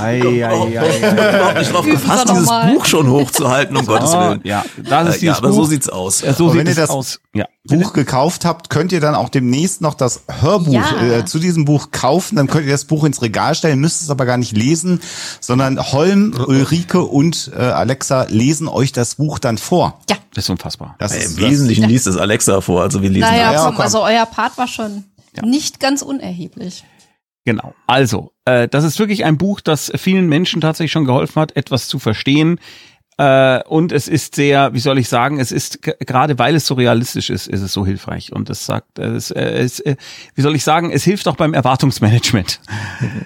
Ei, 0.00 0.20
ei, 0.22 0.46
ei, 0.46 0.78
ei. 0.78 1.12
überhaupt 1.12 1.58
nicht 1.58 1.72
drauf 1.72 1.84
gefasst, 1.86 2.28
dieses. 2.30 2.48
Buch 2.48 2.84
schon 2.86 3.08
hochzuhalten, 3.10 3.76
um 3.76 3.86
Gottes 3.86 4.10
Ah, 4.12 4.30
Willen. 4.30 4.40
ja, 4.44 4.64
das 4.76 5.16
ist 5.16 5.22
ja, 5.22 5.32
dieses 5.32 5.38
aber 5.38 5.48
Buch. 5.48 5.56
so 5.56 5.64
sieht's 5.64 5.88
aus. 5.88 6.20
Ja, 6.22 6.32
so 6.34 6.54
wenn 6.54 6.66
ihr 6.66 6.74
das 6.74 6.90
aus. 6.90 7.20
Ja. 7.34 7.46
Buch 7.64 7.92
gekauft 7.92 8.44
habt, 8.44 8.70
könnt 8.70 8.92
ihr 8.92 9.00
dann 9.00 9.14
auch 9.14 9.28
demnächst 9.28 9.80
noch 9.80 9.94
das 9.94 10.22
Hörbuch 10.40 10.72
Ja. 10.72 11.02
äh, 11.02 11.24
zu 11.24 11.38
diesem 11.38 11.64
Buch 11.64 11.90
kaufen. 11.90 12.36
Dann 12.36 12.46
könnt 12.46 12.66
ihr 12.66 12.72
das 12.72 12.84
Buch 12.84 13.04
ins 13.04 13.22
Regal 13.22 13.54
stellen, 13.54 13.80
müsst 13.80 14.02
es 14.02 14.10
aber 14.10 14.24
gar 14.26 14.36
nicht 14.36 14.56
lesen, 14.56 15.00
sondern 15.40 15.80
Holm, 15.92 16.34
Ulrike 16.46 17.02
und 17.02 17.50
äh, 17.56 17.60
Alexa 17.60 18.26
lesen 18.28 18.68
euch 18.68 18.92
das 18.92 19.16
Buch 19.16 19.38
dann 19.38 19.58
vor. 19.58 19.98
Ja. 20.08 20.16
Das 20.34 20.44
ist 20.44 20.50
unfassbar. 20.50 20.94
Das 20.98 21.14
ist 21.16 21.38
Im 21.38 21.44
Wesentlichen 21.48 21.84
liest 21.88 22.06
es 22.06 22.16
Alexa 22.16 22.60
vor, 22.60 22.82
also 22.82 23.00
wir 23.02 23.08
lesen 23.10 23.22
Naja, 23.28 23.52
ja, 23.52 23.64
komm, 23.64 23.74
komm. 23.76 23.80
also 23.84 24.02
euer 24.02 24.26
Part 24.26 24.58
war 24.58 24.68
schon 24.68 25.04
nicht 25.42 25.80
ganz 25.80 26.02
unerheblich. 26.02 26.84
Genau. 27.46 27.74
Also, 27.86 28.32
äh, 28.44 28.66
das 28.66 28.82
ist 28.82 28.98
wirklich 28.98 29.24
ein 29.24 29.38
Buch, 29.38 29.60
das 29.60 29.92
vielen 29.94 30.28
Menschen 30.28 30.60
tatsächlich 30.60 30.90
schon 30.90 31.04
geholfen 31.04 31.40
hat, 31.40 31.56
etwas 31.56 31.86
zu 31.86 32.00
verstehen. 32.00 32.58
Äh, 33.18 33.62
und 33.64 33.92
es 33.92 34.08
ist 34.08 34.34
sehr, 34.34 34.74
wie 34.74 34.78
soll 34.78 34.98
ich 34.98 35.08
sagen, 35.08 35.40
es 35.40 35.50
ist 35.50 35.80
gerade 35.82 36.38
weil 36.38 36.54
es 36.54 36.66
so 36.66 36.74
realistisch 36.74 37.30
ist, 37.30 37.46
ist 37.46 37.62
es 37.62 37.72
so 37.72 37.86
hilfreich. 37.86 38.32
Und 38.32 38.50
es 38.50 38.66
sagt, 38.66 38.98
äh, 38.98 39.06
es, 39.06 39.30
äh, 39.30 39.42
es, 39.42 39.80
äh, 39.80 39.96
wie 40.34 40.42
soll 40.42 40.54
ich 40.54 40.64
sagen, 40.64 40.90
es 40.90 41.02
hilft 41.02 41.26
auch 41.26 41.36
beim 41.36 41.54
Erwartungsmanagement. 41.54 42.60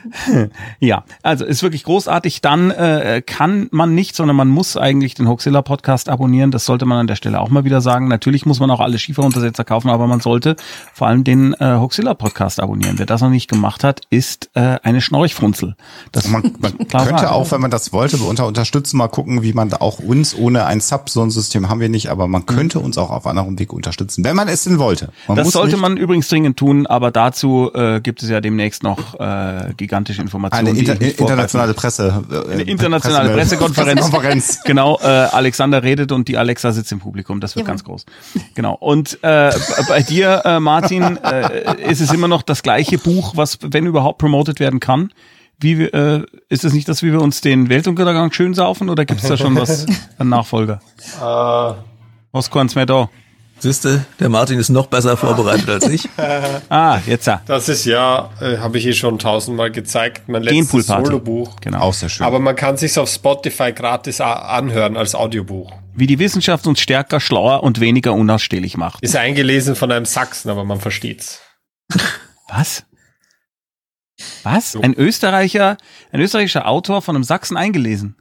ja, 0.78 1.04
also 1.22 1.44
ist 1.44 1.64
wirklich 1.64 1.82
großartig. 1.82 2.40
Dann 2.40 2.70
äh, 2.70 3.20
kann 3.26 3.68
man 3.72 3.94
nicht, 3.94 4.14
sondern 4.14 4.36
man 4.36 4.48
muss 4.48 4.76
eigentlich 4.76 5.14
den 5.14 5.28
Hoaxilla 5.28 5.62
Podcast 5.62 6.08
abonnieren. 6.08 6.52
Das 6.52 6.66
sollte 6.66 6.86
man 6.86 6.98
an 6.98 7.06
der 7.08 7.16
Stelle 7.16 7.40
auch 7.40 7.48
mal 7.48 7.64
wieder 7.64 7.80
sagen. 7.80 8.06
Natürlich 8.06 8.46
muss 8.46 8.60
man 8.60 8.70
auch 8.70 8.80
alle 8.80 8.98
Schieferuntersetzer 8.98 9.64
kaufen, 9.64 9.90
aber 9.90 10.06
man 10.06 10.20
sollte 10.20 10.54
vor 10.94 11.08
allem 11.08 11.24
den 11.24 11.54
äh, 11.54 11.78
Hoaxilla 11.78 12.14
Podcast 12.14 12.60
abonnieren. 12.60 12.98
Wer 12.98 13.06
das 13.06 13.22
noch 13.22 13.30
nicht 13.30 13.50
gemacht 13.50 13.82
hat, 13.82 14.02
ist 14.08 14.50
äh, 14.54 14.78
eine 14.84 15.00
Schnorchfrunzel. 15.00 15.74
Das 16.12 16.28
Man, 16.28 16.54
man 16.60 16.78
könnte 16.78 17.32
auch, 17.32 17.50
wenn 17.50 17.60
man 17.60 17.72
das 17.72 17.92
wollte, 17.92 18.18
unter 18.18 18.46
unterstützen, 18.46 18.96
mal 18.96 19.08
gucken, 19.08 19.42
wie 19.42 19.52
man 19.52 19.68
da 19.68 19.79
auch 19.80 19.98
uns 19.98 20.36
ohne 20.36 20.66
ein 20.66 20.80
Sub-System 20.80 21.68
haben 21.68 21.80
wir 21.80 21.88
nicht, 21.88 22.10
aber 22.10 22.26
man 22.28 22.46
könnte 22.46 22.78
uns 22.80 22.98
auch 22.98 23.10
auf 23.10 23.26
anderem 23.26 23.58
Weg 23.58 23.72
unterstützen, 23.72 24.24
wenn 24.24 24.36
man 24.36 24.48
es 24.48 24.64
denn 24.64 24.78
wollte. 24.78 25.10
Man 25.28 25.36
Das 25.36 25.46
muss 25.46 25.52
sollte 25.54 25.76
man 25.76 25.96
übrigens 25.96 26.28
dringend 26.28 26.56
tun, 26.58 26.86
aber 26.86 27.10
dazu 27.10 27.70
äh, 27.74 28.00
gibt 28.00 28.22
es 28.22 28.28
ja 28.28 28.40
demnächst 28.40 28.82
noch 28.82 29.18
äh, 29.18 29.72
gigantische 29.76 30.22
Informationen. 30.22 30.68
eine 30.68 30.78
inter 30.78 31.00
internationale 31.00 31.74
Presse. 31.74 32.24
Äh, 32.30 32.52
Eine 32.52 32.62
internationale 32.62 33.28
Presse- 33.30 33.56
Pressekonferenz. 33.56 34.00
Pressekonferenz. 34.00 34.58
Genau, 34.64 34.98
äh, 35.02 35.06
Alexander 35.06 35.82
redet 35.82 36.12
und 36.12 36.28
die 36.28 36.36
Alexa 36.36 36.72
sitzt 36.72 36.92
im 36.92 37.00
Publikum. 37.00 37.40
Das 37.40 37.56
wird 37.56 37.64
Jawohl. 37.64 37.70
ganz 37.72 37.84
groß. 37.84 38.04
Genau. 38.54 38.74
Und 38.74 39.18
äh, 39.22 39.50
bei 39.88 40.02
dir, 40.02 40.42
äh, 40.44 40.60
Martin, 40.60 41.16
äh, 41.24 41.90
ist 41.90 42.00
es 42.00 42.12
immer 42.12 42.28
noch 42.28 42.42
das 42.42 42.62
gleiche 42.62 42.98
Buch, 42.98 43.32
was, 43.36 43.58
wenn 43.62 43.86
überhaupt, 43.86 44.18
promotet 44.18 44.60
werden 44.60 44.78
kann. 44.80 45.12
Wie, 45.60 45.78
wir, 45.78 45.94
äh, 45.94 46.22
ist 46.48 46.64
es 46.64 46.72
nicht 46.72 46.88
das, 46.88 47.02
wie 47.02 47.12
wir 47.12 47.20
uns 47.20 47.42
den 47.42 47.68
Weltuntergang 47.68 48.32
schön 48.32 48.54
saufen 48.54 48.88
oder 48.88 49.04
gibt 49.04 49.22
es 49.22 49.28
da 49.28 49.36
schon 49.36 49.56
was 49.56 49.86
an 50.18 50.30
Nachfolger? 50.30 50.80
Äh, 51.20 51.74
Was 52.32 52.50
kann's 52.50 52.74
mehr 52.74 52.86
da? 52.86 53.10
Siehste, 53.58 54.06
der 54.18 54.30
Martin 54.30 54.58
ist 54.58 54.70
noch 54.70 54.86
besser 54.86 55.18
vorbereitet 55.18 55.68
als 55.68 55.86
ich. 55.88 56.08
Ah, 56.70 56.98
jetzt 57.06 57.26
ja. 57.26 57.42
das 57.46 57.68
ist 57.68 57.84
ja, 57.84 58.30
äh, 58.40 58.56
habe 58.56 58.78
ich 58.78 58.84
hier 58.84 58.94
schon 58.94 59.18
tausendmal 59.18 59.70
gezeigt, 59.70 60.28
mein 60.28 60.42
letztes. 60.42 60.86
Solobuch. 60.86 61.56
Genau. 61.60 61.80
Auch 61.80 61.92
sehr 61.92 62.08
schön. 62.08 62.24
Aber 62.26 62.38
man 62.38 62.56
kann 62.56 62.78
sich's 62.78 62.96
auf 62.96 63.10
Spotify 63.10 63.72
gratis 63.72 64.20
anhören 64.22 64.96
als 64.96 65.14
Audiobuch. 65.14 65.72
Wie 65.94 66.06
die 66.06 66.18
Wissenschaft 66.18 66.66
uns 66.66 66.80
stärker, 66.80 67.20
schlauer 67.20 67.62
und 67.62 67.80
weniger 67.80 68.14
unausstehlich 68.14 68.78
macht. 68.78 69.02
Ist 69.02 69.16
eingelesen 69.16 69.74
von 69.76 69.92
einem 69.92 70.06
Sachsen, 70.06 70.48
aber 70.48 70.64
man 70.64 70.80
versteht's. 70.80 71.40
Was? 72.48 72.84
Was? 74.42 74.76
Ein 74.76 74.94
Österreicher, 74.94 75.76
ein 76.12 76.20
österreichischer 76.20 76.66
Autor 76.66 77.02
von 77.02 77.16
einem 77.16 77.24
Sachsen 77.24 77.56
eingelesen. 77.56 78.16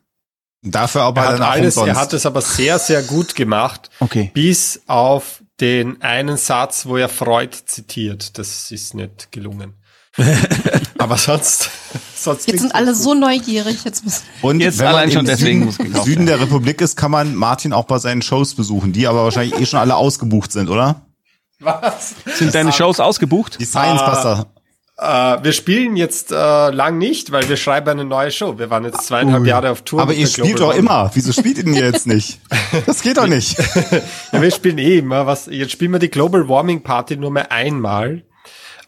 Dafür 0.62 1.04
aber 1.04 1.22
Er 1.22 1.28
hat 1.34 1.42
alles, 1.42 1.78
er 1.78 1.84
umsonst. 1.84 2.02
hat 2.02 2.14
es 2.14 2.26
aber 2.26 2.42
sehr, 2.42 2.80
sehr 2.80 3.02
gut 3.04 3.36
gemacht. 3.36 3.90
Okay. 4.00 4.32
Bis 4.34 4.82
auf 4.88 5.42
den 5.62 6.02
einen 6.02 6.36
Satz, 6.38 6.86
wo 6.86 6.98
er 6.98 7.08
Freud 7.10 7.56
zitiert. 7.66 8.38
Das 8.38 8.72
ist 8.72 8.94
nicht 8.94 9.32
gelungen. 9.32 9.76
aber 10.98 11.18
sonst, 11.18 11.70
sonst 12.16 12.48
Jetzt 12.48 12.62
sind 12.62 12.76
alle 12.76 12.92
gut. 12.94 13.02
so 13.02 13.14
neugierig. 13.14 13.86
Jetzt 13.86 14.04
müssen 14.04 14.24
Und 14.42 14.60
Jetzt 14.60 14.80
wenn 14.80 14.88
man 14.88 14.96
allein 14.96 15.12
schon 15.12 15.20
im 15.22 15.26
deswegen 15.28 15.60
Süden, 15.60 15.66
muss 15.66 15.78
gekauft 15.78 16.06
Süden 16.06 16.26
der 16.26 16.42
Republik 16.42 16.82
ist, 16.82 16.98
kann 16.98 17.12
man 17.12 17.36
Martin 17.36 17.72
auch 17.72 17.86
bei 17.86 18.00
seinen 18.00 18.22
Shows 18.22 18.54
besuchen, 18.56 18.92
die 18.92 19.08
aber 19.08 19.24
wahrscheinlich 19.24 19.58
eh 19.60 19.66
schon 19.66 19.80
alle 19.80 19.96
ausgebucht 19.96 20.52
sind, 20.52 20.70
oder? 20.70 21.06
Was? 21.60 22.16
Sind 22.36 22.54
deine 22.56 22.74
Shows 22.74 23.00
ausgebucht? 23.00 23.60
Die 23.60 23.66
Science 23.66 24.02
Buster. 24.04 24.48
Äh, 25.00 25.44
wir 25.44 25.54
spielen 25.54 25.96
jetzt 25.96 26.32
äh, 26.32 26.36
lang 26.36 26.98
nicht, 26.98 27.32
weil 27.32 27.48
wir 27.48 27.56
schreiben 27.56 27.90
eine 27.90 28.04
neue 28.04 28.32
Show. 28.32 28.60
Wir 28.60 28.70
waren 28.70 28.84
jetzt 28.84 29.04
zweieinhalb 29.04 29.46
Jahre 29.46 29.72
auf 29.72 29.84
Tour. 29.84 30.02
Aber 30.02 30.14
ihr 30.14 30.28
spielt 30.28 30.60
doch 30.60 30.76
immer. 30.76 31.10
Wieso 31.14 31.32
spielt 31.32 31.58
ihr 31.58 31.64
denn 31.64 31.74
jetzt 31.74 32.06
nicht? 32.06 32.40
Das 32.86 33.02
geht 33.02 33.18
doch 33.18 33.28
nicht. 33.28 33.58
Ja, 34.32 34.42
wir 34.42 34.52
spielen 34.52 34.78
eh 34.78 35.00
immer 35.00 35.26
was. 35.26 35.48
Jetzt 35.48 35.72
spielen 35.72 35.92
wir 35.92 36.00
die 36.00 36.10
Global 36.10 36.48
Warming 36.48 36.84
Party 36.84 37.18
nur 37.18 37.32
mehr 37.32 37.52
einmal. 37.52 38.24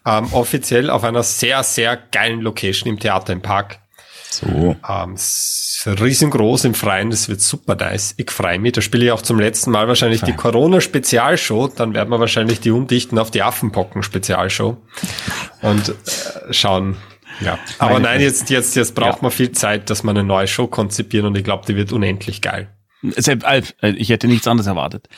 Ähm, 0.05 0.27
offiziell 0.33 0.89
auf 0.89 1.03
einer 1.03 1.23
sehr, 1.23 1.63
sehr 1.63 1.97
geilen 1.97 2.41
Location 2.41 2.89
im 2.89 2.99
Theater 2.99 3.33
im 3.33 3.41
Park. 3.41 3.79
So. 4.33 4.75
Ähm, 4.87 5.15
riesengroß 5.85 6.63
im 6.65 6.73
Freien, 6.73 7.09
das 7.09 7.27
wird 7.27 7.41
super 7.41 7.75
nice. 7.75 8.13
Ich 8.15 8.31
freue 8.31 8.59
mich. 8.59 8.71
Da 8.71 8.81
spiele 8.81 9.05
ich 9.05 9.11
auch 9.11 9.21
zum 9.21 9.39
letzten 9.39 9.71
Mal 9.71 9.87
wahrscheinlich 9.89 10.21
die 10.21 10.33
Corona-Spezialshow. 10.33 11.67
Dann 11.67 11.93
werden 11.93 12.09
wir 12.09 12.19
wahrscheinlich 12.19 12.61
die 12.61 12.71
Umdichten 12.71 13.19
auf 13.19 13.29
die 13.29 13.43
Affenpocken-Spezialshow. 13.43 14.77
Und 15.61 15.89
äh, 15.89 15.93
schauen. 16.53 16.95
Ja. 17.41 17.59
Aber 17.77 17.93
Meine 17.93 18.05
nein, 18.05 18.21
jetzt, 18.21 18.49
jetzt, 18.49 18.75
jetzt 18.75 18.95
braucht 18.95 19.17
Ja. 19.17 19.23
man 19.23 19.31
viel 19.31 19.51
Zeit, 19.51 19.89
dass 19.89 20.03
man 20.03 20.15
eine 20.17 20.25
neue 20.25 20.47
Show 20.47 20.67
konzipieren 20.67 21.25
und 21.25 21.37
ich 21.37 21.43
glaube, 21.43 21.65
die 21.67 21.75
wird 21.75 21.91
unendlich 21.91 22.41
geil. 22.41 22.69
Selbst 23.03 23.45
Alf, 23.45 23.73
äh, 23.81 23.89
Ich 23.91 24.09
hätte 24.09 24.27
nichts 24.27 24.47
anderes 24.47 24.67
erwartet. 24.67 25.09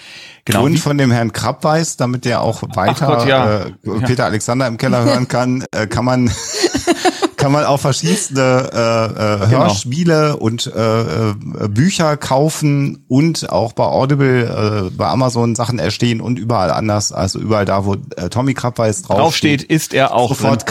Genau. 0.46 0.64
Und 0.64 0.78
von 0.80 0.98
dem 0.98 1.12
Herrn 1.12 1.34
Krapp 1.34 1.64
weiß, 1.66 1.98
damit 1.98 2.24
der 2.24 2.42
auch 2.42 2.64
weiter 2.76 3.08
Gott, 3.08 3.28
ja. 3.28 3.64
äh, 3.66 3.72
Peter 4.06 4.26
Alexander 4.26 4.68
im 4.68 4.78
Keller 4.78 5.04
hören 5.04 5.28
kann, 5.28 5.66
äh, 5.72 5.86
kann 5.88 6.06
man 6.06 6.32
kann 7.44 7.52
man 7.52 7.66
auch 7.66 7.80
verschiedenste 7.80 8.72
äh, 8.74 9.44
äh, 9.44 9.50
Genau. 9.50 9.64
Hörspiele 9.64 10.38
und 10.38 10.72
äh, 10.74 11.02
äh, 11.02 11.34
Bücher 11.68 12.16
kaufen 12.16 13.04
und 13.10 13.50
auch 13.50 13.74
bei 13.74 13.84
Audible, 13.84 14.88
äh, 14.88 14.96
bei 14.96 15.08
Amazon 15.08 15.54
Sachen 15.54 15.78
erstehen 15.78 16.22
und 16.22 16.40
überall 16.40 16.72
anders, 16.72 17.12
also 17.12 17.40
überall 17.40 17.66
da, 17.66 17.86
wo 17.86 17.96
äh, 18.16 18.30
Tommy 18.30 18.54
Krabbeis 18.54 19.02
draufsteht. 19.02 19.62
Draufsteht, 19.62 19.64
ist 19.64 19.94
er 19.94 20.16
auch 20.16 20.30
Sofort 20.30 20.64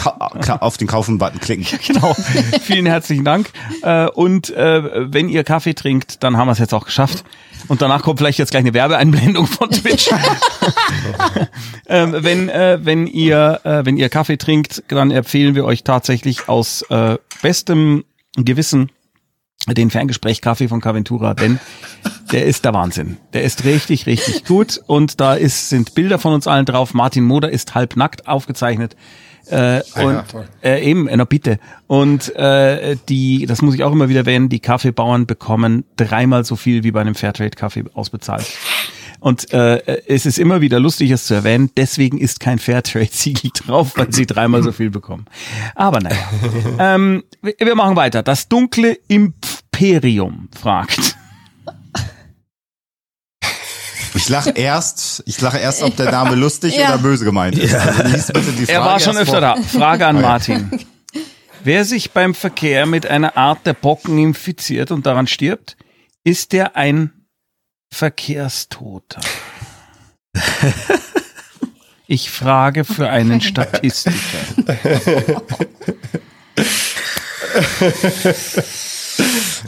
auf 0.62 0.78
den 0.78 0.88
Kaufen-Button 0.88 1.40
klicken. 1.40 1.66
Genau. 1.92 2.14
Vielen 2.62 2.86
herzlichen 2.86 3.24
Dank. 3.24 3.50
Äh, 3.82 4.06
und 4.06 4.50
äh, 4.50 5.12
wenn 5.12 5.28
ihr 5.28 5.44
Kaffee 5.44 5.74
trinkt, 5.74 6.22
dann 6.22 6.36
haben 6.36 6.48
wir 6.48 6.52
es 6.52 6.58
jetzt 6.58 6.72
auch 6.72 6.86
geschafft. 6.86 7.24
Und 7.68 7.82
danach 7.82 8.02
kommt 8.02 8.18
vielleicht 8.18 8.38
jetzt 8.38 8.50
gleich 8.50 8.62
eine 8.62 8.74
Werbeeinblendung 8.74 9.46
von 9.46 9.70
Twitch. 9.70 10.10
ähm, 11.88 12.14
wenn 12.18 12.48
äh, 12.48 12.78
wenn 12.82 13.06
ihr 13.06 13.60
äh, 13.64 13.84
wenn 13.84 13.96
ihr 13.96 14.08
Kaffee 14.08 14.36
trinkt, 14.36 14.82
dann 14.88 15.10
empfehlen 15.10 15.54
wir 15.54 15.64
euch 15.64 15.84
tatsächlich 15.84 16.48
aus 16.48 16.61
äh, 16.90 17.18
bestem 17.42 18.04
Gewissen 18.36 18.90
den 19.68 19.90
Ferngespräch 19.90 20.40
Kaffee 20.40 20.68
von 20.68 20.80
Caventura, 20.80 21.34
denn 21.34 21.60
der 22.32 22.46
ist 22.46 22.64
der 22.64 22.74
Wahnsinn. 22.74 23.18
Der 23.32 23.42
ist 23.42 23.64
richtig, 23.64 24.06
richtig 24.06 24.44
gut 24.44 24.80
und 24.86 25.20
da 25.20 25.34
ist, 25.34 25.68
sind 25.68 25.94
Bilder 25.94 26.18
von 26.18 26.34
uns 26.34 26.46
allen 26.46 26.66
drauf. 26.66 26.94
Martin 26.94 27.24
Moder 27.24 27.50
ist 27.50 27.74
halbnackt 27.74 28.26
aufgezeichnet. 28.26 28.96
Äh, 29.46 29.82
und 30.00 30.28
toll. 30.28 30.48
äh, 30.62 30.82
eben, 30.82 31.08
na 31.12 31.24
bitte. 31.24 31.58
Und 31.86 32.34
äh, 32.36 32.96
die, 33.08 33.46
das 33.46 33.60
muss 33.60 33.74
ich 33.74 33.82
auch 33.84 33.92
immer 33.92 34.08
wieder 34.08 34.20
erwähnen, 34.20 34.48
die 34.48 34.60
Kaffeebauern 34.60 35.26
bekommen 35.26 35.84
dreimal 35.96 36.44
so 36.44 36.56
viel 36.56 36.84
wie 36.84 36.92
bei 36.92 37.00
einem 37.00 37.14
Fairtrade-Kaffee 37.14 37.84
ausbezahlt. 37.92 38.46
Und 39.22 39.52
äh, 39.52 40.02
es 40.08 40.26
ist 40.26 40.36
immer 40.36 40.60
wieder 40.60 40.80
lustig, 40.80 41.12
es 41.12 41.26
zu 41.26 41.34
erwähnen. 41.34 41.70
Deswegen 41.76 42.18
ist 42.18 42.40
kein 42.40 42.58
Fairtrade-Siegel 42.58 43.52
drauf, 43.66 43.92
weil 43.94 44.12
sie 44.12 44.26
dreimal 44.26 44.64
so 44.64 44.72
viel 44.72 44.90
bekommen. 44.90 45.26
Aber 45.76 46.00
naja. 46.00 46.18
ähm, 46.80 47.22
wir 47.40 47.74
machen 47.76 47.94
weiter. 47.94 48.24
Das 48.24 48.48
dunkle 48.48 48.98
Imperium 49.06 50.48
fragt. 50.60 51.16
Ich 54.14 54.28
lache 54.28 54.50
erst, 54.50 55.22
ich 55.26 55.40
lache 55.40 55.58
erst, 55.58 55.84
ob 55.84 55.96
der 55.96 56.10
Name 56.10 56.34
lustig 56.34 56.76
Ja. 56.76 56.88
oder 56.88 56.98
böse 56.98 57.24
gemeint 57.24 57.56
ist. 57.56 57.72
Also 57.74 58.02
lies 58.02 58.26
bitte 58.26 58.52
die 58.52 58.66
Frage 58.66 58.72
Er 58.72 58.80
war 58.84 58.98
schon 58.98 59.16
öfter 59.16 59.32
vor. 59.32 59.40
da. 59.40 59.56
Frage 59.62 60.04
an 60.04 60.20
Martin. 60.20 60.80
Wer 61.62 61.84
sich 61.84 62.10
beim 62.10 62.34
Verkehr 62.34 62.86
mit 62.86 63.06
einer 63.06 63.36
Art 63.36 63.64
der 63.66 63.74
Pocken 63.74 64.18
infiziert 64.18 64.90
und 64.90 65.06
daran 65.06 65.28
stirbt, 65.28 65.76
ist 66.24 66.52
der 66.52 66.74
ein 66.74 67.12
Verkehrstoter? 67.92 69.20
Ich 72.06 72.30
frage 72.30 72.84
für 72.84 73.10
einen 73.10 73.42
Statistiker. 73.42 74.16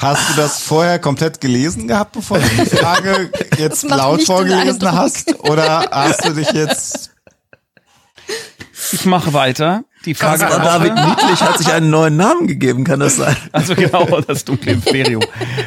Hast 0.00 0.30
du 0.30 0.36
das 0.36 0.62
vorher 0.62 0.98
komplett 0.98 1.40
gelesen 1.42 1.86
gehabt, 1.86 2.12
bevor 2.12 2.38
du 2.38 2.48
die 2.48 2.64
Frage 2.66 3.30
jetzt 3.58 3.82
laut 3.82 4.22
vorgelesen 4.22 4.90
hast? 4.90 5.38
Oder 5.40 5.90
hast 5.90 6.24
du 6.24 6.32
dich 6.32 6.50
jetzt 6.52 7.13
Ich 8.92 9.06
mache 9.06 9.32
weiter. 9.32 9.84
Die 10.04 10.14
Frage 10.14 10.42
Woche. 10.42 10.60
David 10.60 10.94
Niedlich 10.94 11.40
hat 11.42 11.58
sich 11.58 11.72
einen 11.72 11.90
neuen 11.90 12.16
Namen 12.16 12.46
gegeben, 12.46 12.84
kann 12.84 13.00
das 13.00 13.16
sein? 13.16 13.36
Also 13.52 13.74
genau, 13.74 14.20
das 14.20 14.44
dunkle 14.44 14.72
Imperium. 14.72 15.22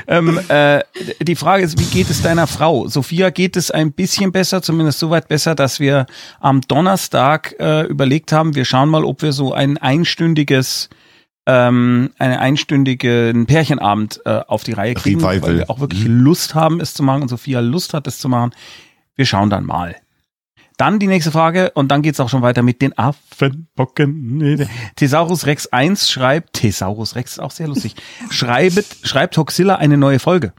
ähm, 0.08 0.40
äh, 0.50 0.82
die 1.22 1.36
Frage 1.36 1.64
ist, 1.64 1.80
wie 1.80 1.86
geht 1.86 2.10
es 2.10 2.22
deiner 2.22 2.48
Frau? 2.48 2.88
Sophia 2.88 3.30
geht 3.30 3.56
es 3.56 3.72
ein 3.72 3.92
bisschen 3.94 4.32
besser, 4.32 4.62
zumindest 4.62 5.00
soweit 5.00 5.28
besser, 5.28 5.56
dass 5.56 5.80
wir 5.80 6.06
am 6.40 6.62
Donnerstag 6.62 7.56
äh, 7.60 7.84
überlegt 7.88 8.32
haben, 8.32 8.56
wir 8.56 8.66
schauen 8.66 8.90
mal, 8.90 9.04
ob 9.06 9.22
wir 9.22 9.32
so 9.34 9.54
ein 9.54 9.78
einstündiges 9.78 10.90
ähm, 11.48 12.12
einen 12.20 12.38
einstündigen 12.38 13.46
Pärchenabend 13.46 14.20
äh, 14.26 14.42
auf 14.48 14.64
die 14.66 14.74
Reihe 14.74 14.94
kriegen, 14.94 15.24
Revival. 15.24 15.42
weil 15.42 15.58
wir 15.60 15.70
auch 15.70 15.80
wirklich 15.80 16.04
Lust 16.06 16.54
haben, 16.56 16.82
es 16.82 16.94
zu 16.94 17.04
machen 17.04 17.22
und 17.22 17.30
Sophia 17.30 17.62
Lust 17.62 17.94
hat, 17.94 18.06
es 18.06 18.20
zu 18.20 18.28
machen. 18.28 18.52
Wir 19.16 19.26
schauen 19.26 19.50
dann 19.50 19.66
mal. 19.66 19.96
Dann 20.78 21.00
die 21.00 21.08
nächste 21.08 21.32
Frage 21.32 21.72
und 21.74 21.90
dann 21.90 22.02
geht's 22.04 22.20
auch 22.20 22.30
schon 22.30 22.44
weiter 22.44 22.62
mit 22.62 22.82
den 22.82 22.98
Affenbocken. 22.98 24.68
Thesaurus 24.96 25.46
Rex 25.46 25.68
1 25.68 26.10
schreibt, 26.10 26.54
Thesaurus 26.54 27.16
Rex 27.16 27.34
ist 27.34 27.40
auch 27.40 27.52
sehr 27.52 27.68
lustig, 27.68 27.96
schreibt, 28.30 28.86
schreibt 29.04 29.38
Hoxilla 29.38 29.76
eine 29.76 29.98
neue 29.98 30.20
Folge. 30.20 30.54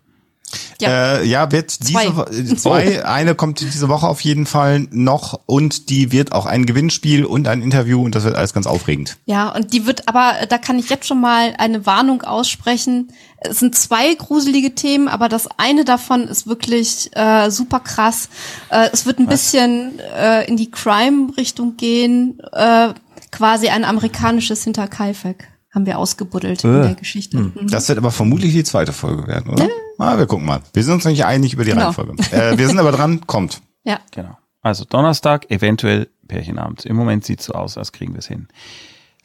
Ja. 0.81 1.17
Äh, 1.19 1.27
ja, 1.27 1.53
wird 1.53 1.79
diese 1.81 1.93
Zwei. 1.93 2.17
Wo- 2.17 2.23
äh, 2.23 2.57
zwei, 2.57 3.05
eine 3.05 3.35
kommt 3.35 3.61
diese 3.61 3.89
Woche 3.89 4.07
auf 4.09 4.23
jeden 4.23 4.47
Fall 4.47 4.87
noch 4.91 5.41
und 5.45 5.91
die 5.91 6.11
wird 6.11 6.33
auch 6.33 6.47
ein 6.47 6.65
Gewinnspiel 6.65 7.25
und 7.27 7.47
ein 7.49 7.61
Interview 7.61 8.03
und 8.03 8.15
das 8.15 8.25
wird 8.25 8.35
alles 8.35 8.55
ganz 8.55 8.67
aufregend. 8.67 9.19
Ja, 9.27 9.51
und 9.51 9.75
die 9.75 9.85
wird 9.87 10.09
aber, 10.09 10.47
da 10.49 10.57
kann 10.57 10.79
ich 10.79 10.89
jetzt 10.89 11.07
schon 11.07 11.21
mal 11.21 11.55
eine 11.59 11.85
Warnung 11.85 12.23
aussprechen. 12.23 13.13
Es 13.41 13.61
sind 13.61 13.77
zwei 13.77 14.15
gruselige 14.15 14.75
Themen, 14.75 15.07
aber 15.09 15.29
das 15.29 15.49
eine 15.59 15.85
davon 15.85 16.27
ist 16.27 16.47
wirklich 16.49 17.11
äh, 17.17 17.51
super 17.51 17.81
krass. 17.81 18.29
Äh, 18.71 18.89
es 18.93 19.07
wird 19.07 19.19
ein 19.21 19.27
bisschen 19.27 19.99
äh, 20.01 20.45
in 20.49 20.57
die 20.57 20.71
Crime-Richtung 20.71 21.77
gehen, 21.77 22.41
äh, 22.53 22.89
quasi 23.31 23.69
ein 23.69 23.85
amerikanisches 23.85 24.65
Hinterkaifeck 24.65 25.49
haben 25.75 25.85
wir 25.87 25.99
ausgebuddelt 25.99 26.65
in 26.65 26.81
Äh. 26.81 26.83
der 26.83 26.95
Geschichte. 26.95 27.39
Mhm. 27.39 27.69
Das 27.71 27.89
wird 27.89 27.99
aber 27.99 28.11
vermutlich 28.11 28.53
die 28.55 28.65
zweite 28.65 28.93
Folge 28.93 29.27
werden, 29.27 29.53
oder? 29.53 29.69
Ah, 29.99 30.17
wir 30.19 30.27
gucken 30.27 30.47
mal. 30.47 30.61
Wir 30.73 30.83
sind 30.83 30.95
uns 30.95 31.05
noch 31.05 31.11
nicht 31.13 31.25
einig 31.27 31.53
über 31.53 31.65
die 31.65 31.71
Genau. 31.73 31.85
Reihenfolge. 31.91 32.15
Äh, 32.33 32.57
wir 32.59 32.67
sind 32.67 32.79
aber 32.79 32.91
dran, 32.93 33.27
kommt. 33.27 33.61
Ja. 33.85 34.01
Genau. 34.13 34.37
Also 34.63 34.85
Donnerstag, 34.85 35.51
eventuell 35.51 36.09
Pärchenabend. 36.27 36.85
Im 36.87 36.97
Moment 36.97 37.25
sieht's 37.25 37.45
so 37.47 37.53
aus, 37.53 37.77
als 37.79 37.93
kriegen 37.93 38.15
wir 38.15 38.19
es 38.21 38.27
hin. 38.27 38.49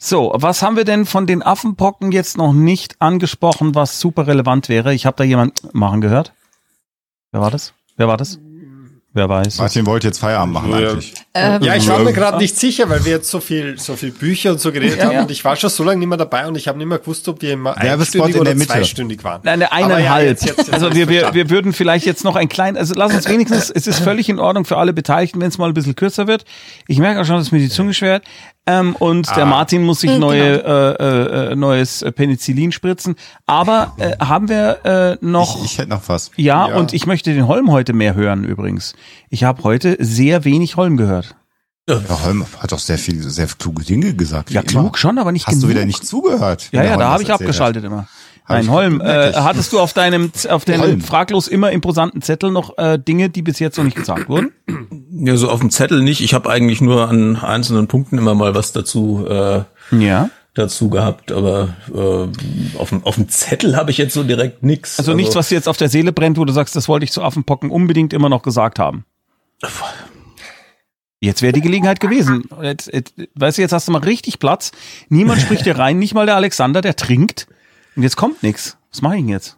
So, 0.06 0.32
was 0.34 0.60
haben 0.60 0.76
wir 0.76 0.84
denn 0.84 1.06
von 1.06 1.26
den 1.26 1.42
Affenpocken 1.42 2.12
jetzt 2.12 2.36
noch 2.36 2.52
nicht 2.52 2.96
angesprochen, 2.98 3.74
was 3.74 4.00
super 4.00 4.26
relevant 4.26 4.68
wäre? 4.68 4.92
Ich 4.92 5.06
habe 5.06 5.16
da 5.16 5.24
jemand 5.24 5.72
machen 5.74 6.02
gehört. 6.02 6.34
Wer 7.32 7.40
war 7.40 7.50
das? 7.50 7.72
Wer 7.96 8.06
war 8.06 8.18
das? 8.18 8.38
Wer 9.16 9.28
weiß? 9.28 9.58
Martin 9.58 9.86
wollte 9.86 10.08
jetzt 10.08 10.18
Feierabend 10.18 10.52
machen 10.54 10.72
Ja. 10.72 10.90
eigentlich. 10.90 11.14
Ähm, 11.34 11.62
Ja, 11.62 11.76
ich 11.76 11.88
war 11.88 12.00
mir 12.00 12.12
gerade 12.12 12.36
nicht 12.36 12.58
sicher, 12.58 12.90
weil 12.90 13.04
wir 13.04 13.12
jetzt 13.12 13.30
so 13.30 13.38
viel, 13.40 13.78
so 13.78 13.94
viel 13.94 14.10
Bücher 14.10 14.50
und 14.50 14.60
so 14.60 14.72
geredet 14.72 14.98
Ja, 14.98 15.04
haben 15.04 15.12
ja. 15.12 15.22
und 15.22 15.30
ich 15.30 15.42
war 15.44 15.54
schon 15.56 15.70
so 15.70 15.84
lange 15.84 16.00
nicht 16.00 16.08
mehr 16.08 16.18
dabei 16.18 16.48
und 16.48 16.56
ich 16.56 16.66
habe 16.68 16.76
nicht 16.78 16.88
mehr 16.88 16.98
gewusst, 16.98 17.26
ob 17.28 17.38
die 17.38 17.50
immer 17.50 17.76
einstündig 17.76 18.34
in 18.34 18.40
oder 18.40 18.50
der 18.50 18.54
Mitte. 18.56 18.72
zweistündig 18.72 19.22
waren. 19.22 19.40
Nein, 19.44 19.62
eine 19.62 19.70
Aber 19.72 19.80
ja, 19.80 19.86
eineinhalb. 19.96 20.26
jetzt- 20.26 20.44
jetzt- 20.44 20.58
jetzt 20.58 20.72
also 20.74 20.92
wir, 20.92 21.08
wir, 21.08 21.32
wir 21.32 21.48
würden 21.48 21.72
vielleicht 21.72 22.04
jetzt 22.06 22.24
noch 22.24 22.34
ein 22.34 22.48
klein, 22.48 22.76
also 22.76 22.92
lass 22.96 23.14
uns 23.14 23.28
wenigstens, 23.28 23.70
es 23.70 23.86
ist 23.86 24.00
völlig 24.00 24.28
in 24.28 24.40
Ordnung 24.40 24.64
für 24.64 24.76
alle 24.78 24.92
Beteiligten, 24.92 25.40
wenn 25.40 25.48
es 25.48 25.58
mal 25.58 25.68
ein 25.68 25.74
bisschen 25.74 25.94
kürzer 25.94 26.26
wird. 26.26 26.44
Ich 26.88 26.98
merke 26.98 27.20
auch 27.20 27.24
schon, 27.24 27.36
dass 27.36 27.52
mir 27.52 27.60
die 27.60 27.70
Zunge 27.70 27.94
schwert. 27.94 28.24
Ähm, 28.66 28.96
und 28.96 29.28
Ah. 29.30 29.34
der 29.34 29.46
Martin 29.46 29.82
muss 29.82 30.00
sich 30.00 30.10
Mhm, 30.12 30.18
neue, 30.20 30.64
äh, 30.64 31.52
äh, 31.52 31.56
neues 31.56 32.04
Penicillin 32.16 32.72
spritzen. 32.72 33.14
Aber 33.46 33.92
äh, 33.98 34.16
haben 34.24 34.48
wir 34.48 34.78
äh, 34.84 35.16
noch 35.20 35.58
Ich, 35.58 35.72
ich 35.72 35.78
hätte 35.78 35.90
noch 35.90 36.08
was. 36.08 36.30
Ja, 36.36 36.68
Ja. 36.68 36.76
und 36.76 36.92
ich 36.94 37.06
möchte 37.06 37.34
den 37.34 37.46
Holm 37.46 37.70
heute 37.70 37.92
mehr 37.92 38.14
hören 38.14 38.44
übrigens. 38.44 38.94
Ich 39.28 39.44
habe 39.44 39.62
heute 39.64 39.96
sehr 40.00 40.44
wenig 40.44 40.76
Holm 40.76 40.96
gehört. 40.96 41.36
Ja, 41.86 42.00
Holm 42.24 42.46
hat 42.60 42.72
doch 42.72 42.78
sehr 42.78 42.96
viel, 42.96 43.22
sehr 43.28 43.46
kluge 43.46 43.84
Dinge 43.84 44.14
gesagt. 44.14 44.50
Ja, 44.50 44.62
klug 44.62 44.82
immer. 44.86 44.96
schon, 44.96 45.18
aber 45.18 45.32
nicht 45.32 45.46
Hast 45.46 45.56
genug. 45.56 45.64
du 45.64 45.68
wieder 45.76 45.84
nicht 45.84 46.06
zugehört? 46.06 46.68
Ja, 46.72 46.82
ja, 46.82 46.96
da 46.96 47.10
habe 47.10 47.22
ich 47.22 47.30
abgeschaltet 47.30 47.84
immer. 47.84 48.08
Nein, 48.46 48.70
Holm, 48.70 49.00
äh, 49.00 49.32
hattest 49.34 49.72
du 49.72 49.80
auf 49.80 49.94
deinem 49.94 50.30
auf 50.50 50.64
deinem 50.66 50.80
Holm. 50.82 51.00
fraglos 51.00 51.48
immer 51.48 51.72
imposanten 51.72 52.20
Zettel 52.20 52.50
noch 52.50 52.76
äh, 52.76 52.98
Dinge, 52.98 53.30
die 53.30 53.40
bis 53.40 53.58
jetzt 53.58 53.78
noch 53.78 53.84
nicht 53.84 53.96
gesagt 53.96 54.28
wurden? 54.28 54.52
Ja, 55.10 55.36
so 55.36 55.48
auf 55.50 55.60
dem 55.60 55.70
Zettel 55.70 56.02
nicht. 56.02 56.20
Ich 56.20 56.34
habe 56.34 56.50
eigentlich 56.50 56.80
nur 56.82 57.08
an 57.08 57.36
einzelnen 57.36 57.86
Punkten 57.88 58.18
immer 58.18 58.34
mal 58.34 58.54
was 58.54 58.72
dazu 58.72 59.26
äh, 59.26 59.62
Ja. 59.98 60.28
dazu 60.52 60.90
gehabt, 60.90 61.32
aber 61.32 61.70
äh, 61.94 62.78
auf, 62.78 62.90
dem, 62.90 63.02
auf 63.04 63.14
dem 63.14 63.28
Zettel 63.30 63.76
habe 63.76 63.90
ich 63.90 63.96
jetzt 63.98 64.12
so 64.12 64.22
direkt 64.24 64.62
nix. 64.62 64.98
Also 64.98 65.14
nichts, 65.14 65.34
was 65.34 65.48
dir 65.48 65.54
jetzt 65.54 65.68
auf 65.68 65.78
der 65.78 65.88
Seele 65.88 66.12
brennt, 66.12 66.36
wo 66.36 66.44
du 66.44 66.52
sagst, 66.52 66.76
das 66.76 66.86
wollte 66.86 67.04
ich 67.04 67.12
zu 67.12 67.22
Affenpocken 67.22 67.70
unbedingt 67.70 68.12
immer 68.12 68.28
noch 68.28 68.42
gesagt 68.42 68.78
haben. 68.78 69.04
Jetzt 71.20 71.40
wäre 71.40 71.52
die 71.54 71.62
Gelegenheit 71.62 72.00
gewesen. 72.00 72.44
Jetzt, 72.60 72.92
jetzt, 72.92 73.14
weißt 73.34 73.56
du, 73.56 73.62
jetzt 73.62 73.72
hast 73.72 73.88
du 73.88 73.92
mal 73.92 74.02
richtig 74.02 74.38
Platz. 74.38 74.72
Niemand 75.08 75.40
spricht 75.40 75.64
dir 75.64 75.78
rein, 75.78 75.98
nicht 75.98 76.12
mal 76.12 76.26
der 76.26 76.36
Alexander, 76.36 76.82
der 76.82 76.96
trinkt. 76.96 77.46
Und 77.96 78.02
jetzt 78.02 78.16
kommt 78.16 78.42
nix. 78.42 78.76
Was 78.90 79.02
mache 79.02 79.16
ich 79.16 79.20
denn 79.22 79.28
jetzt? 79.28 79.56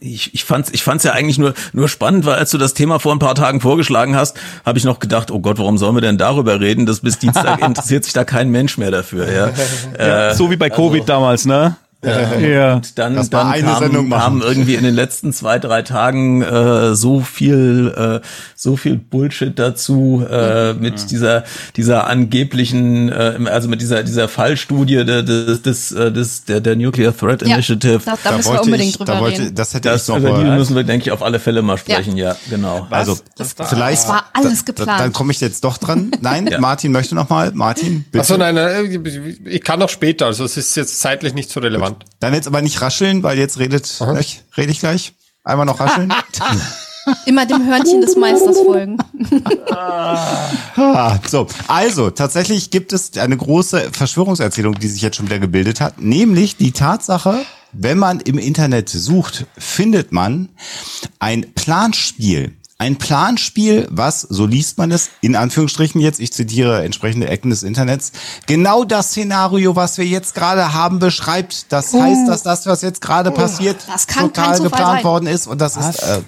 Ich, 0.00 0.34
ich 0.34 0.44
fand's, 0.44 0.70
ich 0.72 0.82
fand's 0.82 1.04
ja 1.04 1.12
eigentlich 1.12 1.38
nur, 1.38 1.54
nur 1.72 1.88
spannend, 1.88 2.24
weil 2.24 2.36
als 2.36 2.50
du 2.50 2.58
das 2.58 2.74
Thema 2.74 2.98
vor 2.98 3.12
ein 3.12 3.18
paar 3.18 3.34
Tagen 3.34 3.60
vorgeschlagen 3.60 4.16
hast, 4.16 4.38
habe 4.64 4.78
ich 4.78 4.84
noch 4.84 4.98
gedacht, 4.98 5.30
oh 5.30 5.40
Gott, 5.40 5.58
warum 5.58 5.76
sollen 5.76 5.94
wir 5.94 6.00
denn 6.00 6.16
darüber 6.18 6.58
reden? 6.58 6.86
Das 6.86 7.00
bis 7.00 7.18
Dienstag 7.18 7.60
interessiert 7.64 8.04
sich 8.04 8.14
da 8.14 8.24
kein 8.24 8.48
Mensch 8.48 8.78
mehr 8.78 8.90
dafür, 8.90 9.30
ja. 9.30 10.28
Äh, 10.28 10.34
so 10.34 10.50
wie 10.50 10.56
bei 10.56 10.70
Covid 10.70 11.08
damals, 11.08 11.44
ne? 11.44 11.76
Ja. 12.00 12.74
Und 12.74 12.96
dann, 12.96 13.16
dann 13.28 13.46
eine 13.48 13.62
kam, 13.90 14.10
kam 14.10 14.40
irgendwie 14.40 14.76
in 14.76 14.84
den 14.84 14.94
letzten 14.94 15.32
zwei, 15.32 15.58
drei 15.58 15.82
Tagen 15.82 16.42
äh, 16.42 16.94
so 16.94 17.20
viel, 17.20 17.92
äh, 18.22 18.26
so 18.54 18.76
viel 18.76 18.94
Bullshit 18.94 19.58
dazu 19.58 20.24
äh, 20.30 20.74
mit 20.74 21.10
dieser, 21.10 21.42
dieser 21.74 22.06
angeblichen, 22.06 23.08
äh, 23.08 23.36
also 23.46 23.68
mit 23.68 23.80
dieser, 23.80 24.04
dieser 24.04 24.28
Fallstudie 24.28 25.04
der, 25.04 25.24
des, 25.24 25.62
des, 25.62 25.90
äh, 25.90 26.12
des, 26.12 26.44
der, 26.44 26.60
der 26.60 26.76
Nuclear 26.76 27.16
Threat 27.16 27.42
Ja, 27.42 27.54
Initiative. 27.54 28.00
da, 28.04 28.16
da 28.22 28.36
müssen 28.36 28.52
wir 28.52 28.62
unbedingt 28.62 28.96
drüber 29.00 29.12
da 29.14 29.20
wollte, 29.20 29.42
reden. 29.42 29.54
das 29.56 29.74
hätte 29.74 29.88
Das, 29.88 30.02
ich 30.02 30.08
noch 30.08 30.18
über 30.18 30.38
die 30.38 30.44
mal, 30.44 30.56
müssen 30.56 30.76
wir, 30.76 30.84
denke 30.84 31.06
ich, 31.06 31.10
auf 31.10 31.22
alle 31.24 31.40
Fälle 31.40 31.62
mal 31.62 31.78
sprechen, 31.78 32.16
ja, 32.16 32.36
genau. 32.48 32.86
also 32.90 33.18
vielleicht 33.36 34.02
Das 34.04 34.08
war 34.08 34.26
alles 34.34 34.64
da- 34.64 34.72
geplant. 34.72 35.00
Dann 35.00 35.12
komme 35.12 35.32
ich 35.32 35.40
jetzt 35.40 35.64
doch 35.64 35.78
dran. 35.78 36.12
Nein, 36.20 36.48
Martin 36.60 36.92
möchte 36.92 37.16
noch 37.16 37.28
mal. 37.28 37.50
Martin, 37.54 38.04
bitte. 38.12 38.20
Achso, 38.20 38.36
nein, 38.36 38.54
nein, 38.54 39.04
ich 39.46 39.64
kann 39.64 39.80
noch 39.80 39.88
später, 39.88 40.26
also 40.26 40.44
es 40.44 40.56
ist 40.56 40.76
jetzt 40.76 41.00
zeitlich 41.00 41.34
nicht 41.34 41.50
so 41.50 41.58
relevant. 41.58 41.87
Dann 42.20 42.34
jetzt 42.34 42.46
aber 42.46 42.62
nicht 42.62 42.80
rascheln, 42.80 43.22
weil 43.22 43.38
jetzt 43.38 43.58
redet 43.58 43.92
gleich, 43.98 44.42
rede 44.56 44.72
ich 44.72 44.80
gleich. 44.80 45.14
Einmal 45.44 45.66
noch 45.66 45.80
rascheln. 45.80 46.12
Immer 47.26 47.46
dem 47.46 47.64
Hörnchen 47.66 48.02
des 48.02 48.16
Meisters 48.16 48.58
folgen. 48.58 48.98
Ah, 49.70 51.18
so, 51.26 51.46
also 51.66 52.10
tatsächlich 52.10 52.70
gibt 52.70 52.92
es 52.92 53.16
eine 53.16 53.36
große 53.36 53.90
Verschwörungserzählung, 53.92 54.74
die 54.74 54.88
sich 54.88 55.00
jetzt 55.00 55.16
schon 55.16 55.26
wieder 55.26 55.38
gebildet 55.38 55.80
hat, 55.80 56.00
nämlich 56.00 56.56
die 56.56 56.72
Tatsache, 56.72 57.44
wenn 57.72 57.98
man 57.98 58.20
im 58.20 58.38
Internet 58.38 58.88
sucht, 58.90 59.46
findet 59.56 60.12
man 60.12 60.50
ein 61.18 61.52
Planspiel. 61.54 62.56
Ein 62.80 62.96
Planspiel, 62.96 63.88
was, 63.90 64.20
so 64.20 64.46
liest 64.46 64.78
man 64.78 64.92
es, 64.92 65.10
in 65.20 65.34
Anführungsstrichen 65.34 66.00
jetzt, 66.00 66.20
ich 66.20 66.32
zitiere 66.32 66.84
entsprechende 66.84 67.28
Ecken 67.28 67.50
des 67.50 67.64
Internets, 67.64 68.12
genau 68.46 68.84
das 68.84 69.08
Szenario, 69.08 69.74
was 69.74 69.98
wir 69.98 70.06
jetzt 70.06 70.36
gerade 70.36 70.72
haben, 70.72 71.00
beschreibt. 71.00 71.72
Das 71.72 71.92
heißt, 71.92 72.28
dass 72.28 72.44
das, 72.44 72.66
was 72.66 72.82
jetzt 72.82 73.00
gerade 73.00 73.32
passiert, 73.32 73.78
Das 73.88 74.06
kann 74.06 74.32
kein 74.32 74.44
total 74.44 74.60
geplant 74.60 74.92
sein. 75.02 75.04
worden 75.04 75.26
ist 75.26 75.48
und 75.48 75.60
das 75.60 75.76
ist 75.76 76.04
äh, 76.04 76.20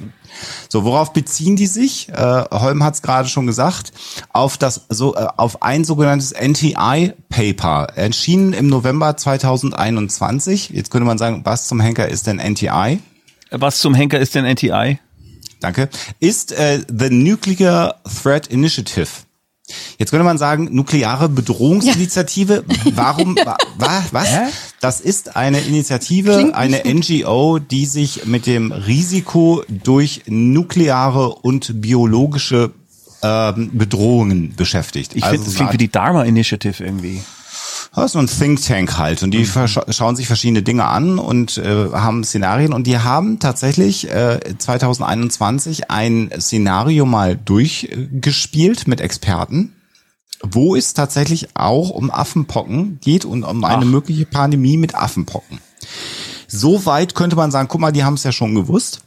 so, 0.68 0.82
worauf 0.82 1.12
beziehen 1.12 1.54
die 1.54 1.68
sich? 1.68 2.08
Äh, 2.08 2.44
Holm 2.50 2.82
hat 2.82 2.94
es 2.94 3.02
gerade 3.02 3.28
schon 3.28 3.46
gesagt, 3.46 3.92
auf 4.32 4.58
das 4.58 4.86
so 4.88 5.14
äh, 5.14 5.28
auf 5.36 5.62
ein 5.62 5.84
sogenanntes 5.84 6.32
NTI-Paper, 6.32 7.92
erschienen 7.94 8.54
im 8.54 8.66
November 8.66 9.16
2021. 9.16 10.70
Jetzt 10.70 10.90
könnte 10.90 11.06
man 11.06 11.18
sagen, 11.18 11.42
was 11.44 11.68
zum 11.68 11.78
Henker 11.78 12.08
ist 12.08 12.26
denn 12.26 12.38
NTI? 12.38 12.98
Was 13.52 13.78
zum 13.78 13.94
Henker 13.94 14.18
ist 14.18 14.34
denn 14.34 14.44
NTI? 14.44 14.98
Danke. 15.60 15.88
Ist 16.18 16.52
äh, 16.52 16.80
the 16.88 17.10
Nuclear 17.10 18.00
Threat 18.22 18.46
Initiative. 18.48 19.08
Jetzt 19.98 20.10
könnte 20.10 20.24
man 20.24 20.38
sagen, 20.38 20.68
nukleare 20.72 21.28
Bedrohungsinitiative. 21.28 22.64
Warum? 22.94 23.36
wa, 23.36 23.56
wa, 23.78 24.04
was? 24.10 24.28
Das 24.80 25.00
ist 25.00 25.36
eine 25.36 25.60
Initiative, 25.60 26.32
Klingt 26.32 26.54
eine 26.54 26.82
NGO, 26.84 27.58
die 27.58 27.86
sich 27.86 28.26
mit 28.26 28.46
dem 28.46 28.72
Risiko 28.72 29.62
durch 29.68 30.22
nukleare 30.26 31.34
und 31.34 31.80
biologische 31.80 32.72
ähm, 33.22 33.70
Bedrohungen 33.74 34.54
beschäftigt. 34.56 35.14
Ich 35.14 35.22
Also 35.22 35.34
finde, 35.34 35.46
das 35.46 35.54
klingt 35.54 35.72
wie 35.74 35.78
die 35.78 35.92
Dharma 35.92 36.24
Initiative 36.24 36.82
irgendwie. 36.82 37.22
Das 37.94 38.06
ist 38.06 38.12
so 38.12 38.18
ein 38.20 38.26
Think 38.28 38.62
Tank 38.64 38.98
halt 38.98 39.22
und 39.22 39.32
die 39.32 39.44
verscha- 39.46 39.90
schauen 39.92 40.16
sich 40.16 40.26
verschiedene 40.26 40.62
Dinge 40.62 40.84
an 40.86 41.18
und 41.18 41.58
äh, 41.58 41.90
haben 41.92 42.22
Szenarien 42.24 42.72
und 42.72 42.86
die 42.86 42.98
haben 42.98 43.38
tatsächlich 43.40 44.08
äh, 44.10 44.38
2021 44.58 45.90
ein 45.90 46.30
Szenario 46.38 47.04
mal 47.06 47.36
durchgespielt 47.36 48.86
mit 48.86 49.00
Experten, 49.00 49.72
wo 50.42 50.76
es 50.76 50.94
tatsächlich 50.94 51.48
auch 51.54 51.90
um 51.90 52.10
Affenpocken 52.10 52.98
geht 53.00 53.24
und 53.24 53.44
um 53.44 53.64
eine 53.64 53.84
Ach. 53.84 53.90
mögliche 53.90 54.24
Pandemie 54.26 54.76
mit 54.76 54.94
Affenpocken. 54.94 55.58
So 56.46 56.86
weit 56.86 57.14
könnte 57.14 57.36
man 57.36 57.50
sagen, 57.50 57.68
guck 57.68 57.80
mal, 57.80 57.92
die 57.92 58.04
haben 58.04 58.14
es 58.14 58.24
ja 58.24 58.32
schon 58.32 58.54
gewusst. 58.54 59.00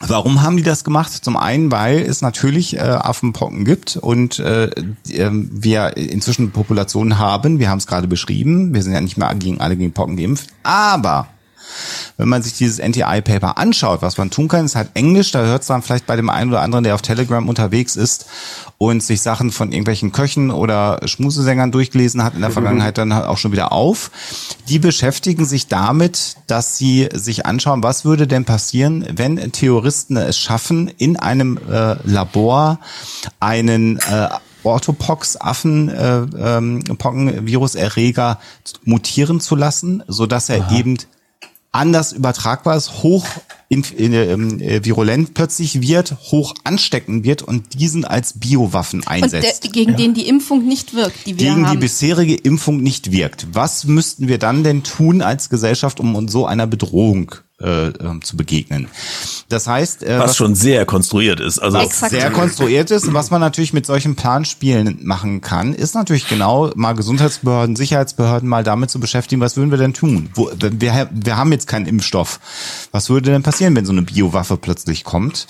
Warum 0.00 0.42
haben 0.42 0.56
die 0.56 0.62
das 0.62 0.84
gemacht? 0.84 1.12
Zum 1.12 1.36
einen, 1.36 1.72
weil 1.72 1.98
es 1.98 2.22
natürlich 2.22 2.76
äh, 2.76 2.80
Affenpocken 2.80 3.64
gibt 3.64 3.96
und 3.96 4.38
äh, 4.38 4.70
ähm, 5.10 5.50
wir 5.52 5.96
inzwischen 5.96 6.52
Populationen 6.52 7.18
haben. 7.18 7.58
Wir 7.58 7.68
haben 7.68 7.78
es 7.78 7.86
gerade 7.86 8.06
beschrieben. 8.06 8.72
Wir 8.74 8.82
sind 8.82 8.92
ja 8.92 9.00
nicht 9.00 9.18
mehr 9.18 9.34
gegen 9.34 9.60
alle 9.60 9.76
gegen 9.76 9.92
Pocken 9.92 10.16
geimpft. 10.16 10.50
Aber 10.62 11.28
wenn 12.16 12.28
man 12.28 12.42
sich 12.42 12.54
dieses 12.54 12.78
NTI-Paper 12.78 13.58
anschaut, 13.58 14.02
was 14.02 14.18
man 14.18 14.30
tun 14.30 14.48
kann, 14.48 14.64
ist 14.64 14.76
halt 14.76 14.90
Englisch, 14.94 15.30
da 15.30 15.40
hört 15.40 15.62
es 15.62 15.68
dann 15.68 15.82
vielleicht 15.82 16.06
bei 16.06 16.16
dem 16.16 16.30
einen 16.30 16.50
oder 16.50 16.62
anderen, 16.62 16.84
der 16.84 16.94
auf 16.94 17.02
Telegram 17.02 17.48
unterwegs 17.48 17.96
ist 17.96 18.26
und 18.78 19.02
sich 19.02 19.22
Sachen 19.22 19.50
von 19.50 19.72
irgendwelchen 19.72 20.12
Köchen 20.12 20.50
oder 20.50 21.00
Schmusesängern 21.04 21.72
durchgelesen 21.72 22.22
hat 22.22 22.34
in 22.34 22.40
der 22.40 22.50
Vergangenheit 22.50 22.98
dann 22.98 23.12
auch 23.12 23.38
schon 23.38 23.52
wieder 23.52 23.72
auf. 23.72 24.10
Die 24.68 24.78
beschäftigen 24.78 25.44
sich 25.44 25.66
damit, 25.66 26.36
dass 26.46 26.76
sie 26.78 27.08
sich 27.12 27.46
anschauen, 27.46 27.82
was 27.82 28.04
würde 28.04 28.26
denn 28.26 28.44
passieren, 28.44 29.06
wenn 29.16 29.36
Terroristen 29.52 30.16
es 30.16 30.38
schaffen, 30.38 30.88
in 30.98 31.16
einem 31.16 31.58
äh, 31.70 31.96
Labor 32.04 32.78
einen 33.40 33.98
äh, 33.98 34.28
Orthopox, 34.64 35.36
Affen, 35.36 35.88
äh, 35.88 36.18
ähm, 36.36 36.84
mutieren 38.84 39.40
zu 39.40 39.56
lassen, 39.56 40.02
so 40.08 40.26
dass 40.26 40.48
er 40.48 40.70
eben 40.72 40.98
anders 41.78 42.12
übertragbar 42.12 42.76
ist, 42.76 43.02
hoch 43.02 43.26
in, 43.68 43.82
in, 43.96 44.12
ähm, 44.12 44.60
äh, 44.60 44.84
virulent 44.84 45.34
plötzlich 45.34 45.80
wird, 45.80 46.16
hoch 46.30 46.54
ansteckend 46.64 47.24
wird 47.24 47.42
und 47.42 47.78
diesen 47.78 48.04
als 48.04 48.38
Biowaffen 48.38 49.00
Und 49.00 49.06
der, 49.06 49.12
einsetzt. 49.12 49.72
gegen 49.72 49.96
den 49.96 50.14
die 50.14 50.26
Impfung 50.28 50.66
nicht 50.66 50.94
wirkt, 50.94 51.26
die 51.26 51.38
wir 51.38 51.46
gegen 51.48 51.62
die 51.62 51.70
haben. 51.70 51.80
bisherige 51.80 52.34
Impfung 52.34 52.82
nicht 52.82 53.12
wirkt. 53.12 53.46
Was 53.52 53.84
müssten 53.84 54.28
wir 54.28 54.38
dann 54.38 54.64
denn 54.64 54.82
tun 54.82 55.22
als 55.22 55.48
Gesellschaft, 55.50 56.00
um 56.00 56.14
uns 56.16 56.32
so 56.32 56.46
einer 56.46 56.66
Bedrohung 56.66 57.34
äh, 57.60 57.88
ähm, 57.88 58.22
zu 58.22 58.36
begegnen? 58.36 58.88
Das 59.48 59.66
heißt, 59.66 60.02
äh, 60.02 60.18
Was 60.18 60.36
schon 60.36 60.54
sehr 60.54 60.84
konstruiert 60.86 61.40
ist. 61.40 61.58
Also 61.58 61.78
Exakt. 61.78 62.12
sehr 62.12 62.30
konstruiert 62.30 62.90
ist. 62.90 63.06
Und 63.08 63.14
was 63.14 63.30
man 63.30 63.40
natürlich 63.40 63.72
mit 63.72 63.86
solchen 63.86 64.14
Planspielen 64.14 65.00
machen 65.02 65.40
kann, 65.40 65.74
ist 65.74 65.94
natürlich 65.94 66.28
genau 66.28 66.70
mal 66.76 66.92
Gesundheitsbehörden, 66.92 67.74
Sicherheitsbehörden 67.74 68.48
mal 68.48 68.62
damit 68.62 68.90
zu 68.90 69.00
beschäftigen, 69.00 69.40
was 69.40 69.56
würden 69.56 69.70
wir 69.70 69.78
denn 69.78 69.94
tun? 69.94 70.30
Wo, 70.34 70.50
wir, 70.60 71.08
wir 71.10 71.36
haben 71.36 71.50
jetzt 71.52 71.66
keinen 71.66 71.86
Impfstoff. 71.86 72.38
Was 72.92 73.10
würde 73.10 73.32
denn 73.32 73.42
passieren, 73.42 73.74
wenn 73.74 73.86
so 73.86 73.92
eine 73.92 74.02
Biowaffe 74.02 74.56
plötzlich 74.56 75.02
kommt? 75.04 75.46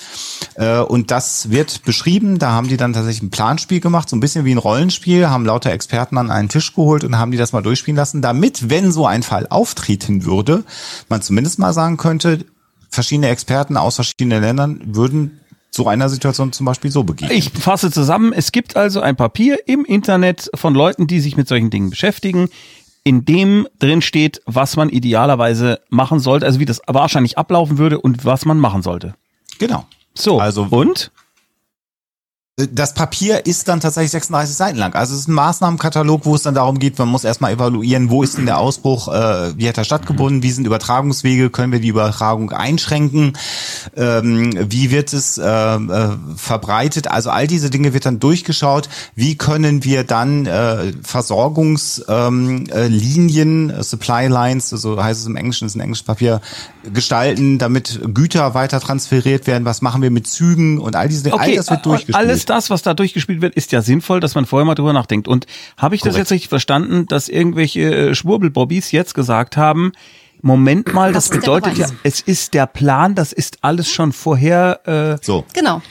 Äh, 0.55 0.79
Und 0.79 1.11
das 1.11 1.51
wird 1.51 1.83
beschrieben. 1.85 2.39
Da 2.39 2.53
haben 2.53 2.69
die 2.69 2.77
dann 2.77 2.93
tatsächlich 2.95 3.23
ein 3.23 3.31
Planspiel 3.31 3.81
gemacht, 3.81 4.09
so 4.09 4.17
ein 4.17 4.21
bisschen 4.21 4.45
wie 4.47 4.53
ein 4.53 4.59
Rollenspiel, 4.59 5.29
haben 5.29 5.45
lauter 5.45 5.73
Experten 5.73 6.17
an 6.17 6.31
einen 6.31 6.49
Tisch 6.49 6.75
geholt 6.75 7.05
und 7.05 7.19
haben 7.19 7.33
die 7.33 7.37
das 7.37 7.53
mal 7.53 7.63
durchspielen 7.63 7.97
lassen, 7.97 8.23
damit, 8.23 8.71
wenn 8.71 8.93
so 8.93 9.05
ein 9.07 9.23
Fall 9.23 9.47
auftreten 9.51 10.25
würde, 10.25 10.65
man 11.11 11.21
zumindest 11.21 11.59
mal 11.59 11.75
sagen 11.75 11.98
könnte, 11.99 12.47
verschiedene 12.91 13.29
Experten 13.29 13.77
aus 13.77 13.97
verschiedenen 13.97 14.41
Ländern 14.43 14.81
würden 14.97 15.41
so 15.71 15.87
einer 15.87 16.09
Situation 16.09 16.53
zum 16.53 16.65
Beispiel 16.65 16.91
so 16.91 17.05
begegnen. 17.05 17.37
Ich 17.37 17.51
fasse 17.51 17.91
zusammen, 17.91 18.33
es 18.33 18.51
gibt 18.53 18.77
also 18.77 19.01
ein 19.03 19.17
Papier 19.17 19.59
im 19.69 19.85
Internet 19.85 20.51
von 20.55 20.75
Leuten, 20.75 21.07
die 21.07 21.21
sich 21.21 21.37
mit 21.37 21.47
solchen 21.47 21.69
Dingen 21.69 21.91
beschäftigen, 21.91 22.49
in 23.05 23.25
dem 23.27 23.69
drin 23.79 24.01
steht, 24.03 24.41
was 24.47 24.77
man 24.77 24.89
idealerweise 24.89 25.81
machen 25.91 26.21
sollte, 26.21 26.47
also 26.47 26.59
wie 26.59 26.65
das 26.65 26.81
wahrscheinlich 26.87 27.37
ablaufen 27.39 27.79
würde 27.79 28.01
und 28.01 28.25
was 28.25 28.45
man 28.47 28.59
machen 28.59 28.83
sollte. 28.83 29.15
genau. 29.59 29.85
So, 30.15 30.41
Also- 30.41 30.67
und? 30.71 31.13
Das 32.73 32.93
Papier 32.93 33.47
ist 33.47 33.69
dann 33.69 33.79
tatsächlich 33.79 34.11
36 34.11 34.57
Seiten 34.57 34.79
lang. 34.79 34.95
Also 34.95 35.15
es 35.15 35.21
ist 35.21 35.29
ein 35.29 35.35
Maßnahmenkatalog, 35.35 36.27
wo 36.27 36.35
es 36.35 36.43
dann 36.43 36.55
darum 36.55 36.81
geht, 36.81 36.99
man 36.99 37.07
muss 37.07 37.23
erstmal 37.23 37.53
evaluieren, 37.53 38.11
wo 38.11 38.25
ist 38.25 38.37
denn 38.37 38.47
der 38.47 38.59
Ausbruch, 38.59 39.07
äh, 39.07 39.57
wie 39.57 39.69
hat 39.69 39.79
er 39.79 39.85
stattgefunden, 39.85 40.43
wie 40.43 40.51
sind 40.51 40.67
Übertragungswege, 40.67 41.51
können 41.51 41.73
wir 41.73 41.79
die 41.79 41.89
Übertragung 41.89 42.51
einschränken, 42.51 43.35
ähm, 43.97 44.53
wie 44.71 44.91
wird 44.91 45.13
es 45.13 45.39
äh, 45.39 45.45
äh, 45.47 46.17
verbreitet. 46.35 47.09
Also 47.09 47.31
all 47.31 47.47
diese 47.47 47.71
Dinge 47.71 47.95
wird 47.95 48.07
dann 48.07 48.19
durchgeschaut, 48.19 48.89
wie 49.15 49.37
können 49.37 49.85
wir 49.85 50.03
dann 50.03 50.47
äh, 50.47 50.93
Versorgungslinien, 51.03 52.69
äh, 52.71 52.89
Linien, 52.89 53.71
äh, 53.71 53.85
Supply 53.85 54.27
Lines, 54.27 54.71
so 54.71 55.01
heißt 55.03 55.21
es 55.21 55.27
im 55.27 55.37
Englischen, 55.37 55.67
ist 55.67 55.77
ein 55.77 55.81
englisches 55.81 56.05
Papier, 56.05 56.41
gestalten, 56.93 57.59
damit 57.59 58.01
Güter 58.15 58.55
weiter 58.55 58.81
transferiert 58.81 59.47
werden, 59.47 59.65
was 59.65 59.83
machen 59.83 60.03
wir 60.03 60.11
mit 60.11 60.27
Zügen 60.27 60.79
und 60.79 60.97
all 60.97 61.09
diese 61.09 61.25
Dinge, 61.25 61.39
all 61.39 61.55
das 61.55 61.71
wird 61.71 61.79
und 61.79 61.87
durchgespielt. 61.87 62.17
Das, 62.51 62.71
was 62.71 62.83
da 62.83 62.95
durchgespielt 62.95 63.41
wird, 63.41 63.55
ist 63.55 63.73
ja 63.73 63.83
sinnvoll, 63.83 64.21
dass 64.21 64.35
man 64.35 64.47
vorher 64.47 64.65
mal 64.65 64.75
drüber 64.75 64.93
nachdenkt. 64.93 65.29
Und 65.29 65.47
habe 65.77 65.95
ich 65.95 66.01
das 66.01 66.11
Korrekt. 66.11 66.19
jetzt 66.19 66.33
richtig 66.33 66.49
verstanden, 66.49 67.07
dass 67.07 67.29
irgendwelche 67.29 68.11
äh, 68.11 68.15
Schwurbelbobbys 68.15 68.93
jetzt 68.93 69.15
gesagt 69.15 69.57
haben, 69.57 69.93
Moment 70.41 70.95
mal, 70.95 71.13
das, 71.13 71.29
Das 71.29 71.39
bedeutet 71.41 71.79
ja, 71.79 71.89
es 72.05 72.21
ist 72.21 72.55
der 72.55 72.67
Plan, 72.67 73.15
das 73.15 73.33
ist 73.33 73.59
alles 73.63 73.91
schon 73.91 74.13
vorher 74.13 74.81
äh, 74.87 75.25
so. 75.25 75.45
Genau. 75.53 75.83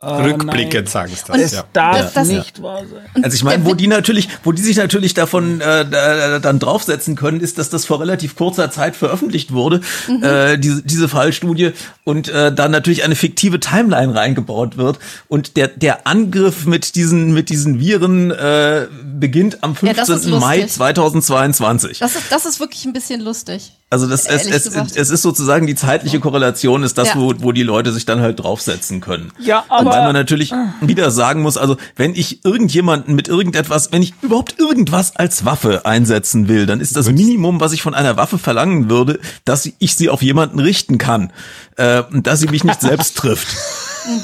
Rückblickend 0.00 0.88
sagen 0.88 1.12
sie 1.12 1.22
das, 1.26 1.40
es 1.40 1.52
ja. 1.52 1.64
darf 1.72 1.98
Das- 1.98 2.12
das- 2.14 2.28
nicht 2.28 2.62
wahr 2.62 2.82
sein. 2.88 3.24
Also 3.24 3.34
ich 3.34 3.42
meine, 3.42 3.64
wo 3.64 3.74
die 3.74 3.88
natürlich, 3.88 4.28
wo 4.44 4.52
die 4.52 4.62
sich 4.62 4.76
natürlich 4.76 5.12
davon 5.14 5.60
äh, 5.60 5.84
da- 5.88 6.38
dann 6.38 6.60
draufsetzen 6.60 7.16
können, 7.16 7.40
ist, 7.40 7.58
dass 7.58 7.68
das 7.68 7.84
vor 7.84 7.98
relativ 8.00 8.36
kurzer 8.36 8.70
Zeit 8.70 8.94
veröffentlicht 8.94 9.52
wurde, 9.52 9.80
äh, 10.22 10.56
diese, 10.56 10.82
diese 10.82 11.08
Fallstudie 11.08 11.72
und 12.04 12.28
äh, 12.28 12.54
dann 12.54 12.70
natürlich 12.70 13.02
eine 13.02 13.16
fiktive 13.16 13.58
Timeline 13.58 14.14
reingebaut 14.14 14.76
wird 14.76 15.00
und 15.26 15.56
der 15.56 15.66
der 15.66 16.06
Angriff 16.06 16.64
mit 16.64 16.94
diesen 16.94 17.32
mit 17.34 17.50
diesen 17.50 17.80
Viren 17.80 18.30
äh, 18.30 18.86
beginnt 19.18 19.64
am 19.64 19.76
Ja, 19.82 19.94
das 19.94 20.08
ist 20.08 20.22
15. 20.26 20.38
Mai 20.40 20.56
lustig. 20.58 20.74
2022. 20.74 21.98
Das 21.98 22.14
ist, 22.14 22.30
das 22.30 22.46
ist 22.46 22.60
wirklich 22.60 22.84
ein 22.84 22.92
bisschen 22.92 23.20
lustig. 23.20 23.72
Also 23.90 24.06
das 24.06 24.26
es, 24.26 24.42
Ehrlich 24.44 24.54
es, 24.54 24.64
gesagt. 24.64 24.96
es 24.96 25.08
ist 25.10 25.22
sozusagen 25.22 25.66
die 25.66 25.74
zeitliche 25.74 26.20
Korrelation 26.20 26.82
ist 26.82 26.98
das, 26.98 27.08
Ja. 27.08 27.14
wo, 27.16 27.32
wo 27.38 27.52
die 27.52 27.62
Leute 27.62 27.90
sich 27.92 28.04
dann 28.04 28.20
halt 28.20 28.38
draufsetzen 28.40 29.00
können. 29.00 29.32
Ja, 29.38 29.60
Und 29.60 29.86
weil 29.86 29.94
aber 29.94 30.04
man 30.04 30.12
natürlich 30.12 30.52
wieder 30.82 31.10
sagen 31.10 31.40
muss, 31.40 31.56
also 31.56 31.78
wenn 31.96 32.14
ich 32.14 32.44
irgendjemanden 32.44 33.14
mit 33.14 33.28
irgendetwas, 33.28 33.90
wenn 33.90 34.02
ich 34.02 34.12
überhaupt 34.20 34.58
irgendwas 34.58 35.16
als 35.16 35.46
Waffe 35.46 35.86
einsetzen 35.86 36.48
will, 36.48 36.66
dann 36.66 36.80
ist 36.80 36.96
das 36.96 37.06
Minimum, 37.10 37.60
was 37.60 37.72
ich 37.72 37.80
von 37.80 37.94
einer 37.94 38.18
Waffe 38.18 38.36
verlangen 38.38 38.90
würde, 38.90 39.20
dass 39.46 39.66
ich 39.78 39.94
sie 39.94 40.10
auf 40.10 40.20
jemanden 40.20 40.58
richten 40.58 40.98
kann, 40.98 41.32
äh, 41.76 42.02
und 42.02 42.26
dass 42.26 42.40
sie 42.40 42.48
mich 42.48 42.64
nicht 42.64 42.80
selbst 42.82 43.16
trifft. 43.16 43.48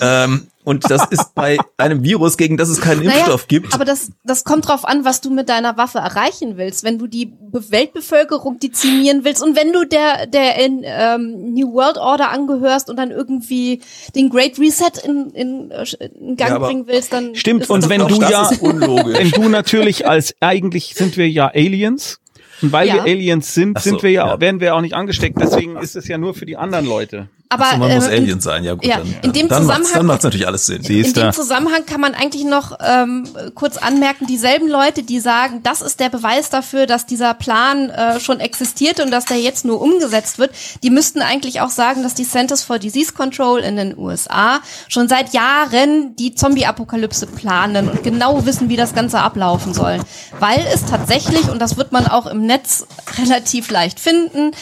ähm, 0.03 0.47
und 0.65 0.91
das 0.91 1.07
ist 1.11 1.35
bei 1.35 1.59
einem 1.77 2.03
Virus, 2.03 2.37
gegen 2.37 2.57
das 2.57 2.69
es 2.69 2.81
keinen 2.81 3.03
Impfstoff 3.03 3.49
gibt. 3.49 3.75
Aber 3.75 3.85
das, 3.85 4.11
das 4.25 4.45
kommt 4.45 4.67
drauf 4.69 4.85
an, 4.87 5.05
was 5.05 5.21
du 5.21 5.31
mit 5.31 5.49
deiner 5.49 5.77
Waffe 5.77 5.99
erreichen 5.99 6.57
willst. 6.57 6.85
Wenn 6.85 6.99
du 6.99 7.07
die 7.07 7.27
Be 7.27 7.63
Weltbevölkerung 7.71 8.59
dezimieren 8.59 9.25
willst 9.25 9.43
und 9.43 9.57
wenn 9.57 9.73
du 9.73 9.85
der, 9.85 10.27
der 10.27 10.57
in, 10.65 10.83
ähm, 10.85 11.53
New 11.55 11.73
World 11.73 11.99
Order 11.99 12.31
angehörst 12.31 12.89
und 12.91 12.97
dann 12.97 13.11
irgendwie 13.11 13.81
den 14.15 14.31
Great 14.31 14.59
Reset 14.59 14.93
in, 15.05 15.31
in, 15.31 15.71
in 15.71 16.37
Gang 16.37 16.51
Ja, 16.51 16.59
bringen 16.59 16.87
willst, 16.87 17.13
dann 17.13 17.35
Stimmt, 17.35 17.63
ist 17.63 17.71
und 17.71 17.85
das 17.85 17.91
wenn 17.91 18.07
du 18.07 18.21
ja, 18.23 18.51
wenn 18.61 19.31
du 19.31 19.49
natürlich 19.49 20.09
als, 20.09 20.35
eigentlich 20.41 20.95
sind 20.95 21.17
wir 21.17 21.29
ja 21.29 21.49
Aliens. 21.49 22.21
Und 22.63 22.73
weil 22.73 22.89
Ja. 22.89 22.95
wir 22.95 23.03
Aliens 23.03 23.53
sind, 23.53 23.79
so, 23.79 23.91
sind 23.91 24.03
wir 24.03 24.11
ja, 24.11 24.27
ja. 24.27 24.41
werden 24.41 24.61
wir 24.61 24.75
auch 24.75 24.81
nicht 24.81 24.95
angesteckt. 24.95 25.41
Deswegen 25.41 25.77
ist 25.77 25.97
es 25.97 26.09
ja 26.09 26.19
nur 26.19 26.35
für 26.35 26.47
die 26.47 26.57
anderen 26.57 26.87
Leute. 26.87 27.29
Aber 27.55 27.71
so, 27.73 27.77
man 27.79 27.95
muss 27.95 28.07
ähm, 28.07 28.13
Alien 28.13 28.41
sein, 28.41 28.65
ja 28.65 28.75
gut. 28.75 28.85
ja, 28.85 28.99
dann, 28.99 29.15
in 29.23 29.33
dem 29.33 29.49
dann 29.49 29.65
macht's, 29.67 29.89
Zusammenhang- 29.89 29.95
dann 29.95 30.07
macht's 30.07 30.25
natürlich 30.25 30.47
alles 30.47 30.67
Sinn. 30.67 30.83
In 30.83 31.13
dem 31.13 31.33
Zusammenhang 31.33 31.87
kann 31.87 32.01
man 32.01 32.15
eigentlich 32.15 32.45
noch 32.45 32.79
ähm, 32.85 33.27
kurz 33.55 33.77
anmerken, 33.79 34.27
dieselben 34.27 34.69
Leute, 34.69 35.03
die 35.03 35.21
sagen, 35.21 35.61
das 35.63 35.81
ist 35.81 36.01
der 36.01 36.09
Beweis 36.09 36.51
dafür, 36.51 36.87
dass 36.87 37.07
dieser 37.07 37.35
Plan 37.35 37.91
äh, 37.91 38.21
schon 38.21 38.41
existiert 38.41 39.01
und 39.01 39.11
dass 39.11 39.25
der 39.25 39.39
jetzt 39.41 39.65
nur 39.65 39.81
umgesetzt 39.81 40.39
wird, 40.39 40.51
die 40.83 40.91
müssten 40.91 41.23
eigentlich 41.23 41.61
auch 41.61 41.71
sagen, 41.71 42.03
dass 42.03 42.15
die 42.15 42.27
Centers 42.29 42.63
for 42.63 42.79
Disease 42.79 43.13
Control 43.13 43.61
in 43.61 43.77
den 43.77 43.97
USA 43.97 44.61
schon 44.89 45.09
seit 45.09 45.33
Jahren 45.33 46.17
die 46.17 46.35
Zombie-Apokalypse 46.35 47.27
planen 47.27 47.89
und 47.89 48.03
genau 48.03 48.45
wissen, 48.47 48.69
wie 48.69 48.77
das 48.77 48.95
Ganze 48.95 49.19
ablaufen 49.21 49.75
soll. 49.75 49.99
Weil 50.41 50.65
es 50.73 50.85
tatsächlich, 50.87 51.49
und 51.49 51.61
das 51.61 51.77
wird 51.77 51.93
man 51.93 52.07
auch 52.07 52.27
im 52.27 52.47
Netz 52.47 52.87
relativ 53.19 53.71
leicht 53.71 54.01
finden, 54.01 54.53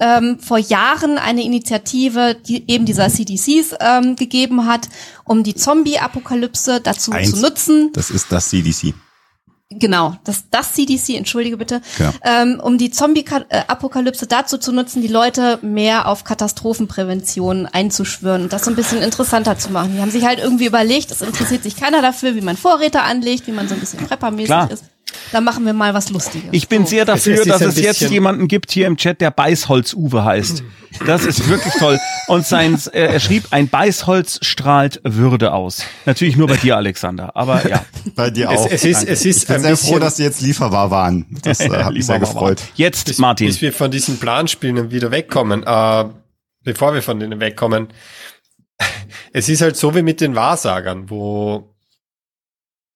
ähm, 0.00 0.38
vor 0.40 0.58
Jahren 0.58 1.18
eine 1.18 1.42
Initiative, 1.42 2.34
die 2.34 2.64
eben 2.70 2.86
dieser 2.86 3.08
CDCs 3.08 3.74
ähm, 3.80 4.16
gegeben 4.16 4.66
hat, 4.66 4.88
um 5.24 5.42
die 5.42 5.54
Zombie-Apokalypse 5.54 6.80
dazu 6.80 7.12
Eins. 7.12 7.30
zu 7.32 7.40
nutzen, 7.40 7.90
Das 7.92 8.10
ist 8.10 8.30
das 8.32 8.48
CDC. 8.48 8.94
genau, 9.70 10.16
das, 10.24 10.44
das 10.50 10.74
CDC, 10.74 11.16
entschuldige 11.16 11.56
bitte, 11.56 11.80
Genau. 11.96 12.10
ähm, 12.24 12.60
um 12.62 12.76
die 12.78 12.90
Zombie-Apokalypse 12.90 14.26
dazu 14.26 14.58
zu 14.58 14.72
nutzen, 14.72 15.00
die 15.02 15.08
Leute 15.08 15.58
mehr 15.62 16.08
auf 16.08 16.24
Katastrophenprävention 16.24 17.66
einzuschwören 17.66 18.42
und 18.42 18.52
das 18.52 18.64
so 18.64 18.70
ein 18.70 18.76
bisschen 18.76 19.00
interessanter 19.02 19.56
zu 19.58 19.70
machen. 19.70 19.92
Die 19.94 20.00
haben 20.00 20.10
sich 20.10 20.24
halt 20.24 20.38
irgendwie 20.40 20.66
überlegt, 20.66 21.10
es 21.10 21.22
interessiert 21.22 21.62
sich 21.62 21.76
keiner 21.76 22.02
dafür, 22.02 22.34
wie 22.34 22.40
man 22.42 22.56
Vorräte 22.56 23.02
anlegt, 23.02 23.46
wie 23.46 23.52
man 23.52 23.68
so 23.68 23.74
ein 23.74 23.80
bisschen 23.80 24.06
preppermäßig 24.06 24.46
Klar. 24.46 24.70
ist. 24.70 24.84
Dann 25.32 25.44
machen 25.44 25.64
wir 25.64 25.72
mal 25.72 25.94
was 25.94 26.10
Lustiges. 26.10 26.48
Ich 26.52 26.68
bin 26.68 26.86
sehr 26.86 27.04
dafür, 27.04 27.40
Es 27.40 27.44
dass 27.46 27.60
es 27.62 27.76
jetzt 27.76 28.00
jemanden 28.02 28.48
gibt 28.48 28.70
hier 28.70 28.86
im 28.86 28.96
Chat, 28.96 29.20
der 29.20 29.30
Beißholz-Uwe 29.30 30.24
heißt. 30.24 30.62
Das 31.06 31.24
ist 31.24 31.48
wirklich 31.48 31.74
toll. 31.74 31.98
Und 32.28 32.46
sein, 32.46 32.78
äh, 32.92 33.06
er 33.06 33.20
schrieb, 33.20 33.44
ein 33.50 33.68
Beißholz 33.68 34.38
strahlt 34.42 35.00
Würde 35.04 35.52
aus. 35.52 35.84
Natürlich 36.06 36.36
nur 36.36 36.48
bei 36.48 36.56
dir, 36.56 36.76
Alexander. 36.76 37.34
Aber 37.36 37.68
ja. 37.68 37.84
Bei 38.14 38.30
dir 38.30 38.50
Es, 38.50 38.60
auch. 38.60 38.70
es 38.70 38.84
ist, 38.84 39.04
es 39.04 39.24
ist 39.24 39.42
ich 39.42 39.48
bin 39.48 39.60
sehr 39.62 39.76
froh, 39.76 39.98
dass 39.98 40.16
sie 40.16 40.24
jetzt 40.24 40.40
lieferbar 40.40 40.90
waren. 40.90 41.26
Das 41.42 41.60
äh, 41.60 41.68
hat 41.84 41.92
mich 41.94 42.06
sehr 42.06 42.18
gefreut. 42.18 42.60
Jetzt, 42.74 43.06
bis, 43.06 43.18
Martin. 43.18 43.46
bis 43.46 43.62
wir 43.62 43.72
von 43.72 43.90
diesen 43.90 44.18
Planspielen 44.18 44.90
wieder 44.90 45.10
wegkommen, 45.10 45.62
äh, 45.64 46.04
bevor 46.62 46.94
wir 46.94 47.02
von 47.02 47.18
denen 47.20 47.40
wegkommen, 47.40 47.88
es 49.32 49.48
ist 49.48 49.62
halt 49.62 49.76
so 49.76 49.94
wie 49.94 50.02
mit 50.02 50.20
den 50.20 50.34
Wahrsagern, 50.34 51.08
wo 51.10 51.71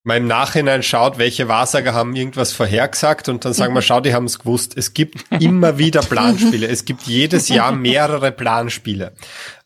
man 0.06 0.18
im 0.18 0.26
Nachhinein 0.28 0.84
schaut, 0.84 1.18
welche 1.18 1.48
Wahrsager 1.48 1.92
haben 1.92 2.14
irgendwas 2.14 2.52
vorhergesagt 2.52 3.28
und 3.28 3.44
dann 3.44 3.52
sagen 3.52 3.74
wir, 3.74 3.82
schau, 3.82 4.00
die 4.00 4.14
haben 4.14 4.26
es 4.26 4.38
gewusst. 4.38 4.74
Es 4.76 4.94
gibt 4.94 5.24
immer 5.40 5.78
wieder 5.78 6.00
Planspiele. 6.00 6.68
Es 6.68 6.84
gibt 6.84 7.02
jedes 7.02 7.48
Jahr 7.48 7.72
mehrere 7.72 8.30
Planspiele. 8.30 9.14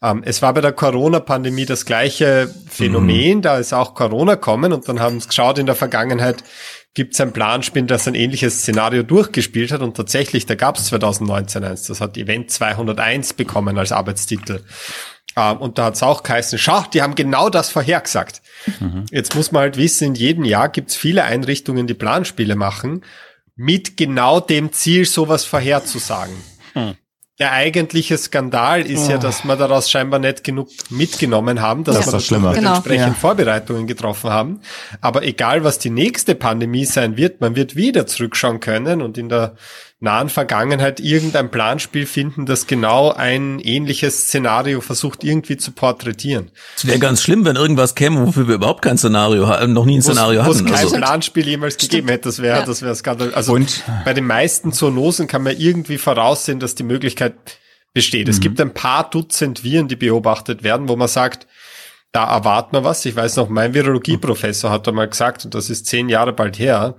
Ähm, 0.02 0.22
es 0.24 0.40
war 0.40 0.54
bei 0.54 0.62
der 0.62 0.72
Corona-Pandemie 0.72 1.66
das 1.66 1.84
gleiche 1.84 2.52
Phänomen. 2.70 3.42
Da 3.42 3.58
ist 3.58 3.74
auch 3.74 3.94
Corona 3.94 4.36
kommen 4.36 4.72
und 4.72 4.88
dann 4.88 4.98
haben 4.98 5.20
sie 5.20 5.28
geschaut 5.28 5.58
in 5.58 5.66
der 5.66 5.74
Vergangenheit, 5.74 6.42
gibt 6.94 7.12
es 7.12 7.20
ein 7.20 7.34
Planspiel, 7.34 7.82
das 7.82 8.08
ein 8.08 8.14
ähnliches 8.14 8.60
Szenario 8.60 9.02
durchgespielt 9.02 9.72
hat 9.72 9.82
und 9.82 9.94
tatsächlich, 9.94 10.46
da 10.46 10.54
gab 10.54 10.76
es 10.76 10.86
2019 10.86 11.64
eins. 11.64 11.82
Das 11.82 12.00
hat 12.00 12.16
Event 12.16 12.50
201 12.50 13.34
bekommen 13.34 13.76
als 13.76 13.92
Arbeitstitel. 13.92 14.64
Ähm, 15.40 15.58
und 15.58 15.78
da 15.78 15.86
hat 15.86 15.94
es 15.94 16.02
auch 16.02 16.22
geheißen, 16.22 16.58
schau, 16.58 16.82
die 16.92 17.02
haben 17.02 17.14
genau 17.14 17.48
das 17.50 17.70
vorhergesagt. 17.70 18.42
Jetzt 19.10 19.34
muss 19.34 19.52
man 19.52 19.62
halt 19.62 19.76
wissen, 19.78 20.08
in 20.08 20.14
jedem 20.14 20.44
Jahr 20.44 20.68
gibt 20.68 20.90
es 20.90 20.96
viele 20.96 21.24
Einrichtungen, 21.24 21.86
die 21.86 21.94
Planspiele 21.94 22.56
machen, 22.56 23.02
mit 23.56 23.96
genau 23.96 24.40
dem 24.40 24.72
Ziel, 24.72 25.04
sowas 25.06 25.44
vorherzusagen. 25.44 26.34
Der 27.38 27.52
eigentliche 27.52 28.18
Skandal 28.18 28.82
ist 28.82 29.08
ja, 29.08 29.16
dass 29.16 29.44
wir 29.44 29.56
daraus 29.56 29.90
scheinbar 29.90 30.20
nicht 30.20 30.44
genug 30.44 30.68
mitgenommen 30.90 31.62
haben, 31.62 31.84
dass 31.84 31.96
Das 31.96 32.06
wir 32.06 32.12
das. 32.12 32.28
Genau. 32.28 32.74
entsprechend 32.74 33.08
Ja. 33.08 33.14
Vorbereitungen 33.14 33.86
getroffen 33.86 34.28
haben. 34.28 34.60
Aber 35.00 35.22
egal, 35.22 35.64
was 35.64 35.78
die 35.78 35.88
nächste 35.88 36.34
Pandemie 36.34 36.84
sein 36.84 37.16
wird, 37.16 37.40
man 37.40 37.56
wird 37.56 37.76
wieder 37.76 38.06
zurückschauen 38.06 38.60
können 38.60 39.00
und 39.00 39.16
in 39.16 39.30
der 39.30 39.56
nahen 40.02 40.30
Vergangenheit 40.30 40.98
irgendein 40.98 41.50
Planspiel 41.50 42.06
finden, 42.06 42.46
das 42.46 42.66
genau 42.66 43.12
ein 43.12 43.58
ähnliches 43.60 44.22
Szenario 44.28 44.80
versucht 44.80 45.22
irgendwie 45.24 45.58
zu 45.58 45.72
porträtieren. 45.72 46.50
Es 46.76 46.86
wäre 46.86 46.98
ganz 46.98 47.22
schlimm, 47.22 47.44
wenn 47.44 47.56
irgendwas 47.56 47.94
käme, 47.94 48.26
wofür 48.26 48.48
wir 48.48 48.54
überhaupt 48.54 48.80
kein 48.80 48.96
Szenario 48.96 49.46
hatten, 49.46 49.74
noch 49.74 49.84
nie 49.84 49.98
ein 49.98 50.02
Szenario 50.02 50.44
wo 50.46 50.50
es 50.50 50.56
hatten. 50.58 50.66
kein 50.70 50.76
Also, 50.84 50.96
Planspiel 50.96 51.46
jemals 51.46 51.76
gegeben 51.76 52.08
hätte, 52.08 52.30
das 52.30 52.40
wäre, 52.40 52.60
Ja. 52.60 52.64
das 52.66 52.80
wäre 52.80 52.94
Skandal. 52.94 53.34
Also 53.34 53.58
bei 54.06 54.14
den 54.14 54.26
meisten 54.26 54.72
Zoonosen 54.72 55.26
kann 55.26 55.42
man 55.42 55.58
irgendwie 55.58 55.98
voraussehen, 55.98 56.60
dass 56.60 56.74
die 56.74 56.82
Möglichkeit 56.84 57.34
besteht. 57.92 58.26
Mhm. 58.26 58.30
Es 58.30 58.40
gibt 58.40 58.60
ein 58.60 58.72
paar 58.72 59.10
Dutzend 59.10 59.64
Viren, 59.64 59.88
die 59.88 59.96
beobachtet 59.96 60.62
werden, 60.62 60.88
wo 60.88 60.96
man 60.96 61.08
sagt, 61.08 61.46
da 62.12 62.24
erwarten 62.24 62.74
wir 62.76 62.84
was. 62.84 63.04
Ich 63.04 63.14
weiß 63.14 63.36
noch, 63.36 63.48
mein 63.48 63.72
Virologieprofessor 63.72 64.70
hat 64.70 64.88
einmal 64.88 65.08
gesagt, 65.08 65.44
und 65.44 65.54
das 65.54 65.70
ist 65.70 65.86
zehn 65.86 66.08
Jahre 66.08 66.32
bald 66.32 66.58
her, 66.58 66.96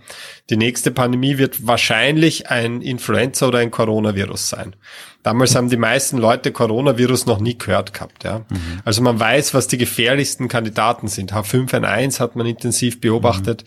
die 0.50 0.58
nächste 0.58 0.92
Pandemie 0.92 1.38
wird 1.38 1.68
wahrscheinlich 1.68 2.50
ein 2.50 2.82
Influenza 2.82 3.48
oder 3.48 3.60
ein 3.60 3.72
Coronavirus 3.72 4.50
sein. 4.50 4.76
Damals 5.24 5.56
haben 5.56 5.70
die 5.70 5.78
meisten 5.78 6.18
Leute 6.18 6.52
Coronavirus 6.52 7.28
noch 7.28 7.40
nie 7.40 7.56
gehört 7.56 7.94
gehabt, 7.94 8.24
ja. 8.24 8.42
Also 8.86 9.04
man 9.04 9.20
weiß, 9.20 9.54
was 9.54 9.68
die 9.68 9.78
gefährlichsten 9.78 10.48
Kandidaten 10.48 11.08
sind. 11.08 11.32
H5N1 11.32 12.20
hat 12.20 12.36
man 12.36 12.48
intensiv 12.48 13.00
beobachtet. 13.00 13.64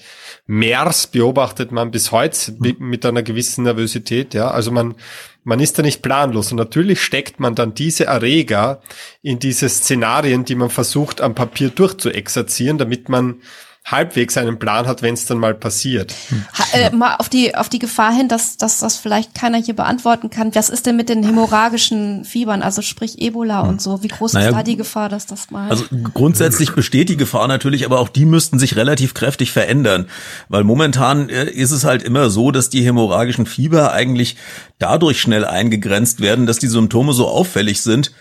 MERS 0.46 1.06
beobachtet 1.06 1.70
man 1.70 1.92
bis 1.92 2.10
heute 2.10 2.56
mit, 2.58 2.80
mit 2.80 3.06
einer 3.06 3.22
gewissen 3.22 3.64
Nervosität, 3.64 4.34
ja. 4.34 4.50
Also 4.50 4.72
man, 4.72 4.96
man 5.44 5.60
ist 5.60 5.78
da 5.78 5.82
nicht 5.82 6.02
planlos. 6.02 6.50
Und 6.50 6.58
natürlich 6.58 7.02
steckt 7.02 7.38
man 7.38 7.54
dann 7.54 7.74
diese 7.74 8.06
Erreger 8.06 8.80
in 9.22 9.38
diese 9.38 9.68
Szenarien, 9.68 10.44
die 10.44 10.54
man 10.54 10.70
versucht 10.70 11.20
am 11.20 11.34
Papier 11.34 11.68
durchzuexerzieren, 11.68 12.78
damit 12.78 13.08
man 13.08 13.42
halbwegs 13.84 14.38
einen 14.38 14.58
Plan 14.58 14.86
hat, 14.86 15.02
wenn 15.02 15.12
es 15.12 15.26
dann 15.26 15.38
mal 15.38 15.54
passiert. 15.54 16.14
Ha, 16.58 16.64
äh, 16.72 16.90
mal 16.90 17.16
auf 17.16 17.28
die 17.28 17.54
auf 17.54 17.68
die 17.68 17.78
Gefahr 17.78 18.12
hin, 18.14 18.28
dass, 18.28 18.56
dass 18.56 18.80
das 18.80 18.96
vielleicht 18.96 19.34
keiner 19.34 19.58
hier 19.58 19.74
beantworten 19.74 20.30
kann. 20.30 20.54
Was 20.54 20.70
ist 20.70 20.86
denn 20.86 20.96
mit 20.96 21.10
den 21.10 21.22
hämorrhagischen 21.22 22.24
Fiebern, 22.24 22.62
also 22.62 22.80
sprich 22.80 23.20
Ebola 23.20 23.60
und 23.60 23.82
so? 23.82 24.02
Wie 24.02 24.08
groß 24.08 24.32
Naja, 24.32 24.48
ist 24.48 24.54
da 24.54 24.62
die 24.62 24.76
Gefahr, 24.76 25.10
dass 25.10 25.26
das 25.26 25.50
mal? 25.50 25.68
Also 25.68 25.84
grundsätzlich 26.14 26.74
besteht 26.74 27.10
die 27.10 27.18
Gefahr 27.18 27.46
natürlich, 27.46 27.84
aber 27.84 28.00
auch 28.00 28.08
die 28.08 28.24
müssten 28.24 28.58
sich 28.58 28.76
relativ 28.76 29.12
kräftig 29.12 29.52
verändern, 29.52 30.06
weil 30.48 30.64
momentan 30.64 31.28
äh, 31.28 31.44
ist 31.44 31.70
es 31.70 31.84
halt 31.84 32.02
immer 32.02 32.30
so, 32.30 32.50
dass 32.50 32.70
die 32.70 32.84
hämorrhagischen 32.86 33.44
Fieber 33.44 33.92
eigentlich 33.92 34.36
dadurch 34.78 35.20
schnell 35.20 35.44
eingegrenzt 35.44 36.20
werden, 36.20 36.46
dass 36.46 36.58
die 36.58 36.68
Symptome 36.68 37.12
so 37.12 37.28
auffällig 37.28 37.82
sind 37.82 38.12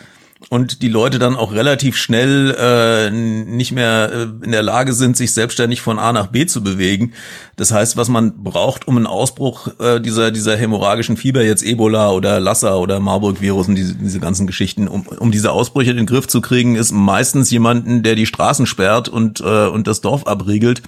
und 0.49 0.81
die 0.81 0.89
Leute 0.89 1.19
dann 1.19 1.35
auch 1.35 1.53
relativ 1.53 1.97
schnell 1.97 2.55
äh, 2.57 3.09
nicht 3.09 3.71
mehr 3.71 4.11
äh, 4.11 4.45
in 4.45 4.51
der 4.51 4.63
Lage 4.63 4.93
sind, 4.93 5.17
sich 5.17 5.33
selbstständig 5.33 5.81
von 5.81 5.99
A 5.99 6.13
nach 6.13 6.27
B 6.27 6.45
zu 6.45 6.63
bewegen. 6.63 7.13
Das 7.55 7.71
heißt, 7.71 7.97
was 7.97 8.09
man 8.09 8.43
braucht, 8.43 8.87
um 8.87 8.97
einen 8.97 9.07
Ausbruch 9.07 9.67
äh, 9.79 9.99
dieser 9.99 10.31
dieser 10.31 10.55
hämorrhagischen 10.55 11.17
Fieber, 11.17 11.43
jetzt 11.43 11.63
Ebola 11.63 12.11
oder 12.11 12.39
Lassa 12.39 12.75
oder 12.75 12.99
Marburg-Virus 12.99 13.67
und 13.67 13.75
diese, 13.75 13.95
diese 13.95 14.19
ganzen 14.19 14.47
Geschichten, 14.47 14.87
um, 14.87 15.07
um 15.07 15.31
diese 15.31 15.51
Ausbrüche 15.51 15.91
in 15.91 15.97
den 15.97 16.05
Griff 16.05 16.27
zu 16.27 16.41
kriegen, 16.41 16.75
ist 16.75 16.91
meistens 16.91 17.51
jemanden, 17.51 18.03
der 18.03 18.15
die 18.15 18.25
Straßen 18.25 18.65
sperrt 18.65 19.09
und 19.09 19.41
äh, 19.41 19.67
und 19.67 19.87
das 19.87 20.01
Dorf 20.01 20.27
abriegelt 20.27 20.81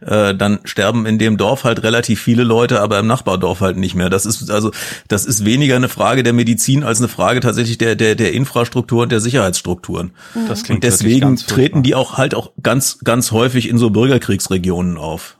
äh, 0.00 0.34
dann 0.34 0.60
sterben 0.64 1.06
in 1.06 1.18
dem 1.18 1.36
Dorf 1.36 1.64
halt 1.64 1.82
relativ 1.82 2.20
viele 2.20 2.44
Leute, 2.44 2.80
aber 2.80 2.98
im 2.98 3.06
Nachbardorf 3.06 3.60
halt 3.60 3.76
nicht 3.76 3.94
mehr. 3.94 4.10
Das 4.10 4.26
ist 4.26 4.50
also, 4.50 4.70
das 5.08 5.24
ist 5.24 5.44
weniger 5.44 5.76
eine 5.76 5.88
Frage 5.88 6.22
der 6.22 6.32
Medizin 6.32 6.84
als 6.84 6.98
eine 6.98 7.08
Frage 7.08 7.40
tatsächlich 7.40 7.78
der 7.78 7.94
der 7.96 8.14
der 8.14 8.32
Infrastruktur 8.32 9.02
und 9.02 9.12
der 9.12 9.20
Sicherheitsstrukturen. 9.20 10.12
Das 10.48 10.60
Und 10.60 10.66
klingt 10.66 10.82
wirklich 10.82 11.20
deswegen 11.20 11.36
treten 11.36 11.82
die 11.82 11.94
auch 11.94 12.18
halt 12.18 12.34
auch 12.34 12.52
ganz 12.62 12.98
ganz 13.04 13.32
häufig 13.32 13.68
in 13.68 13.78
so 13.78 13.90
Bürgerkriegsregionen 13.90 14.96
auf. 14.96 15.36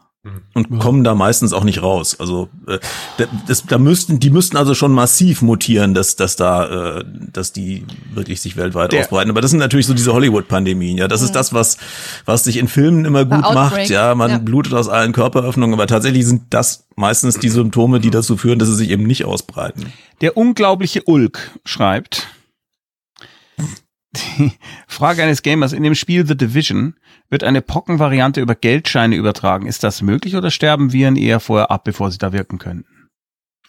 Und 0.54 0.78
kommen 0.78 1.04
da 1.04 1.14
meistens 1.14 1.52
auch 1.52 1.64
nicht 1.64 1.82
raus. 1.82 2.18
Also 2.18 2.48
äh, 2.66 2.78
da- 3.18 3.26
das, 3.46 3.66
da 3.66 3.76
müssten, 3.76 4.20
die 4.20 4.30
müssten 4.30 4.56
also 4.56 4.74
schon 4.74 4.92
massiv 4.92 5.42
mutieren, 5.42 5.92
dass, 5.92 6.16
dass 6.16 6.36
da, 6.36 6.98
äh, 7.00 7.04
dass 7.32 7.52
die 7.52 7.84
wirklich 8.14 8.40
sich 8.40 8.56
weltweit 8.56 8.92
Der- 8.92 9.00
ausbreiten. 9.02 9.30
Aber 9.30 9.42
das 9.42 9.50
sind 9.50 9.60
natürlich 9.60 9.86
so 9.86 9.92
diese 9.92 10.14
Hollywood-Pandemien. 10.14 10.96
Ja, 10.96 11.08
das 11.08 11.20
ist 11.20 11.32
das, 11.32 11.52
was 11.52 11.76
was 12.24 12.44
sich 12.44 12.56
in 12.56 12.68
Filmen 12.68 13.04
immer 13.04 13.24
gut 13.26 13.42
macht. 13.54 13.88
Ja, 13.90 14.14
man 14.14 14.30
ja. 14.30 14.38
blutet 14.38 14.72
aus 14.72 14.88
allen 14.88 15.12
Körperöffnungen, 15.12 15.74
aber 15.74 15.86
tatsächlich 15.86 16.24
sind 16.26 16.44
das 16.50 16.86
meistens 16.96 17.38
die 17.38 17.50
Symptome, 17.50 18.00
die 18.00 18.10
dazu 18.10 18.36
führen, 18.38 18.58
dass 18.58 18.68
sie 18.68 18.76
sich 18.76 18.90
eben 18.90 19.04
nicht 19.04 19.24
ausbreiten. 19.26 19.92
Der 20.22 20.36
unglaubliche 20.36 21.02
Ulk 21.04 21.50
schreibt. 21.66 22.28
Die 24.16 24.52
Frage 24.86 25.22
eines 25.22 25.42
Gamers. 25.42 25.72
In 25.72 25.82
dem 25.82 25.94
Spiel 25.94 26.26
The 26.26 26.36
Division 26.36 26.94
wird 27.30 27.44
eine 27.44 27.62
Pockenvariante 27.62 28.40
über 28.40 28.54
Geldscheine 28.54 29.16
übertragen. 29.16 29.66
Ist 29.66 29.82
das 29.84 30.02
möglich 30.02 30.36
oder 30.36 30.50
sterben 30.50 30.92
Viren 30.92 31.16
eher 31.16 31.40
vorher 31.40 31.70
ab, 31.70 31.84
bevor 31.84 32.10
sie 32.10 32.18
da 32.18 32.32
wirken 32.32 32.58
können? 32.58 32.84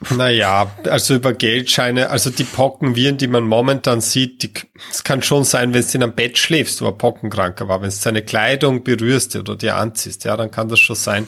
Naja, 0.09 0.69
also 0.89 1.15
über 1.15 1.34
Geldscheine, 1.34 2.09
also 2.09 2.30
die 2.30 2.43
Pockenviren, 2.43 3.17
die 3.17 3.27
man 3.27 3.45
momentan 3.45 4.01
sieht, 4.01 4.65
es 4.91 5.05
kann 5.05 5.22
schon 5.23 5.45
sein, 5.45 5.73
wenn 5.73 5.84
du 5.84 5.88
in 5.93 6.03
einem 6.03 6.13
Bett 6.13 6.38
schläfst, 6.38 6.81
wo 6.81 6.88
ein 6.88 6.97
Pockenkranker 6.97 7.69
war, 7.69 7.81
wenn 7.81 7.89
du 7.89 7.95
seine 7.95 8.22
Kleidung 8.22 8.84
berührst 8.84 9.38
oder 9.38 9.55
dir 9.55 9.77
anziehst, 9.77 10.26
ja, 10.26 10.35
dann 10.35 10.51
kann 10.51 10.67
das 10.67 10.81
schon 10.81 10.97
sein. 10.97 11.27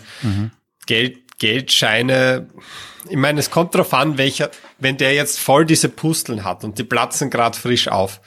Geld, 0.85 1.39
Geldscheine, 1.39 2.49
ich 3.09 3.15
meine, 3.15 3.39
es 3.39 3.51
kommt 3.51 3.73
drauf 3.73 3.93
an, 3.93 4.17
welcher, 4.17 4.51
wenn 4.79 4.97
der 4.97 5.13
jetzt 5.13 5.39
voll 5.39 5.65
diese 5.65 5.87
Pusteln 5.87 6.43
hat 6.43 6.65
und 6.65 6.77
die 6.77 6.83
platzen 6.83 7.29
gerade 7.29 7.57
frisch 7.57 7.87
auf. 7.87 8.19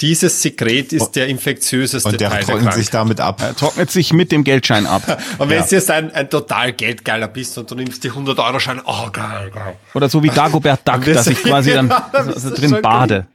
Dieses 0.00 0.42
Sekret 0.42 0.92
ist 0.92 1.12
der 1.12 1.28
infektiöseste 1.28 2.08
Und 2.08 2.20
der 2.20 2.30
Teil 2.30 2.44
der 2.44 2.54
trocknet 2.54 2.74
sich 2.74 2.90
damit 2.90 3.20
ab. 3.20 3.40
Er 3.40 3.54
trocknet 3.54 3.90
sich 3.90 4.12
mit 4.12 4.32
dem 4.32 4.44
Geldschein 4.44 4.86
ab. 4.86 5.02
Und 5.38 5.48
wenn 5.48 5.62
du 5.62 5.74
jetzt 5.74 5.90
ein, 5.90 6.12
ein 6.12 6.28
total 6.28 6.72
Geldgeiler 6.72 7.28
bist 7.28 7.56
und 7.58 7.70
du 7.70 7.74
nimmst 7.74 8.02
die 8.04 8.10
100-Euro-Scheine, 8.10 8.82
oh 8.84 9.10
geil, 9.12 9.50
geil. 9.54 9.76
Oder 9.94 10.08
so 10.08 10.22
wie 10.22 10.28
Dagobert 10.28 10.86
Duck, 10.86 11.04
dass 11.04 11.26
ich 11.26 11.42
quasi 11.42 11.72
dann 11.72 11.88
Ja, 11.88 12.10
das 12.12 12.26
also 12.26 12.48
ist 12.50 12.60
drin 12.60 12.82
bade. 12.82 13.26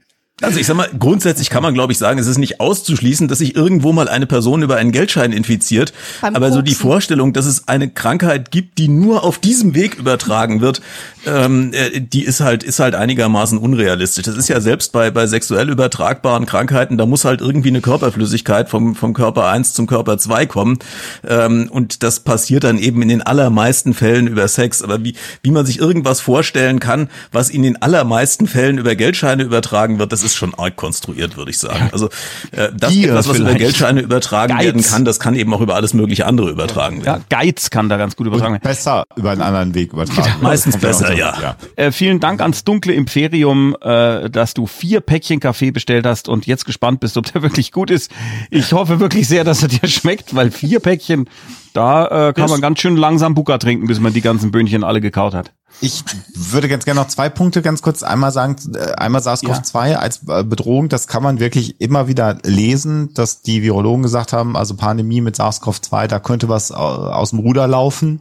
Also 0.42 0.60
ich 0.60 0.68
sag 0.68 0.78
mal, 0.78 0.90
grundsätzlich 0.98 1.50
kann 1.50 1.64
man, 1.64 1.74
glaube 1.74 1.92
ich, 1.92 1.98
sagen, 1.98 2.20
es 2.20 2.28
ist 2.28 2.38
nicht 2.38 2.60
auszuschließen, 2.62 3.28
dass 3.28 3.40
sich 3.40 3.56
irgendwo 3.56 3.92
mal 3.92 4.08
eine 4.08 4.26
Person 4.26 4.62
über 4.62 4.78
einen 4.78 4.92
Geldschein 4.92 5.32
infiziert. 5.32 5.94
Beim 6.22 6.36
Aber 6.36 6.52
so 6.52 6.62
die 6.62 6.72
Koksen. 6.72 6.90
Vorstellung, 6.90 7.34
dass 7.34 7.46
es 7.46 7.68
eine 7.68 7.90
Krankheit 7.90 8.52
gibt, 8.52 8.78
die 8.78 8.88
nur 8.88 9.24
auf 9.24 9.40
diesem 9.40 9.76
Weg 9.76 9.96
übertragen 9.96 10.62
wird, 10.62 10.82
ähm, 11.26 11.72
äh, 11.74 12.00
die 12.00 12.24
ist 12.24 12.40
halt, 12.40 12.64
ist 12.64 12.80
halt 12.80 12.96
einigermaßen 12.96 13.58
unrealistisch. 13.58 14.24
Das 14.24 14.38
ist 14.38 14.48
ja 14.48 14.62
selbst 14.62 14.94
bei, 14.94 15.12
bei 15.12 15.28
sexuell 15.28 15.70
übertragbaren 15.70 16.46
Krankheiten, 16.46 16.98
da 16.98 17.06
muss 17.06 17.26
halt 17.26 17.42
irgendwie 17.42 17.70
eine 17.70 17.82
Körperflüssigkeit 17.82 18.70
vom, 18.70 18.96
vom 18.96 19.14
Körper 19.14 19.48
1 19.48 19.74
zum 19.74 19.88
Körper 19.88 20.18
2 20.18 20.46
kommen. 20.46 20.80
Ähm, 21.28 21.68
und 21.70 22.04
das 22.04 22.22
passiert 22.22 22.64
dann 22.64 22.78
eben 22.78 23.02
in 23.02 23.10
den 23.10 23.22
allermeisten 23.22 23.94
Fällen 23.94 24.28
über 24.28 24.48
Sex. 24.48 24.82
Aber 24.82 25.04
wie, 25.04 25.16
wie 25.44 25.52
man 25.52 25.66
sich 25.66 25.80
irgendwas 25.80 26.22
vorstellen 26.22 26.80
kann, 26.80 27.10
was 27.32 27.50
in 27.50 27.64
den 27.64 27.82
allermeisten 27.82 28.48
Fällen 28.48 28.78
über 28.78 28.96
Geldscheine 28.96 29.44
übertragen 29.44 30.00
wird, 30.00 30.14
das 30.14 30.24
ist 30.24 30.29
schon 30.36 30.54
arg 30.56 30.76
konstruiert, 30.76 31.38
würde 31.38 31.52
ich 31.52 31.58
sagen. 31.58 31.90
Also 31.92 32.08
äh, 32.52 32.70
das, 32.76 32.92
Gier 32.92 33.10
etwas, 33.10 33.28
was 33.28 33.38
über 33.38 33.48
vielleicht. 33.48 33.62
Geldscheine 33.62 34.02
übertragen 34.02 34.54
Geiz. 34.56 34.66
werden 34.66 34.84
kann, 34.84 35.06
das 35.06 35.20
kann 35.20 35.36
eben 35.36 35.54
auch 35.54 35.62
über 35.62 35.76
alles 35.76 35.94
mögliche 35.94 36.26
andere 36.26 36.50
übertragen 36.50 37.04
werden. 37.04 37.24
Ja, 37.30 37.38
Geiz 37.38 37.70
kann 37.70 37.90
da 37.90 37.98
ganz 37.98 38.16
gut 38.16 38.28
übertragen 38.28 38.54
werden. 38.54 38.64
Besser 38.64 39.06
über 39.16 39.32
einen 39.32 39.42
anderen 39.42 39.74
Weg 39.76 39.94
übertragen. 39.94 40.34
Meistens 40.42 40.76
Das 40.76 40.82
kommt 40.82 41.00
besser, 41.00 41.14
so, 41.14 41.20
ja. 41.20 41.56
Äh, 41.76 41.92
vielen 41.92 42.20
Dank 42.20 42.42
ans 42.42 42.64
dunkle 42.64 42.94
Imperium, 42.94 43.76
äh, 43.82 44.30
dass 44.30 44.54
du 44.54 44.68
vier 44.68 45.02
Päckchen 45.02 45.40
Kaffee 45.40 45.72
bestellt 45.72 46.06
hast 46.06 46.30
und 46.30 46.46
jetzt 46.48 46.66
gespannt 46.66 47.00
bist, 47.00 47.18
ob 47.18 47.32
der 47.32 47.42
wirklich 47.42 47.72
gut 47.72 47.92
ist. 47.92 48.12
Ich 48.50 48.74
hoffe 48.74 49.00
wirklich 49.00 49.28
sehr, 49.28 49.44
dass 49.44 49.64
er 49.64 49.70
dir 49.70 49.88
schmeckt, 49.88 50.36
weil 50.36 50.52
vier 50.52 50.80
Päckchen, 50.80 51.30
da 51.74 52.30
äh, 52.30 52.34
kann 52.34 52.50
man 52.50 52.62
ganz 52.62 52.80
schön 52.80 52.98
langsam 52.98 53.36
Buka 53.36 53.58
trinken, 53.58 53.88
bis 53.88 54.00
man 54.00 54.14
die 54.14 54.22
ganzen 54.22 54.52
Böhnchen 54.52 54.84
alle 54.84 55.02
gekaut 55.02 55.34
hat. 55.34 55.52
Ich 55.82 56.04
würde 56.36 56.68
ganz 56.68 56.84
gerne 56.84 57.00
noch 57.00 57.08
zwei 57.08 57.30
Punkte 57.30 57.62
ganz 57.62 57.82
kurz 57.84 58.02
einmal 58.04 58.32
sagen. 58.32 58.56
Äh, 58.74 58.94
Einmal 58.94 59.22
SARS-CoV-2 59.22 59.94
als 59.96 60.22
äh, 60.28 60.44
Bedrohung, 60.44 60.90
das 60.90 61.08
kann 61.08 61.22
man 61.24 61.40
wirklich 61.40 61.80
immer 61.80 62.08
wieder 62.08 62.40
lesen, 62.44 63.14
dass 63.14 63.44
die 63.44 63.62
Virologen 63.62 64.02
gesagt 64.02 64.34
haben, 64.34 64.58
also 64.58 64.76
Pandemie 64.76 65.22
mit 65.22 65.36
SARS-CoV-2, 65.38 66.08
da 66.08 66.20
könnte 66.20 66.50
was 66.50 66.72
au- 66.72 66.76
aus 67.12 67.30
dem 67.30 67.40
Ruder 67.40 67.68
laufen. 67.68 68.20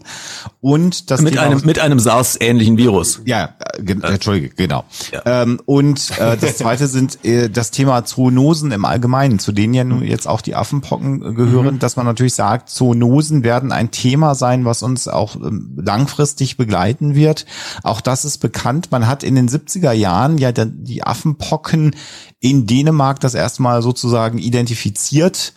Und 0.61 1.11
das 1.11 1.23
Mit 1.23 1.33
Thema- 1.33 1.47
einem, 1.47 1.63
mit 1.65 1.79
einem 1.81 1.99
SARS-ähnlichen 1.99 2.77
Virus. 2.77 3.23
ja, 3.25 3.55
äh, 3.77 3.83
ge 3.83 3.97
Entschuldige, 4.03 4.51
genau. 4.51 4.85
Ja. 5.11 5.23
Ähm, 5.43 5.59
und 5.65 6.11
äh, 6.19 6.37
das 6.37 6.59
zweite 6.59 6.87
sind 6.87 7.25
äh, 7.25 7.49
das 7.49 7.71
Thema 7.71 8.05
Zoonosen 8.05 8.71
im 8.73 8.85
Allgemeinen, 8.85 9.39
zu 9.39 9.53
denen 9.53 9.73
ja 9.75 9.85
nun 9.85 10.03
jetzt 10.03 10.29
auch 10.29 10.43
die 10.43 10.55
Affenpocken 10.55 11.25
äh, 11.25 11.33
gehören, 11.33 11.79
dass 11.79 11.97
man 11.97 12.05
natürlich 12.07 12.35
sagt, 12.35 12.69
Zoonosen 12.69 13.38
werden 13.45 13.73
ein 13.73 13.91
Thema 13.91 14.35
sein, 14.35 14.65
was 14.65 14.83
uns 14.83 15.09
auch 15.09 15.37
ähm, 15.37 15.79
langfristig 15.81 16.57
begleiten 16.57 17.15
wird. 17.15 17.47
Auch 17.83 18.01
das 18.01 18.25
ist 18.25 18.39
bekannt. 18.39 18.91
Man 18.91 19.07
hat 19.07 19.23
in 19.23 19.35
den 19.35 19.49
70er 19.49 19.93
Jahren 19.93 20.39
ja 20.39 20.53
dann 20.53 20.85
die 20.85 21.03
Affenpocken 21.03 21.95
in 22.41 22.67
Dänemark 22.67 23.21
das 23.21 23.35
erstmal 23.35 23.83
sozusagen 23.83 24.39
identifiziert. 24.39 25.55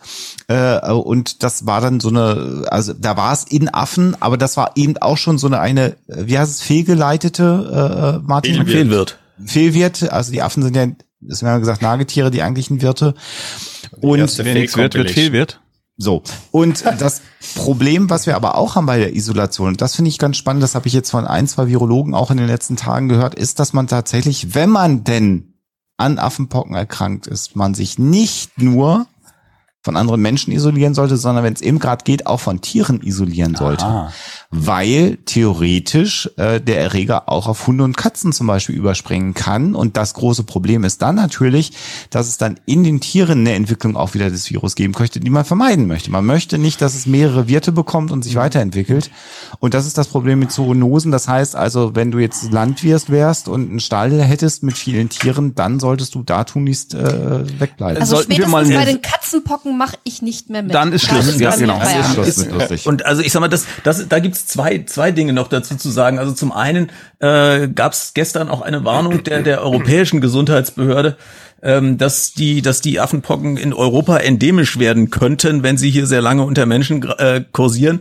Äh, 0.47 0.91
und 0.91 1.43
das 1.43 1.65
war 1.65 1.81
dann 1.81 1.99
so 1.99 2.09
eine, 2.09 2.65
also 2.69 2.93
da 2.93 3.17
war 3.17 3.33
es 3.33 3.43
in 3.43 3.73
Affen, 3.73 4.15
aber 4.19 4.37
das 4.37 4.57
war 4.57 4.71
eben 4.75 4.97
auch 4.97 5.17
schon 5.17 5.37
so 5.37 5.47
eine, 5.47 5.59
eine 5.59 5.95
äh, 6.07 6.25
wie 6.25 6.39
heißt 6.39 6.51
es, 6.51 6.61
fehlgeleitete, 6.61 8.19
äh, 8.23 8.27
Martin? 8.27 8.55
Fehlwirt. 8.55 8.71
Fehlwirt. 8.71 9.17
Fehlwirt. 9.45 10.11
Also 10.11 10.31
die 10.31 10.41
Affen 10.41 10.63
sind 10.63 10.75
ja, 10.75 10.87
das 11.21 11.43
haben 11.43 11.55
wir 11.55 11.59
gesagt, 11.59 11.81
Nagetiere, 11.81 12.31
die 12.31 12.41
eigentlichen 12.41 12.81
Wirte. 12.81 13.13
Und 13.99 14.19
erste 14.19 14.45
Wer 14.45 14.55
nichts 14.55 14.75
wird, 14.75 14.95
wird 14.95 15.07
Compilation. 15.07 15.59
So. 16.01 16.23
Und 16.51 16.83
das 16.99 17.21
Problem, 17.55 18.09
was 18.09 18.25
wir 18.25 18.35
aber 18.35 18.55
auch 18.55 18.75
haben 18.75 18.85
bei 18.85 18.99
der 18.99 19.15
Isolation, 19.15 19.77
das 19.77 19.95
finde 19.95 20.09
ich 20.09 20.17
ganz 20.17 20.37
spannend, 20.37 20.63
das 20.63 20.75
habe 20.75 20.87
ich 20.87 20.93
jetzt 20.93 21.11
von 21.11 21.25
ein, 21.25 21.47
zwei 21.47 21.67
Virologen 21.67 22.13
auch 22.13 22.31
in 22.31 22.37
den 22.37 22.47
letzten 22.47 22.75
Tagen 22.75 23.09
gehört, 23.09 23.35
ist, 23.35 23.59
dass 23.59 23.73
man 23.73 23.87
tatsächlich, 23.87 24.53
wenn 24.55 24.69
man 24.69 25.03
denn 25.03 25.53
an 25.97 26.17
Affenpocken 26.17 26.75
erkrankt 26.75 27.27
ist, 27.27 27.55
man 27.55 27.75
sich 27.75 27.99
nicht 27.99 28.61
nur 28.61 29.05
von 29.83 29.97
anderen 29.97 30.21
Menschen 30.21 30.51
isolieren 30.53 30.93
sollte, 30.93 31.17
sondern 31.17 31.43
wenn 31.43 31.53
es 31.53 31.61
eben 31.61 31.79
gerade 31.79 32.03
geht, 32.03 32.27
auch 32.27 32.39
von 32.39 32.61
Tieren 32.61 33.01
isolieren 33.01 33.55
sollte. 33.55 33.85
Ah. 33.85 34.11
Weil 34.51 35.17
theoretisch 35.25 36.29
äh, 36.37 36.61
der 36.61 36.79
Erreger 36.79 37.29
auch 37.29 37.47
auf 37.47 37.65
Hunde 37.65 37.83
und 37.83 37.97
Katzen 37.97 38.31
zum 38.31 38.45
Beispiel 38.47 38.75
überspringen 38.75 39.33
kann. 39.33 39.73
Und 39.73 39.97
das 39.97 40.13
große 40.13 40.43
Problem 40.43 40.83
ist 40.83 41.01
dann 41.01 41.15
natürlich, 41.15 41.71
dass 42.11 42.27
es 42.27 42.37
dann 42.37 42.59
in 42.65 42.83
den 42.83 42.99
Tieren 42.99 43.39
eine 43.39 43.53
Entwicklung 43.53 43.95
auch 43.95 44.13
wieder 44.13 44.29
des 44.29 44.49
Virus 44.51 44.75
geben 44.75 44.93
könnte, 44.93 45.19
die 45.19 45.29
man 45.29 45.45
vermeiden 45.45 45.87
möchte. 45.87 46.11
Man 46.11 46.25
möchte 46.25 46.57
nicht, 46.59 46.81
dass 46.81 46.93
es 46.93 47.05
mehrere 47.07 47.47
Wirte 47.47 47.71
bekommt 47.71 48.11
und 48.11 48.23
sich 48.23 48.35
weiterentwickelt. 48.35 49.09
Und 49.59 49.73
das 49.73 49.87
ist 49.87 49.97
das 49.97 50.07
Problem 50.07 50.39
mit 50.39 50.51
Zoonosen. 50.51 51.11
Das 51.11 51.27
heißt 51.27 51.55
also, 51.55 51.95
wenn 51.95 52.11
du 52.11 52.19
jetzt 52.19 52.51
Landwirt 52.51 53.09
wärst 53.09 53.47
und 53.47 53.69
einen 53.69 53.79
Stall 53.79 54.21
hättest 54.21 54.61
mit 54.63 54.77
vielen 54.77 55.09
Tieren, 55.09 55.55
dann 55.55 55.79
solltest 55.79 56.13
du 56.13 56.23
da 56.23 56.43
tunlichst 56.43 56.93
äh, 56.93 57.59
wegbleiben. 57.59 57.99
Also 58.01 58.15
Sollten 58.17 58.29
wir 58.29 58.35
spätestens 58.45 58.69
mal- 58.69 58.77
bei 58.77 58.85
den 58.85 59.01
Katzenpocken 59.01 59.70
mache 59.71 59.97
ich 60.03 60.21
nicht 60.21 60.49
mehr 60.49 60.63
mit. 60.63 60.73
Dann 60.73 60.91
ist 60.93 61.05
Schluss, 61.05 61.39
ja, 61.39 61.55
genau. 61.55 61.79
Schluss 62.13 62.27
ist- 62.27 62.45
mit 62.45 62.53
lustig. 62.53 62.87
Und 62.87 63.05
also 63.05 63.21
ich 63.21 63.31
sag 63.31 63.39
mal, 63.39 63.47
das, 63.47 63.65
das, 63.83 64.07
da 64.07 64.19
gibt's 64.19 64.47
zwei, 64.47 64.83
zwei 64.85 65.11
Dinge 65.11 65.33
noch 65.33 65.47
dazu 65.47 65.75
zu 65.75 65.89
sagen. 65.89 66.19
Also 66.19 66.33
zum 66.33 66.51
einen 66.51 66.89
äh, 67.19 67.67
gab's 67.67 68.13
gestern 68.13 68.49
auch 68.49 68.61
eine 68.61 68.83
Warnung 68.85 69.23
der, 69.23 69.41
der 69.41 69.61
Europäischen 69.61 70.21
Gesundheitsbehörde, 70.21 71.17
ähm, 71.63 71.97
dass 71.97 72.33
die, 72.33 72.61
dass 72.61 72.81
die 72.81 72.99
Affenpocken 72.99 73.57
in 73.57 73.73
Europa 73.73 74.17
endemisch 74.17 74.79
werden 74.79 75.09
könnten, 75.09 75.63
wenn 75.63 75.77
sie 75.77 75.91
hier 75.91 76.07
sehr 76.07 76.21
lange 76.21 76.43
unter 76.43 76.65
Menschen 76.65 77.03
äh, 77.17 77.43
kursieren. 77.51 77.99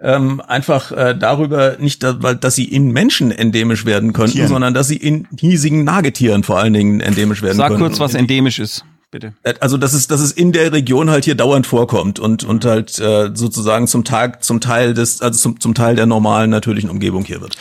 Ähm, 0.00 0.40
einfach 0.40 0.92
äh, 0.92 1.16
darüber 1.18 1.76
nicht, 1.80 2.04
da, 2.04 2.22
weil, 2.22 2.36
dass 2.36 2.54
sie 2.54 2.66
in 2.66 2.92
Menschen 2.92 3.32
endemisch 3.32 3.84
werden 3.84 4.12
könnten, 4.12 4.34
Tieren. 4.34 4.48
sondern 4.48 4.72
dass 4.72 4.86
sie 4.86 4.96
in 4.96 5.26
hiesigen 5.40 5.82
Nagetieren 5.82 6.44
vor 6.44 6.58
allen 6.60 6.72
Dingen 6.72 7.00
endemisch 7.00 7.42
werden 7.42 7.56
Sag 7.56 7.68
könnten. 7.70 7.82
kurz, 7.82 7.98
was 7.98 8.14
endemisch 8.14 8.60
ist, 8.60 8.84
bitte. 9.10 9.34
Also 9.60 9.76
dass 9.76 9.92
es, 9.94 10.06
dass 10.06 10.20
es 10.20 10.32
in 10.32 10.52
der 10.52 10.72
Region 10.72 11.10
halt 11.10 11.24
hier 11.24 11.34
dauernd 11.34 11.66
vorkommt 11.66 12.18
und 12.18 12.44
und 12.44 12.64
halt 12.64 12.98
äh, 12.98 13.30
sozusagen 13.34 13.86
zum 13.86 14.04
Tag 14.04 14.42
zum 14.44 14.60
Teil 14.60 14.94
des 14.94 15.22
also 15.22 15.38
zum 15.38 15.60
zum 15.60 15.74
Teil 15.74 15.96
der 15.96 16.06
normalen 16.06 16.50
natürlichen 16.50 16.90
Umgebung 16.90 17.24
hier 17.24 17.40
wird. 17.40 17.56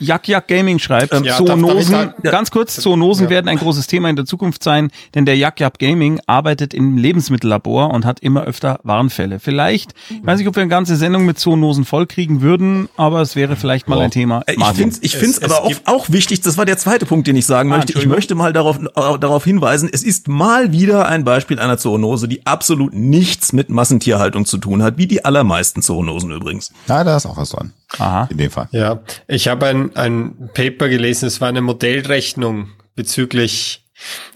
Yak 0.00 0.28
Yak 0.28 0.48
Gaming 0.48 0.78
schreibt, 0.78 1.12
Ähm, 1.14 1.24
ja, 1.24 1.38
darf- 1.38 1.46
darf 1.46 1.56
ich 1.58 1.62
Zoonosen? 1.86 2.12
Ja. 2.22 2.30
ganz 2.30 2.50
kurz, 2.50 2.76
Zoonosen 2.76 3.28
werden 3.30 3.48
ein 3.48 3.58
großes 3.58 3.86
Thema 3.86 4.10
in 4.10 4.16
der 4.16 4.24
Zukunft 4.26 4.62
sein, 4.62 4.90
denn 5.14 5.24
der 5.26 5.36
Yak 5.36 5.60
Yak 5.60 5.78
Gaming 5.78 6.20
arbeitet 6.26 6.74
im 6.74 6.96
Lebensmittellabor 6.96 7.90
und 7.92 8.04
hat 8.04 8.20
immer 8.20 8.42
öfter 8.44 8.80
Warnfälle. 8.82 9.38
Vielleicht, 9.40 9.92
ich 10.10 10.24
weiß 10.26 10.38
nicht, 10.38 10.48
ob 10.48 10.56
wir 10.56 10.62
eine 10.62 10.70
ganze 10.70 10.96
Sendung 10.96 11.24
mit 11.24 11.38
Zoonosen 11.38 11.84
vollkriegen 11.84 12.40
würden, 12.40 12.88
aber 12.96 13.20
es 13.20 13.36
wäre 13.36 13.56
vielleicht 13.56 13.88
mal 13.88 14.00
ein 14.00 14.10
Thema. 14.10 14.42
Äh, 14.46 14.54
Ich 14.56 14.64
finde 14.74 14.96
ich 15.02 15.16
find's 15.16 15.38
Es- 15.38 15.44
aber 15.52 15.70
es 15.70 15.80
auch, 15.86 15.94
auch 15.94 16.10
wichtig, 16.10 16.40
das 16.40 16.56
war 16.58 16.64
der 16.64 16.78
zweite 16.78 17.06
Punkt, 17.06 17.26
den 17.26 17.36
ich 17.36 17.46
sagen 17.46 17.72
Ah, 17.72 17.76
möchte. 17.78 17.98
Ich 17.98 18.06
möchte 18.06 18.34
mal 18.34 18.52
darauf, 18.52 18.78
äh, 18.78 19.18
darauf 19.18 19.44
hinweisen, 19.44 19.88
es 19.92 20.02
ist 20.02 20.28
mal 20.28 20.72
wieder 20.72 21.08
ein 21.08 21.24
Beispiel 21.24 21.58
einer 21.58 21.78
Zoonose, 21.78 22.28
die 22.28 22.44
absolut 22.46 22.94
nichts 22.94 23.52
mit 23.52 23.68
Massentierhaltung 23.70 24.44
zu 24.46 24.58
tun 24.58 24.82
hat, 24.82 24.98
wie 24.98 25.06
die 25.06 25.24
allermeisten 25.24 25.82
Zoonosen 25.82 26.30
übrigens. 26.30 26.72
Ja, 26.88 27.04
da 27.04 27.16
ist 27.16 27.26
auch 27.26 27.36
was 27.36 27.50
dran. 27.50 27.72
Aha. 27.98 28.26
In 28.30 28.36
dem 28.38 28.50
Fall. 28.50 28.68
Ja, 28.72 28.98
ich 29.28 29.46
habe 29.46 29.66
ein, 29.66 29.75
ein 29.94 30.50
Paper 30.54 30.88
gelesen, 30.88 31.26
es 31.26 31.40
war 31.40 31.48
eine 31.48 31.62
Modellrechnung 31.62 32.70
bezüglich, 32.94 33.86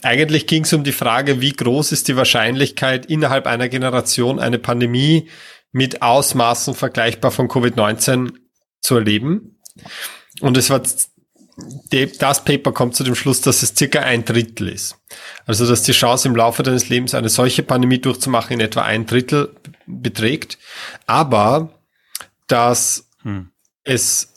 eigentlich 0.01 0.47
ging 0.47 0.63
es 0.63 0.73
um 0.73 0.83
die 0.83 0.91
Frage, 0.91 1.41
wie 1.41 1.53
groß 1.53 1.91
ist 1.91 2.07
die 2.07 2.15
Wahrscheinlichkeit, 2.15 3.05
innerhalb 3.05 3.45
einer 3.45 3.69
Generation 3.69 4.39
eine 4.39 4.59
Pandemie 4.59 5.29
mit 5.71 6.01
Ausmaßen 6.01 6.73
vergleichbar 6.73 7.31
von 7.31 7.47
Covid-19 7.47 8.33
zu 8.81 8.95
erleben. 8.95 9.59
Und 10.41 10.57
es 10.57 10.69
war 10.69 10.81
das 12.19 12.43
Paper 12.43 12.71
kommt 12.71 12.95
zu 12.95 13.03
dem 13.03 13.13
Schluss, 13.13 13.41
dass 13.41 13.61
es 13.61 13.75
circa 13.75 13.99
ein 13.99 14.25
Drittel 14.25 14.69
ist. 14.69 14.97
Also 15.45 15.67
dass 15.67 15.83
die 15.83 15.91
Chance 15.91 16.27
im 16.27 16.35
Laufe 16.35 16.63
deines 16.63 16.89
Lebens 16.89 17.13
eine 17.13 17.29
solche 17.29 17.61
Pandemie 17.61 17.99
durchzumachen 17.99 18.53
in 18.53 18.59
etwa 18.61 18.81
ein 18.81 19.05
Drittel 19.05 19.55
beträgt. 19.85 20.57
Aber 21.05 21.79
dass 22.47 23.09
hm. 23.23 23.51
es 23.83 24.30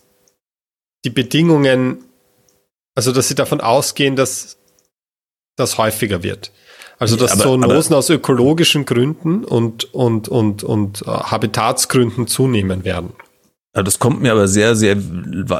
die 1.04 1.10
Bedingungen, 1.10 2.04
also 2.94 3.12
dass 3.12 3.28
sie 3.28 3.34
davon 3.34 3.60
ausgehen, 3.60 4.16
dass 4.16 4.56
das 5.56 5.78
häufiger 5.78 6.22
wird. 6.22 6.52
Also 6.98 7.16
dass 7.16 7.32
aber, 7.32 7.42
Zoonosen 7.42 7.92
aber, 7.92 7.98
aus 7.98 8.10
ökologischen 8.10 8.86
Gründen 8.86 9.44
und, 9.44 9.92
und, 9.94 10.28
und, 10.28 10.64
und 10.64 11.02
äh, 11.02 11.06
Habitatsgründen 11.06 12.26
zunehmen 12.26 12.84
werden. 12.84 13.12
Also 13.76 13.86
das 13.86 13.98
kommt 13.98 14.22
mir 14.22 14.30
aber 14.30 14.46
sehr, 14.46 14.76
sehr 14.76 14.96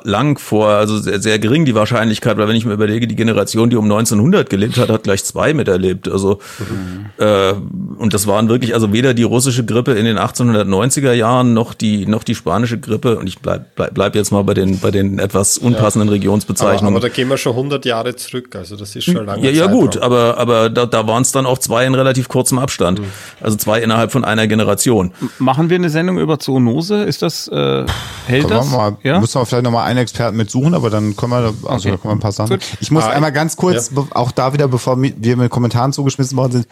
lang 0.05 0.39
vor, 0.39 0.69
also 0.69 0.99
sehr, 0.99 1.21
sehr 1.21 1.41
gering 1.41 1.65
die 1.65 1.75
Wahrscheinlichkeit, 1.75 2.37
weil 2.39 2.47
wenn 2.47 2.55
ich 2.55 2.65
mir 2.65 2.75
überlege, 2.75 3.09
die 3.09 3.17
Generation, 3.17 3.71
die 3.71 3.77
um 3.77 3.87
1900 3.87 4.49
gelebt 4.49 4.79
hat, 4.79 4.89
hat 4.89 5.03
gleich 5.03 5.25
zwei 5.25 5.53
miterlebt. 5.53 6.09
Also 6.09 6.39
mhm. 6.61 7.07
äh, 7.19 7.55
und 7.99 8.15
das 8.15 8.29
waren 8.29 8.49
wirklich 8.49 8.73
also 8.73 8.93
weder 8.93 9.15
die 9.15 9.25
russische 9.25 9.65
Grippe 9.65 9.95
in 9.95 10.05
den 10.05 10.17
1890er 10.17 11.13
Jahren 11.13 11.55
noch 11.55 11.75
die 11.75 12.07
noch 12.07 12.23
die 12.23 12.37
spanische 12.37 12.79
Grippe. 12.79 13.19
Und 13.19 13.27
ich 13.27 13.41
bleib, 13.41 13.75
bleib, 13.75 13.95
bleib 13.95 14.15
jetzt 14.15 14.31
mal 14.31 14.45
bei 14.45 14.55
den 14.55 14.79
bei 14.79 14.93
den 14.93 15.19
etwas 15.19 15.59
unpassenden 15.59 16.09
ja. 16.09 16.15
Regionsbezeichnungen. 16.15 16.95
Aber, 16.95 16.99
aber, 16.99 17.09
da 17.09 17.13
gehen 17.13 17.29
wir 17.29 17.37
schon 17.37 17.55
100 17.55 17.85
Jahre 17.85 18.15
zurück, 18.15 18.55
also 18.55 18.77
das 18.77 18.95
ist 18.95 19.07
schon 19.07 19.27
lange. 19.27 19.43
Ja, 19.43 19.51
ja 19.51 19.67
gut, 19.67 19.97
aber 19.97 20.39
aber 20.39 20.71
da, 20.71 20.87
da 20.87 21.09
waren 21.09 21.23
es 21.23 21.33
dann 21.33 21.47
auch 21.47 21.59
zwei 21.59 21.85
in 21.85 21.97
relativ 21.97 22.29
kurzem 22.29 22.61
Abstand, 22.61 23.01
mhm. 23.01 23.07
also 23.41 23.57
zwei 23.57 23.81
innerhalb 23.83 24.13
von 24.13 24.25
einer 24.25 24.47
Generation. 24.47 25.11
Machen 25.41 25.69
wir 25.69 25.75
eine 25.75 25.91
Sendung 25.91 26.19
über 26.19 26.39
Zoonose? 26.39 27.03
Ist 27.03 27.23
das 27.23 27.49
äh 27.49 27.85
Hält 28.27 28.51
das? 28.51 28.71
Wir 28.71 28.77
mal, 28.77 28.97
ja? 29.03 29.21
Müssen 29.21 29.41
wir 29.41 29.47
vielleicht 29.47 29.65
nochmal 29.65 29.87
einen 29.87 29.99
Experten 29.99 30.37
mitsuchen, 30.37 30.75
aber 30.75 30.91
dann 30.91 31.17
können 31.17 31.33
wir, 31.33 31.39
also 31.39 31.55
okay. 31.63 31.91
da 31.91 31.97
können 31.97 32.03
wir 32.03 32.11
ein 32.13 32.21
paar 32.21 32.33
Sachen. 32.33 32.51
Gut. 32.51 32.63
Ich 32.81 32.91
muss 32.91 33.05
ah, 33.05 33.11
einmal 33.11 33.33
ganz 33.33 33.57
kurz, 33.57 33.91
ja. 33.95 34.03
auch 34.11 34.33
da 34.33 34.53
wieder, 34.53 34.69
bevor 34.69 35.01
wir 35.01 35.37
mit 35.37 35.51
Kommentaren 35.51 35.93
zugeschmissen 35.93 36.37
worden 36.37 36.53
sind, 36.53 36.69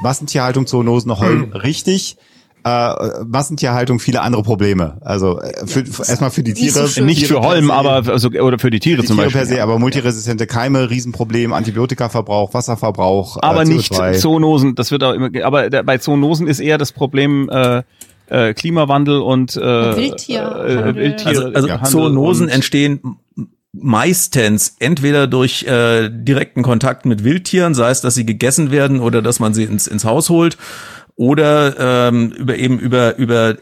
Massentierhaltung, 0.00 0.66
Zoonosen, 0.66 1.18
Holm, 1.18 1.52
hm. 1.52 1.52
richtig 1.52 2.16
äh, 2.66 3.24
Massentierhaltung 3.24 4.00
viele 4.00 4.22
andere 4.22 4.42
Probleme. 4.42 4.98
Also 5.02 5.40
äh, 5.40 5.66
für, 5.66 5.86
für, 5.86 6.02
erstmal 6.02 6.30
für 6.30 6.42
die 6.42 6.52
Tiere. 6.52 6.82
Nicht, 6.82 6.94
so 6.94 7.04
nicht 7.04 7.26
für 7.26 7.40
Holm, 7.40 7.70
aber 7.70 8.12
also, 8.12 8.28
oder 8.28 8.58
für 8.58 8.70
die 8.70 8.80
Tiere 8.80 9.02
für 9.02 9.06
zum 9.06 9.16
Tiere 9.16 9.26
Beispiel. 9.28 9.46
per 9.46 9.56
se, 9.56 9.62
aber 9.62 9.78
multiresistente 9.78 10.48
Keime, 10.48 10.90
Riesenproblem, 10.90 11.52
Antibiotikaverbrauch, 11.52 12.54
Wasserverbrauch. 12.54 13.36
Äh, 13.36 13.40
aber 13.42 13.62
äh, 13.62 13.66
nicht 13.66 13.94
Zoonosen. 13.94 14.74
Das 14.74 14.90
wird 14.90 15.04
auch 15.04 15.12
immer. 15.12 15.30
Aber 15.44 15.70
der, 15.70 15.84
bei 15.84 15.98
Zoonosen 15.98 16.48
ist 16.48 16.58
eher 16.58 16.76
das 16.76 16.90
Problem. 16.90 17.48
Äh, 17.50 17.84
äh, 18.28 18.54
Klimawandel 18.54 19.20
und 19.20 19.56
äh, 19.56 19.60
Wildtier 19.60 20.42
äh, 20.42 20.94
Wildtiere. 20.94 21.52
Also, 21.54 21.72
also 21.72 21.90
Zoonosen 21.90 22.48
entstehen 22.48 23.16
meistens 23.72 24.76
entweder 24.78 25.26
durch 25.26 25.64
äh, 25.64 26.08
direkten 26.10 26.62
Kontakt 26.62 27.04
mit 27.06 27.24
Wildtieren, 27.24 27.74
sei 27.74 27.90
es, 27.90 28.00
dass 28.00 28.14
sie 28.14 28.26
gegessen 28.26 28.70
werden 28.70 29.00
oder 29.00 29.22
dass 29.22 29.38
man 29.38 29.54
sie 29.54 29.64
ins, 29.64 29.86
ins 29.86 30.04
Haus 30.04 30.30
holt, 30.30 30.56
oder 31.14 32.08
ähm, 32.08 32.30
über 32.32 32.56
eben 32.56 32.78
über 32.78 33.16
über 33.16 33.56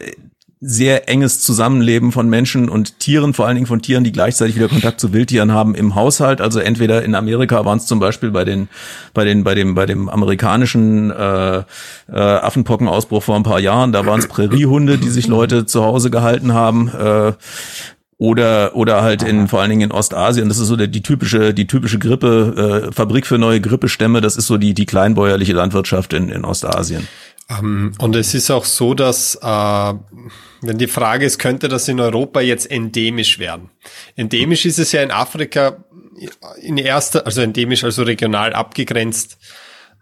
sehr 0.67 1.11
enges 1.11 1.43
Zusammenleben 1.43 2.11
von 2.11 2.31
Menschen 2.31 2.71
und 2.71 2.99
Tieren, 2.99 3.35
vor 3.35 3.47
allen 3.47 3.57
Dingen 3.57 3.67
von 3.67 3.83
Tieren, 3.83 4.03
die 4.03 4.13
gleichzeitig 4.13 4.57
wieder 4.57 4.69
Kontakt 4.69 4.99
zu 4.99 5.13
Wildtieren 5.13 5.53
haben 5.53 5.75
im 5.75 5.95
Haushalt. 5.95 6.41
Also 6.41 6.59
entweder 6.59 7.03
in 7.03 7.15
Amerika 7.15 7.67
waren 7.67 7.77
es 7.77 7.85
zum 7.87 8.01
Beispiel 8.01 8.31
bei 8.31 8.47
den, 8.47 8.69
bei 9.13 9.25
den, 9.25 9.45
bei 9.45 9.55
dem, 9.55 9.75
bei 9.75 9.85
dem 9.85 10.09
amerikanischen 10.09 11.11
äh, 11.11 11.59
äh, 11.59 11.63
Affenpockenausbruch 12.09 13.23
vor 13.23 13.37
ein 13.37 13.43
paar 13.43 13.61
Jahren, 13.61 13.93
da 13.93 14.07
waren 14.07 14.21
es 14.21 14.27
Präriehunde, 14.27 14.97
die 14.97 15.11
sich 15.11 15.27
Leute 15.27 15.67
zu 15.67 15.85
Hause 15.85 16.11
gehalten 16.11 16.55
haben. 16.55 16.89
Äh, 16.89 17.33
oder 18.17 18.77
oder 18.77 19.03
halt 19.03 19.25
in 19.25 19.49
vor 19.49 19.61
allen 19.61 19.71
Dingen 19.71 19.83
in 19.83 19.93
Ostasien 19.93 20.49
das 20.49 20.59
ist 20.59 20.69
so 20.69 20.77
der, 20.77 20.87
die 20.87 21.03
typische 21.03 21.53
die 21.53 21.67
typische 21.67 21.99
Grippe 21.99 22.87
äh, 22.87 22.93
Fabrik 22.93 23.27
für 23.27 23.39
neue 23.39 23.61
Grippestämme 23.61 24.21
das 24.21 24.37
ist 24.37 24.47
so 24.47 24.57
die 24.57 24.73
die 24.73 24.87
kleinbäuerliche 24.87 25.53
Landwirtschaft 25.53 26.13
in 26.13 26.29
in 26.29 26.45
Ostasien 26.45 27.09
ähm, 27.51 27.93
und 27.99 28.17
es 28.17 28.35
ist 28.35 28.51
auch 28.51 28.65
so, 28.65 28.95
dass, 28.95 29.37
äh, 29.37 29.95
wenn 30.67 30.79
die 30.79 30.87
Frage 30.87 31.27
ist, 31.27 31.39
könnte 31.39 31.69
das 31.69 31.89
in 31.89 32.01
Europa 32.01 32.41
jetzt 32.41 32.71
endemisch 32.71 33.39
werden? 33.39 33.71
Endemisch 34.17 34.65
ist 34.65 34.79
es 34.79 34.93
ja 34.93 35.03
in 35.03 35.11
Afrika 35.11 35.85
in 36.61 36.79
erster, 36.79 37.27
also 37.27 37.41
endemisch, 37.41 37.85
also 37.85 38.03
regional 38.03 38.53
abgegrenzt, 38.53 39.39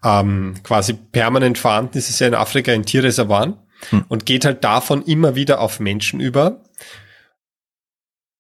ähm, 0.05 0.55
quasi 0.63 0.95
permanent 0.95 1.59
vorhanden 1.59 1.97
ist 1.99 2.11
es 2.11 2.19
ja 2.19 2.27
in 2.27 2.35
Afrika 2.35 2.73
in 2.73 2.85
Tierreservoiren 2.85 3.57
hm. 3.91 4.05
und 4.09 4.27
geht 4.27 4.45
halt 4.45 4.65
davon 4.65 5.03
immer 5.03 5.35
wieder 5.35 5.61
auf 5.61 5.81
Menschen 5.81 6.21
über. 6.21 6.65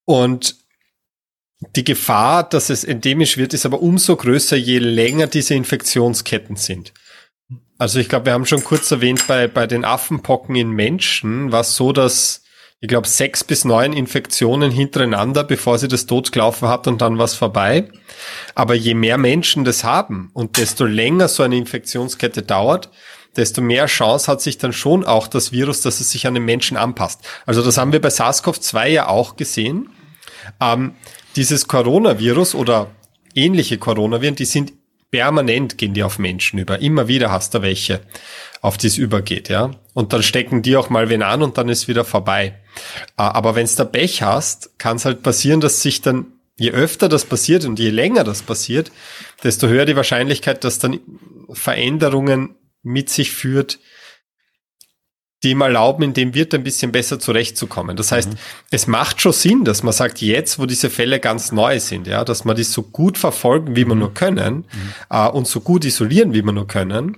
Und 0.04 0.56
die 1.76 1.84
Gefahr, 1.84 2.48
dass 2.48 2.70
es 2.70 2.82
endemisch 2.82 3.36
wird, 3.36 3.54
ist 3.54 3.64
aber 3.64 3.80
umso 3.80 4.16
größer, 4.16 4.56
je 4.56 4.78
länger 4.78 5.28
diese 5.28 5.54
Infektionsketten 5.54 6.56
sind. 6.56 6.92
Also 7.82 7.98
ich 7.98 8.09
glaube, 8.09 8.26
wir 8.26 8.34
haben 8.34 8.46
schon 8.46 8.62
kurz 8.62 8.88
erwähnt, 8.92 9.26
bei, 9.26 9.48
bei 9.48 9.66
den 9.66 9.84
Affenpocken 9.84 10.54
in 10.54 10.70
Menschen 10.70 11.50
war 11.50 11.62
es 11.62 11.74
so, 11.74 11.90
dass 11.90 12.44
ich 12.78 12.86
glaube, 12.86 13.09
sechs 13.09 13.42
bis 13.42 13.64
neun 13.64 13.92
Infektionen 13.92 14.70
hintereinander, 14.70 15.42
bevor 15.42 15.78
sie 15.78 15.88
das 15.88 16.06
gelaufen 16.06 16.68
hat 16.68 16.86
und 16.86 17.02
dann 17.02 17.18
war 17.18 17.24
es 17.24 17.34
vorbei. 17.34 17.88
Aber 18.54 18.74
je 18.74 18.94
mehr 18.94 19.18
Menschen 19.18 19.64
das 19.64 19.82
haben 19.82 20.30
und 20.32 20.59
desto 20.59 20.84
länger 20.84 21.26
so 21.26 21.42
eine 21.42 21.56
Infektionskette 21.56 22.42
dauert, 22.42 22.88
desto 23.34 23.60
mehr 23.60 23.86
Chance 23.86 24.30
hat 24.30 24.40
sich 24.40 24.59
dann 24.59 24.72
schon 24.72 25.04
auch 25.04 25.26
das 25.26 25.50
Virus, 25.50 25.80
dass 25.80 25.98
es 25.98 26.12
sich 26.12 26.28
an 26.28 26.34
den 26.34 26.44
Menschen 26.44 26.76
anpasst. 26.76 27.22
Also 27.46 27.62
das 27.62 27.78
haben 27.78 27.90
wir 27.90 28.00
bei 28.00 28.10
SARS-CoV-2 28.10 28.86
ja 28.86 29.09
auch 29.09 29.34
gesehen. 29.34 29.88
Ähm, 30.60 30.94
dieses 31.34 31.66
Coronavirus 31.66 32.54
oder 32.54 32.92
ähnliche 33.34 33.78
Coronaviren, 33.78 34.36
die 34.36 34.44
sind 34.44 34.72
permanent 35.12 35.78
gehen 35.78 35.94
die 35.94 36.02
auf 36.02 36.18
Menschen 36.18 36.59
über. 36.59 36.80
Immer 36.80 37.06
wieder 37.06 37.30
hast 37.30 37.55
du 37.55 37.62
welche, 37.62 38.01
auf 38.62 38.78
die 38.78 38.89
es 38.89 38.98
übergeht, 38.98 39.48
ja. 39.48 39.70
Und 39.94 40.12
dann 40.12 40.22
stecken 40.22 40.62
die 40.62 40.76
auch 40.76 40.90
mal 40.90 41.10
wen 41.10 41.22
an 41.22 41.43
und 41.43 41.59
dann 41.59 41.68
ist 41.68 41.86
wieder 41.86 42.05
vorbei. 42.05 42.59
Ah, 43.16 43.30
aber 43.30 43.55
wenn 43.55 43.64
es 43.64 43.76
da 43.76 43.84
Pech 43.84 44.22
hast, 44.22 44.78
kann 44.78 44.97
es 44.97 45.05
halt 45.05 45.22
passieren, 45.22 45.60
dass 45.60 45.82
sich 45.82 46.01
dann, 46.01 46.26
je 46.56 46.72
öfter 46.72 47.09
das 47.09 47.26
passiert 47.26 47.64
und 47.66 47.78
je 47.78 47.90
länger 47.90 48.24
das 48.24 48.43
passiert, 48.43 48.90
desto 49.44 49.68
höher 49.68 49.84
die 49.84 49.97
Wahrscheinlichkeit, 49.97 50.64
dass 50.64 50.78
dann 50.78 50.98
Veränderungen 51.52 52.56
mit 52.82 53.10
sich 53.10 53.32
führt, 53.32 53.78
die 55.43 55.51
ihm 55.51 55.60
erlauben, 55.60 56.02
in 56.05 56.14
dem 56.14 56.35
Wirt 56.35 56.55
ein 56.55 56.62
bisschen 56.62 56.93
besser 56.93 57.19
zurechtzukommen. 57.19 57.97
Das 57.97 58.12
heißt, 58.12 58.31
mhm. 58.31 58.36
es 58.70 58.86
macht 58.86 59.20
schon 59.20 59.32
Sinn, 59.32 59.64
dass 59.64 59.82
man 59.82 59.93
sagt, 59.93 60.20
jetzt, 60.20 60.59
wo 60.59 60.66
diese 60.66 60.89
Fälle 60.89 61.19
ganz 61.19 61.51
neu 61.52 61.81
sind, 61.81 62.06
ja, 62.06 62.24
dass 62.24 62.44
man 62.44 62.56
die 62.56 62.62
so 62.62 62.82
gut 62.82 63.19
verfolgen, 63.19 63.74
wie 63.74 63.86
wir 63.86 63.94
mhm. 63.94 64.01
nur 64.01 64.14
können 64.14 64.55
mhm. 64.56 64.93
äh, 65.10 65.28
und 65.28 65.47
so 65.47 65.60
gut 65.60 65.85
isolieren, 65.85 66.32
wie 66.32 66.44
wir 66.44 66.52
nur 66.52 66.69
können, 66.69 67.16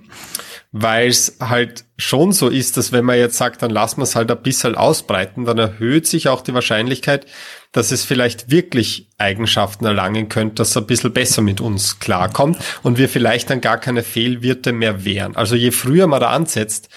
weil 0.73 1.09
es 1.09 1.37
halt 1.41 1.85
schon 1.99 2.33
so 2.33 2.49
ist, 2.49 2.77
dass 2.77 2.91
wenn 2.91 3.05
man 3.05 3.19
jetzt 3.19 3.37
sagt, 3.37 3.63
dann 3.63 3.71
lassen 3.71 3.99
wir 3.99 4.05
es 4.05 4.17
halt 4.17 4.31
ein 4.31 4.43
bisschen 4.43 4.75
ausbreiten, 4.75 5.45
dann 5.45 5.59
erhöht 5.59 6.07
sich 6.07 6.29
auch 6.29 6.41
die 6.41 6.55
Wahrscheinlichkeit, 6.55 7.27
dass 7.71 7.93
es 7.93 8.05
vielleicht 8.05 8.51
wirklich 8.51 9.09
Eigenschaften 9.19 9.85
erlangen 9.85 10.29
könnte, 10.29 10.57
dass 10.57 10.71
es 10.71 10.77
ein 10.77 10.87
bisschen 10.87 11.13
besser 11.13 11.43
mit 11.43 11.61
uns 11.61 11.99
klarkommt 11.99 12.59
und 12.83 12.99
wir 12.99 13.09
vielleicht 13.09 13.51
dann 13.51 13.61
gar 13.61 13.79
keine 13.79 14.03
Fehlwirte 14.03 14.73
mehr 14.73 15.05
wären. 15.05 15.37
Also 15.37 15.55
je 15.57 15.71
früher 15.71 16.07
man 16.07 16.21
da 16.21 16.31
ansetzt, 16.31 16.89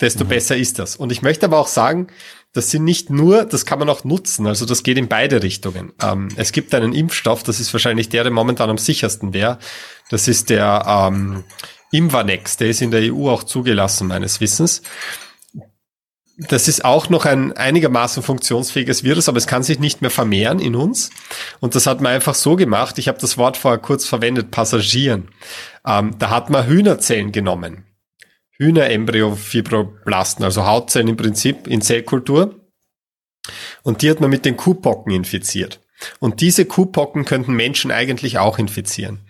desto 0.00 0.24
mhm. 0.24 0.28
besser 0.28 0.56
ist 0.56 0.78
das. 0.78 0.96
Und 0.96 1.12
ich 1.12 1.22
möchte 1.22 1.46
aber 1.46 1.58
auch 1.58 1.66
sagen, 1.66 2.08
das 2.52 2.70
sind 2.70 2.84
nicht 2.84 3.10
nur, 3.10 3.44
das 3.44 3.66
kann 3.66 3.78
man 3.78 3.88
auch 3.88 4.04
nutzen, 4.04 4.46
also 4.46 4.64
das 4.64 4.82
geht 4.82 4.96
in 4.96 5.08
beide 5.08 5.42
Richtungen. 5.42 5.92
Ähm, 6.02 6.28
es 6.36 6.52
gibt 6.52 6.74
einen 6.74 6.94
Impfstoff, 6.94 7.42
das 7.42 7.60
ist 7.60 7.72
wahrscheinlich 7.72 8.08
der, 8.08 8.22
der 8.22 8.32
momentan 8.32 8.70
am 8.70 8.78
sichersten 8.78 9.34
wäre. 9.34 9.58
Das 10.10 10.28
ist 10.28 10.50
der 10.50 10.84
ähm, 10.86 11.44
Imvanex, 11.92 12.56
der 12.56 12.68
ist 12.68 12.80
in 12.80 12.90
der 12.90 13.14
EU 13.14 13.28
auch 13.28 13.44
zugelassen, 13.44 14.08
meines 14.08 14.40
Wissens. 14.40 14.82
Das 16.38 16.68
ist 16.68 16.84
auch 16.84 17.08
noch 17.10 17.24
ein 17.24 17.52
einigermaßen 17.52 18.22
funktionsfähiges 18.22 19.02
Virus, 19.02 19.28
aber 19.28 19.38
es 19.38 19.48
kann 19.48 19.64
sich 19.64 19.80
nicht 19.80 20.02
mehr 20.02 20.10
vermehren 20.10 20.60
in 20.60 20.76
uns. 20.76 21.10
Und 21.58 21.74
das 21.74 21.86
hat 21.86 22.00
man 22.00 22.12
einfach 22.12 22.36
so 22.36 22.54
gemacht. 22.54 22.98
Ich 22.98 23.08
habe 23.08 23.18
das 23.20 23.36
Wort 23.38 23.56
vorher 23.56 23.78
kurz 23.78 24.06
verwendet, 24.06 24.52
Passagieren. 24.52 25.30
Ähm, 25.84 26.14
da 26.18 26.30
hat 26.30 26.48
man 26.48 26.66
Hühnerzellen 26.66 27.32
genommen 27.32 27.87
Hühnerembryofibroblasten, 28.58 30.44
also 30.44 30.66
Hautzellen 30.66 31.08
im 31.08 31.16
Prinzip 31.16 31.66
in 31.66 31.80
Zellkultur. 31.80 32.60
Und 33.82 34.02
die 34.02 34.10
hat 34.10 34.20
man 34.20 34.30
mit 34.30 34.44
den 34.44 34.56
Kuhpocken 34.56 35.12
infiziert. 35.12 35.80
Und 36.20 36.40
diese 36.40 36.64
Kuhpocken 36.64 37.24
könnten 37.24 37.54
Menschen 37.54 37.90
eigentlich 37.90 38.38
auch 38.38 38.58
infizieren. 38.58 39.20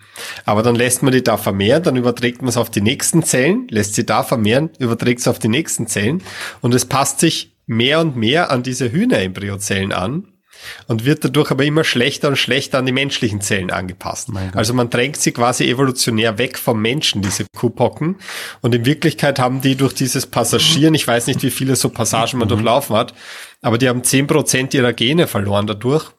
Aber 0.45 0.61
dann 0.61 0.75
lässt 0.75 1.01
man 1.01 1.13
die 1.13 1.23
da 1.23 1.37
vermehren, 1.37 1.83
dann 1.83 1.95
überträgt 1.95 2.41
man 2.41 2.49
es 2.49 2.57
auf 2.57 2.69
die 2.69 2.81
nächsten 2.81 3.23
Zellen, 3.23 3.67
lässt 3.69 3.95
sie 3.95 4.05
da 4.05 4.23
vermehren, 4.23 4.69
überträgt 4.77 5.21
es 5.21 5.27
auf 5.27 5.39
die 5.39 5.47
nächsten 5.47 5.87
Zellen 5.87 6.21
und 6.61 6.73
es 6.73 6.85
passt 6.85 7.19
sich 7.19 7.57
mehr 7.65 7.99
und 7.99 8.17
mehr 8.17 8.51
an 8.51 8.63
diese 8.63 8.91
Hühnerembryozellen 8.91 9.93
an. 9.93 10.38
Und 10.87 11.05
wird 11.05 11.23
dadurch 11.23 11.51
aber 11.51 11.63
immer 11.65 11.83
schlechter 11.83 12.27
und 12.29 12.35
schlechter 12.37 12.77
an 12.79 12.85
die 12.85 12.91
menschlichen 12.91 13.41
Zellen 13.41 13.71
angepasst. 13.71 14.29
Also 14.55 14.73
man 14.73 14.89
drängt 14.89 15.17
sie 15.17 15.31
quasi 15.31 15.69
evolutionär 15.69 16.37
weg 16.37 16.57
vom 16.57 16.81
Menschen, 16.81 17.21
diese 17.21 17.45
Kuhpocken. 17.55 18.17
Und 18.61 18.75
in 18.75 18.85
Wirklichkeit 18.85 19.39
haben 19.39 19.61
die 19.61 19.75
durch 19.75 19.93
dieses 19.93 20.27
Passagieren, 20.27 20.93
ich 20.95 21.07
weiß 21.07 21.27
nicht, 21.27 21.43
wie 21.43 21.51
viele 21.51 21.75
so 21.75 21.89
Passagen 21.89 22.39
man 22.39 22.47
durchlaufen 22.47 22.95
hat, 22.95 23.13
aber 23.61 23.77
die 23.77 23.89
haben 23.89 24.03
zehn 24.03 24.27
Prozent 24.27 24.73
ihrer 24.73 24.93
Gene 24.93 25.27
verloren 25.27 25.67
dadurch 25.67 26.11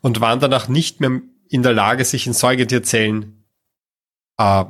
und 0.00 0.20
waren 0.20 0.40
danach 0.40 0.68
nicht 0.68 1.00
mehr 1.00 1.20
in 1.48 1.62
der 1.62 1.72
Lage, 1.72 2.04
sich 2.04 2.26
in 2.26 2.32
Säugetierzellen 2.32 3.44
äh, 4.38 4.64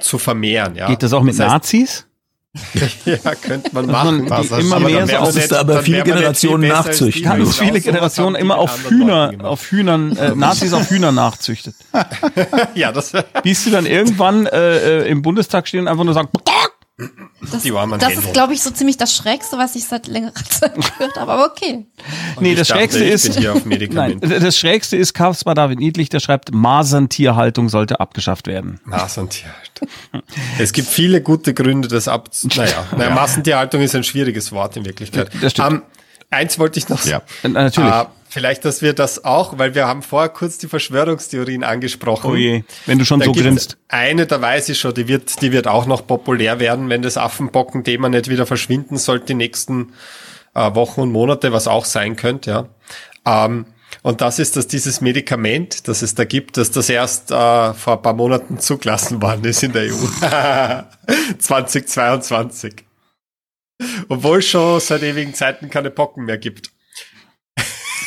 zu- 0.00 0.18
vermehren. 0.18 0.74
Ja. 0.76 0.86
Geht 0.88 1.02
das 1.02 1.12
auch 1.12 1.22
mit 1.22 1.34
heißt, 1.34 1.40
Nazis? 1.40 2.06
Ja, 3.06 3.34
könnte 3.34 3.70
man 3.72 3.86
Dass 3.86 3.92
man 3.92 4.04
machen. 4.04 4.22
die 4.24 4.28
Passagier. 4.28 4.66
immer 4.66 4.80
mehr 4.80 5.06
so 5.06 5.16
auf, 5.16 5.34
man 5.34 5.48
du 5.48 5.58
aber 5.58 5.82
viele 5.82 5.98
man 5.98 6.06
Generationen 6.06 6.68
nachzüchten. 6.68 7.24
ganz 7.24 7.58
viele 7.58 7.80
Generationen 7.80 8.36
immer 8.36 8.58
auf 8.58 8.90
Hühner, 8.90 9.32
auf 9.42 9.70
Hühnern, 9.70 10.16
äh, 10.16 10.34
Nazis 10.34 10.72
auf 10.74 10.90
Hühner 10.90 11.12
nachzüchtet. 11.12 11.74
Ja, 12.74 12.92
das 12.92 13.12
Bis 13.42 13.64
sie 13.64 13.70
dann 13.70 13.86
irgendwann 13.86 14.46
äh, 14.46 15.00
äh, 15.04 15.08
im 15.08 15.22
Bundestag 15.22 15.66
stehen 15.66 15.80
und 15.80 15.88
einfach 15.88 16.04
nur 16.04 16.14
sagen, 16.14 16.28
Das, 17.50 17.62
das 17.98 18.12
ist, 18.14 18.32
glaube 18.32 18.54
ich, 18.54 18.62
so 18.62 18.70
ziemlich 18.70 18.96
das 18.96 19.14
Schrägste, 19.14 19.58
was 19.58 19.74
ich 19.74 19.84
seit 19.84 20.06
längerer 20.06 20.34
Zeit 20.48 20.74
gehört 20.74 21.16
habe. 21.16 21.32
Aber 21.32 21.46
okay. 21.46 21.86
nee, 22.40 22.54
das 22.54 22.68
dachte, 22.68 22.80
Schrägste 22.80 23.04
ich 23.04 23.10
ist, 23.10 23.32
bin 23.32 23.40
hier 23.40 23.52
auf 23.52 23.58
nein, 23.58 23.68
Medikament. 23.68 24.22
das 24.22 24.56
Schrägste 24.56 24.96
ist 24.96 25.12
Kaspar 25.14 25.54
David 25.54 25.80
Niedlich, 25.80 26.08
der 26.08 26.20
schreibt, 26.20 26.52
Maserntierhaltung 26.52 27.68
sollte 27.68 28.00
abgeschafft 28.00 28.46
werden. 28.46 28.80
Massentierhaltung. 28.84 29.88
Es 30.58 30.72
gibt 30.72 30.88
viele 30.88 31.20
gute 31.20 31.54
Gründe, 31.54 31.88
das 31.88 32.06
ab. 32.08 32.30
Naja, 32.56 32.86
naja 32.96 33.10
Massentierhaltung 33.10 33.82
ist 33.82 33.94
ein 33.94 34.04
schwieriges 34.04 34.52
Wort 34.52 34.76
in 34.76 34.84
Wirklichkeit. 34.84 35.30
Das 35.40 35.52
stimmt. 35.52 35.70
Ähm, 35.70 35.82
eins 36.30 36.58
wollte 36.58 36.78
ich 36.78 36.88
noch. 36.88 37.04
Ja. 37.04 37.22
Äh, 37.42 37.48
natürlich. 37.48 37.90
Äh, 37.90 38.06
vielleicht, 38.32 38.64
dass 38.64 38.80
wir 38.80 38.94
das 38.94 39.24
auch, 39.24 39.58
weil 39.58 39.74
wir 39.74 39.86
haben 39.86 40.02
vorher 40.02 40.30
kurz 40.30 40.58
die 40.58 40.68
Verschwörungstheorien 40.68 41.64
angesprochen. 41.64 42.30
oh 42.30 42.34
je, 42.34 42.64
wenn 42.86 42.98
du 42.98 43.04
schon 43.04 43.20
Da 43.20 43.26
so 43.26 43.32
grinst. 43.32 43.76
Eine, 43.88 44.26
da 44.26 44.40
weiß 44.40 44.70
ich 44.70 44.80
schon, 44.80 44.94
die 44.94 45.06
wird, 45.06 45.42
die 45.42 45.52
wird 45.52 45.68
auch 45.68 45.86
noch 45.86 46.06
populär 46.06 46.58
werden, 46.58 46.88
wenn 46.88 47.02
das 47.02 47.18
Affenbocken-Thema 47.18 48.08
nicht 48.08 48.28
wieder 48.28 48.46
verschwinden 48.46 48.96
sollte 48.96 49.26
die 49.26 49.34
nächsten 49.34 49.92
äh, 50.54 50.74
Wochen 50.74 51.02
und 51.02 51.12
Monate, 51.12 51.52
was 51.52 51.68
auch 51.68 51.84
sein 51.84 52.16
könnte, 52.16 52.50
ja. 52.50 52.68
Ähm, 53.44 53.66
und 54.00 54.22
das 54.22 54.38
ist, 54.38 54.56
dass 54.56 54.66
dieses 54.66 55.02
Medikament, 55.02 55.86
das 55.86 56.00
es 56.00 56.14
da 56.14 56.24
gibt, 56.24 56.56
dass 56.56 56.70
das 56.70 56.88
erst 56.88 57.30
äh, 57.30 57.74
vor 57.74 57.96
ein 57.96 58.02
paar 58.02 58.14
Monaten 58.14 58.58
zugelassen 58.58 59.20
worden 59.20 59.44
ist 59.44 59.62
in 59.62 59.72
der 59.72 59.92
EU. 59.92 60.06
2022. 61.38 62.84
Obwohl 64.08 64.38
es 64.38 64.46
schon 64.46 64.80
seit 64.80 65.02
ewigen 65.02 65.34
Zeiten 65.34 65.68
keine 65.68 65.90
Pocken 65.90 66.24
mehr 66.24 66.38
gibt. 66.38 66.71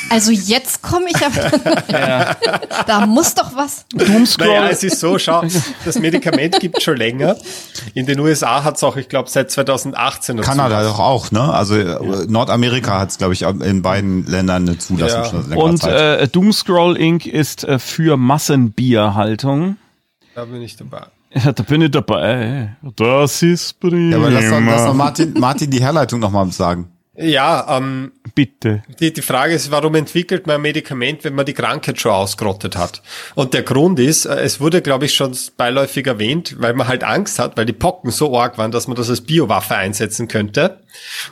Also 0.10 0.32
jetzt 0.32 0.82
komme 0.82 1.08
ich 1.10 1.26
aber. 1.26 2.36
Da 2.88 3.06
muss 3.08 3.34
doch 3.34 3.56
was. 3.56 3.86
Doomscroll. 3.94 4.48
Naja, 4.48 4.70
es 4.70 4.84
ist 4.84 5.00
so, 5.00 5.18
schau, 5.18 5.44
das 5.86 6.00
Medikament 6.00 6.60
gibt 6.60 6.82
schon 6.82 6.98
länger. 6.98 7.36
In 7.94 8.06
den 8.06 8.20
USA 8.20 8.64
hat 8.64 8.76
es 8.78 8.84
auch, 8.84 8.96
ich 8.98 9.10
glaube, 9.10 9.30
seit 9.30 9.50
2018 9.50 10.38
dazu. 10.38 10.48
Kanada 10.50 10.84
doch 10.84 11.00
auch, 11.00 11.32
ne? 11.32 11.42
Also 11.54 11.76
äh, 11.76 12.26
Nordamerika 12.28 13.00
hat 13.00 13.10
es, 13.10 13.18
glaube 13.18 13.34
ich, 13.34 13.42
in 13.42 13.82
beiden 13.82 14.26
Ländern 14.28 14.68
eine 14.68 14.78
Zulassung 14.78 15.24
Ja. 15.24 15.30
schon 15.30 15.42
seit 15.42 15.50
längerer 15.50 15.66
Und 15.66 15.78
Zeit. 15.80 16.22
äh, 16.22 16.28
Doomscroll 16.28 16.98
Inc. 16.98 17.26
ist 17.26 17.64
äh, 17.64 17.80
für 17.80 18.18
Massenbierhaltung. 18.18 19.78
Da 20.36 20.46
bin 20.46 20.62
ich 20.62 20.76
dabei. 20.76 21.04
Ja, 21.34 21.52
da 21.54 21.64
bin 21.64 21.82
ich 21.82 21.92
dabei. 21.92 22.76
Das 22.96 23.42
ist 23.42 23.80
prima. 23.80 24.12
ja, 24.12 24.18
aber 24.18 24.30
lass 24.32 24.50
doch, 24.50 24.60
lass 24.62 24.86
doch 24.86 24.94
Martin, 24.94 25.34
Martin 25.40 25.72
die 25.72 25.82
Herleitung 25.82 26.20
nochmal 26.20 26.52
sagen. 26.52 26.90
Ja, 27.18 27.78
ähm, 27.78 28.12
Bitte. 28.34 28.84
die, 29.00 29.14
die 29.14 29.22
Frage 29.22 29.54
ist, 29.54 29.72
warum 29.72 29.96
entwickelt 29.96 30.48
man 30.48 30.58
ein 30.58 30.62
Medikament, 30.62 31.24
wenn 31.24 31.34
man 31.34 31.46
die 31.46 31.54
Krankheit 31.54 32.00
schon 32.00 32.12
ausgerottet 32.12 32.76
hat? 32.76 33.02
Und 33.36 33.54
der 33.54 33.64
Grund 33.64 34.00
ist, 34.00 34.26
äh, 34.26 34.36
es 34.42 34.60
wurde, 34.60 34.82
glaube 34.82 35.06
ich, 35.06 35.14
schon 35.14 35.36
beiläufig 35.56 36.08
erwähnt, 36.08 36.56
weil 36.60 36.74
man 36.74 36.88
halt 36.88 37.06
Angst 37.06 37.40
hat, 37.40 37.56
weil 37.56 37.66
die 37.66 37.74
Pocken 37.74 38.12
so 38.12 38.38
arg 38.38 38.58
waren, 38.58 38.72
dass 38.72 38.88
man 38.88 38.98
das 38.98 39.10
als 39.10 39.22
Biowaffe 39.22 39.76
einsetzen 39.76 40.28
könnte. 40.28 40.82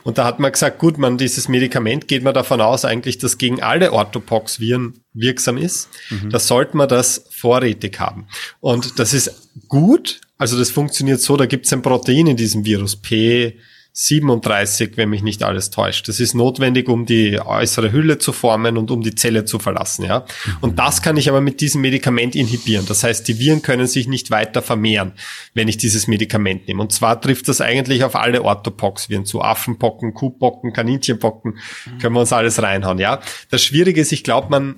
Und 0.04 0.16
da 0.16 0.24
hat 0.24 0.40
man 0.40 0.52
gesagt, 0.52 0.78
gut, 0.78 0.96
man 0.96 1.18
dieses 1.18 1.48
Medikament 1.48 2.08
geht 2.08 2.22
man 2.22 2.34
davon 2.34 2.60
aus 2.60 2.84
eigentlich, 2.84 3.18
dass 3.18 3.36
gegen 3.36 3.62
alle 3.62 3.92
Orthopox-Viren 3.92 5.00
wirksam 5.12 5.58
ist. 5.58 5.88
Da 6.30 6.38
sollte 6.38 6.76
man 6.76 6.88
das 6.88 7.26
vorrätig 7.30 8.00
haben. 8.00 8.26
Und 8.60 8.98
das 8.98 9.12
ist 9.12 9.50
gut. 9.68 10.20
Also 10.36 10.58
das 10.58 10.70
funktioniert 10.70 11.20
so, 11.20 11.36
da 11.36 11.46
gibt 11.46 11.66
es 11.66 11.72
ein 11.72 11.82
Protein 11.82 12.26
in 12.26 12.36
diesem 12.36 12.64
Virus, 12.64 12.96
P 12.96 13.58
37, 13.96 14.96
wenn 14.96 15.08
mich 15.08 15.22
nicht 15.22 15.44
alles 15.44 15.70
täuscht. 15.70 16.08
Das 16.08 16.18
ist 16.18 16.34
notwendig, 16.34 16.88
um 16.88 17.06
die 17.06 17.38
äußere 17.40 17.92
Hülle 17.92 18.18
zu 18.18 18.32
formen 18.32 18.76
und 18.76 18.90
um 18.90 19.02
die 19.02 19.14
Zelle 19.14 19.44
zu 19.44 19.60
verlassen, 19.60 20.04
ja. 20.04 20.26
Und 20.60 20.80
das 20.80 21.00
kann 21.00 21.16
ich 21.16 21.28
aber 21.28 21.40
mit 21.40 21.60
diesem 21.60 21.80
Medikament 21.80 22.34
inhibieren. 22.34 22.86
Das 22.86 23.04
heißt, 23.04 23.28
die 23.28 23.38
Viren 23.38 23.62
können 23.62 23.86
sich 23.86 24.08
nicht 24.08 24.32
weiter 24.32 24.62
vermehren, 24.62 25.12
wenn 25.54 25.68
ich 25.68 25.76
dieses 25.76 26.08
Medikament 26.08 26.66
nehme. 26.66 26.82
Und 26.82 26.92
zwar 26.92 27.20
trifft 27.20 27.46
das 27.46 27.60
eigentlich 27.60 28.02
auf 28.02 28.16
alle 28.16 28.42
Orthopox-Viren 28.42 29.26
zu. 29.26 29.42
Affenpocken, 29.42 30.12
Kuhpocken, 30.12 30.72
Kaninchenpocken, 30.72 31.60
können 32.00 32.16
wir 32.16 32.20
uns 32.20 32.32
alles 32.32 32.60
reinhauen, 32.60 32.98
ja. 32.98 33.20
Das 33.50 33.62
Schwierige 33.62 34.00
ist, 34.00 34.10
ich 34.10 34.24
glaube, 34.24 34.48
man, 34.50 34.74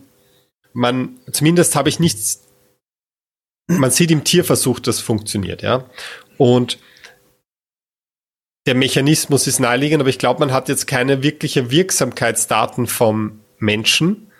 man, 0.74 1.16
zumindest 1.32 1.74
habe 1.74 1.88
ich 1.88 1.98
nichts, 2.00 2.42
man 3.66 3.90
sieht 3.90 4.10
im 4.10 4.24
Tierversuch, 4.24 4.78
das 4.78 5.00
funktioniert, 5.00 5.62
ja. 5.62 5.88
Und 6.36 6.78
der 8.66 8.74
Mechanismus 8.74 9.46
ist 9.46 9.60
naheliegend, 9.60 10.00
aber 10.00 10.10
ich 10.10 10.18
glaube, 10.18 10.40
man 10.40 10.52
hat 10.52 10.68
jetzt 10.68 10.86
keine 10.86 11.22
wirkliche 11.22 11.70
Wirksamkeitsdaten 11.70 12.86
vom 12.86 13.40
Menschen, 13.58 14.30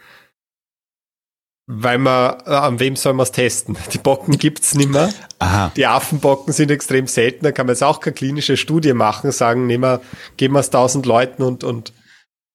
weil 1.69 1.99
man, 1.99 2.39
äh, 2.47 2.51
an 2.51 2.79
wem 2.79 2.95
soll 2.97 3.13
man 3.15 3.25
es 3.25 3.33
testen? 3.33 3.77
Die 3.93 3.99
Bocken 3.99 4.39
gibt's 4.39 4.75
nicht 4.75 4.91
mehr. 4.91 5.13
Aha. 5.39 5.73
Die 5.77 5.87
Affenbocken 5.87 6.53
sind 6.53 6.71
extrem 6.71 7.07
selten, 7.07 7.45
da 7.45 7.53
kann 7.53 7.67
man 7.67 7.75
jetzt 7.75 7.83
auch 7.83 8.01
keine 8.01 8.15
klinische 8.15 8.57
Studie 8.57 8.93
machen, 8.93 9.33
sagen, 9.33 9.67
nehmen 9.67 9.83
wir, 9.85 10.01
geben 10.37 10.55
wir 10.55 10.61
es 10.61 10.71
tausend 10.71 11.07
Leuten 11.07 11.43
und, 11.43 11.65
und 11.65 11.93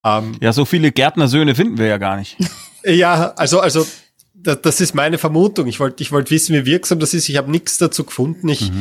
ähm, 0.06 0.38
Ja, 0.42 0.54
so 0.54 0.66
viele 0.66 0.92
Gärtnersöhne 0.92 1.56
finden 1.56 1.78
wir 1.78 1.88
ja 1.88 1.98
gar 1.98 2.18
nicht. 2.18 2.38
ja, 2.86 3.34
also, 3.36 3.60
also 3.60 3.86
da- 4.34 4.56
das 4.56 4.82
ist 4.82 4.96
meine 4.96 5.18
Vermutung. 5.18 5.68
Ich 5.68 5.80
wollte 5.80 6.02
ich 6.04 6.12
wollte 6.12 6.32
wissen, 6.32 6.56
wie 6.56 6.66
wirksam 6.66 7.00
das 7.00 7.14
ist. 7.14 7.30
Ich 7.30 7.38
habe 7.38 7.52
nichts 7.52 7.78
dazu 7.78 8.04
gefunden. 8.06 8.48
Ich, 8.50 8.72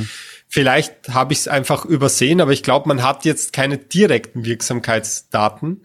Vielleicht 0.52 1.10
habe 1.10 1.32
ich 1.32 1.38
es 1.38 1.48
einfach 1.48 1.84
übersehen, 1.84 2.40
aber 2.40 2.50
ich 2.50 2.64
glaube, 2.64 2.88
man 2.88 3.04
hat 3.04 3.24
jetzt 3.24 3.52
keine 3.52 3.78
direkten 3.78 4.44
Wirksamkeitsdaten. 4.44 5.82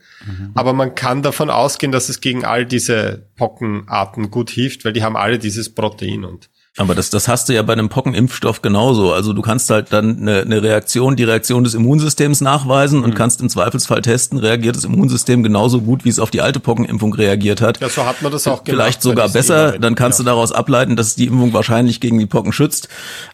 Aber 0.55 0.73
man 0.73 0.95
kann 0.95 1.21
davon 1.21 1.51
ausgehen, 1.51 1.91
dass 1.91 2.09
es 2.09 2.19
gegen 2.19 2.45
all 2.45 2.65
diese 2.65 3.27
Pockenarten 3.35 4.31
gut 4.31 4.49
hilft, 4.49 4.83
weil 4.83 4.93
die 4.93 5.03
haben 5.03 5.15
alle 5.15 5.37
dieses 5.37 5.75
Protein 5.75 6.25
und 6.25 6.49
Aber 6.77 6.93
das, 6.93 7.09
das 7.09 7.29
hast 7.29 7.47
du 7.47 7.53
ja 7.53 7.61
bei 7.61 7.71
einem 7.71 7.87
Pockenimpfstoff 7.87 8.61
genauso. 8.61 9.13
Also 9.13 9.31
du 9.31 9.41
kannst 9.41 9.69
halt 9.69 9.93
dann 9.93 10.19
eine, 10.19 10.41
eine 10.41 10.61
Reaktion, 10.61 11.15
die 11.15 11.23
Reaktion 11.23 11.63
des 11.63 11.73
Immunsystems 11.73 12.41
nachweisen 12.41 13.01
und 13.01 13.15
kannst 13.15 13.39
im 13.39 13.47
Zweifelsfall 13.47 14.01
testen, 14.01 14.39
reagiert 14.39 14.75
das 14.75 14.83
Immunsystem 14.83 15.41
genauso 15.41 15.79
gut, 15.79 16.03
wie 16.03 16.09
es 16.09 16.19
auf 16.19 16.31
die 16.31 16.41
alte 16.41 16.59
Pockenimpfung 16.59 17.13
reagiert 17.13 17.61
hat. 17.61 17.79
ja, 17.79 17.87
so 17.87 18.05
hat 18.05 18.21
man 18.21 18.29
das 18.29 18.45
auch 18.45 18.65
gemacht. 18.65 18.69
Vielleicht 18.69 19.01
sogar 19.01 19.29
besser, 19.29 19.79
dann 19.79 19.95
kannst 19.95 20.19
ja. 20.19 20.23
du 20.23 20.27
daraus 20.27 20.51
ableiten, 20.51 20.97
dass 20.97 21.15
die 21.15 21.27
Impfung 21.27 21.53
wahrscheinlich 21.53 22.01
gegen 22.01 22.19
die 22.19 22.25
Pocken 22.25 22.51
schützt. 22.51 22.89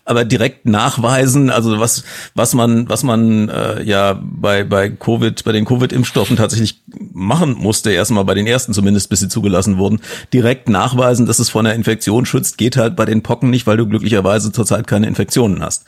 Aber 0.05 0.23
direkt 0.23 0.67
nachweisen, 0.67 1.49
also 1.49 1.79
was 1.79 2.03
was 2.35 2.53
man 2.53 2.89
was 2.89 3.01
man 3.01 3.49
äh, 3.49 3.81
ja 3.81 4.19
bei 4.21 4.63
bei 4.63 4.89
Covid, 4.89 5.43
bei 5.43 5.51
den 5.51 5.65
Covid-Impfstoffen 5.65 6.37
tatsächlich 6.37 6.83
machen 7.11 7.55
musste, 7.57 7.91
erstmal 7.91 8.23
bei 8.23 8.35
den 8.35 8.45
ersten 8.45 8.73
zumindest, 8.73 9.09
bis 9.09 9.21
sie 9.21 9.29
zugelassen 9.29 9.79
wurden, 9.79 9.99
direkt 10.31 10.69
nachweisen, 10.69 11.25
dass 11.25 11.39
es 11.39 11.49
vor 11.49 11.61
einer 11.61 11.73
Infektion 11.73 12.27
schützt, 12.27 12.59
geht 12.59 12.77
halt 12.77 12.95
bei 12.95 13.05
den 13.05 13.23
Pocken 13.23 13.30
nicht, 13.49 13.67
weil 13.67 13.77
du 13.77 13.87
glücklicherweise 13.87 14.51
zurzeit 14.51 14.87
keine 14.87 15.07
Infektionen 15.07 15.63
hast. 15.63 15.85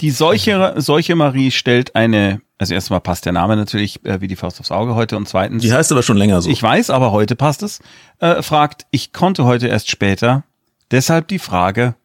Die 0.00 0.10
Seuche, 0.12 0.74
Seuche 0.76 1.16
Marie 1.16 1.50
stellt 1.50 1.96
eine, 1.96 2.40
also 2.56 2.72
erstmal 2.74 3.00
passt 3.00 3.24
der 3.24 3.32
Name 3.32 3.56
natürlich 3.56 4.04
äh, 4.04 4.20
wie 4.20 4.28
die 4.28 4.36
Faust 4.36 4.60
aufs 4.60 4.70
Auge 4.70 4.94
heute 4.94 5.16
und 5.16 5.28
zweitens, 5.28 5.62
Die 5.62 5.72
heißt 5.72 5.90
aber 5.90 6.04
schon 6.04 6.16
länger 6.16 6.40
so. 6.40 6.48
ich 6.50 6.62
weiß, 6.62 6.90
aber 6.90 7.10
heute 7.10 7.34
passt 7.34 7.64
es, 7.64 7.80
äh, 8.20 8.42
fragt, 8.42 8.86
ich 8.92 9.12
konnte 9.12 9.44
heute 9.44 9.66
erst 9.66 9.90
später, 9.90 10.44
deshalb 10.92 11.26
die 11.28 11.40
Frage, 11.40 11.96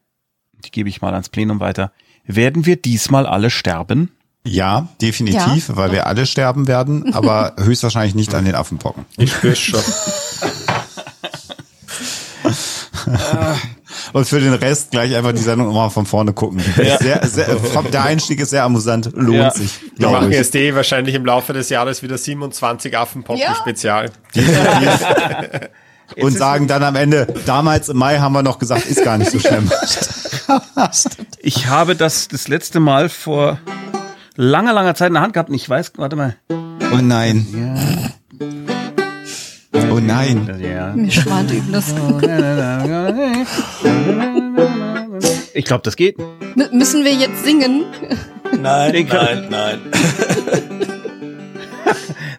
die 0.66 0.72
gebe 0.72 0.90
ich 0.90 1.02
mal 1.02 1.14
ans 1.14 1.30
Plenum 1.30 1.60
weiter, 1.60 1.92
werden 2.26 2.66
wir 2.66 2.78
diesmal 2.78 3.28
alle 3.28 3.50
sterben? 3.52 4.10
Ja, 4.46 4.88
definitiv, 5.02 5.70
Ja. 5.70 5.78
weil 5.78 5.92
wir 5.92 6.08
alle 6.08 6.26
sterben 6.26 6.68
werden, 6.68 7.14
aber 7.14 7.54
höchstwahrscheinlich 7.60 8.16
nicht 8.16 8.34
an 8.34 8.46
den 8.46 8.56
Affenpocken. 8.56 9.06
Ich 9.18 9.32
spür's 9.32 9.60
schon. 9.60 9.82
Und 14.14 14.26
für 14.28 14.40
den 14.40 14.54
Rest 14.54 14.92
gleich 14.92 15.16
einfach 15.16 15.32
die 15.32 15.40
Sendung 15.40 15.68
nochmal 15.68 15.90
von 15.90 16.06
vorne 16.06 16.34
gucken. 16.34 16.62
Sehr, 16.76 17.26
sehr, 17.28 17.56
der 17.92 18.04
Einstieg 18.04 18.40
ist 18.40 18.52
sehr 18.52 18.64
amüsant, 18.64 19.10
lohnt 19.14 19.38
Ja. 19.38 19.52
sich, 19.52 19.72
Wir 19.98 20.10
machen 20.10 20.32
ich. 20.32 20.38
jetzt 20.38 20.56
eh 20.56 20.74
wahrscheinlich 20.76 21.16
im 21.16 21.26
Laufe 21.26 21.52
des 21.54 21.70
Jahres 21.70 22.04
wieder 22.04 22.18
27 22.18 22.96
Affenpocken-Spezial. 22.98 24.12
Und 26.18 26.38
sagen 26.38 26.68
dann 26.68 26.84
am 26.84 26.96
Ende, 26.96 27.26
damals 27.46 27.90
im 27.90 27.98
Mai 27.98 28.20
haben 28.20 28.34
wir 28.34 28.44
noch 28.44 28.60
gesagt, 28.60 28.86
ist 28.86 29.04
gar 29.04 29.18
nicht 29.18 29.32
so 29.32 29.40
schlimm. 29.40 29.70
Ich 31.40 31.68
habe 31.68 31.96
das 31.96 32.28
das 32.28 32.48
letzte 32.50 32.80
Mal 32.82 33.08
vor 33.10 33.58
langer, 34.36 34.74
langer 34.74 34.94
Zeit 34.94 35.08
in 35.08 35.14
der 35.14 35.24
Hand 35.24 35.34
gehabt 35.34 35.50
und 35.50 35.56
ich 35.56 35.68
weiß, 35.70 35.94
warte 35.96 36.16
mal, 36.18 36.36
Oh 36.50 36.98
nein. 37.02 38.12
Oh 39.94 40.00
nein. 40.00 40.50
Mir 40.96 41.12
schwant 41.12 41.52
übles. 41.52 41.94
Ich 45.54 45.66
glaube, 45.66 45.84
das 45.84 45.96
geht. 45.96 46.18
M 46.18 46.68
müssen 46.72 47.06
wir 47.06 47.14
jetzt 47.14 47.44
singen? 47.46 47.86
Nein, 48.60 49.08
nein, 49.08 49.48
nein. 49.52 49.82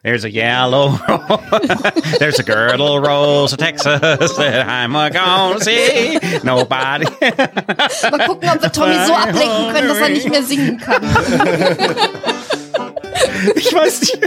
There's 0.03 0.25
a 0.25 0.31
yellow, 0.31 0.99
there's 2.19 2.39
a 2.39 2.43
girdle 2.43 3.01
rose 3.01 3.55
of 3.55 3.59
Texas 3.59 4.01
that 4.37 4.67
I'm 4.69 4.93
gonna 4.93 5.61
see. 5.61 6.19
Nobody. 6.43 7.07
Mal 7.23 8.27
gucken, 8.27 8.51
ob 8.51 8.63
wir 8.63 8.71
Tommy 8.73 8.97
so 9.07 9.15
ablenken 9.15 9.73
können, 9.73 9.89
dass 9.89 9.99
er 9.99 10.09
nicht 10.11 10.29
mehr 10.29 10.43
singen 10.43 10.79
kann. 10.79 11.03
Ich 13.55 13.73
weiß 13.73 14.01
nicht. 14.01 14.19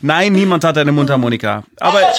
Nein, 0.00 0.32
niemand 0.32 0.64
hat 0.64 0.78
eine 0.78 0.92
Mundharmonika. 0.92 1.64
Aber 1.78 2.00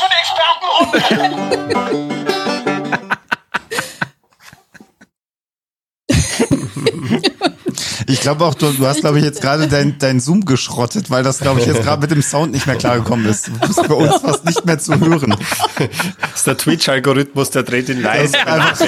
Ich 8.12 8.20
glaube 8.22 8.46
auch, 8.46 8.54
du, 8.54 8.72
du 8.72 8.86
hast, 8.86 9.00
glaube 9.00 9.20
ich, 9.20 9.24
jetzt 9.24 9.42
gerade 9.42 9.68
dein, 9.68 9.98
dein 9.98 10.20
Zoom 10.20 10.44
geschrottet, 10.44 11.10
weil 11.10 11.24
das, 11.24 11.40
glaube 11.40 11.62
ich, 11.62 11.66
jetzt 11.66 11.82
gerade 11.82 12.02
mit 12.02 12.12
dem 12.12 12.22
Sound 12.22 12.52
nicht 12.52 12.68
mehr 12.68 12.76
klargekommen 12.76 13.26
ist. 13.26 13.48
Du 13.48 13.54
bist 13.60 13.88
bei 13.88 13.94
uns 13.94 14.18
fast 14.22 14.46
nicht 14.46 14.66
mehr 14.66 14.78
zu 14.80 15.00
hören. 15.00 15.36
Das 15.78 16.36
ist 16.36 16.48
der 16.48 16.58
Twitch-Algorithmus, 16.58 17.52
der 17.52 17.64
dreht 17.64 17.90
ihn 17.90 18.02
leise. 18.02 18.38
Einfach, 18.46 18.82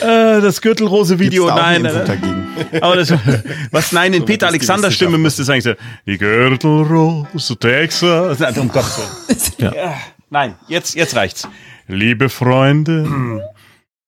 äh, 0.00 0.40
das 0.40 0.60
Gürtelrose-Video, 0.60 1.46
da 1.46 1.56
nein. 1.56 1.84
Äh, 1.84 2.04
dagegen? 2.04 2.46
aber 2.80 2.96
das, 2.96 3.12
was 3.70 3.92
nein, 3.92 4.12
in 4.14 4.24
Peter 4.24 4.46
das 4.46 4.52
die 4.52 4.58
Alexander 4.58 4.90
Stimme 4.90 5.18
müsste 5.18 5.42
es 5.42 5.50
eigentlich 5.50 5.64
so. 5.64 5.74
Die 6.06 6.18
Gürtelrose 6.18 7.56
Texas. 7.58 8.40
Um 8.56 8.68
Gottes 8.68 8.98
Willen. 9.58 9.74
Ja. 9.74 9.94
Nein, 10.30 10.54
jetzt, 10.66 10.94
jetzt 10.94 11.14
reicht's. 11.14 11.46
Liebe 11.88 12.28
Freunde, 12.28 13.42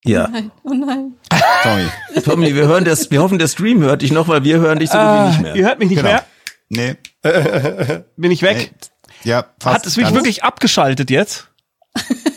Ja. 0.05 0.29
Oh 0.63 0.73
nein. 0.75 1.15
Tommy. 1.63 2.23
Tommy, 2.25 2.55
wir 2.55 2.67
hören 2.67 2.85
das, 2.85 3.11
wir 3.11 3.23
hoffen, 3.23 3.39
der 3.39 3.49
Stream 3.49 3.81
hört 3.83 4.03
dich 4.03 4.13
noch, 4.13 4.29
weil 4.29 4.45
wir 4.45 4.59
hören 4.59 4.79
dich 4.79 4.91
so 4.91 4.99
gut 4.99 5.07
wie 5.07 5.29
nicht 5.31 5.41
mehr. 5.43 5.57
Ihr 5.57 5.65
hört 5.67 5.79
mich 5.79 5.89
nicht 5.89 5.99
Genau. 6.03 6.11
mehr? 6.11 6.25
Nee. 6.69 6.97
Bin 8.17 8.31
ich 8.31 8.43
weg? 8.43 8.73
Ja, 9.25 9.47
fast. 9.61 9.77
Hat 9.77 9.87
es 9.87 9.97
mich 9.97 10.13
wirklich 10.13 10.45
abgeschaltet 10.45 11.09
jetzt? 11.11 11.49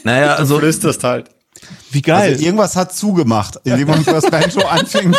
Naja, 0.03 0.35
Du 0.35 0.39
also, 0.39 0.59
flüsterst 0.59 1.03
halt. 1.03 1.29
Wie 1.91 2.01
geil. 2.01 2.31
Also 2.33 2.45
irgendwas 2.45 2.75
hat 2.75 2.93
zugemacht. 2.93 3.57
In 3.65 3.77
dem 3.77 3.87
Moment, 3.87 4.07
wo 4.07 4.11
das 4.11 4.29
Banjo 4.29 4.61
anfing, 4.69 5.13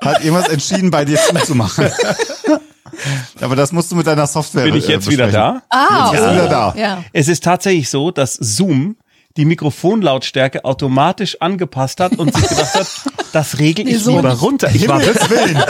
hat 0.00 0.24
irgendwas 0.24 0.48
entschieden, 0.48 0.90
bei 0.90 1.04
dir 1.04 1.18
zuzumachen. 1.18 1.90
Aber 3.40 3.56
das 3.56 3.72
musst 3.72 3.90
du 3.92 3.96
mit 3.96 4.06
deiner 4.06 4.26
Software 4.26 4.64
Bin 4.64 4.74
ich 4.76 4.88
äh, 4.88 4.92
jetzt 4.92 5.10
wieder 5.10 5.26
besprechen. 5.26 5.60
da? 5.70 5.76
Ah, 5.76 6.10
Jetzt 6.12 6.20
ist 6.20 6.26
er 6.26 6.32
wieder 6.34 6.48
da. 6.48 6.74
Ja. 6.76 7.04
Es 7.12 7.28
ist 7.28 7.42
tatsächlich 7.44 7.90
so, 7.90 8.10
dass 8.10 8.34
Zoom 8.34 8.96
die 9.36 9.44
Mikrofonlautstärke 9.44 10.64
automatisch 10.64 11.40
angepasst 11.40 12.00
hat 12.00 12.16
und 12.18 12.34
sich 12.34 12.48
gedacht 12.48 12.74
hat, 12.74 12.86
das 13.32 13.58
regel 13.58 13.86
ich 13.88 13.94
Nee, 13.94 13.98
so 13.98 14.16
lieber 14.16 14.30
nicht. 14.30 14.42
runter. 14.42 14.70
Ich 14.72 14.86
war 14.88 15.00
Himmels 15.00 15.30
Willen. 15.30 15.62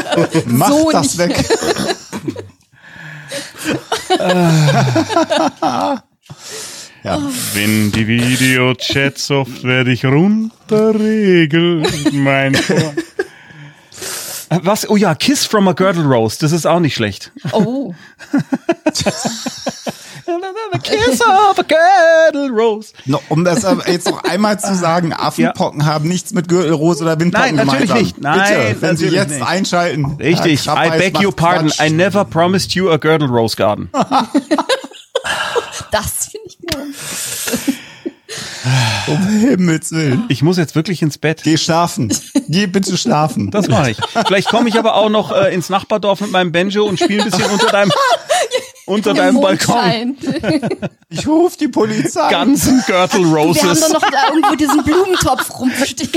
Mach 0.47 0.69
So 0.69 0.91
das 0.91 1.16
nicht. 1.16 1.19
weg. 1.19 1.45
ja. 7.05 7.19
wenn 7.55 7.91
die 7.93 8.07
Videochat-Software 8.07 9.85
dich 9.85 10.05
runterregelt, 10.05 12.12
mein 12.12 12.55
Freund. 12.55 13.03
Was? 14.50 14.88
Oh 14.88 14.96
ja, 14.96 15.14
Kiss 15.14 15.44
from 15.44 15.68
a 15.68 15.72
Girdle 15.72 16.04
Rose. 16.04 16.38
Das 16.40 16.52
ist 16.52 16.66
auch 16.66 16.80
nicht 16.80 16.94
schlecht. 16.94 17.32
Oh. 17.52 17.94
Kiss 20.82 21.20
of 21.20 21.58
a 21.58 21.62
Girdle 21.62 22.50
Rose. 22.50 22.92
No, 23.06 23.20
um 23.28 23.44
das 23.44 23.66
jetzt 23.86 24.08
noch 24.08 24.24
einmal 24.24 24.58
zu 24.58 24.74
sagen, 24.74 25.12
Affenpocken 25.12 25.84
haben 25.86 26.08
nichts 26.08 26.32
mit 26.32 26.48
Gürtelrose 26.48 27.04
oder 27.04 27.18
Windpocken 27.20 27.56
Nein, 27.56 27.66
natürlich 27.66 27.88
gemeinsam. 27.90 27.98
nicht. 27.98 28.20
Nein, 28.20 28.68
Bitte, 28.68 28.82
wenn 28.82 28.96
Sie 28.96 29.08
jetzt 29.08 29.30
nicht. 29.30 29.46
einschalten. 29.46 30.16
Richtig. 30.18 30.66
I 30.66 30.90
beg 30.98 31.20
your 31.20 31.34
pardon. 31.34 31.68
Quatsch. 31.68 31.80
I 31.86 31.90
never 31.90 32.24
promised 32.24 32.74
you 32.74 32.90
a 32.90 32.96
Girdle 32.96 33.28
Rose 33.28 33.56
Garden. 33.56 33.90
Das 35.90 36.28
finde 36.30 36.46
ich 36.48 36.58
gut. 36.58 37.73
Um 39.07 39.27
Himmels 39.27 39.93
Willen. 39.93 40.24
Ich 40.28 40.43
muss 40.43 40.57
jetzt 40.57 40.74
wirklich 40.74 41.03
ins 41.03 41.19
Bett. 41.19 41.43
Geh 41.45 41.57
schlafen. 41.59 42.12
Geh 42.49 42.66
bitte 42.66 42.97
schlafen. 42.97 43.51
Das 43.51 43.69
mache 43.69 43.91
ich. 43.91 43.99
Vielleicht 44.27 44.49
komme 44.49 44.69
ich 44.69 44.78
aber 44.78 44.95
auch 44.95 45.11
noch 45.11 45.31
äh, 45.32 45.53
ins 45.55 45.69
Nachbardorf 45.69 46.20
mit 46.23 46.31
meinem 46.31 46.53
Banjo 46.53 46.85
und 46.86 46.99
spiele 46.99 47.23
ein 47.24 47.31
bisschen 47.31 47.51
unter 47.51 47.66
deinem 47.66 47.93
unter 48.86 49.15
deinem 49.15 49.41
Balkon. 49.41 50.16
Ich 51.11 51.28
ruf 51.28 51.57
die 51.57 51.69
Polizei. 51.69 52.28
Ganzen 52.28 52.82
Girdle 52.86 53.20
Wir 53.20 53.27
haben 53.27 53.35
Roses. 53.35 53.81
doch 53.81 53.93
noch 53.93 54.11
da 54.11 54.28
irgendwo 54.35 54.57
diesen 54.57 54.82
Blumentopf 54.82 55.49
rumstehen. 55.61 56.11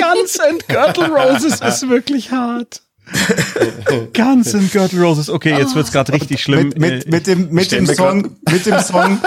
And 0.49 0.67
Girdle 0.67 1.09
Roses 1.09 1.59
ist 1.61 1.87
wirklich 1.87 2.31
hart. 2.31 2.81
Guns 4.13 4.53
and 4.53 4.71
Girdle 4.71 5.01
Roses. 5.01 5.29
Okay, 5.29 5.57
jetzt 5.57 5.75
wird's 5.75 5.91
gerade 5.91 6.13
richtig 6.13 6.41
schlimm. 6.41 6.69
mit, 6.69 6.79
mit, 6.79 7.11
mit 7.11 7.27
dem, 7.27 7.49
mit 7.51 7.71
dem 7.71 7.85
Song, 7.85 8.37
mit 8.49 8.65
dem 8.65 8.79
Song 8.79 9.19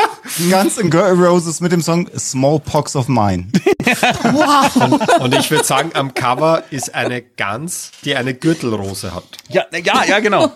Guns 0.51 0.79
N' 0.79 0.91
Girl 0.91 1.15
Roses, 1.15 1.61
mit 1.61 1.73
dem 1.73 1.83
Song 1.83 2.09
Smallpox 2.17 2.97
of 2.97 3.09
Mine. 3.09 3.47
Und 5.21 5.35
ich 5.35 5.51
würde 5.51 5.65
sagen, 5.65 5.91
am 5.95 6.15
Cover 6.15 6.65
ist 6.71 6.95
eine 6.95 7.23
Gans, 7.23 7.91
die 8.05 8.15
eine 8.15 8.35
Gürtelrose 8.35 9.15
hat. 9.15 9.25
ja, 9.49 9.65
ja, 9.73 10.05
ja, 10.05 10.21
genau. 10.21 10.53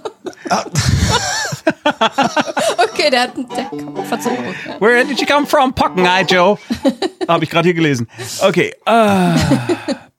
Okay, 2.78 3.11
der 3.11 3.23
hat 3.23 3.35
einen 3.35 4.05
verzogen. 4.07 4.45
Where 4.78 5.05
did 5.05 5.20
you 5.20 5.27
come 5.27 5.47
from, 5.47 5.74
Pocken 5.74 6.05
Eye 6.05 6.24
Joe? 6.28 6.59
Habe 7.28 7.45
ich 7.45 7.51
gerade 7.51 7.66
hier 7.66 7.74
gelesen. 7.74 8.09
Okay, 8.41 8.73
äh, 8.86 9.36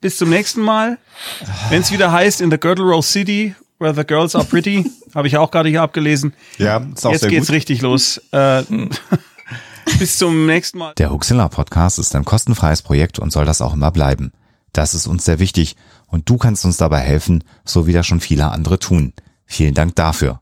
bis 0.01 0.17
zum 0.17 0.29
nächsten 0.29 0.61
Mal. 0.61 0.97
Wenn 1.69 1.81
es 1.81 1.91
wieder 1.91 2.11
heißt 2.11 2.41
in 2.41 2.51
the 2.51 2.57
Girdle 2.57 2.85
Rose 2.85 3.09
City, 3.09 3.55
where 3.79 3.93
the 3.93 4.03
girls 4.03 4.35
are 4.35 4.43
pretty, 4.45 4.91
habe 5.15 5.27
ich 5.27 5.37
auch 5.37 5.51
gerade 5.51 5.69
hier 5.69 5.81
abgelesen. 5.81 6.33
Ja, 6.57 6.77
ist 6.77 7.05
auch 7.05 7.11
Jetzt 7.11 7.21
sehr 7.21 7.29
geht's 7.29 7.47
gut. 7.47 7.55
richtig 7.55 7.81
los. 7.81 8.21
Äh, 8.31 8.63
bis 9.99 10.17
zum 10.17 10.45
nächsten 10.45 10.77
Mal. 10.79 10.93
Der 10.97 11.11
Huxilla 11.11 11.47
Podcast 11.47 11.99
ist 11.99 12.15
ein 12.15 12.25
kostenfreies 12.25 12.81
Projekt 12.81 13.19
und 13.19 13.31
soll 13.31 13.45
das 13.45 13.61
auch 13.61 13.73
immer 13.73 13.91
bleiben. 13.91 14.31
Das 14.73 14.93
ist 14.93 15.07
uns 15.07 15.23
sehr 15.23 15.39
wichtig 15.39 15.75
und 16.07 16.29
du 16.29 16.37
kannst 16.37 16.65
uns 16.65 16.77
dabei 16.77 16.99
helfen, 16.99 17.43
so 17.63 17.87
wie 17.87 17.93
das 17.93 18.05
schon 18.05 18.19
viele 18.19 18.51
andere 18.51 18.79
tun. 18.79 19.13
Vielen 19.45 19.73
Dank 19.73 19.95
dafür. 19.95 20.41